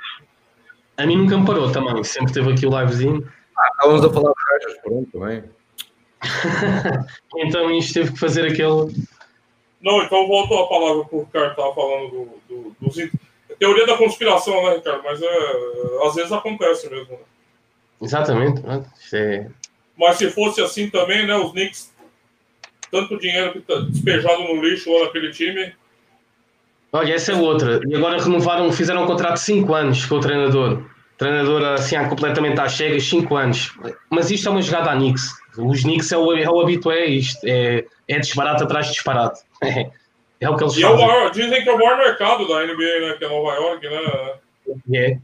a 0.96 1.06
mim 1.06 1.16
nunca 1.16 1.38
me 1.38 1.46
parou 1.46 1.70
também. 1.70 2.02
Sempre 2.02 2.32
teve 2.32 2.52
aqui 2.52 2.66
o 2.66 2.80
livezinho. 2.80 3.30
Ah, 3.56 3.68
estávamos 3.72 4.04
a 4.04 4.12
falar 4.12 4.32
de 4.32 4.80
pronto, 4.82 5.10
também. 5.12 5.44
então 7.36 7.70
isto 7.70 7.94
teve 7.94 8.12
que 8.12 8.18
fazer 8.18 8.46
aquele. 8.46 8.92
Não, 9.80 10.02
então 10.02 10.26
voltou 10.26 10.64
a 10.64 10.68
palavra 10.68 11.04
para 11.04 11.16
o 11.16 11.20
Ricardo 11.22 11.50
estava 11.50 11.74
falando 11.74 12.10
do, 12.10 12.28
do, 12.48 12.76
dos. 12.80 12.96
Teoria 13.58 13.86
da 13.86 13.96
conspiração, 13.96 14.62
né, 14.64 14.76
Ricardo? 14.76 15.02
Mas 15.04 15.20
é, 15.22 16.06
às 16.06 16.14
vezes 16.14 16.32
acontece 16.32 16.88
mesmo. 16.90 17.12
Né? 17.12 17.18
Exatamente. 18.02 18.62
É... 19.12 19.48
Mas 19.96 20.16
se 20.16 20.30
fosse 20.30 20.60
assim 20.60 20.90
também, 20.90 21.26
né? 21.26 21.36
Os 21.36 21.52
Knicks 21.52 21.92
tanto 22.90 23.18
dinheiro 23.18 23.52
que 23.52 23.60
tá 23.60 23.74
despejado 23.80 24.42
no 24.42 24.62
lixo 24.62 24.92
lá 24.92 25.06
naquele 25.06 25.30
time. 25.30 25.72
Olha, 26.92 27.14
essa 27.14 27.32
é 27.32 27.34
outra. 27.34 27.80
E 27.86 27.94
agora 27.94 28.22
renovaram, 28.22 28.72
fizeram 28.72 29.04
um 29.04 29.06
contrato 29.06 29.34
de 29.34 29.40
5 29.40 29.74
anos 29.74 30.06
com 30.06 30.16
o 30.16 30.20
treinador. 30.20 30.78
O 30.78 31.18
treinador 31.18 31.62
assim, 31.64 31.96
completamente 32.08 32.60
às 32.60 32.72
chegas, 32.72 33.04
5 33.04 33.36
anos. 33.36 33.76
Mas 34.10 34.30
isto 34.30 34.48
é 34.48 34.50
uma 34.50 34.62
jogada 34.62 34.92
a 34.92 34.96
Knicks. 34.96 35.32
Os 35.58 35.82
Knicks 35.82 36.12
é 36.12 36.16
o, 36.16 36.32
é 36.32 36.48
o 36.48 36.60
habitué, 36.60 37.06
isto 37.06 37.40
é, 37.44 37.84
é 38.06 38.18
disparate 38.18 38.62
atrás 38.62 38.86
de 38.86 38.92
disparate. 38.92 39.40
É, 40.40 40.48
o 40.48 40.56
que 40.56 40.62
eles 40.62 40.76
e 40.76 40.82
fazem. 40.82 41.00
É 41.00 41.04
o 41.04 41.08
maior, 41.08 41.30
dizem 41.32 41.64
que 41.64 41.68
é 41.68 41.72
o 41.72 41.78
maior 41.78 41.98
mercado 41.98 42.46
da 42.46 42.64
NBA, 42.64 43.00
né? 43.00 43.16
Que 43.18 43.24
é 43.24 43.28
Nova 43.28 43.54
York, 43.54 43.88
né? 43.88 44.34
É. 44.94 45.18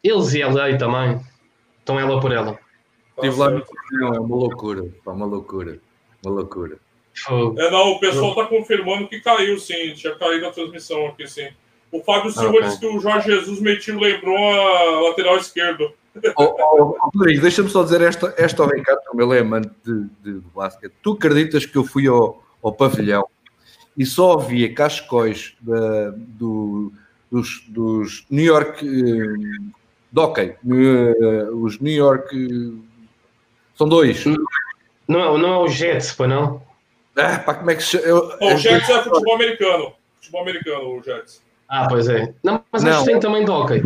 Eles 0.00 0.32
e 0.32 0.44
LA 0.44 0.76
também. 0.78 1.20
Estão 1.80 1.98
ela 1.98 2.20
por 2.20 2.30
ela. 2.30 2.56
Estive 3.16 3.36
lá 3.36 3.50
no 3.50 3.58
é 3.60 4.20
uma 4.20 4.36
loucura, 4.36 4.84
uma 5.06 5.26
loucura, 5.26 5.78
uma 6.24 6.34
loucura. 6.34 6.78
É, 7.58 7.70
não, 7.70 7.92
o 7.92 8.00
pessoal 8.00 8.30
está 8.30 8.46
confirmando 8.46 9.08
que 9.08 9.20
caiu, 9.20 9.58
sim. 9.58 9.92
Tinha 9.94 10.14
caído 10.14 10.46
a 10.46 10.50
transmissão 10.50 11.06
aqui, 11.06 11.26
sim. 11.26 11.48
O 11.92 12.02
Fábio 12.02 12.30
Silva 12.30 12.48
okay. 12.48 12.62
disse 12.62 12.80
que 12.80 12.86
o 12.86 12.98
Jorge 12.98 13.30
Jesus 13.30 13.60
metiu 13.60 13.98
lembrou 13.98 14.36
a 14.36 15.08
lateral 15.08 15.36
esquerdo. 15.36 15.92
Oh, 16.36 16.42
oh, 16.42 16.96
Rodrigo, 17.14 17.42
deixa-me 17.42 17.68
só 17.68 17.82
dizer 17.82 18.00
esta, 18.00 18.34
esta 18.36 18.62
ao 18.62 18.68
Ricardo, 18.68 19.00
como 19.06 19.22
ele 19.22 19.38
é 19.38 19.40
amante 19.40 19.70
de, 19.84 20.04
de, 20.22 20.40
de 20.40 20.46
basquete. 20.54 20.92
Tu 21.02 21.12
acreditas 21.12 21.66
que 21.66 21.76
eu 21.76 21.84
fui 21.84 22.06
ao, 22.06 22.42
ao 22.62 22.72
pavilhão 22.72 23.26
e 23.96 24.04
só 24.04 24.34
havia 24.34 24.72
cascóis 24.72 25.54
da, 25.60 26.10
do, 26.10 26.92
dos, 27.30 27.64
dos 27.68 28.26
New 28.30 28.44
York 28.44 28.84
uh, 28.84 29.72
Dockey, 30.10 30.54
uh, 30.64 31.64
os 31.64 31.78
New 31.80 31.94
York 31.94 32.36
uh, 32.36 32.84
são 33.76 33.88
dois. 33.88 34.24
Não, 35.06 35.38
não 35.38 35.54
é 35.54 35.58
o 35.58 35.68
Jets, 35.68 36.12
para 36.12 36.28
não? 36.28 36.62
Ah, 37.16 37.38
pá, 37.38 37.54
como 37.54 37.70
é 37.70 37.76
que 37.76 37.82
chama? 37.82 38.36
o 38.40 38.56
Jets 38.56 38.88
é 38.88 39.02
futebol 39.02 39.34
americano. 39.34 39.92
Futebol 40.16 40.42
americano, 40.42 40.98
o 40.98 41.02
Jets. 41.02 41.42
Ah, 41.68 41.86
pois 41.88 42.08
é. 42.08 42.34
Não, 42.42 42.62
mas 42.70 42.82
não, 42.82 43.04
tem 43.04 43.18
também 43.18 43.48
hockey. 43.48 43.82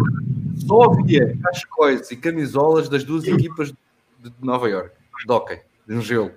Só 0.66 0.84
havia 0.84 1.36
cascóis 1.42 2.10
e 2.10 2.16
camisolas 2.16 2.88
das 2.88 3.04
duas 3.04 3.24
equipas 3.24 3.68
de 3.68 4.32
Nova 4.40 4.68
York, 4.68 4.90
de 5.24 5.32
hockey, 5.32 5.60
de 5.86 5.94
um 5.94 6.00
gelo. 6.00 6.32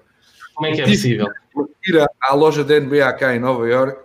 Como 0.53 0.67
é 0.67 0.73
que 0.73 0.81
é 0.81 0.85
possível? 0.85 1.27
Ir 1.87 2.07
à 2.21 2.33
loja 2.33 2.63
da 2.63 2.79
NBA 2.79 3.11
cá 3.13 3.35
em 3.35 3.39
Nova 3.39 3.67
York 3.67 3.99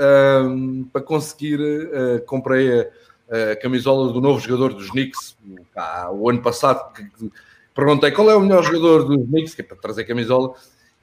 um, 0.00 0.84
para 0.84 1.00
conseguir, 1.02 1.60
uh, 1.60 2.24
comprei 2.26 2.80
a, 2.80 3.52
a, 3.52 3.56
camisola 3.56 4.12
do 4.12 4.20
novo 4.20 4.40
jogador 4.40 4.74
dos 4.74 4.90
Knicks, 4.90 5.36
o 6.12 6.28
ano 6.28 6.42
passado, 6.42 6.92
que, 6.92 7.04
que, 7.04 7.30
perguntei 7.74 8.10
qual 8.10 8.30
é 8.30 8.34
o 8.34 8.40
melhor 8.40 8.62
jogador 8.62 9.04
dos 9.04 9.26
Knicks, 9.26 9.54
que 9.54 9.62
é 9.62 9.64
para 9.64 9.76
trazer 9.76 10.04
camisola, 10.04 10.54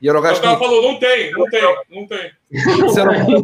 e 0.01 0.09
era 0.09 0.17
o 0.17 0.21
gajo. 0.21 0.39
O 0.39 0.43
cara 0.43 0.57
falou, 0.57 0.81
não 0.81 0.99
tem, 0.99 1.31
não 1.31 1.45
tem, 1.45 1.61
não 1.89 2.07
tem. 2.07 2.31
Disseram 2.51 3.11
o 3.27 3.43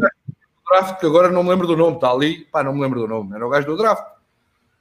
draft, 0.70 1.00
que 1.00 1.06
agora 1.06 1.30
não 1.30 1.44
me 1.44 1.50
lembro 1.50 1.68
do 1.68 1.76
nome, 1.76 1.96
está 1.96 2.12
ali, 2.12 2.46
pá, 2.46 2.64
não 2.64 2.74
me 2.74 2.82
lembro 2.82 3.02
do 3.02 3.08
nome, 3.08 3.36
era 3.36 3.46
o 3.46 3.50
gajo 3.50 3.68
do 3.68 3.78
draft. 3.78 4.06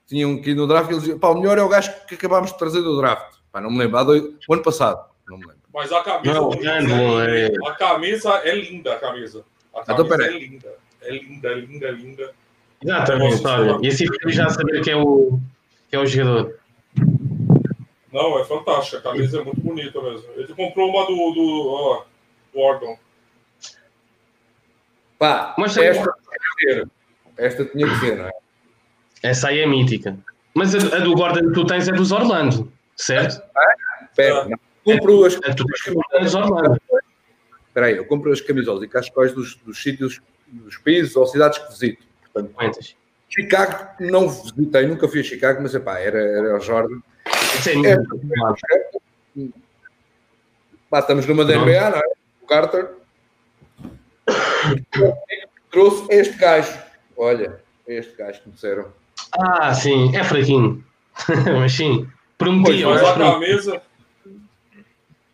Tinham 0.06 0.30
um 0.30 0.36
aqui 0.36 0.54
no 0.54 0.66
draft 0.66 0.88
e 0.88 0.92
eles 0.92 1.02
diziam, 1.02 1.18
pá, 1.18 1.28
o 1.28 1.34
melhor 1.34 1.58
é 1.58 1.62
o 1.62 1.68
gajo 1.68 1.92
que 2.06 2.14
acabámos 2.14 2.52
de 2.52 2.58
trazer 2.58 2.82
do 2.82 2.96
draft. 2.96 3.36
Pá, 3.50 3.60
não 3.60 3.70
me 3.70 3.78
lembro, 3.78 3.98
há 3.98 4.04
dois, 4.04 4.22
o 4.48 4.54
ano 4.54 4.62
passado, 4.62 5.04
não 5.28 5.38
me 5.38 5.44
lembro. 5.44 5.62
Mas 5.72 5.90
a 5.90 6.02
camisa, 6.02 6.34
não, 6.34 6.50
não, 6.50 7.20
é... 7.20 7.46
a 7.66 7.72
camisa 7.72 8.30
é 8.44 8.54
linda, 8.54 8.94
a 8.94 8.98
camisa. 8.98 9.44
A 9.74 9.80
então, 9.80 9.96
camisa 9.96 10.14
então, 10.14 10.26
é 10.26 10.38
linda, 10.38 10.68
é 11.02 11.10
linda, 11.10 11.48
é 11.48 11.54
linda, 11.54 11.86
é 11.86 11.90
linda. 11.92 12.32
Exatamente, 12.82 13.46
olha, 13.46 13.78
e 13.82 13.88
assim 13.88 14.06
já 14.26 14.48
saber 14.50 14.82
que 14.82 14.90
é 14.90 14.96
o, 14.96 15.38
que 15.88 15.96
é 15.96 15.98
o 15.98 16.06
jogador. 16.06 16.58
Não, 18.14 18.38
é 18.38 18.44
fantástica. 18.44 18.98
A 18.98 19.02
camisa 19.02 19.40
é 19.40 19.44
muito 19.44 19.60
bonita 19.60 20.00
mesmo. 20.00 20.24
Ele 20.36 20.54
comprou 20.54 20.88
uma 20.88 21.04
do, 21.04 21.32
do 21.32 21.68
ó, 21.68 22.04
Gordon. 22.54 22.96
Pá, 25.18 25.52
mas 25.58 25.76
esta 25.76 26.04
tinha 26.04 26.38
que 26.38 26.62
ser. 26.62 26.88
Esta 27.36 27.64
tinha 27.64 27.88
que 27.88 27.96
ser, 27.96 28.16
não 28.16 28.26
é? 28.26 28.30
Essa 29.20 29.48
aí 29.48 29.58
é 29.58 29.66
mítica. 29.66 30.16
Mas 30.54 30.76
a, 30.76 30.96
a 30.96 31.00
do 31.00 31.12
Gordon 31.16 31.48
que 31.48 31.54
tu 31.54 31.66
tens 31.66 31.88
é 31.88 31.92
dos 31.92 32.12
Orlando, 32.12 32.72
certo? 32.94 33.42
Ah, 33.56 34.04
espera, 34.04 34.44
ah. 34.44 34.58
compro 34.84 35.24
as, 35.24 35.34
tu 35.34 35.64
tens 36.12 36.34
Orlando. 36.36 36.80
Espera 37.66 37.86
aí, 37.86 37.96
eu 37.96 38.04
compro 38.04 38.30
as 38.30 38.40
camisolas 38.40 38.84
e 38.84 38.86
cascóis 38.86 39.32
dos, 39.32 39.56
dos 39.56 39.82
sítios, 39.82 40.20
dos 40.46 40.76
países 40.76 41.16
ou 41.16 41.26
cidades 41.26 41.58
que 41.58 41.68
visito. 41.68 42.06
Portanto, 42.22 42.54
Quantas? 42.54 42.96
Chicago 43.28 43.88
não 43.98 44.28
visitei, 44.28 44.86
nunca 44.86 45.08
fui 45.08 45.18
a 45.18 45.24
Chicago, 45.24 45.60
mas 45.60 45.74
epá, 45.74 45.98
era, 45.98 46.20
era 46.20 46.56
o 46.56 46.60
Jordan. 46.60 47.00
É, 47.66 47.96
pá, 50.90 50.98
estamos 50.98 51.26
numa 51.26 51.44
da 51.44 51.56
NBA, 51.56 51.90
não 51.90 51.98
é? 51.98 52.02
O 52.42 52.46
Carter 52.46 52.90
trouxe 55.70 56.06
este 56.10 56.36
gajo. 56.36 56.78
Olha, 57.16 57.60
este 57.86 58.16
gajo 58.16 58.40
que 58.40 58.48
me 58.48 58.54
disseram. 58.54 58.92
Ah, 59.32 59.74
sim, 59.74 60.14
é 60.16 60.22
fraquinho. 60.22 60.84
mas 61.58 61.72
sim, 61.72 62.08
prometia. 62.38 62.88
Mas 62.88 63.02
a 63.02 63.14
camisa. 63.14 63.82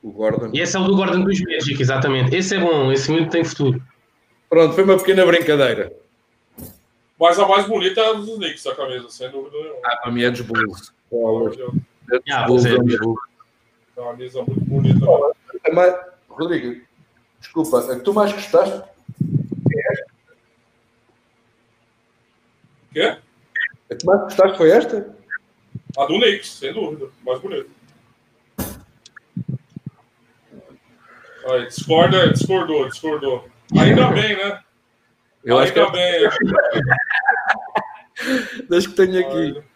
O 0.03 0.13
Gordon. 0.13 0.51
E 0.55 0.61
esse 0.61 0.77
é 0.77 0.81
o 0.81 0.85
do 0.85 0.97
Gordon 0.97 1.23
dos 1.23 1.39
Magic, 1.41 1.81
exatamente. 1.81 2.35
Esse 2.35 2.57
é 2.57 2.59
bom, 2.59 2.91
esse 2.91 3.11
muito 3.11 3.31
tem 3.31 3.45
futuro. 3.45 3.83
Pronto, 4.49 4.75
foi 4.75 4.85
uma 4.85 4.97
pequena 4.97 5.27
brincadeira. 5.27 5.93
Mas 7.19 7.39
a 7.39 7.47
mais 7.47 7.67
bonita 7.67 8.01
é 8.01 8.09
a 8.09 8.13
dos 8.15 8.35
Knicks, 8.37 8.67
a 8.67 8.75
camisa, 8.75 9.11
sem 9.11 9.31
dúvida 9.31 9.59
nenhuma. 9.59 9.81
Ah, 9.85 9.97
para 9.99 10.11
mim 10.11 10.23
é 10.23 10.31
dos 10.31 10.41
Bulls. 10.41 10.95
Ah, 11.13 12.45
Bulls 12.47 12.65
é, 12.65 12.71
é 12.71 14.01
uma 14.01 14.15
mesa 14.15 14.43
muito 14.43 14.65
bonita. 14.65 15.07
Mas, 15.73 15.95
Rodrigo, 16.29 16.83
desculpa, 17.41 17.81
a 17.81 17.97
que 17.97 18.05
tu 18.05 18.15
mais 18.15 18.33
gostaste 18.33 18.83
é 19.75 19.93
esta? 19.93 20.07
Quê? 22.93 23.19
A 23.91 23.95
que 23.95 24.07
mais 24.07 24.21
gostaste 24.23 24.57
foi 24.57 24.71
esta? 24.71 25.15
A 25.99 26.07
do 26.07 26.19
Knicks, 26.21 26.53
sem 26.53 26.73
dúvida. 26.73 27.09
Mais 27.25 27.41
bonita. 27.41 27.69
Aí, 31.47 31.67
discorda, 31.67 32.33
discordou, 32.33 32.89
discordou. 32.89 33.49
Ainda 33.77 34.11
bem, 34.11 34.37
né? 34.37 34.63
Eu 35.45 35.59
Ainda 35.59 35.85
acho 35.85 35.91
que... 35.91 35.93
bem. 35.93 36.29
Deixa 38.69 38.89
que 38.89 38.95
tenho 38.95 39.27
aqui. 39.27 39.70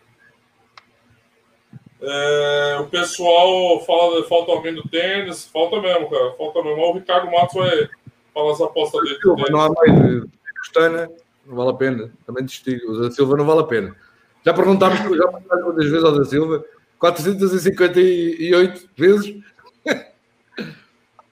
É, 2.06 2.78
o 2.80 2.86
pessoal 2.86 3.80
fala, 3.84 4.22
falta 4.24 4.52
alguém 4.52 4.74
do 4.74 4.86
tênis, 4.88 5.46
falta 5.46 5.80
mesmo, 5.80 6.10
cara, 6.10 6.32
falta 6.32 6.62
mesmo. 6.62 6.82
O 6.82 6.92
Ricardo 6.92 7.30
Matos 7.30 7.54
vai 7.54 7.88
falar 8.34 8.52
as 8.52 8.60
apostas 8.60 9.02
dele. 9.02 9.18
Silva, 9.20 9.44
não 9.50 9.60
há 9.60 9.70
mais. 9.70 10.24
Costana, 10.58 11.10
não 11.46 11.56
vale 11.56 11.70
a 11.70 11.74
pena. 11.74 12.12
Também 12.26 12.44
desisti. 12.44 12.76
O 12.86 13.00
da 13.00 13.10
Silva 13.10 13.36
não 13.36 13.46
vale 13.46 13.60
a 13.60 13.64
pena. 13.64 13.96
Já 14.44 14.52
perguntámos, 14.52 14.98
já 14.98 15.04
perguntámos 15.04 15.64
quantas 15.64 15.84
vezes 15.86 16.04
ao 16.04 16.18
da 16.18 16.24
Silva? 16.24 16.64
458 16.98 18.88
vezes. 18.96 19.42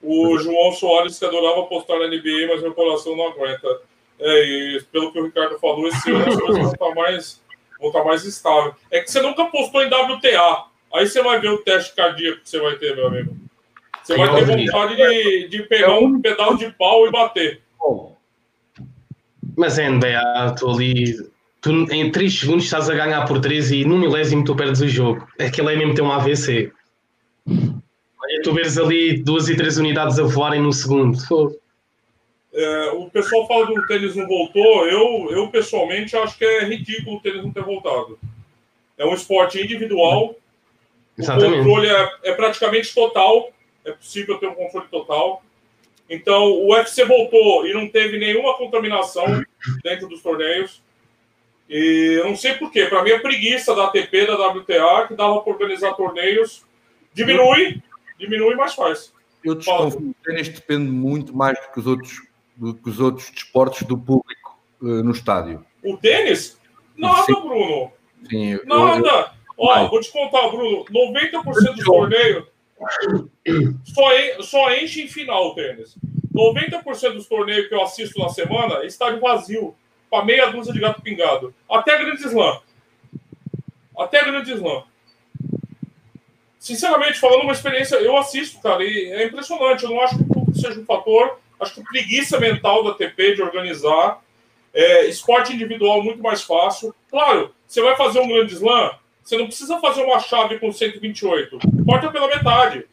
O 0.01 0.37
João 0.37 0.71
Soares 0.73 1.17
que 1.17 1.25
adorava 1.25 1.61
apostar 1.61 1.97
na 1.99 2.07
NBA, 2.07 2.47
mas 2.49 2.61
meu 2.61 2.73
coração 2.73 3.15
não 3.15 3.27
aguenta. 3.29 3.67
É, 4.19 4.43
e 4.43 4.81
pelo 4.91 5.11
que 5.11 5.19
o 5.19 5.25
Ricardo 5.25 5.57
falou, 5.59 5.87
esse 5.87 6.11
ano 6.11 6.27
as 6.27 6.39
coisas 6.39 6.57
vão 6.57 6.71
estar 6.71 6.95
mais, 6.95 7.41
vão 7.83 7.89
estar 7.89 7.99
tá 7.99 8.05
mais 8.05 8.23
estável. 8.23 8.73
É 8.89 9.01
que 9.01 9.11
você 9.11 9.21
nunca 9.21 9.45
postou 9.45 9.83
em 9.83 9.87
WTA. 9.87 10.65
Aí 10.93 11.07
você 11.07 11.21
vai 11.21 11.39
ver 11.39 11.49
o 11.49 11.57
teste 11.57 11.93
cardíaco 11.93 12.41
que 12.41 12.49
você 12.49 12.59
vai 12.59 12.75
ter, 12.75 12.95
meu 12.95 13.07
amigo. 13.07 13.35
Você 14.01 14.17
vai 14.17 14.33
ter 14.33 14.45
vontade 14.45 14.95
de, 14.95 15.47
de 15.49 15.63
pegar 15.63 15.97
um 15.99 16.21
pedal 16.21 16.55
de 16.55 16.71
pau 16.71 17.07
e 17.07 17.11
bater. 17.11 17.61
Mas 19.55 19.77
é 19.77 19.89
NBA, 19.89 20.53
estou 20.53 20.73
ali. 20.73 21.15
Tu, 21.61 21.71
em 21.91 22.11
3 22.11 22.39
segundos 22.39 22.65
estás 22.65 22.89
a 22.89 22.95
ganhar 22.95 23.25
por 23.25 23.39
3 23.39 23.71
e 23.71 23.85
num 23.85 23.97
milésimo 23.97 24.43
tu 24.43 24.55
perdes 24.55 24.81
o 24.81 24.87
jogo. 24.87 25.25
Aquilo 25.39 25.69
é 25.69 25.75
mesmo 25.75 25.93
ter 25.93 26.01
um 26.01 26.11
AVC. 26.11 26.71
Tu 28.43 28.53
vês 28.53 28.77
ali 28.77 29.23
duas 29.23 29.47
e 29.47 29.55
três 29.55 29.77
unidades 29.77 30.19
a 30.19 30.23
voarem 30.23 30.61
no 30.61 30.73
segundo. 30.73 31.17
É, 32.53 32.89
o 32.91 33.09
pessoal 33.09 33.47
fala 33.47 33.65
que 33.65 33.79
o 33.79 33.87
tênis 33.87 34.15
não 34.15 34.27
voltou. 34.27 34.87
Eu, 34.87 35.31
eu, 35.31 35.47
pessoalmente, 35.49 36.15
acho 36.15 36.37
que 36.37 36.45
é 36.45 36.63
ridículo 36.65 37.17
o 37.17 37.19
tênis 37.19 37.43
não 37.43 37.51
ter 37.51 37.63
voltado. 37.63 38.19
É 38.97 39.05
um 39.05 39.13
esporte 39.13 39.59
individual. 39.59 40.35
Exatamente. 41.17 41.53
O 41.53 41.57
controle 41.57 41.87
é, 41.87 42.11
é 42.23 42.33
praticamente 42.33 42.93
total. 42.93 43.51
É 43.83 43.91
possível 43.91 44.37
ter 44.37 44.47
um 44.47 44.55
controle 44.55 44.87
total. 44.89 45.43
Então, 46.09 46.43
o 46.43 46.73
UFC 46.73 47.05
voltou 47.05 47.65
e 47.65 47.73
não 47.73 47.87
teve 47.87 48.19
nenhuma 48.19 48.55
contaminação 48.55 49.43
dentro 49.83 50.07
dos 50.07 50.21
torneios. 50.21 50.81
E 51.67 52.19
eu 52.19 52.25
não 52.25 52.35
sei 52.35 52.53
porquê. 52.53 52.85
Para 52.85 53.03
mim, 53.03 53.11
a 53.11 53.19
preguiça 53.19 53.73
da 53.75 53.85
ATP, 53.85 54.27
da 54.27 54.47
WTA, 54.47 55.07
que 55.07 55.15
dava 55.15 55.41
para 55.41 55.53
organizar 55.53 55.93
torneios, 55.93 56.63
diminui, 57.13 57.81
diminui, 58.19 58.53
mas 58.55 58.75
faz. 58.75 59.11
Eu 59.43 59.55
desconfio 59.55 59.99
que 59.99 60.05
o 60.05 60.15
tênis 60.23 60.49
depende 60.49 60.91
muito 60.91 61.35
mais 61.35 61.59
do 61.59 61.71
que 61.71 61.79
os 61.79 61.87
outros, 61.87 62.21
do 62.55 62.73
que 62.73 62.89
os 62.89 62.99
outros 62.99 63.29
desportos 63.29 63.83
do 63.83 63.97
público 63.97 64.57
uh, 64.81 65.03
no 65.03 65.11
estádio. 65.11 65.65
O 65.83 65.97
tênis? 65.97 66.57
Nada, 66.97 67.23
Sim. 67.23 67.33
Bruno. 67.33 67.91
Sim, 68.29 68.59
Nada. 68.65 68.99
Eu, 68.99 69.05
eu... 69.05 69.25
Ó, 69.57 69.87
vou 69.87 69.99
te 69.99 70.11
contar, 70.11 70.49
Bruno. 70.49 70.85
90% 70.85 71.75
dos 71.75 71.85
torneios 71.85 72.45
só, 73.83 74.41
só 74.41 74.73
enche 74.75 75.03
em 75.03 75.07
final 75.07 75.49
o 75.49 75.55
tênis. 75.55 75.95
90% 76.33 77.13
dos 77.13 77.27
torneios 77.27 77.67
que 77.67 77.75
eu 77.75 77.83
assisto 77.83 78.19
na 78.19 78.29
semana 78.29 78.83
estádio 78.85 79.19
vazio, 79.19 79.75
para 80.09 80.25
meia 80.25 80.47
dúzia 80.47 80.73
de 80.73 80.79
gato 80.79 81.01
pingado. 81.01 81.53
Até 81.69 81.97
Grande 81.97 82.23
Slam. 82.23 82.59
Até 83.97 84.23
Grande 84.23 84.51
Slam. 84.51 84.83
Sinceramente, 86.59 87.19
falando 87.19 87.43
uma 87.43 87.51
experiência, 87.51 87.97
eu 87.97 88.15
assisto, 88.17 88.61
cara, 88.61 88.83
e 88.83 89.11
é 89.11 89.25
impressionante. 89.25 89.83
Eu 89.83 89.91
não 89.91 90.01
acho 90.01 90.17
que 90.17 90.23
o 90.23 90.27
público 90.27 90.57
seja 90.57 90.79
um 90.79 90.85
fator. 90.85 91.39
Acho 91.63 91.75
que 91.75 91.83
preguiça 91.83 92.39
mental 92.39 92.83
da 92.83 92.93
TP 92.93 93.35
de 93.35 93.41
organizar. 93.41 94.21
É, 94.73 95.07
esporte 95.07 95.53
individual 95.53 96.03
muito 96.03 96.21
mais 96.21 96.41
fácil. 96.41 96.93
Claro, 97.09 97.53
você 97.67 97.81
vai 97.81 97.95
fazer 97.95 98.19
um 98.19 98.27
grande 98.27 98.53
slam, 98.53 98.91
você 99.23 99.37
não 99.37 99.45
precisa 99.45 99.79
fazer 99.79 100.03
uma 100.03 100.19
chave 100.19 100.59
com 100.59 100.71
128. 100.71 101.57
Corta 101.85 102.11
pela 102.11 102.27
metade. 102.27 102.85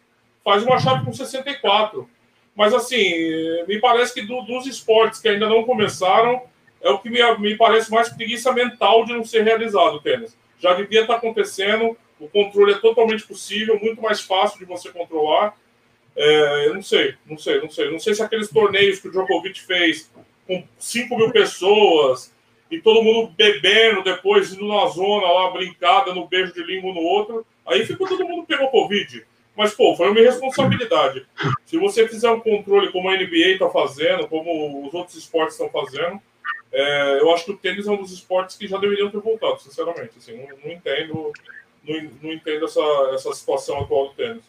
Faz 0.45 0.63
uma 0.63 0.79
chave 0.79 1.05
com 1.05 1.13
64. 1.13 2.09
Mas, 2.55 2.73
assim, 2.73 3.65
me 3.67 3.81
parece 3.81 4.15
que 4.15 4.23
do, 4.23 4.43
dos 4.43 4.67
esportes 4.67 5.21
que 5.21 5.29
ainda 5.29 5.49
não 5.49 5.65
começaram, 5.65 6.43
é 6.81 6.91
o 6.91 6.99
que 6.99 7.11
me, 7.11 7.21
me 7.39 7.57
parece 7.57 7.91
mais 7.91 8.09
preguiça 8.09 8.53
mental 8.53 9.05
de 9.05 9.13
não 9.13 9.25
ser 9.25 9.43
realizado 9.43 9.95
o 9.95 10.01
tênis. 10.01 10.37
Já 10.59 10.75
devia 10.75 11.03
estar 11.03 11.17
acontecendo, 11.17 11.97
o 12.19 12.29
controle 12.29 12.73
é 12.73 12.79
totalmente 12.79 13.27
possível, 13.27 13.79
muito 13.81 14.01
mais 14.01 14.21
fácil 14.21 14.59
de 14.59 14.65
você 14.65 14.91
controlar. 14.91 15.57
É, 16.17 16.67
eu 16.67 16.75
não 16.75 16.83
sei, 16.83 17.15
não 17.27 17.39
sei, 17.39 17.61
não 17.61 17.71
sei. 17.71 17.91
Não 17.91 17.99
sei 17.99 18.15
se 18.15 18.23
aqueles 18.23 18.49
torneios 18.49 19.01
que 19.01 19.09
o 19.09 19.11
Djokovic 19.11 19.61
fez 19.61 20.11
com 20.47 20.65
5 20.79 21.17
mil 21.17 21.31
pessoas, 21.31 22.33
e 22.71 22.81
todo 22.81 23.03
mundo 23.03 23.33
bebendo 23.37 24.03
depois, 24.03 24.53
indo 24.53 24.69
na 24.69 24.87
zona 24.87 25.27
lá, 25.27 25.51
brincada, 25.51 26.15
no 26.15 26.29
beijo 26.29 26.55
de 26.55 26.63
língua 26.63 26.95
no 26.95 27.01
outro. 27.01 27.45
Aí 27.67 27.85
ficou 27.85 28.07
todo 28.07 28.27
mundo 28.27 28.47
pegou 28.47 28.69
Covid. 28.69 29.27
Mas, 29.57 29.75
pô, 29.75 29.95
foi 29.97 30.09
uma 30.11 30.21
responsabilidade. 30.21 31.27
Se 31.67 31.77
você 31.77 32.09
fizer 32.09 32.31
um 32.31 32.41
controle 32.41 32.93
como 32.93 33.09
a 33.09 33.17
NBA 33.17 33.49
está 33.49 33.69
fazendo, 33.69 34.29
como 34.29 34.87
os 34.87 34.95
outros 34.95 35.17
esportes 35.17 35.55
estão 35.55 35.69
fazendo, 35.69 36.21
é, 36.73 37.19
eu 37.21 37.33
acho 37.33 37.45
que 37.45 37.51
o 37.51 37.57
tênis 37.57 37.87
é 37.87 37.91
um 37.91 38.01
dos 38.01 38.13
esportes 38.13 38.57
que 38.57 38.69
já 38.69 38.79
deveriam 38.79 39.11
ter 39.11 39.21
voltado, 39.21 39.61
sinceramente. 39.61 40.13
Assim, 40.17 40.37
não, 40.37 40.57
não 40.65 40.73
entendo, 40.73 41.33
não, 41.87 42.11
não, 42.23 42.33
entendo 42.33 42.65
essa, 42.65 42.81
essa 43.13 43.33
situação 43.35 43.81
atual 43.81 44.09
do 44.09 44.15
tênis. 44.15 44.45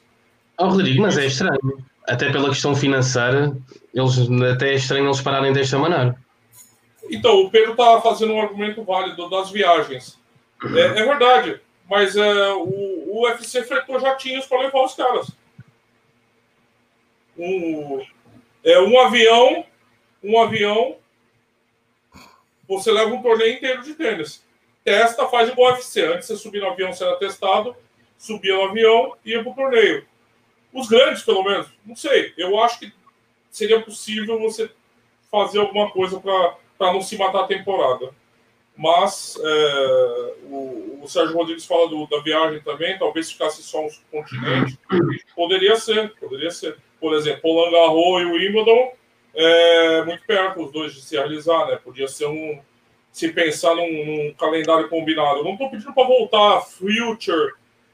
Oh, 0.57 0.67
Rodrigo, 0.67 1.01
mas 1.01 1.17
é 1.17 1.25
estranho. 1.25 1.59
Até 2.07 2.31
pela 2.31 2.49
questão 2.49 2.75
financeira, 2.75 3.55
eles, 3.93 4.17
até 4.53 4.69
é 4.69 4.75
estranho 4.75 5.05
eles 5.05 5.21
pararem 5.21 5.53
desta 5.53 5.77
maneira. 5.77 6.15
Então, 7.09 7.41
o 7.41 7.49
Pedro 7.49 7.71
está 7.71 8.01
fazendo 8.01 8.33
um 8.33 8.41
argumento 8.41 8.83
válido 8.83 9.29
das 9.29 9.51
viagens. 9.51 10.19
É, 10.75 10.99
é 10.99 11.05
verdade, 11.05 11.59
mas 11.89 12.15
é, 12.15 12.53
o, 12.53 13.03
o 13.07 13.23
UFC 13.25 13.63
fretou 13.63 13.99
jatinhos 13.99 14.45
para 14.45 14.61
levar 14.61 14.83
os 14.83 14.93
caras. 14.93 15.31
Um, 17.37 18.05
é, 18.63 18.79
um 18.79 18.99
avião, 18.99 19.65
um 20.23 20.39
avião, 20.39 20.97
você 22.67 22.91
leva 22.91 23.13
um 23.13 23.21
torneio 23.21 23.55
inteiro 23.55 23.81
de 23.83 23.95
tênis. 23.95 24.43
Testa, 24.83 25.27
faz 25.27 25.49
igual 25.49 25.71
o 25.71 25.75
UFC. 25.75 26.01
Antes 26.05 26.27
de 26.27 26.35
você 26.35 26.37
subir 26.37 26.61
no 26.61 26.69
avião, 26.69 26.93
você 26.93 27.03
era 27.03 27.17
testado, 27.17 27.75
subia 28.17 28.55
no 28.55 28.63
avião 28.63 29.15
e 29.25 29.31
ia 29.31 29.43
para 29.43 29.51
o 29.51 29.55
torneio. 29.55 30.05
Os 30.73 30.87
grandes, 30.87 31.23
pelo 31.23 31.43
menos, 31.43 31.67
não 31.85 31.95
sei. 31.95 32.33
Eu 32.37 32.59
acho 32.61 32.79
que 32.79 32.93
seria 33.49 33.81
possível 33.81 34.39
você 34.39 34.69
fazer 35.29 35.59
alguma 35.59 35.91
coisa 35.91 36.19
para 36.19 36.93
não 36.93 37.01
se 37.01 37.17
matar 37.17 37.41
a 37.41 37.47
temporada. 37.47 38.13
Mas 38.75 39.37
é, 39.39 40.33
o, 40.45 40.99
o, 41.03 41.07
Sérgio 41.07 41.35
Rodrigues 41.35 41.65
fala 41.65 41.89
do, 41.89 42.07
da 42.07 42.19
viagem 42.21 42.61
também, 42.61 42.97
talvez 42.97 43.31
ficasse 43.31 43.61
só 43.61 43.85
um 43.85 43.89
continente. 44.09 44.79
Poderia 45.35 45.75
ser, 45.75 46.13
poderia 46.15 46.51
ser. 46.51 46.77
Por 46.99 47.13
exemplo, 47.13 47.49
o 47.49 47.61
Langarro 47.61 48.19
e 48.19 48.25
o 48.25 48.33
Wimbledon 48.33 48.93
é 49.35 50.03
muito 50.03 50.25
perto 50.25 50.63
os 50.63 50.71
dois 50.71 50.93
de 50.93 51.01
se 51.01 51.15
realizar, 51.15 51.67
né? 51.67 51.75
Podia 51.83 52.07
ser 52.07 52.25
um. 52.27 52.59
Se 53.11 53.29
pensar 53.33 53.75
num, 53.75 54.05
num 54.05 54.33
calendário 54.33 54.87
combinado. 54.87 55.39
Eu 55.39 55.43
não 55.43 55.53
estou 55.53 55.69
pedindo 55.69 55.93
para 55.93 56.07
voltar 56.07 56.61
Future, 56.61 57.53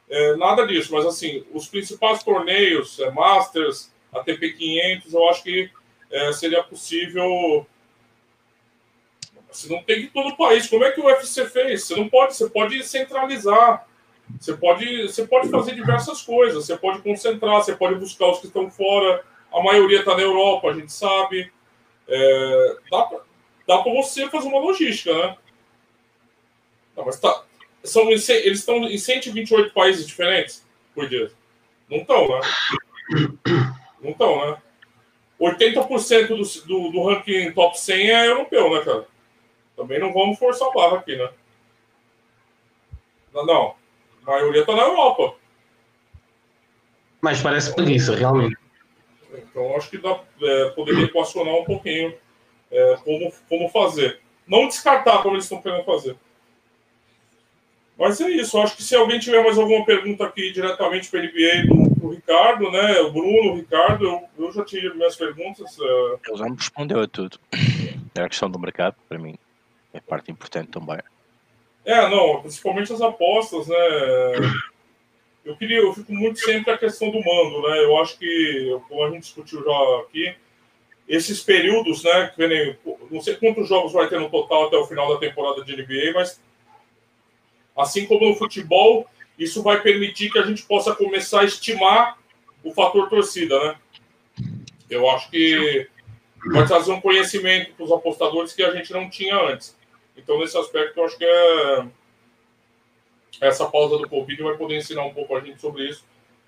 é, 0.10 0.36
nada 0.36 0.66
disso, 0.66 0.94
mas 0.94 1.06
assim, 1.06 1.44
os 1.54 1.68
principais 1.68 2.24
torneios, 2.24 3.00
é, 3.00 3.12
Masters, 3.12 3.92
ATP 4.14 4.54
500, 4.54 5.14
eu 5.14 5.30
acho 5.30 5.44
que 5.44 5.70
é, 6.10 6.32
seria 6.32 6.64
possível 6.64 7.66
você 9.52 9.74
não 9.74 9.82
tem 9.82 10.02
que 10.02 10.08
todo 10.08 10.30
o 10.30 10.38
país. 10.38 10.68
Como 10.68 10.84
é 10.84 10.92
que 10.92 11.02
o 11.02 11.06
UFC 11.06 11.46
fez? 11.46 11.84
Você 11.84 11.96
não 11.96 12.08
pode, 12.08 12.36
você 12.36 12.50
pode 12.50 12.84
centralizar. 12.84 13.88
Você 14.40 14.56
pode, 14.56 15.04
você 15.04 15.26
pode 15.26 15.50
fazer 15.50 15.74
diversas 15.74 16.22
coisas. 16.22 16.66
Você 16.66 16.78
pode 16.78 17.02
concentrar, 17.02 17.56
você 17.56 17.76
pode 17.76 17.96
buscar 17.96 18.28
os 18.28 18.40
que 18.40 18.48
estão 18.48 18.70
fora. 18.70 19.24
A 19.52 19.62
maioria 19.64 20.00
está 20.00 20.16
na 20.16 20.22
Europa, 20.22 20.68
a 20.70 20.74
gente 20.74 20.92
sabe. 20.92 21.52
É, 22.08 22.76
dá 22.92 23.80
para 23.80 23.94
você 23.94 24.30
fazer 24.30 24.48
uma 24.48 24.60
logística, 24.60 25.14
né? 25.14 25.38
Não, 26.96 27.06
mas 27.06 27.20
tá, 27.20 27.44
são, 27.90 28.10
eles 28.10 28.30
estão 28.30 28.84
em 28.84 28.98
128 28.98 29.74
países 29.74 30.06
diferentes 30.06 30.66
por 30.94 31.08
dia. 31.08 31.32
Não 31.90 32.00
estão, 32.00 32.28
né? 32.28 32.42
Não 34.02 34.12
estão, 34.12 34.52
né? 34.52 34.58
80% 35.40 36.28
do, 36.28 36.68
do, 36.68 36.92
do 36.92 37.04
ranking 37.06 37.52
top 37.52 37.80
100 37.80 38.10
é 38.10 38.28
europeu, 38.28 38.74
né, 38.74 38.84
cara? 38.84 39.08
Também 39.76 40.00
não 40.00 40.12
vamos 40.12 40.40
forçar 40.40 40.68
a 40.68 40.72
barra 40.72 40.98
aqui, 40.98 41.16
né? 41.16 41.30
Não, 43.34 43.46
não. 43.46 43.76
A 44.26 44.32
maioria 44.32 44.62
está 44.62 44.76
na 44.76 44.84
Europa. 44.84 45.36
Mas 47.22 47.42
parece 47.42 47.74
preguiça, 47.76 48.16
realmente. 48.16 48.58
Então, 49.32 49.76
acho 49.76 49.90
que 49.90 49.98
dá, 49.98 50.20
é, 50.42 50.70
poderia 50.72 51.06
equacionar 51.06 51.54
um 51.54 51.64
pouquinho 51.64 52.16
é, 52.72 52.98
como, 53.04 53.32
como 53.48 53.70
fazer. 53.70 54.20
Não 54.48 54.68
descartar 54.68 55.22
como 55.22 55.36
eles 55.36 55.46
estão 55.46 55.62
querendo 55.62 55.84
fazer. 55.84 56.16
Mas 57.98 58.22
é 58.22 58.30
isso. 58.30 58.60
Acho 58.60 58.76
que 58.76 58.84
se 58.84 58.96
alguém 58.96 59.20
tiver 59.20 59.44
mais 59.44 59.58
alguma 59.58 59.84
pergunta 59.86 60.24
aqui 60.24 60.52
diretamente 60.52 61.10
para 61.10 61.20
a 61.20 61.24
NBA 61.24 61.68
do, 61.68 62.00
do, 62.00 62.10
Ricardo, 62.10 62.72
né? 62.72 63.00
O 63.02 63.12
Bruno, 63.12 63.54
o 63.54 63.56
Ricardo, 63.56 64.06
eu, 64.06 64.24
eu 64.38 64.52
já 64.52 64.64
tive 64.64 64.94
minhas 64.94 65.16
perguntas. 65.16 65.78
É... 65.80 66.30
Ele 66.30 66.38
já 66.38 66.46
me 66.46 66.56
respondeu 66.56 67.02
a 67.02 67.08
tudo. 67.08 67.40
É 68.16 68.22
a 68.22 68.30
questão 68.30 68.50
do 68.50 68.60
mercado, 68.60 68.96
para 69.08 69.18
mim 69.18 69.36
é 69.94 70.00
parte 70.00 70.32
importante 70.32 70.70
também. 70.70 71.00
É, 71.86 72.10
não, 72.10 72.42
principalmente 72.42 72.92
as 72.94 73.02
apostas, 73.02 73.68
né? 73.68 73.78
Eu 75.44 75.56
queria, 75.56 75.78
eu 75.78 75.94
fico 75.94 76.14
muito 76.14 76.40
sempre 76.40 76.72
a 76.72 76.78
questão 76.78 77.10
do 77.10 77.24
mando, 77.24 77.62
né? 77.62 77.84
Eu 77.84 77.98
acho 77.98 78.18
que, 78.20 78.78
como 78.90 79.06
a 79.06 79.10
gente 79.10 79.24
discutiu 79.24 79.64
já 79.64 80.02
aqui, 80.02 80.36
esses 81.08 81.42
períodos, 81.42 82.04
né? 82.04 82.32
Que 82.36 82.78
não 83.10 83.22
sei 83.22 83.36
quantos 83.36 83.70
jogos 83.70 83.94
vai 83.94 84.10
ter 84.10 84.20
no 84.20 84.30
total 84.30 84.68
até 84.68 84.78
o 84.78 84.86
final 84.86 85.14
da 85.14 85.20
temporada 85.20 85.64
de 85.64 85.76
NBA, 85.76 86.12
mas 86.14 86.42
assim 87.78 88.06
como 88.06 88.28
no 88.28 88.36
futebol, 88.36 89.08
isso 89.38 89.62
vai 89.62 89.82
permitir 89.82 90.32
que 90.32 90.40
a 90.40 90.44
gente 90.44 90.64
possa 90.64 90.96
começar 90.96 91.42
a 91.42 91.46
estimar 91.46 92.18
o 92.64 92.74
fator 92.74 93.08
torcida, 93.10 93.60
né? 93.60 93.76
Eu 94.90 95.10
acho 95.10 95.30
que 95.30 95.88
vai 96.46 96.66
trazer 96.66 96.92
um 96.92 97.02
conhecimento 97.02 97.74
para 97.74 97.86
os 97.86 97.92
apostadores 97.92 98.54
que 98.54 98.64
a 98.64 98.72
gente 98.72 98.92
não 98.92 99.10
tinha 99.10 99.36
antes. 99.36 99.78
Então, 100.16 100.40
nesse 100.40 100.58
aspecto, 100.58 101.00
eu 101.00 101.06
acho 101.06 101.18
que 101.18 101.26
é... 101.26 101.88
essa 103.42 103.66
pausa 103.66 103.98
do 103.98 104.10
Covid 104.10 104.42
vai 104.42 104.58
poder 104.58 104.78
ensinar 104.78 105.04
um 105.04 105.14
pouco 105.14 105.36
a 105.36 105.42
gente 105.42 105.62
sobre 105.62 105.88
isso. 105.88 106.06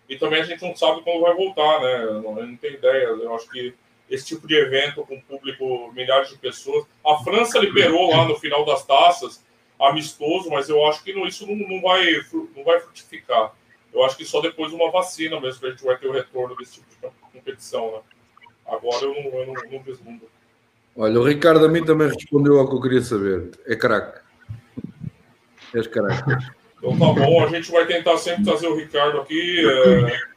E 0.08 0.18
também 0.18 0.42
a 0.42 0.46
gente 0.46 0.64
não 0.64 0.76
sabe 0.76 1.02
quando 1.04 1.22
vai 1.22 1.36
voltar, 1.36 1.82
né? 1.82 2.06
Não, 2.06 2.36
não 2.36 2.58
tem 2.58 2.74
ideia. 2.74 3.04
Eu 3.04 3.36
acho 3.36 3.48
que 3.50 3.74
esse 4.10 4.26
tipo 4.26 4.48
de 4.48 4.56
evento 4.56 5.06
com 5.06 5.22
público, 5.22 5.92
milhares 5.94 6.30
de 6.30 6.38
pessoas. 6.38 6.86
A 7.06 7.18
França 7.24 7.60
liberou 7.60 8.10
lá 8.10 8.26
no 8.26 8.36
final 8.36 8.66
das 8.66 8.84
taças, 8.84 9.46
amistoso, 9.80 10.50
mas 10.50 10.68
eu 10.70 10.86
acho 10.86 11.04
que 11.04 11.12
isso 11.12 11.48
não, 11.48 11.56
não, 11.56 11.82
vai, 11.82 12.06
não 12.56 12.64
vai 12.64 12.80
frutificar. 12.80 13.54
Eu 13.94 14.04
acho 14.04 14.18
que 14.18 14.26
só 14.26 14.42
depois 14.42 14.70
de 14.70 14.76
uma 14.76 14.92
vacina 14.92 15.40
mesmo 15.40 15.62
que 15.62 15.68
a 15.68 15.70
gente 15.72 15.84
vai 15.84 15.98
ter 15.98 16.08
o 16.08 16.12
retorno 16.12 16.56
desse 16.56 16.74
tipo 16.74 16.86
de 16.90 17.32
competição, 17.32 17.92
né? 17.92 18.00
Agora 18.68 19.06
eu 19.06 19.14
não, 19.16 19.40
eu 19.40 19.48
não, 19.48 19.54
não 19.72 19.84
vislumbro. 19.84 20.30
Olha, 20.96 21.20
o 21.20 21.24
Ricardo 21.24 21.66
a 21.66 21.70
mim 21.70 21.84
também 21.84 22.10
respondeu 22.10 22.60
ao 22.60 22.68
que 22.68 22.76
eu 22.76 22.82
queria 22.82 23.02
saber. 23.02 23.52
É 23.66 23.76
craque. 23.76 24.20
És 25.74 25.88
craque. 25.88 26.32
Então 26.78 26.98
tá 26.98 27.14
bom, 27.14 27.44
a 27.44 27.48
gente 27.48 27.72
vai 27.72 27.86
tentar 27.86 28.18
sempre 28.18 28.44
trazer 28.44 28.68
o 28.68 28.76
Ricardo 28.76 29.22
aqui. 29.22 29.64
É, 29.66 30.30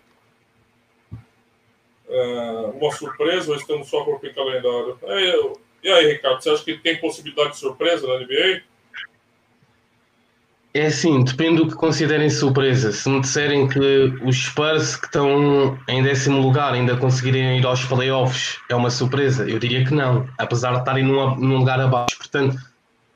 é, 2.09 2.51
uma 2.75 2.93
surpresa 2.93 3.51
ou 3.51 3.57
estamos 3.57 3.89
só 3.89 4.05
com 4.05 4.13
o 4.13 4.35
calendário? 4.35 4.99
É, 5.03 5.53
e 5.83 5.91
aí, 5.91 6.13
Ricardo, 6.13 6.43
você 6.43 6.51
acha 6.51 6.65
que 6.65 6.79
tem 6.79 7.01
possibilidade 7.01 7.51
de 7.51 7.59
surpresa 7.59 8.07
na 8.07 8.19
NBA? 8.19 8.63
É 10.75 10.87
assim, 10.87 11.23
depende 11.23 11.57
do 11.57 11.69
que 11.69 11.75
considerem 11.75 12.31
surpresa. 12.31 12.93
Se 12.93 13.09
me 13.09 13.21
disserem 13.21 13.69
que 13.69 14.15
os 14.25 14.37
Spurs 14.37 14.97
que 14.97 15.05
estão 15.05 15.79
em 15.87 16.03
décimo 16.03 16.41
lugar 16.41 16.73
ainda 16.73 16.97
conseguirem 16.97 17.59
ir 17.59 17.67
aos 17.67 17.85
playoffs 17.85 18.59
é 18.71 18.75
uma 18.75 18.89
surpresa, 18.89 19.47
eu 19.47 19.59
diria 19.59 19.85
que 19.85 19.93
não, 19.93 20.27
apesar 20.39 20.73
de 20.73 20.79
estarem 20.79 21.05
num, 21.05 21.37
num 21.37 21.59
lugar 21.59 21.79
abaixo. 21.79 22.17
Portanto, 22.17 22.57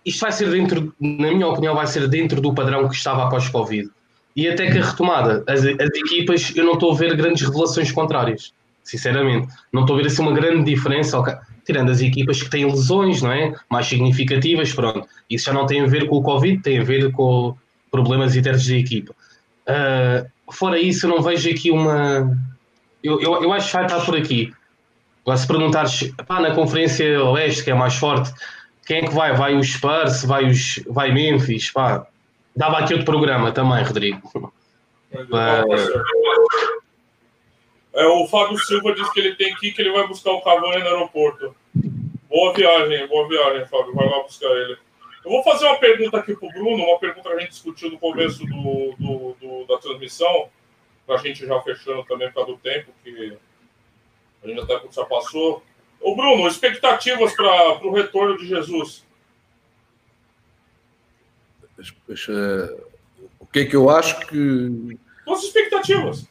isto 0.05 0.21
vai 0.21 0.33
ser 0.33 0.51
dentro, 0.51 0.95
na 1.01 1.33
minha 1.33 1.49
opinião, 1.49 1.75
vai 1.75 1.87
ser 1.87 2.07
dentro 2.09 2.43
do 2.43 2.55
padrão 2.55 2.89
que 2.89 2.95
estava 2.95 3.25
após 3.25 3.49
Covid. 3.49 3.91
E 4.37 4.47
até 4.47 4.71
que 4.71 4.79
a 4.79 4.85
retomada, 4.85 5.43
as, 5.49 5.61
as 5.61 5.95
equipas, 5.95 6.53
eu 6.55 6.65
não 6.65 6.75
estou 6.75 6.93
a 6.93 6.95
ver 6.95 7.17
grandes 7.17 7.41
revelações 7.41 7.91
contrárias, 7.91 8.53
sinceramente. 8.85 9.49
Não 9.73 9.81
estou 9.81 9.97
a 9.97 10.03
ver 10.03 10.09
assim 10.09 10.21
uma 10.21 10.33
grande 10.33 10.71
diferença? 10.71 11.19
Tirando 11.67 11.91
as 11.91 12.01
equipas 12.01 12.43
que 12.43 12.49
têm 12.49 12.65
lesões, 12.65 13.21
não 13.21 13.33
é? 13.33 13.53
Mais 13.69 13.87
significativas, 13.87 14.73
pronto. 14.73 15.07
Isso 15.29 15.47
já 15.47 15.53
não 15.53 15.67
tem 15.67 15.81
a 15.81 15.87
ver 15.87 16.07
com 16.07 16.17
o 16.17 16.23
Covid, 16.23 16.63
tem 16.63 16.79
a 16.79 16.85
ver 16.85 17.11
com 17.13 17.55
problemas 17.91 18.37
internos 18.37 18.67
da 18.67 18.75
equipa. 18.75 19.15
Uh, 19.69 20.53
fora 20.53 20.79
isso, 20.79 21.07
eu 21.07 21.11
não 21.11 21.21
vejo 21.21 21.51
aqui 21.51 21.71
uma. 21.71 22.39
Eu, 23.03 23.21
eu, 23.21 23.43
eu 23.43 23.53
acho 23.53 23.67
que 23.67 23.73
vai 23.75 23.85
estar 23.85 24.01
por 24.05 24.17
aqui. 24.17 24.53
Lá 25.27 25.37
se 25.37 25.47
perguntares, 25.47 26.13
pá, 26.27 26.41
na 26.41 26.55
Conferência 26.55 27.23
Oeste, 27.25 27.65
que 27.65 27.71
é 27.71 27.75
mais 27.75 27.97
forte, 27.97 28.33
quem 28.87 28.99
é 28.99 29.03
que 29.03 29.13
vai? 29.13 29.35
Vai 29.35 29.57
os 29.57 29.73
Spurs, 29.73 30.25
vai, 30.25 30.47
os, 30.47 30.81
vai 30.89 31.13
Memphis, 31.13 31.71
pá. 31.73 32.07
Dava 32.55 32.79
aqui 32.79 32.95
outro 32.95 33.05
programa 33.05 33.51
também, 33.51 33.83
Rodrigo. 33.83 34.53
É, 37.97 38.07
o 38.07 38.27
Fábio 38.27 38.59
Silva 38.59 38.93
disse 38.93 39.11
que 39.11 39.21
ele 39.21 39.35
tem 39.37 39.55
que 39.57 39.69
ir, 39.69 39.73
que 39.73 39.81
ele 39.81 39.91
vai 39.91 40.07
buscar 40.07 40.31
o 40.33 40.43
Cavani 40.43 40.83
no 40.83 40.89
aeroporto. 40.89 41.57
Boa 42.29 42.53
viagem, 42.53 43.07
boa 43.09 43.27
viagem, 43.27 43.67
Fábio. 43.67 43.95
Vai 43.95 44.07
lá 44.07 44.23
buscar 44.23 44.51
ele. 44.51 44.77
Eu 45.25 45.31
vou 45.31 45.43
fazer 45.43 45.65
uma 45.65 45.79
pergunta 45.79 46.19
aqui 46.19 46.37
pro 46.37 46.51
Bruno, 46.51 46.85
uma 46.85 46.99
pergunta 46.99 47.31
que 47.31 47.35
a 47.35 47.41
gente 47.41 47.53
discutiu 47.53 47.91
no 47.91 47.99
começo 47.99 48.45
do, 48.45 48.95
do, 48.99 49.37
do 49.41 49.67
da 49.67 49.79
transmissão, 49.79 50.51
para 51.07 51.15
a 51.15 51.19
gente 51.19 51.47
já 51.47 51.59
fechando 51.63 52.05
também 52.05 52.29
por 52.29 52.35
causa 52.35 52.53
do 52.53 52.59
tempo, 52.59 52.93
que 53.03 53.39
a 54.45 54.47
gente 54.47 54.61
até 54.61 54.79
já 54.93 55.05
passou. 55.07 55.63
Ô, 55.99 56.15
Bruno, 56.15 56.47
expectativas 56.47 57.35
para 57.35 57.83
o 57.83 57.95
retorno 57.95 58.37
de 58.37 58.47
Jesus? 58.47 59.07
O 63.41 63.47
que 63.47 63.61
é 63.61 63.65
que 63.65 63.75
eu 63.75 63.89
acho 63.89 64.21
que. 64.27 64.99
Quais 65.25 65.45
expectativas? 65.45 66.29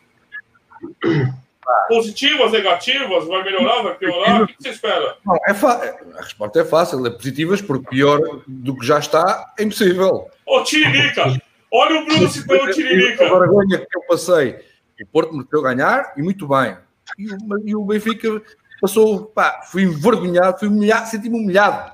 Positivas, 1.87 2.51
negativas? 2.51 3.25
Vai 3.25 3.43
melhorar, 3.43 3.83
vai 3.83 3.95
piorar? 3.95 4.43
O 4.43 4.47
que 4.47 4.55
você 4.59 4.69
espera? 4.69 5.17
Não, 5.25 5.35
é 5.35 5.51
A 5.51 6.21
resposta 6.21 6.59
é 6.59 6.65
fácil, 6.65 7.05
é 7.05 7.09
positivas, 7.09 7.61
porque 7.61 7.87
pior 7.89 8.19
do 8.47 8.75
que 8.77 8.85
já 8.85 8.99
está 8.99 9.53
é 9.57 9.63
impossível. 9.63 10.27
Ô, 10.45 10.63
Tiririca! 10.63 11.39
Olha 11.71 12.01
o 12.01 12.05
Bruno 12.05 12.27
citando 12.29 12.63
o 12.63 12.71
Tiririca! 12.71 13.25
A 13.25 13.39
vergonha 13.39 13.79
que 13.79 13.97
eu 13.97 14.01
passei. 14.07 14.59
O 14.99 15.05
Porto 15.07 15.33
mereceu 15.35 15.61
ganhar 15.61 16.13
e 16.15 16.21
muito 16.21 16.47
bem. 16.47 16.77
E 17.17 17.31
o, 17.31 17.37
e 17.65 17.75
o 17.75 17.83
Benfica 17.83 18.41
passou, 18.81 19.25
pá, 19.25 19.61
fui 19.69 19.83
envergonhado, 19.83 20.59
fui 20.59 20.67
humilhado, 20.67 21.09
senti-me 21.09 21.37
humilhado. 21.37 21.91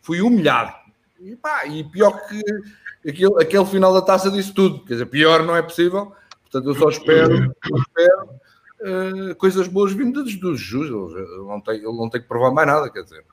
Fui 0.00 0.20
humilhado. 0.20 0.72
E, 1.20 1.36
pá, 1.36 1.66
e 1.66 1.84
pior 1.84 2.12
que 2.26 2.42
aquele, 3.08 3.42
aquele 3.42 3.66
final 3.66 3.92
da 3.92 4.02
taça 4.02 4.30
disse 4.30 4.52
tudo. 4.52 4.84
Quer 4.84 4.94
dizer, 4.94 5.06
pior 5.06 5.42
não 5.42 5.54
é 5.54 5.62
possível. 5.62 6.12
Portanto, 6.42 6.70
eu 6.70 6.74
só 6.74 6.88
espero, 6.88 7.34
eu 7.34 7.76
espero 7.76 8.28
uh, 8.80 9.34
coisas 9.36 9.68
boas 9.68 9.92
vindas 9.92 10.34
dos 10.36 10.60
Jesus. 10.60 11.12
Ele 11.14 11.46
não, 11.46 11.60
tem, 11.60 11.76
ele 11.76 11.84
não 11.84 12.08
tem 12.08 12.20
que 12.20 12.28
provar 12.28 12.50
mais 12.52 12.66
nada, 12.66 12.90
quer 12.90 13.02
dizer. 13.02 13.24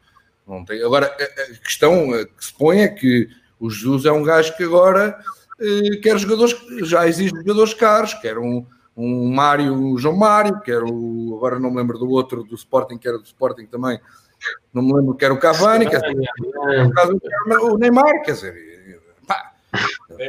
Não 0.48 0.64
tem. 0.64 0.84
Agora, 0.84 1.08
a 1.08 1.64
questão 1.64 2.12
que 2.38 2.46
se 2.46 2.54
põe 2.54 2.82
é 2.82 2.88
que 2.88 3.28
o 3.60 3.70
Jesus 3.70 4.06
é 4.06 4.12
um 4.12 4.24
gajo 4.24 4.56
que 4.56 4.64
agora 4.64 5.20
uh, 5.60 6.02
quer 6.02 6.18
jogadores, 6.18 6.56
já 6.84 7.08
existe 7.08 7.36
jogadores 7.38 7.74
caros, 7.74 8.14
quer 8.16 8.38
um, 8.38 8.66
um 8.96 9.30
Mário, 9.34 9.74
um 9.74 9.98
João 9.98 10.16
Mário, 10.16 10.62
que 10.62 10.72
era 10.72 10.86
o, 10.86 11.36
agora 11.38 11.60
não 11.60 11.72
me 11.72 11.78
lembro 11.78 11.98
do 11.98 12.10
outro 12.10 12.44
do 12.44 12.56
Sporting, 12.56 12.98
que 12.98 13.08
era 13.08 13.18
do 13.18 13.26
Sporting 13.26 13.66
também, 13.66 14.00
não 14.74 14.82
me 14.82 14.94
lembro 14.94 15.16
que 15.16 15.26
era 15.26 15.34
o 15.34 15.40
Cavani, 15.40 15.90
quer 15.90 16.02
dizer, 16.02 16.30
o 17.62 17.78
Neymar, 17.78 18.22
quer 18.24 18.34
dizer, 18.34 19.02
pá, 19.28 19.54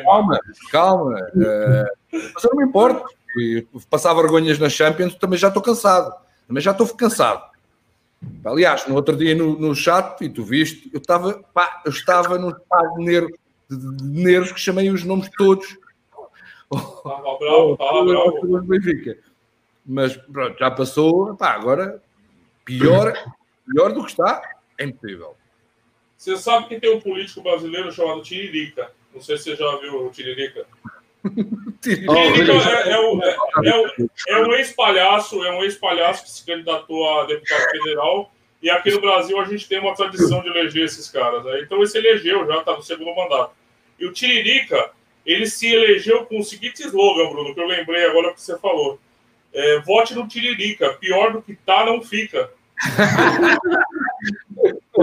calma, 0.04 0.40
calma, 0.70 1.20
uh, 1.34 2.28
mas 2.34 2.44
eu 2.44 2.50
não 2.50 2.58
me 2.58 2.64
importo, 2.64 3.04
passar 3.90 4.14
vergonhas 4.14 4.58
nas 4.58 4.72
Champions, 4.72 5.14
também 5.14 5.38
já 5.38 5.48
estou 5.48 5.62
cansado, 5.62 6.14
também 6.46 6.62
já 6.62 6.72
estou 6.72 6.88
cansado. 6.88 7.44
Aliás, 8.44 8.86
no 8.86 8.94
outro 8.94 9.16
dia 9.16 9.34
no, 9.34 9.58
no 9.58 9.74
chat, 9.74 10.22
e 10.22 10.28
tu 10.28 10.42
viste, 10.42 10.90
eu 10.92 10.98
estava, 10.98 11.42
pá, 11.52 11.82
eu 11.84 11.90
estava 11.90 12.38
num 12.38 12.50
estado 12.50 12.94
de 12.96 13.04
nervos, 13.04 13.38
de, 13.68 13.96
de 13.96 14.04
nervos 14.04 14.52
que 14.52 14.60
chamei 14.60 14.90
os 14.90 15.04
nomes 15.04 15.28
todos 15.36 15.76
Estava 16.72 17.38
bravo, 17.38 17.72
estava 17.74 18.04
bravo. 18.04 18.62
Benfica. 18.62 19.18
Mas 19.84 20.16
pronto, 20.16 20.58
já 20.58 20.70
passou. 20.70 21.36
Pá, 21.36 21.52
agora, 21.52 22.02
pior, 22.64 23.12
pior 23.70 23.92
do 23.92 24.04
que 24.04 24.10
está, 24.10 24.42
é 24.78 24.84
impossível. 24.84 25.36
Você 26.16 26.36
sabe 26.36 26.68
que 26.68 26.80
tem 26.80 26.94
um 26.94 27.00
político 27.00 27.42
brasileiro 27.42 27.92
chamado 27.92 28.22
Tiririca. 28.22 28.90
Não 29.14 29.20
sei 29.20 29.36
se 29.38 29.44
você 29.44 29.56
já 29.56 29.76
viu 29.76 30.06
o 30.06 30.10
Tiririca. 30.10 30.66
É, 31.86 32.90
é, 32.90 32.98
o, 32.98 33.22
é, 33.22 33.36
é, 34.28 34.38
um 34.38 34.52
ex-palhaço, 34.54 35.44
é 35.44 35.52
um 35.52 35.62
ex-palhaço 35.62 36.24
que 36.24 36.30
se 36.30 36.44
candidatou 36.44 37.08
a 37.08 37.26
deputado 37.26 37.70
federal. 37.70 38.32
E 38.60 38.68
aqui 38.68 38.90
no 38.90 39.00
Brasil 39.00 39.38
a 39.38 39.44
gente 39.44 39.68
tem 39.68 39.78
uma 39.78 39.94
tradição 39.94 40.42
de 40.42 40.48
eleger 40.48 40.84
esses 40.84 41.08
caras. 41.08 41.44
Né? 41.44 41.60
Então 41.60 41.80
esse 41.82 41.96
elegeu, 41.96 42.44
já 42.46 42.58
está 42.58 42.74
no 42.74 42.82
segundo 42.82 43.14
mandato. 43.14 43.52
E 44.00 44.06
o 44.06 44.12
Tiririca 44.12 44.90
ele 45.24 45.46
se 45.46 45.72
elegeu 45.72 46.24
com 46.26 46.38
o 46.38 46.44
seguinte 46.44 46.82
slogan, 46.82 47.28
Bruno, 47.28 47.52
que 47.54 47.60
eu 47.60 47.66
lembrei 47.66 48.04
agora 48.06 48.32
que 48.32 48.40
você 48.40 48.58
falou. 48.58 48.98
É, 49.52 49.80
vote 49.80 50.14
no 50.14 50.26
Tiririca, 50.26 50.94
pior 50.94 51.32
do 51.32 51.42
que 51.42 51.54
tá, 51.54 51.84
não 51.84 52.02
fica. 52.02 52.50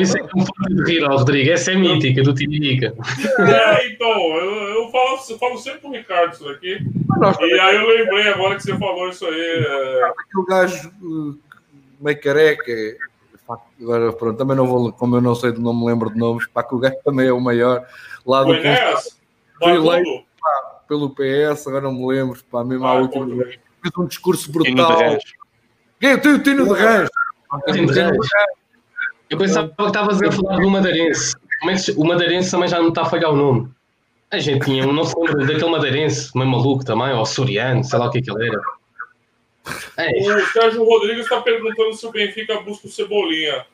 Isso 0.04 0.18
é 0.18 0.28
como 0.28 0.46
de 0.46 0.92
rir, 0.92 1.06
Rodrigo. 1.06 1.52
Essa 1.52 1.72
é 1.72 1.76
mítica 1.76 2.22
do 2.22 2.34
Tiririca. 2.34 2.94
É, 3.40 3.88
então, 3.88 4.08
eu, 4.08 4.84
eu, 4.84 4.90
falo, 4.90 5.20
eu 5.30 5.38
falo 5.38 5.58
sempre 5.58 5.80
com 5.80 5.90
o 5.90 5.94
Ricardo 5.94 6.34
isso 6.34 6.44
daqui. 6.44 6.80
e 7.42 7.60
aí 7.60 7.76
eu 7.76 7.88
lembrei 7.88 8.28
agora 8.28 8.56
que 8.56 8.64
você 8.64 8.78
falou 8.78 9.10
isso 9.10 9.26
aí. 9.26 9.66
É... 9.66 10.12
O 10.36 10.46
gajo 10.46 10.92
meio 12.00 12.22
careca. 12.22 12.72
Agora, 13.82 14.14
pronto, 14.14 14.38
também 14.38 14.56
não 14.56 14.66
vou, 14.66 14.92
como 14.94 15.18
eu 15.18 15.22
não 15.22 15.36
sei, 15.36 15.52
não 15.54 15.74
me 15.74 15.86
lembro 15.86 16.12
de 16.12 16.18
nomes, 16.18 16.48
para 16.48 16.64
que 16.64 16.76
o 16.76 16.80
gajo 16.80 16.96
também 17.04 17.28
é 17.28 17.34
o 17.34 17.42
maior 17.42 17.86
lá 18.26 18.44
do. 18.44 18.54
Fui 18.54 19.72
eleito 19.72 20.26
pá, 20.40 20.82
pelo 20.88 21.10
PS, 21.10 21.68
agora 21.68 21.84
não 21.84 21.94
me 21.94 22.06
lembro, 22.06 22.40
pá, 22.50 22.64
mesmo 22.64 22.86
ah, 22.86 22.96
última. 22.96 23.26
Fez 23.46 23.98
um 23.98 24.06
discurso 24.06 24.52
brutal. 24.52 25.18
Quem? 26.00 26.16
O 26.16 26.44
Tino 26.44 26.66
de 26.66 26.74
Rãs. 26.74 27.10
Eu 29.34 29.38
pensava 29.40 29.68
que 29.68 29.84
estavas 29.84 30.22
a 30.22 30.32
falar 30.32 30.60
do 30.60 30.70
Madeirense. 30.70 31.36
O 31.98 32.06
Madeirense 32.06 32.52
também 32.52 32.70
já 32.70 32.80
não 32.80 32.90
está 32.90 33.02
a 33.02 33.06
falhar 33.06 33.32
o 33.32 33.36
nome. 33.36 33.68
A 34.30 34.38
gente 34.38 34.64
tinha, 34.64 34.86
não 34.86 35.04
se 35.04 35.16
lembra 35.18 35.48
daquele 35.48 35.72
Madeirense, 35.72 36.38
meio 36.38 36.48
maluco 36.48 36.86
também, 36.86 37.12
ou 37.14 37.26
Soriano, 37.26 37.84
sei 37.84 37.98
lá 37.98 38.06
o 38.06 38.12
que, 38.12 38.20
é 38.20 38.22
que 38.22 38.30
ele 38.30 38.48
era. 38.48 38.62
É. 39.98 40.20
O 40.20 40.46
Sérgio 40.52 40.84
Rodrigues 40.84 41.24
está 41.24 41.42
perguntando 41.42 41.96
se 41.96 42.06
o 42.06 42.12
Benfica 42.12 42.60
busca 42.62 42.86
o 42.86 42.92
Cebolinha. 42.92 43.66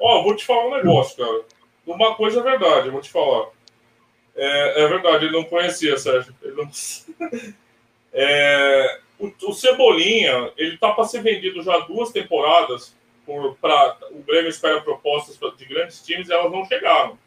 Ó, 0.00 0.20
oh, 0.20 0.22
vou 0.22 0.36
te 0.36 0.46
falar 0.46 0.68
um 0.68 0.76
negócio, 0.76 1.16
cara. 1.16 1.40
Uma 1.84 2.14
coisa 2.14 2.38
é 2.38 2.42
verdade, 2.44 2.90
vou 2.90 3.00
te 3.00 3.10
falar. 3.10 3.48
É, 4.36 4.84
é 4.84 4.86
verdade, 4.86 5.24
ele 5.24 5.36
não 5.36 5.42
conhecia, 5.42 5.98
Sérgio. 5.98 6.32
Ele 6.40 6.54
não... 6.54 6.70
é, 8.14 9.00
o, 9.18 9.32
o, 9.48 9.52
Cebolinha, 9.52 10.52
ele 10.56 10.76
tá 10.78 10.92
para 10.92 11.04
ser 11.04 11.22
vendido 11.22 11.60
já 11.60 11.76
duas 11.80 12.12
temporadas 12.12 12.94
por, 13.24 13.56
o 14.10 14.22
Grêmio 14.26 14.48
espera 14.48 14.80
propostas 14.80 15.38
de 15.56 15.64
grandes 15.64 16.02
times, 16.02 16.30
elas 16.30 16.50
não 16.50 16.64
chegaram. 16.64 17.18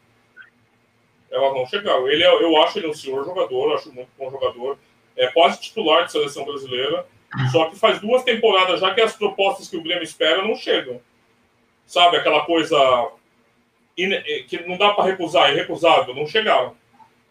Elas 1.30 1.54
não 1.54 1.66
chegaram. 1.66 2.08
Ele, 2.08 2.22
é, 2.22 2.28
eu 2.28 2.56
acho 2.62 2.78
ele 2.78 2.88
um 2.88 2.94
senhor 2.94 3.24
jogador, 3.24 3.74
acho 3.74 3.92
muito 3.92 4.10
bom 4.18 4.30
jogador. 4.30 4.78
É 5.16 5.26
quase 5.28 5.60
titular 5.60 6.04
de 6.04 6.12
seleção 6.12 6.44
brasileira. 6.44 7.06
Só 7.50 7.68
que 7.68 7.76
faz 7.76 8.00
duas 8.00 8.22
temporadas 8.22 8.80
já 8.80 8.94
que 8.94 9.00
as 9.00 9.14
propostas 9.14 9.68
que 9.68 9.76
o 9.76 9.82
Grêmio 9.82 10.04
espera 10.04 10.42
não 10.42 10.54
chegam. 10.54 11.00
Sabe, 11.86 12.16
aquela 12.16 12.44
coisa 12.44 12.78
que 13.94 14.64
não 14.66 14.76
dá 14.76 14.92
para 14.92 15.04
recusar, 15.04 15.52
irrecusável, 15.52 16.14
não 16.14 16.26
chegaram. 16.26 16.76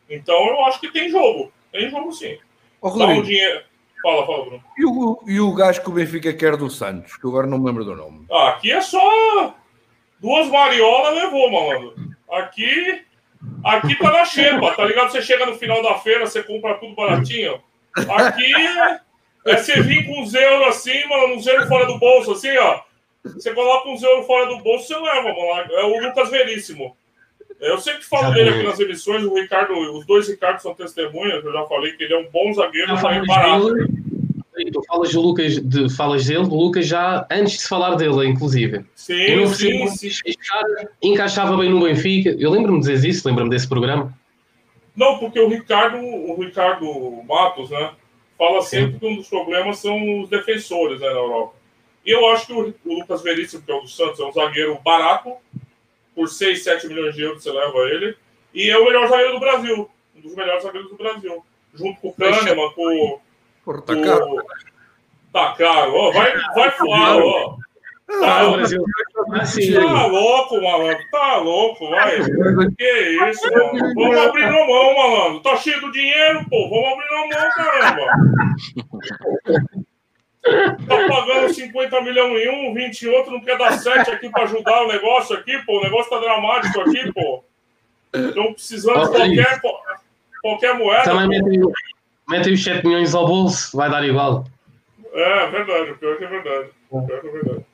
Então 0.09 0.47
eu 0.47 0.65
acho 0.65 0.79
que 0.79 0.91
tem 0.91 1.09
jogo. 1.09 1.51
Tem 1.71 1.89
jogo 1.89 2.11
sim. 2.11 2.37
Ô, 2.81 2.89
Dá 2.89 3.05
um 3.07 3.21
dinheiro. 3.21 3.63
Fala, 4.05 4.23
fala, 4.23 4.45
Bruno. 4.45 4.63
E 4.77 4.85
o, 4.85 5.19
e 5.25 5.39
o 5.39 5.51
gajo 5.51 5.81
que 5.81 5.89
o 5.89 5.93
Benfica 5.93 6.31
quer 6.31 6.55
do 6.55 6.69
Santos, 6.69 7.17
que 7.17 7.25
agora 7.25 7.47
não 7.47 7.57
me 7.57 7.65
lembro 7.65 7.83
do 7.83 7.95
nome. 7.95 8.27
Ah, 8.31 8.49
aqui 8.49 8.71
é 8.71 8.79
só 8.79 9.01
duas 10.19 10.47
mariolas 10.47 11.15
levou, 11.15 11.51
mano. 11.51 11.91
Aqui, 12.31 13.01
aqui 13.63 13.97
tá 13.97 14.11
na 14.11 14.23
xepa, 14.23 14.75
tá 14.75 14.85
ligado? 14.85 15.11
Você 15.11 15.23
chega 15.23 15.47
no 15.47 15.55
final 15.55 15.81
da 15.81 15.95
feira, 15.95 16.27
você 16.27 16.43
compra 16.43 16.75
tudo 16.75 16.93
baratinho. 16.93 17.59
Aqui 17.95 18.53
é, 18.55 18.99
é 19.47 19.57
você 19.57 19.81
vir 19.81 20.05
com 20.05 20.21
uns 20.21 20.35
euros 20.35 20.67
assim, 20.67 21.03
mano, 21.07 21.33
uns 21.33 21.47
euros 21.47 21.67
fora 21.67 21.87
do 21.87 21.97
bolso, 21.97 22.33
assim, 22.33 22.55
ó. 22.59 22.81
Você 23.23 23.55
coloca 23.55 23.89
uns 23.89 24.03
euros 24.03 24.27
fora 24.27 24.45
do 24.45 24.59
bolso, 24.59 24.85
você 24.85 24.99
leva, 24.99 25.29
mano. 25.29 25.73
É 25.73 25.83
o 25.83 25.99
Lucas 25.99 26.29
Veríssimo. 26.29 26.95
Eu 27.59 27.79
sempre 27.79 28.03
falo 28.03 28.33
dele 28.33 28.49
aqui 28.49 28.63
nas 28.63 28.79
emissões, 28.79 29.23
o 29.23 29.33
Ricardo, 29.33 29.73
os 29.73 30.05
dois 30.05 30.27
Ricardo 30.27 30.59
são 30.59 30.73
testemunhas, 30.75 31.43
eu 31.43 31.51
já 31.51 31.63
falei 31.65 31.93
que 31.93 32.03
ele 32.03 32.13
é 32.13 32.19
um 32.19 32.29
bom 32.29 32.53
zagueiro, 32.53 32.93
mas 32.93 33.03
é 33.03 33.25
barato. 33.25 33.73
Tu 34.71 34.83
falas, 34.87 35.09
de 35.09 35.17
Lucas, 35.17 35.59
de, 35.59 35.89
falas 35.93 36.25
dele, 36.25 36.43
do 36.43 36.55
Lucas 36.55 36.87
já 36.87 37.27
antes 37.29 37.57
de 37.57 37.67
falar 37.67 37.95
dele, 37.95 38.25
inclusive. 38.25 38.85
Sim, 38.95 39.45
sim, 39.47 39.87
sim. 39.87 40.11
Encaixava 41.01 41.57
bem 41.57 41.69
no 41.69 41.81
Benfica. 41.81 42.33
Eu 42.39 42.51
lembro-me 42.51 42.79
de 42.79 42.87
dizer 42.87 43.09
isso, 43.09 43.27
lembro-me 43.27 43.49
desse 43.49 43.67
programa. 43.67 44.17
Não, 44.95 45.19
porque 45.19 45.39
o 45.41 45.49
Ricardo, 45.49 45.97
o 45.97 46.41
Ricardo 46.41 46.85
Matos, 47.27 47.69
né, 47.69 47.91
fala 48.37 48.61
sempre 48.61 48.93
sim. 48.93 48.99
que 48.99 49.05
um 49.05 49.15
dos 49.17 49.27
problemas 49.27 49.79
são 49.79 50.21
os 50.21 50.29
defensores 50.29 51.01
né, 51.01 51.07
na 51.07 51.19
Europa. 51.19 51.53
E 52.05 52.11
eu 52.11 52.25
acho 52.29 52.47
que 52.47 52.53
o, 52.53 52.73
o 52.85 52.99
Lucas 52.99 53.21
Veríssimo, 53.21 53.61
que 53.61 53.71
é 53.71 53.75
o 53.75 53.81
do 53.81 53.89
Santos, 53.89 54.21
é 54.21 54.23
um 54.23 54.31
zagueiro 54.31 54.79
barato, 54.85 55.33
por 56.15 56.29
6, 56.29 56.63
7 56.63 56.87
milhões 56.87 57.13
de 57.13 57.21
euros 57.21 57.43
você 57.43 57.51
leva 57.51 57.77
ele. 57.89 58.17
E 58.53 58.69
é 58.69 58.77
o 58.77 58.85
melhor 58.85 59.07
zagueiro 59.07 59.33
do 59.33 59.39
Brasil. 59.39 59.89
Um 60.15 60.21
dos 60.21 60.33
melhores 60.33 60.63
zagueiros 60.63 60.89
do 60.89 60.97
Brasil. 60.97 61.43
Junto 61.73 61.99
com 61.99 62.07
o 62.07 62.13
Kahneman, 62.13 62.71
com. 62.73 63.19
Porra, 63.65 63.81
tá 63.81 64.01
caro. 64.01 64.43
Tá 65.33 65.53
caro. 65.53 66.13
Vai, 66.13 66.33
vai 66.55 66.77
voar, 66.77 67.17
ó. 67.17 67.57
Tá, 68.07 68.41
ah, 68.41 68.51
Brasil. 68.51 68.83
tá 69.73 70.05
louco, 70.05 70.61
malandro. 70.61 71.03
Tá 71.11 71.37
louco, 71.37 71.89
vai. 71.89 72.19
Que 72.77 73.29
isso, 73.29 73.51
mano. 73.51 73.93
Vamos 73.95 74.17
abrir 74.17 74.45
na 74.45 74.65
mão, 74.67 74.95
malandro. 74.95 75.41
Tá 75.41 75.57
cheio 75.57 75.81
do 75.81 75.91
dinheiro, 75.91 76.45
pô. 76.47 76.69
Vamos 76.69 76.93
abrir 76.93 77.09
na 77.09 77.17
mão, 77.17 77.49
caramba. 77.55 78.05
Tá 80.87 81.07
pagando 81.07 81.53
50 81.53 82.01
milhões 82.01 82.45
em 82.45 82.69
um, 82.69 82.73
20 82.73 83.01
em 83.01 83.09
outro, 83.09 83.31
não 83.31 83.41
quer 83.41 83.57
dar 83.57 83.71
7 83.71 84.11
aqui 84.11 84.29
para 84.29 84.43
ajudar 84.43 84.83
o 84.83 84.87
negócio 84.87 85.35
aqui, 85.35 85.57
pô. 85.65 85.79
O 85.79 85.83
negócio 85.83 86.09
tá 86.09 86.19
dramático 86.19 86.81
aqui, 86.81 87.11
pô. 87.11 87.43
Estão 88.13 88.53
precisando 88.53 89.11
de 89.11 89.59
qualquer, 89.59 89.61
qualquer 90.41 90.73
moeda. 90.75 91.03
Também 91.03 91.41
metem 92.29 92.53
os 92.53 92.63
7 92.63 92.85
milhões 92.85 93.15
ao 93.15 93.27
bolso, 93.27 93.75
vai 93.75 93.89
dar 93.89 94.05
igual. 94.05 94.45
É, 95.13 95.47
verdade, 95.47 95.91
o 95.91 95.97
pior 95.97 96.17
que 96.17 96.25
é 96.25 96.27
verdade. 96.27 96.69
O 96.91 97.01
pior 97.05 97.21
que 97.21 97.27
é 97.27 97.31
verdade. 97.31 97.65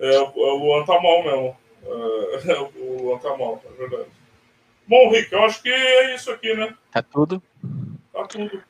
É, 0.00 0.18
o 0.18 0.56
Luan 0.56 0.84
tá 0.84 1.00
mal 1.00 1.22
mesmo. 1.22 1.56
É, 2.46 2.58
o 2.58 3.02
Luan 3.02 3.18
tá 3.18 3.36
mal, 3.36 3.62
é 3.64 3.78
verdade. 3.78 4.10
Bom, 4.86 5.10
Rick, 5.10 5.32
eu 5.32 5.44
acho 5.44 5.62
que 5.62 5.70
é 5.70 6.14
isso 6.14 6.30
aqui, 6.30 6.54
né? 6.54 6.74
Tá 6.92 7.02
tudo. 7.02 7.42
Tá 8.12 8.24
tudo. 8.24 8.62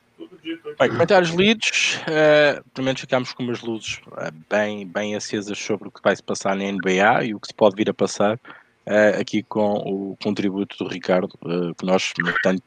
Bem, 0.79 0.89
comentários 0.89 1.29
lidos, 1.31 1.99
uh, 2.01 2.63
pelo 2.73 2.85
menos 2.85 3.01
ficámos 3.01 3.33
com 3.33 3.43
umas 3.43 3.61
luzes 3.61 4.01
uh, 4.07 4.33
bem, 4.49 4.87
bem 4.87 5.15
acesas 5.15 5.57
sobre 5.59 5.89
o 5.89 5.91
que 5.91 6.01
vai 6.01 6.15
se 6.15 6.23
passar 6.23 6.55
na 6.55 6.63
NBA 6.71 7.25
e 7.25 7.35
o 7.35 7.39
que 7.39 7.47
se 7.47 7.53
pode 7.53 7.75
vir 7.75 7.89
a 7.89 7.93
passar 7.93 8.35
uh, 8.35 9.19
aqui 9.19 9.43
com 9.43 9.73
o 9.73 10.17
contributo 10.23 10.75
do 10.83 10.89
Ricardo, 10.89 11.37
que 11.77 11.85
nós, 11.85 12.13
tanto 12.41 12.63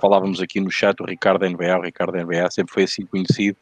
falávamos 0.00 0.40
aqui 0.40 0.60
no 0.60 0.70
chat, 0.70 1.00
o 1.00 1.06
Ricardo 1.06 1.48
NBA, 1.48 1.78
o 1.78 1.82
Ricardo 1.82 2.16
NBA 2.16 2.50
sempre 2.50 2.72
foi 2.72 2.84
assim 2.84 3.06
conhecido 3.06 3.56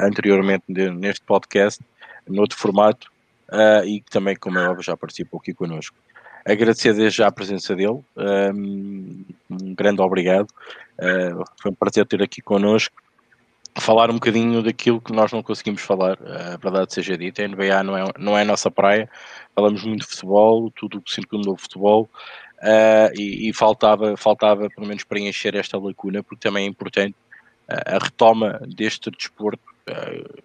anteriormente 0.00 0.64
neste 0.68 1.24
podcast, 1.24 1.80
noutro 2.28 2.58
formato, 2.58 3.08
e 3.84 4.00
que 4.00 4.10
também, 4.10 4.34
como 4.34 4.58
é 4.58 4.68
óbvio, 4.68 4.82
já 4.82 4.96
participou 4.96 5.38
aqui 5.38 5.54
connosco 5.54 5.96
agradecer 6.44 6.94
desde 6.94 7.18
já 7.18 7.28
a 7.28 7.32
presença 7.32 7.74
dele, 7.74 8.00
um, 8.16 9.24
um 9.50 9.74
grande 9.74 10.00
obrigado, 10.00 10.48
uh, 10.98 11.44
foi 11.60 11.70
um 11.70 11.74
prazer 11.74 12.06
ter 12.06 12.22
aqui 12.22 12.40
connosco, 12.40 12.94
falar 13.78 14.10
um 14.10 14.14
bocadinho 14.14 14.62
daquilo 14.62 15.00
que 15.00 15.12
nós 15.12 15.32
não 15.32 15.42
conseguimos 15.42 15.82
falar, 15.82 16.18
a 16.22 16.56
verdade 16.56 16.92
seja 16.92 17.16
dita, 17.16 17.42
a 17.42 17.48
NBA 17.48 17.82
não 17.84 17.96
é, 17.96 18.04
não 18.18 18.38
é 18.38 18.42
a 18.42 18.44
nossa 18.44 18.70
praia, 18.70 19.08
falamos 19.54 19.84
muito 19.84 20.00
de 20.00 20.06
futebol, 20.06 20.70
tudo 20.70 20.98
o 20.98 21.02
que 21.02 21.12
circunda 21.12 21.50
o 21.50 21.56
futebol, 21.56 22.08
uh, 22.60 23.12
e, 23.14 23.48
e, 23.48 23.52
faltava, 23.52 24.16
faltava 24.16 24.68
pelo 24.70 24.86
menos 24.86 25.04
preencher 25.04 25.54
esta 25.54 25.78
lacuna, 25.78 26.22
porque 26.22 26.48
também 26.48 26.64
é 26.64 26.68
importante 26.68 27.14
uh, 27.68 27.96
a 27.96 27.98
retoma 27.98 28.60
deste 28.66 29.10
desporto, 29.10 29.62
uh, 29.88 30.42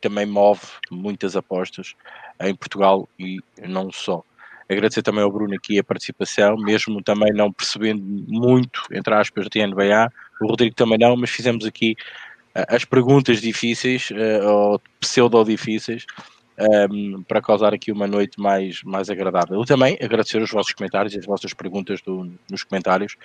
também 0.00 0.26
move 0.26 0.60
muitas 0.90 1.34
apostas 1.34 1.94
em 2.40 2.54
Portugal 2.54 3.08
e 3.18 3.38
não 3.66 3.90
só. 3.90 4.22
Agradecer 4.68 5.02
também 5.02 5.22
ao 5.22 5.30
Bruno 5.30 5.54
aqui 5.54 5.78
a 5.78 5.84
participação, 5.84 6.56
mesmo 6.56 7.02
também 7.02 7.32
não 7.32 7.52
percebendo 7.52 8.02
muito, 8.02 8.82
entre 8.90 9.14
aspas, 9.14 9.46
de 9.48 9.66
NBA, 9.66 10.10
o 10.40 10.46
Rodrigo 10.46 10.74
também 10.74 10.98
não, 10.98 11.16
mas 11.16 11.30
fizemos 11.30 11.66
aqui 11.66 11.94
uh, 12.56 12.64
as 12.68 12.84
perguntas 12.84 13.40
difíceis, 13.40 14.10
uh, 14.10 14.48
ou 14.48 14.82
pseudo-difíceis, 15.00 16.06
um, 16.58 16.64
ehm, 16.64 17.22
para 17.26 17.42
causar 17.42 17.74
aqui 17.74 17.92
uma 17.92 18.06
noite 18.06 18.40
mais, 18.40 18.82
mais 18.84 19.10
agradável. 19.10 19.58
Eu 19.58 19.64
também 19.64 19.98
agradecer 20.00 20.40
os 20.40 20.50
vossos 20.50 20.72
comentários 20.72 21.14
e 21.14 21.18
as 21.18 21.26
vossas 21.26 21.52
perguntas 21.52 22.00
do, 22.00 22.32
nos 22.50 22.62
comentários, 22.62 23.16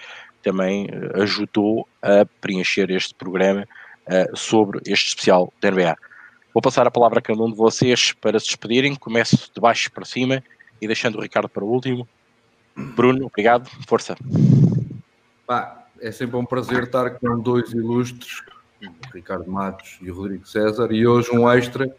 também 0.42 0.88
uh, 0.88 1.22
ajudou 1.22 1.88
a 2.02 2.26
preencher 2.42 2.90
este 2.92 3.14
programa 3.14 3.68
sobre 4.34 4.80
este 4.88 5.10
especial 5.10 5.54
da 5.62 5.70
NBA. 5.70 5.96
Vou 6.52 6.64
passar 6.64 6.88
a 6.88 6.90
palavra 6.90 7.20
a 7.20 7.22
cada 7.22 7.44
um 7.44 7.52
de 7.52 7.56
vocês 7.56 8.12
para 8.14 8.40
se 8.40 8.48
despedirem. 8.48 8.96
Começo 8.96 9.52
de 9.54 9.62
baixo 9.62 9.92
para 9.92 10.04
cima 10.04 10.42
e 10.82 10.88
deixando 10.88 11.18
o 11.18 11.22
Ricardo 11.22 11.50
para 11.50 11.64
o 11.64 11.68
último. 11.68 12.08
Bruno, 12.76 13.26
obrigado, 13.26 13.70
força. 13.88 14.16
É 16.02 16.12
sempre 16.12 16.38
um 16.38 16.46
prazer 16.46 16.84
estar 16.84 17.10
com 17.12 17.40
dois 17.40 17.72
ilustres, 17.72 18.42
o 18.82 19.14
Ricardo 19.14 19.52
Matos 19.52 19.98
e 20.02 20.10
o 20.10 20.16
Rodrigo 20.16 20.48
César, 20.48 20.92
e 20.92 21.06
hoje 21.06 21.30
um 21.32 21.50
extra. 21.50 21.94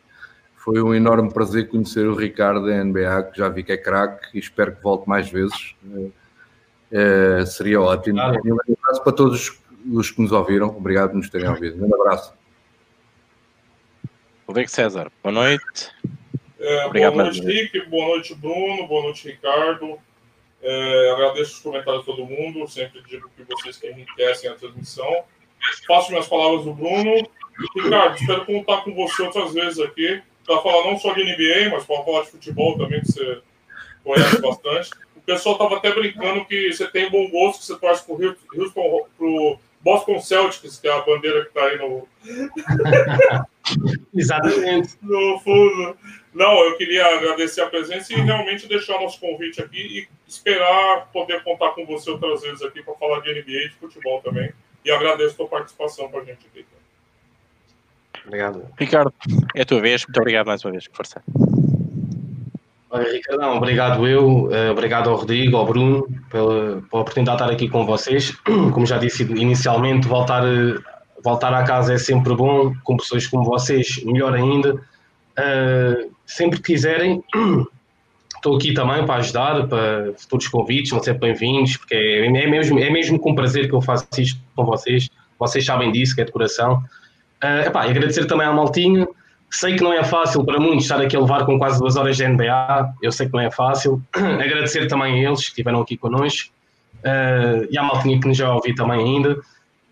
Foi 0.57 0.83
um 0.83 0.95
enorme 0.95 1.33
prazer 1.33 1.69
conhecer 1.69 2.07
o 2.07 2.15
Ricardo 2.15 2.67
da 2.67 2.85
NBA, 2.85 3.31
que 3.33 3.39
já 3.39 3.49
vi 3.49 3.63
que 3.63 3.73
é 3.73 3.77
craque 3.77 4.29
e 4.35 4.39
espero 4.39 4.77
que 4.77 4.83
volte 4.83 5.09
mais 5.09 5.31
vezes. 5.31 5.75
É, 6.93 7.45
seria 7.47 7.81
ótimo. 7.81 8.17
Claro. 8.17 8.41
um 8.45 8.75
abraço 8.79 9.03
para 9.03 9.13
todos 9.13 9.59
os 9.91 10.11
que 10.11 10.21
nos 10.21 10.33
ouviram. 10.33 10.69
Obrigado 10.69 11.11
por 11.11 11.17
nos 11.17 11.31
terem 11.31 11.49
ouvido. 11.49 11.85
Um 11.85 11.95
abraço. 11.95 12.35
Rodrigo 14.47 14.71
César, 14.71 15.11
boa 15.23 15.33
noite. 15.33 16.20
É, 16.61 16.85
Obrigado, 16.85 17.15
boa 17.15 17.25
noite, 17.25 17.41
Rick. 17.41 17.81
Boa 17.87 18.09
noite, 18.09 18.35
Bruno. 18.35 18.87
Boa 18.87 19.03
noite, 19.05 19.27
Ricardo. 19.27 19.99
É, 20.63 21.11
agradeço 21.13 21.55
os 21.55 21.61
comentários 21.61 22.05
de 22.05 22.07
todo 22.07 22.27
mundo. 22.27 22.69
Sempre 22.69 23.03
digo 23.09 23.31
que 23.35 23.43
vocês 23.45 23.79
que 23.79 23.89
enriquecem 23.89 24.51
a 24.51 24.55
transmissão. 24.55 25.25
Faço 25.87 26.11
minhas 26.11 26.29
palavras 26.29 26.65
do 26.65 26.75
Bruno. 26.75 27.27
Ricardo, 27.75 28.17
espero 28.17 28.45
contar 28.45 28.83
com 28.83 28.95
você 28.95 29.23
outras 29.23 29.55
vezes 29.55 29.81
aqui 29.81 30.23
para 30.45 30.61
falar 30.61 30.85
não 30.85 30.99
só 30.99 31.15
de 31.15 31.25
NBA, 31.25 31.71
mas 31.71 31.85
para 31.85 32.05
falar 32.05 32.23
de 32.25 32.31
futebol 32.31 32.77
também, 32.77 33.01
que 33.01 33.11
você 33.11 33.41
conhece 34.05 34.43
bastante. 34.43 34.91
O 35.17 35.21
pessoal 35.21 35.55
estava 35.55 35.77
até 35.77 35.95
brincando 35.95 36.45
que 36.45 36.73
você 36.73 36.87
tem 36.89 37.11
bom 37.11 37.31
gosto, 37.31 37.61
que 37.61 37.67
você 37.67 37.79
torce 37.79 38.05
para 38.05 38.15
o 38.15 38.39
Houston, 38.55 39.07
pro 39.17 39.59
Boston 39.81 40.21
Celtics, 40.21 40.79
que 40.79 40.89
é 40.89 40.93
a 40.93 41.01
bandeira 41.01 41.43
que 41.43 41.49
está 41.49 41.63
aí 41.63 41.79
no. 41.79 42.07
Exatamente. 44.15 44.95
No 45.01 45.39
fundo. 45.39 45.97
Não, 46.33 46.65
eu 46.65 46.77
queria 46.77 47.05
agradecer 47.17 47.61
a 47.61 47.67
presença 47.67 48.13
e 48.13 48.21
realmente 48.21 48.69
deixar 48.69 49.01
nosso 49.01 49.19
convite 49.19 49.61
aqui 49.61 49.79
e 49.79 50.09
esperar 50.29 51.09
poder 51.13 51.43
contar 51.43 51.71
com 51.71 51.85
você 51.85 52.11
outras 52.11 52.43
vezes 52.43 52.63
aqui 52.63 52.83
para 52.83 52.95
falar 52.95 53.21
de 53.21 53.33
NBA 53.33 53.65
e 53.65 53.69
de 53.69 53.75
futebol 53.75 54.21
também. 54.23 54.53
E 54.85 54.91
agradeço 54.91 55.35
a 55.35 55.37
sua 55.37 55.49
participação 55.49 56.09
com 56.09 56.19
a 56.19 56.25
gente 56.25 56.47
aqui. 56.47 56.65
Obrigado. 58.25 58.67
Ricardo, 58.79 59.13
é 59.55 59.63
a 59.63 59.65
tua 59.65 59.81
vez. 59.81 60.05
Muito 60.05 60.19
obrigado 60.19 60.47
mais 60.47 60.65
uma 60.65 60.71
vez. 60.71 60.89
Força. 60.93 61.23
Olha, 62.93 63.13
Ricardão, 63.13 63.57
obrigado 63.57 64.07
eu, 64.07 64.49
eh, 64.53 64.71
obrigado 64.71 65.09
ao 65.11 65.17
Rodrigo, 65.17 65.57
ao 65.57 65.65
Bruno, 65.65 66.09
pela, 66.29 66.83
pela 66.83 67.03
oportunidade 67.03 67.39
de 67.39 67.45
estar 67.45 67.55
aqui 67.55 67.69
com 67.69 67.87
vocês. 67.87 68.33
Como 68.75 68.85
já 68.85 68.99
disse 68.99 69.23
inicialmente, 69.23 70.09
voltar, 70.09 70.45
eh, 70.45 70.77
voltar 71.23 71.55
à 71.55 71.63
casa 71.63 71.95
é 71.95 71.99
sempre 71.99 72.35
bom, 72.35 72.75
com 72.83 72.97
pessoas 72.97 73.27
como 73.27 73.45
vocês, 73.45 74.03
melhor 74.05 74.35
ainda. 74.35 74.75
Uh, 74.75 76.11
sempre 76.31 76.59
que 76.59 76.73
quiserem, 76.73 77.23
estou 78.37 78.57
aqui 78.57 78.73
também 78.73 79.05
para 79.05 79.17
ajudar, 79.17 79.67
para 79.67 80.13
futuros 80.17 80.49
convites, 80.49 80.91
vão 80.91 81.03
ser 81.03 81.15
bem-vindos, 81.19 81.77
porque 81.77 81.95
é, 81.95 82.27
é, 82.27 82.47
mesmo, 82.47 82.79
é 82.79 82.89
mesmo 82.89 83.19
com 83.19 83.35
prazer 83.35 83.69
que 83.69 83.75
eu 83.75 83.83
faço 83.83 84.07
isto 84.19 84.41
com 84.55 84.65
vocês. 84.65 85.11
Vocês 85.39 85.65
sabem 85.65 85.91
disso, 85.91 86.15
que 86.15 86.21
é 86.21 86.25
de 86.25 86.33
coração. 86.33 86.83
Uh, 87.43 87.67
epá, 87.67 87.87
e 87.87 87.91
agradecer 87.91 88.27
também 88.27 88.47
à 88.47 88.53
Maltinho. 88.53 89.09
Sei 89.51 89.75
que 89.75 89.83
não 89.83 89.93
é 89.93 90.05
fácil 90.05 90.45
para 90.45 90.61
muitos 90.61 90.85
estar 90.85 91.01
aqui 91.01 91.17
a 91.17 91.21
levar 91.21 91.45
com 91.45 91.59
quase 91.59 91.81
duas 91.81 91.97
horas 91.97 92.17
de 92.17 92.29
NBA. 92.29 92.93
Eu 93.03 93.11
sei 93.11 93.27
que 93.27 93.33
não 93.33 93.41
é 93.41 93.51
fácil. 93.51 94.01
agradecer 94.15 94.87
também 94.87 95.15
a 95.15 95.29
eles 95.29 95.41
que 95.41 95.49
estiveram 95.49 95.81
aqui 95.81 95.97
connosco. 95.97 96.51
Uh, 96.99 97.67
e 97.71 97.77
à 97.77 97.83
Maltinha 97.83 98.21
que 98.21 98.29
nos 98.29 98.37
já 98.37 98.55
ouvi 98.55 98.75
também 98.75 99.01
ainda. 99.01 99.33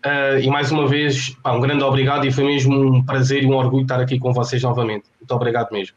Uh, 0.05 0.39
e 0.41 0.47
mais 0.47 0.71
uma 0.71 0.87
vez, 0.87 1.31
pá, 1.43 1.51
um 1.51 1.59
grande 1.59 1.83
obrigado 1.83 2.25
e 2.25 2.31
foi 2.31 2.45
mesmo 2.45 2.73
um 2.73 3.03
prazer 3.03 3.43
e 3.43 3.47
um 3.47 3.55
orgulho 3.55 3.81
estar 3.81 3.99
aqui 3.99 4.17
com 4.17 4.31
vocês 4.31 4.61
novamente. 4.63 5.05
Muito 5.19 5.31
obrigado 5.33 5.71
mesmo. 5.71 5.95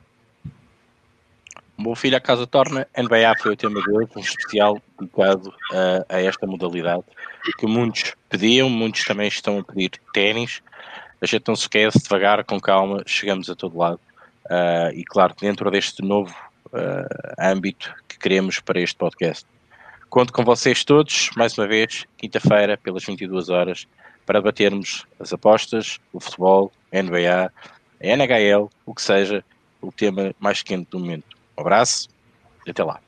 Meu 1.78 1.94
filho 1.94 2.16
a 2.16 2.20
casa 2.20 2.46
torna, 2.46 2.86
NBA 2.96 3.34
foi 3.40 3.54
o 3.54 3.56
tema 3.56 3.82
de 3.82 3.90
hoje, 3.90 4.10
um 4.14 4.20
especial 4.20 4.80
dedicado 5.00 5.48
uh, 5.48 6.04
a 6.08 6.20
esta 6.20 6.46
modalidade 6.46 7.04
que 7.58 7.66
muitos 7.66 8.14
pediam, 8.28 8.68
muitos 8.68 9.04
também 9.04 9.26
estão 9.26 9.58
a 9.58 9.64
pedir 9.64 9.90
ténis. 10.12 10.62
A 11.20 11.26
gente 11.26 11.44
não 11.48 11.56
se 11.56 11.62
esquece, 11.62 12.02
devagar, 12.02 12.44
com 12.44 12.60
calma, 12.60 13.02
chegamos 13.06 13.48
a 13.50 13.54
todo 13.54 13.78
lado. 13.78 14.00
Uh, 14.46 14.92
e 14.94 15.04
claro 15.04 15.34
dentro 15.40 15.70
deste 15.70 16.02
novo 16.02 16.34
uh, 16.66 17.34
âmbito 17.40 17.94
que 18.08 18.18
queremos 18.18 18.60
para 18.60 18.80
este 18.80 18.96
podcast. 18.96 19.46
Conto 20.10 20.32
com 20.32 20.44
vocês 20.44 20.84
todos, 20.84 21.30
mais 21.36 21.56
uma 21.56 21.66
vez, 21.66 22.06
quinta-feira, 22.18 22.76
pelas 22.76 23.04
22 23.04 23.48
horas, 23.48 23.86
para 24.26 24.40
debatermos 24.40 25.06
as 25.18 25.32
apostas, 25.32 25.98
o 26.12 26.20
futebol, 26.20 26.70
a 26.92 27.02
NBA, 27.02 27.50
a 28.00 28.06
NHL, 28.06 28.70
o 28.84 28.94
que 28.94 29.00
seja, 29.00 29.44
o 29.80 29.90
tema 29.90 30.34
mais 30.38 30.62
quente 30.62 30.90
do 30.90 30.98
momento. 30.98 31.41
Um 31.56 31.60
abraço 31.62 32.08
e 32.66 32.70
até 32.70 32.82
lá. 32.84 33.00